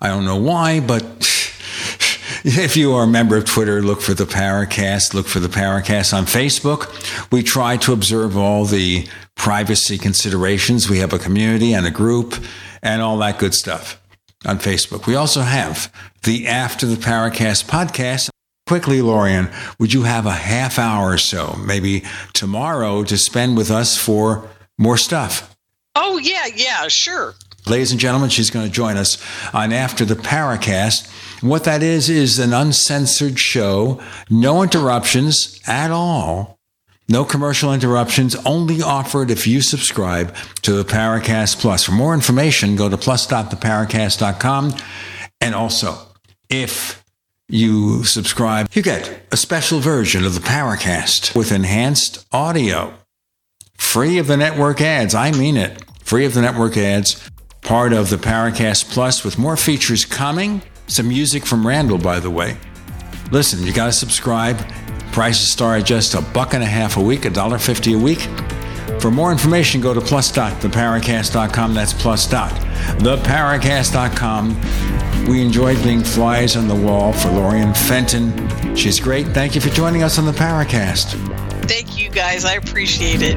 I 0.00 0.08
don't 0.08 0.24
know 0.24 0.36
why, 0.36 0.81
but 0.81 1.02
if 2.44 2.76
you 2.76 2.92
are 2.94 3.05
a 3.05 3.07
member 3.07 3.36
of 3.36 3.44
Twitter, 3.44 3.82
look 3.82 4.00
for 4.00 4.15
the 4.15 4.24
Paracast, 4.24 5.15
look 5.15 5.26
for 5.26 5.40
the 5.40 5.49
Paracast 5.49 6.16
on 6.16 6.24
Facebook. 6.24 7.31
We 7.31 7.42
try 7.42 7.76
to 7.78 7.92
observe 7.92 8.36
all 8.36 8.65
the 8.65 9.07
privacy 9.34 9.99
considerations. 9.99 10.89
We 10.89 10.99
have 10.99 11.12
a 11.12 11.18
community 11.18 11.73
and 11.73 11.86
a 11.86 11.90
group 11.90 12.34
and 12.82 13.02
all 13.02 13.18
that 13.18 13.39
good 13.39 13.55
stuff 13.55 14.00
on 14.47 14.58
Facebook. 14.58 15.07
We 15.07 15.15
also 15.15 15.42
have 15.42 15.92
the 16.23 16.47
After 16.47 16.86
the 16.86 16.97
Paracast 16.97 17.65
podcast. 17.65 18.31
Quickly, 18.70 19.02
Lorien, 19.02 19.50
would 19.81 19.92
you 19.92 20.05
have 20.05 20.26
a 20.26 20.31
half 20.31 20.78
hour 20.78 21.15
or 21.15 21.18
so, 21.18 21.58
maybe 21.58 22.05
tomorrow, 22.34 23.02
to 23.02 23.18
spend 23.18 23.57
with 23.57 23.68
us 23.68 23.99
for 23.99 24.49
more 24.78 24.97
stuff? 24.97 25.57
Oh, 25.97 26.18
yeah, 26.18 26.47
yeah, 26.55 26.86
sure. 26.86 27.34
Ladies 27.66 27.90
and 27.90 27.99
gentlemen, 27.99 28.31
she's 28.31 28.49
going 28.49 28.65
to 28.65 28.73
join 28.73 28.97
us 28.97 29.20
on 29.52 29.73
After 29.73 30.05
the 30.05 30.15
Paracast. 30.15 31.10
What 31.42 31.65
that 31.65 31.82
is, 31.82 32.08
is 32.08 32.39
an 32.39 32.52
uncensored 32.52 33.40
show, 33.40 34.00
no 34.31 34.62
interruptions 34.62 35.60
at 35.66 35.90
all. 35.90 36.60
No 37.08 37.24
commercial 37.24 37.74
interruptions, 37.74 38.36
only 38.47 38.82
offered 38.82 39.32
if 39.32 39.49
you 39.49 39.62
subscribe 39.62 40.32
to 40.62 40.74
the 40.74 40.84
Paracast 40.84 41.58
Plus. 41.58 41.82
For 41.82 41.90
more 41.90 42.15
information, 42.15 42.76
go 42.76 42.89
to 42.89 42.97
plus.theparacast.com. 42.97 44.74
And 45.40 45.57
also, 45.57 45.99
if 46.49 47.00
you 47.53 48.05
subscribe, 48.05 48.69
you 48.73 48.83
get 48.83 49.27
a 49.33 49.37
special 49.37 49.81
version 49.81 50.25
of 50.25 50.35
the 50.35 50.41
Paracast 50.41 51.37
with 51.37 51.53
enhanced 51.53 52.27
audio, 52.33 52.95
free 53.77 54.19
of 54.19 54.27
the 54.27 54.37
network 54.37 54.81
ads. 54.81 55.15
I 55.15 55.31
mean 55.33 55.57
it. 55.57 55.83
Free 56.03 56.25
of 56.25 56.35
the 56.35 56.43
network 56.43 56.77
ads. 56.77 57.29
Part 57.62 57.93
of 57.93 58.11
the 58.11 58.17
Paracast 58.17 58.93
Plus 58.93 59.25
with 59.25 59.39
more 59.39 59.57
features 59.57 60.05
coming. 60.05 60.62
Some 60.87 61.09
music 61.09 61.47
from 61.47 61.67
Randall, 61.67 61.99
by 61.99 62.20
the 62.20 62.31
way. 62.31 62.57
Listen, 63.31 63.65
you 63.65 63.73
got 63.73 63.87
to 63.87 63.93
subscribe. 63.93 64.59
Prices 65.12 65.51
start 65.51 65.81
at 65.81 65.87
just 65.87 66.15
a 66.15 66.20
buck 66.20 66.55
and 66.55 66.62
a 66.62 66.67
half 66.67 66.97
a 66.97 67.01
week, 67.01 67.25
a 67.25 67.31
dollar 67.31 67.59
fifty 67.59 67.95
a 67.95 67.99
week. 67.99 68.29
For 69.01 69.11
more 69.11 69.33
information, 69.33 69.81
go 69.81 69.93
to 69.95 70.01
plus.theparacast.com. 70.01 71.75
That's 71.75 71.93
plus 71.93 72.29
dot 72.29 72.51
plus.theparacast.com. 72.51 75.09
We 75.28 75.42
enjoyed 75.42 75.82
being 75.82 76.02
flies 76.02 76.57
on 76.57 76.66
the 76.68 76.74
wall 76.74 77.12
for 77.12 77.28
Lorien 77.31 77.73
Fenton. 77.74 78.74
She's 78.74 78.99
great. 78.99 79.26
Thank 79.28 79.55
you 79.55 79.60
for 79.60 79.70
joining 79.70 80.02
us 80.02 80.18
on 80.18 80.24
the 80.26 80.32
Paracast. 80.32 81.15
Thank 81.68 81.99
you, 81.99 82.10
guys. 82.10 82.44
I 82.44 82.55
appreciate 82.55 83.23
it. 83.23 83.36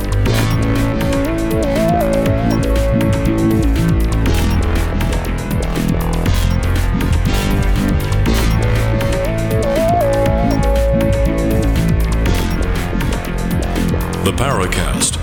The 14.23 14.31
Paracast, 14.31 15.22